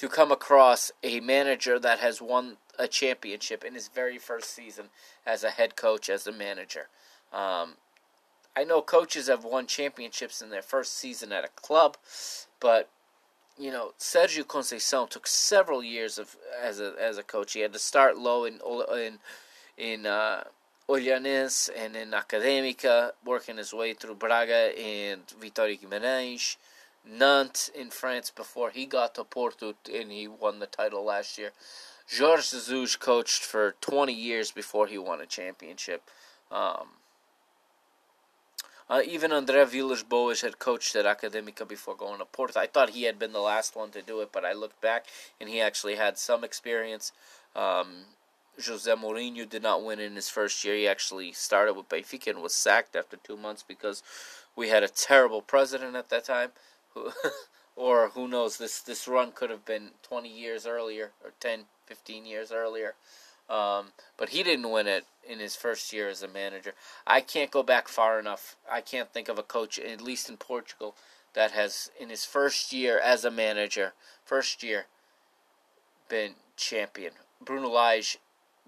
to 0.00 0.08
come 0.08 0.32
across 0.32 0.90
a 1.02 1.20
manager 1.20 1.78
that 1.78 1.98
has 1.98 2.22
won 2.22 2.56
a 2.78 2.88
championship 2.88 3.62
in 3.62 3.74
his 3.74 3.88
very 3.88 4.16
first 4.16 4.54
season 4.54 4.86
as 5.26 5.44
a 5.44 5.50
head 5.50 5.76
coach, 5.76 6.08
as 6.08 6.26
a 6.26 6.32
manager. 6.32 6.88
Um, 7.34 7.74
I 8.56 8.64
know 8.64 8.80
coaches 8.80 9.26
have 9.28 9.44
won 9.44 9.66
championships 9.66 10.40
in 10.40 10.48
their 10.48 10.62
first 10.62 10.96
season 10.96 11.32
at 11.32 11.44
a 11.44 11.48
club, 11.48 11.98
but 12.60 12.88
you 13.58 13.70
know 13.70 13.92
Sergio 13.98 14.42
Conceição 14.42 15.06
took 15.06 15.26
several 15.26 15.84
years 15.84 16.18
of 16.18 16.34
as 16.58 16.80
a 16.80 16.94
as 16.98 17.18
a 17.18 17.22
coach. 17.22 17.52
He 17.52 17.60
had 17.60 17.74
to 17.74 17.78
start 17.78 18.16
low 18.16 18.46
in 18.46 18.58
in 18.96 19.18
in 19.76 20.06
uh, 20.06 20.44
and 20.88 21.94
in 21.94 22.10
Académica, 22.12 23.12
working 23.26 23.58
his 23.58 23.74
way 23.74 23.92
through 23.92 24.14
Braga 24.14 24.72
and 24.80 25.26
Vitória 25.38 25.78
Guimarães, 25.78 26.56
Nantes 27.04 27.68
in 27.68 27.90
France 27.90 28.30
before 28.30 28.70
he 28.70 28.86
got 28.86 29.14
to 29.14 29.24
Porto 29.24 29.74
and 29.92 30.12
he 30.12 30.28
won 30.28 30.58
the 30.58 30.66
title 30.66 31.04
last 31.04 31.38
year. 31.38 31.52
Jorge 32.18 32.42
Jesus 32.42 32.96
coached 32.96 33.44
for 33.44 33.76
20 33.80 34.12
years 34.12 34.50
before 34.50 34.86
he 34.86 34.98
won 34.98 35.20
a 35.20 35.26
championship. 35.26 36.02
Um, 36.50 36.88
uh, 38.88 39.02
even 39.06 39.30
André 39.30 39.68
Villas 39.68 40.02
Boas 40.02 40.40
had 40.40 40.58
coached 40.58 40.96
at 40.96 41.04
Académica 41.04 41.66
before 41.66 41.94
going 41.94 42.18
to 42.18 42.24
Porto. 42.24 42.58
I 42.58 42.66
thought 42.66 42.90
he 42.90 43.04
had 43.04 43.20
been 43.20 43.32
the 43.32 43.38
last 43.38 43.76
one 43.76 43.90
to 43.92 44.02
do 44.02 44.20
it, 44.20 44.30
but 44.32 44.44
I 44.44 44.52
looked 44.52 44.80
back 44.80 45.06
and 45.40 45.48
he 45.48 45.60
actually 45.60 45.94
had 45.94 46.18
some 46.18 46.42
experience. 46.42 47.12
Um, 47.54 48.06
Jose 48.66 48.90
Mourinho 48.90 49.48
did 49.48 49.62
not 49.62 49.84
win 49.84 50.00
in 50.00 50.16
his 50.16 50.28
first 50.28 50.64
year. 50.64 50.74
He 50.74 50.88
actually 50.88 51.32
started 51.32 51.74
with 51.74 51.88
Benfica 51.88 52.28
and 52.28 52.42
was 52.42 52.52
sacked 52.52 52.96
after 52.96 53.16
two 53.16 53.36
months 53.36 53.62
because 53.66 54.02
we 54.56 54.68
had 54.68 54.82
a 54.82 54.88
terrible 54.88 55.40
president 55.40 55.94
at 55.94 56.08
that 56.08 56.24
time. 56.24 56.50
or 57.76 58.10
who 58.10 58.28
knows, 58.28 58.58
this, 58.58 58.80
this 58.80 59.08
run 59.08 59.32
could 59.32 59.50
have 59.50 59.64
been 59.64 59.90
20 60.02 60.28
years 60.28 60.66
earlier 60.66 61.10
or 61.24 61.32
10, 61.40 61.60
15 61.86 62.26
years 62.26 62.52
earlier. 62.52 62.94
Um, 63.48 63.86
but 64.16 64.28
he 64.28 64.42
didn't 64.42 64.70
win 64.70 64.86
it 64.86 65.06
in 65.28 65.40
his 65.40 65.56
first 65.56 65.92
year 65.92 66.08
as 66.08 66.22
a 66.22 66.28
manager. 66.28 66.74
I 67.06 67.20
can't 67.20 67.50
go 67.50 67.64
back 67.64 67.88
far 67.88 68.18
enough. 68.20 68.56
I 68.70 68.80
can't 68.80 69.12
think 69.12 69.28
of 69.28 69.38
a 69.38 69.42
coach, 69.42 69.78
at 69.78 70.00
least 70.00 70.28
in 70.30 70.36
Portugal, 70.36 70.94
that 71.34 71.50
has, 71.50 71.90
in 71.98 72.10
his 72.10 72.24
first 72.24 72.72
year 72.72 73.00
as 73.00 73.24
a 73.24 73.30
manager, 73.30 73.94
first 74.24 74.62
year, 74.62 74.86
been 76.08 76.34
champion. 76.56 77.12
Bruno 77.44 77.68
Lage 77.68 78.18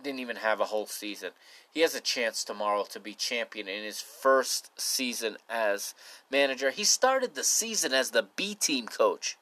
didn't 0.03 0.21
even 0.21 0.37
have 0.37 0.61
a 0.61 0.67
whole 0.67 0.87
season. 0.87 1.31
He 1.73 1.81
has 1.81 1.95
a 1.95 2.01
chance 2.01 2.45
tomorrow 2.45 2.85
to 2.91 3.01
be 3.01 3.15
champion 3.15 3.69
in 3.69 3.85
his 3.85 4.01
first 4.01 4.71
season 4.79 5.37
as 5.49 5.95
manager. 6.31 6.71
He 6.71 6.85
started 6.85 7.35
the 7.35 7.45
season 7.45 7.93
as 7.93 8.11
the 8.11 8.27
B 8.37 8.55
team 8.55 8.87
coach. 8.87 9.37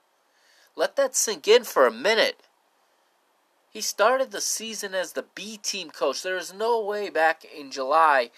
Let 0.76 0.96
that 0.96 1.16
sink 1.16 1.48
in 1.48 1.64
for 1.64 1.86
a 1.86 1.92
minute. 1.92 2.40
He 3.72 3.80
started 3.80 4.30
the 4.30 4.40
season 4.40 4.94
as 4.94 5.12
the 5.12 5.24
B 5.34 5.56
team 5.56 5.90
coach. 5.90 6.22
There 6.22 6.36
is 6.36 6.52
no 6.52 6.82
way 6.82 7.08
back 7.08 7.44
in 7.44 7.70
July, 7.70 8.30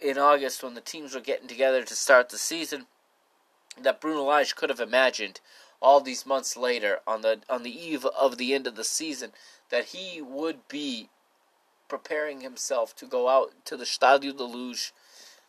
in 0.00 0.18
August, 0.18 0.62
when 0.62 0.74
the 0.74 0.80
teams 0.80 1.14
were 1.14 1.20
getting 1.20 1.48
together 1.48 1.82
to 1.82 1.94
start 1.94 2.28
the 2.28 2.38
season, 2.38 2.86
that 3.80 4.00
Bruno 4.00 4.24
Lage 4.24 4.54
could 4.54 4.70
have 4.70 4.80
imagined 4.80 5.40
all 5.80 6.00
these 6.00 6.26
months 6.26 6.56
later, 6.56 7.00
on 7.06 7.20
the 7.20 7.40
on 7.48 7.62
the 7.62 7.70
eve 7.70 8.06
of 8.06 8.38
the 8.38 8.54
end 8.54 8.66
of 8.66 8.74
the 8.74 8.84
season, 8.84 9.32
that 9.70 9.86
he 9.86 10.20
would 10.22 10.66
be 10.68 11.08
preparing 11.96 12.40
himself 12.40 12.96
to 12.96 13.06
go 13.06 13.28
out 13.28 13.52
to 13.64 13.76
the 13.76 13.84
Estádio 13.84 14.36
da 14.36 14.44
Luz 14.44 14.90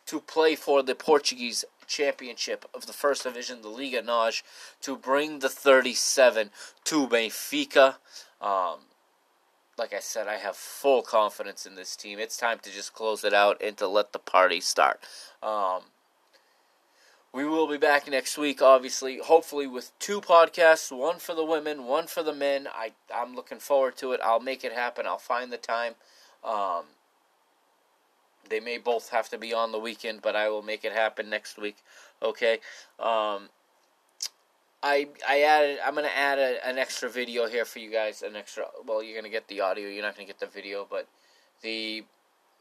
to 0.05 0.19
play 0.19 0.55
for 0.55 0.83
the 0.83 0.93
Portuguese 0.93 1.65
championship 1.87 2.65
of 2.71 2.85
the 2.85 2.93
first 2.93 3.23
division, 3.23 3.63
the 3.63 3.67
Liga 3.67 4.03
NOS, 4.03 4.43
to 4.81 4.95
bring 4.95 5.39
the 5.39 5.49
37 5.49 6.51
to 6.83 7.07
Benfica. 7.07 7.95
Um, 8.39 8.81
like 9.75 9.91
I 9.91 9.99
said, 9.99 10.27
I 10.27 10.35
have 10.35 10.55
full 10.55 11.01
confidence 11.01 11.65
in 11.65 11.73
this 11.73 11.95
team. 11.95 12.19
It's 12.19 12.37
time 12.37 12.59
to 12.59 12.71
just 12.71 12.93
close 12.93 13.23
it 13.23 13.33
out 13.33 13.59
and 13.59 13.75
to 13.77 13.87
let 13.87 14.13
the 14.13 14.19
party 14.19 14.61
start. 14.61 14.99
Um, 15.41 15.81
we 17.33 17.43
will 17.43 17.67
be 17.67 17.77
back 17.77 18.07
next 18.07 18.37
week, 18.37 18.61
obviously, 18.61 19.17
hopefully 19.17 19.65
with 19.65 19.91
two 19.97 20.21
podcasts, 20.21 20.95
one 20.95 21.17
for 21.17 21.33
the 21.33 21.43
women, 21.43 21.85
one 21.85 22.05
for 22.05 22.21
the 22.21 22.33
men. 22.33 22.67
I, 22.71 22.91
I'm 23.13 23.35
looking 23.35 23.59
forward 23.59 23.97
to 23.97 24.11
it. 24.11 24.21
I'll 24.23 24.39
make 24.39 24.63
it 24.63 24.71
happen. 24.71 25.07
I'll 25.07 25.17
find 25.17 25.51
the 25.51 25.57
time. 25.57 25.95
Um, 26.45 26.85
they 28.49 28.59
may 28.59 28.77
both 28.77 29.09
have 29.09 29.29
to 29.29 29.37
be 29.37 29.53
on 29.53 29.71
the 29.71 29.79
weekend, 29.79 30.21
but 30.21 30.35
I 30.35 30.49
will 30.49 30.61
make 30.61 30.85
it 30.85 30.93
happen 30.93 31.29
next 31.29 31.57
week. 31.57 31.77
Okay. 32.21 32.59
Um, 32.99 33.49
I 34.83 35.07
I 35.27 35.41
added. 35.41 35.79
I'm 35.83 35.95
gonna 35.95 36.09
add 36.15 36.37
a, 36.37 36.65
an 36.65 36.77
extra 36.77 37.09
video 37.09 37.47
here 37.47 37.65
for 37.65 37.79
you 37.79 37.89
guys. 37.89 38.21
An 38.21 38.35
extra. 38.35 38.65
Well, 38.85 39.01
you're 39.01 39.15
gonna 39.19 39.31
get 39.31 39.47
the 39.47 39.61
audio. 39.61 39.89
You're 39.89 40.03
not 40.03 40.15
gonna 40.15 40.27
get 40.27 40.39
the 40.39 40.45
video, 40.45 40.85
but 40.87 41.07
the 41.63 42.03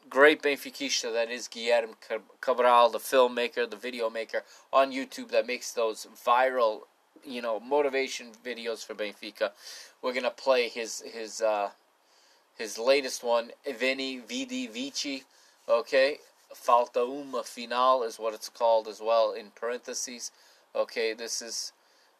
great 0.09 0.41
Benfiquista 0.41 1.13
that 1.13 1.29
is 1.29 1.47
Guilherme 1.47 1.95
Cabral, 2.41 2.89
the 2.89 2.99
filmmaker, 2.99 3.69
the 3.69 3.75
video 3.75 4.09
maker 4.09 4.43
on 4.73 4.91
YouTube 4.91 5.29
that 5.31 5.45
makes 5.45 5.71
those 5.71 6.07
viral, 6.25 6.81
you 7.23 7.41
know, 7.41 7.59
motivation 7.59 8.27
videos 8.43 8.83
for 8.85 8.95
Benfica. 8.95 9.51
We're 10.01 10.13
gonna 10.13 10.31
play 10.31 10.67
his 10.67 11.01
his 11.01 11.41
uh, 11.41 11.69
his 12.57 12.77
latest 12.77 13.23
one, 13.23 13.51
Veni 13.65 14.19
Vidi 14.19 14.67
Vici. 14.67 15.23
Okay, 15.67 16.17
Falta 16.53 17.01
uma 17.01 17.43
final 17.43 18.03
is 18.03 18.17
what 18.17 18.33
it's 18.33 18.49
called 18.49 18.87
as 18.87 19.01
well 19.01 19.33
in 19.33 19.51
parentheses. 19.51 20.31
Okay, 20.73 21.13
this 21.13 21.41
is 21.41 21.73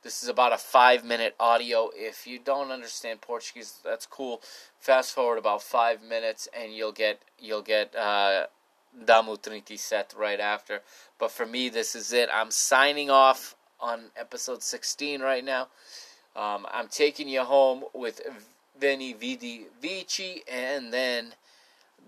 this 0.03 0.21
is 0.21 0.29
about 0.29 0.53
a 0.53 0.57
five 0.57 1.03
minute 1.03 1.35
audio. 1.39 1.89
If 1.95 2.27
you 2.27 2.37
don't 2.37 2.71
understand 2.71 3.21
Portuguese, 3.21 3.79
that's 3.83 4.05
cool. 4.05 4.41
Fast 4.79 5.13
forward 5.15 5.37
about 5.37 5.63
five 5.63 6.03
minutes 6.03 6.47
and 6.53 6.73
you'll 6.73 6.91
get 6.91 7.21
you'll 7.39 7.61
get 7.63 7.95
uh, 7.95 8.45
Damu 9.03 9.41
Trinity 9.41 9.77
set 9.77 10.13
right 10.17 10.39
after. 10.39 10.81
But 11.17 11.31
for 11.31 11.45
me, 11.45 11.69
this 11.69 11.95
is 11.95 12.13
it. 12.13 12.29
I'm 12.31 12.51
signing 12.51 13.09
off 13.09 13.55
on 13.79 14.11
episode 14.15 14.63
16 14.63 15.21
right 15.21 15.43
now. 15.43 15.69
Um, 16.35 16.67
I'm 16.71 16.87
taking 16.87 17.29
you 17.29 17.41
home 17.41 17.85
with 17.93 18.21
Veni 18.79 19.13
Vidi 19.13 19.67
Vici 19.81 20.43
and 20.51 20.93
then 20.93 21.33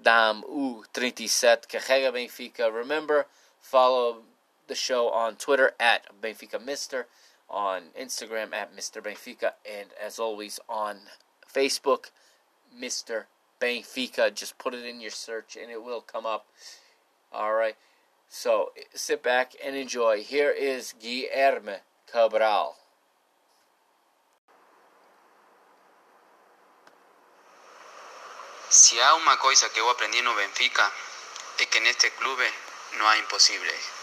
Dá-me 0.03 0.43
o 0.47 0.83
37 0.93 1.67
Carrega 1.67 2.11
Benfica. 2.11 2.73
Remember, 2.73 3.25
follow 3.59 4.23
the 4.67 4.75
show 4.75 5.09
on 5.09 5.35
Twitter 5.35 5.73
at 5.79 6.05
Benfica 6.21 6.63
Mister, 6.63 7.07
on 7.49 7.89
Instagram 7.99 8.53
at 8.53 8.75
Mr. 8.75 9.01
Benfica, 9.01 9.53
and 9.65 9.89
as 10.01 10.19
always 10.19 10.59
on 10.69 10.97
Facebook, 11.51 12.11
Mr. 12.77 13.25
Benfica. 13.59 14.33
Just 14.33 14.57
put 14.57 14.73
it 14.73 14.85
in 14.85 15.01
your 15.01 15.11
search 15.11 15.57
and 15.59 15.71
it 15.71 15.83
will 15.83 16.01
come 16.01 16.25
up. 16.25 16.45
All 17.31 17.53
right. 17.53 17.75
So 18.29 18.71
sit 18.93 19.23
back 19.23 19.53
and 19.63 19.75
enjoy. 19.75 20.21
Here 20.21 20.51
is 20.51 20.93
Guilherme 21.01 21.79
Cabral. 22.11 22.75
Se 28.77 29.01
há 29.01 29.15
uma 29.15 29.35
coisa 29.37 29.69
que 29.69 29.79
eu 29.79 29.89
aprendi 29.89 30.21
no 30.21 30.35
Benfica 30.35 30.93
é 31.57 31.65
que 31.65 31.79
neste 31.79 32.11
clube 32.11 32.47
não 32.91 33.07
há 33.07 33.17
impossíveis. 33.17 33.96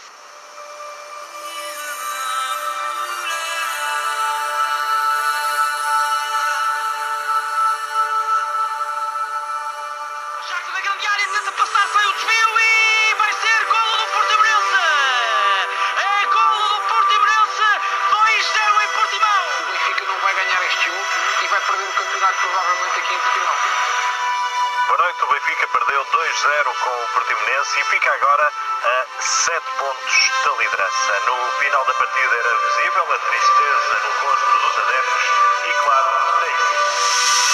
o 25.07 25.27
Benfica 25.27 25.67
perdeu 25.67 26.03
2-0 26.05 26.63
com 26.63 26.89
o 26.89 27.07
Portimonense 27.13 27.79
e 27.79 27.83
fica 27.85 28.11
agora 28.11 28.51
a 28.83 29.21
7 29.21 29.61
pontos 29.77 30.31
da 30.43 30.51
liderança. 30.53 31.19
No 31.27 31.51
final 31.59 31.85
da 31.85 31.93
partida 31.93 32.35
era 32.35 32.57
visível 32.57 33.13
a 33.13 33.17
tristeza 33.19 33.99
no 34.03 34.27
rosto 34.27 34.57
dos 34.57 34.77
adeptos 34.79 35.21
e, 35.63 35.73
claro, 35.83 36.09
da 36.39 36.47
equipe. 36.47 37.44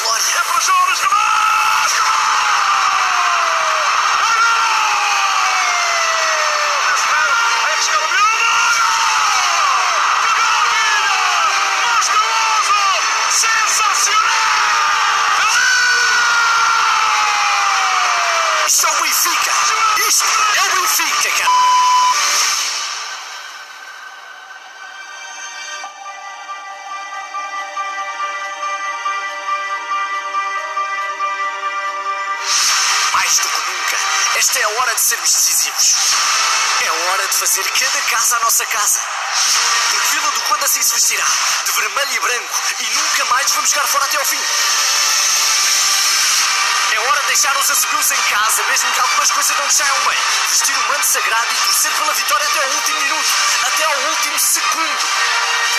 Nossos 0.00 0.32
feitos 0.32 1.00
de 1.00 1.08
glória. 1.08 1.41
Sermos 35.12 35.30
decisivos. 35.30 35.94
É 36.80 36.90
hora 36.90 37.28
de 37.28 37.36
fazer 37.36 37.64
cada 37.64 38.00
casa 38.02 38.36
a 38.36 38.40
nossa 38.40 38.64
casa. 38.64 39.00
Porque 39.90 40.08
Vila 40.08 40.30
do 40.30 40.40
Conde 40.42 40.64
assim 40.64 40.82
se 40.82 40.94
vestirá, 40.94 41.26
de 41.64 41.72
vermelho 41.72 42.12
e 42.12 42.20
branco, 42.20 42.60
e 42.80 42.84
nunca 42.96 43.24
mais 43.26 43.52
vamos 43.52 43.70
jogar 43.70 43.86
fora 43.88 44.04
até 44.06 44.18
ao 44.18 44.24
fim. 44.24 44.40
É 46.92 47.00
hora 47.00 47.20
de 47.20 47.26
deixar 47.26 47.56
os 47.58 47.70
assobios 47.70 48.10
em 48.10 48.22
casa, 48.22 48.62
mesmo 48.64 48.90
que 48.92 49.00
algumas 49.00 49.30
coisas 49.30 49.56
não 49.58 49.68
te 49.68 49.74
saiam 49.74 49.98
bem. 50.08 50.18
Vestir 50.48 50.76
o 50.76 50.88
manto 50.88 51.06
sagrado 51.06 51.48
e 51.52 51.56
torcer 51.56 51.90
pela 51.92 52.14
vitória 52.14 52.46
até 52.46 52.64
ao 52.64 52.70
último 52.70 53.00
minuto, 53.00 53.30
até 53.64 53.84
ao 53.84 53.98
último 54.12 54.38
segundo. 54.38 55.06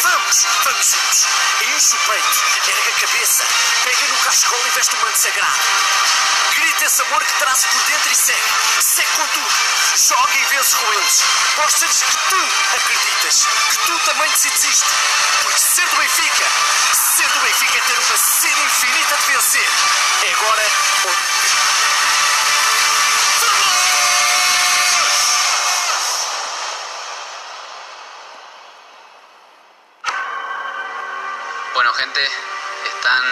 Vamos, 0.01 0.45
vamos 0.63 0.85
juntos. 0.85 1.25
Enche 1.61 1.95
o 1.95 1.99
peito, 1.99 2.69
ergue 2.69 2.89
a 2.89 3.07
cabeça, 3.07 3.45
pega 3.83 4.07
no 4.07 4.17
cascolo 4.25 4.67
e 4.67 4.69
veste 4.71 4.95
o 4.95 4.99
manto 4.99 5.17
sagrado. 5.17 6.22
Grita 6.55 6.85
esse 6.85 7.01
amor 7.01 7.23
que 7.23 7.33
traz 7.39 7.65
por 7.65 7.81
dentro 7.83 8.11
e 8.11 8.15
segue. 8.15 8.41
Segue 8.79 9.09
com 9.17 9.27
tudo. 9.27 9.51
Joga 9.95 10.35
e 10.35 10.45
vence 10.45 10.75
com 10.75 10.93
eles. 10.93 11.23
Mostra-lhes 11.57 12.03
que 12.03 12.17
tu 12.29 12.49
acreditas, 12.75 13.47
que 13.69 13.77
tu 13.87 13.99
também 14.05 14.29
decides 14.29 14.63
isto. 14.63 14.89
Porque 15.43 15.59
ser 15.59 15.87
do 15.87 15.97
Benfica, 15.97 16.45
ser 16.93 17.27
do 17.27 17.39
Benfica 17.39 17.77
é 17.77 17.81
ter 17.81 17.99
uma 17.99 18.17
sede 18.17 18.61
infinita 18.61 19.17
de 19.17 19.33
vencer. 19.33 19.69
É 20.23 20.33
agora 20.33 20.71
ou 21.05 21.11
nunca. 21.11 21.93
Bueno, 31.73 31.91
gente, 31.97 32.29
están 32.85 33.23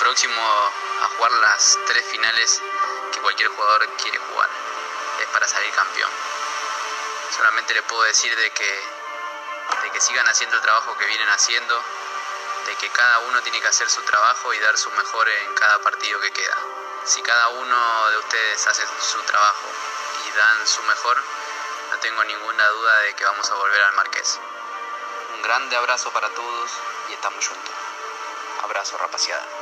próximos 0.00 0.91
a 1.02 1.08
jugar 1.16 1.32
las 1.32 1.78
tres 1.86 2.04
finales 2.06 2.62
que 3.12 3.20
cualquier 3.20 3.48
jugador 3.48 3.88
quiere 4.00 4.18
jugar. 4.18 4.48
Es 5.20 5.28
para 5.28 5.48
salir 5.48 5.70
campeón. 5.72 6.10
Solamente 7.36 7.74
les 7.74 7.82
puedo 7.84 8.02
decir 8.04 8.34
de 8.36 8.50
que, 8.50 8.84
de 9.82 9.90
que 9.90 10.00
sigan 10.00 10.28
haciendo 10.28 10.56
el 10.56 10.62
trabajo 10.62 10.96
que 10.96 11.06
vienen 11.06 11.28
haciendo, 11.28 11.82
de 12.66 12.76
que 12.76 12.88
cada 12.90 13.18
uno 13.20 13.42
tiene 13.42 13.60
que 13.60 13.68
hacer 13.68 13.90
su 13.90 14.02
trabajo 14.02 14.54
y 14.54 14.58
dar 14.60 14.78
su 14.78 14.90
mejor 14.92 15.28
en 15.28 15.54
cada 15.54 15.78
partido 15.80 16.20
que 16.20 16.32
queda. 16.32 16.56
Si 17.04 17.20
cada 17.22 17.48
uno 17.48 18.10
de 18.10 18.18
ustedes 18.18 18.66
hace 18.66 18.84
su 19.00 19.20
trabajo 19.22 19.68
y 20.26 20.38
dan 20.38 20.66
su 20.66 20.82
mejor, 20.84 21.20
no 21.90 21.98
tengo 21.98 22.22
ninguna 22.24 22.68
duda 22.68 22.98
de 23.00 23.14
que 23.14 23.24
vamos 23.24 23.50
a 23.50 23.54
volver 23.54 23.82
al 23.82 23.92
Marqués. 23.94 24.38
Un 25.34 25.42
grande 25.42 25.76
abrazo 25.76 26.12
para 26.12 26.28
todos 26.28 26.70
y 27.08 27.14
estamos 27.14 27.48
juntos. 27.48 27.74
Abrazo, 28.62 28.96
rapaziada. 28.98 29.61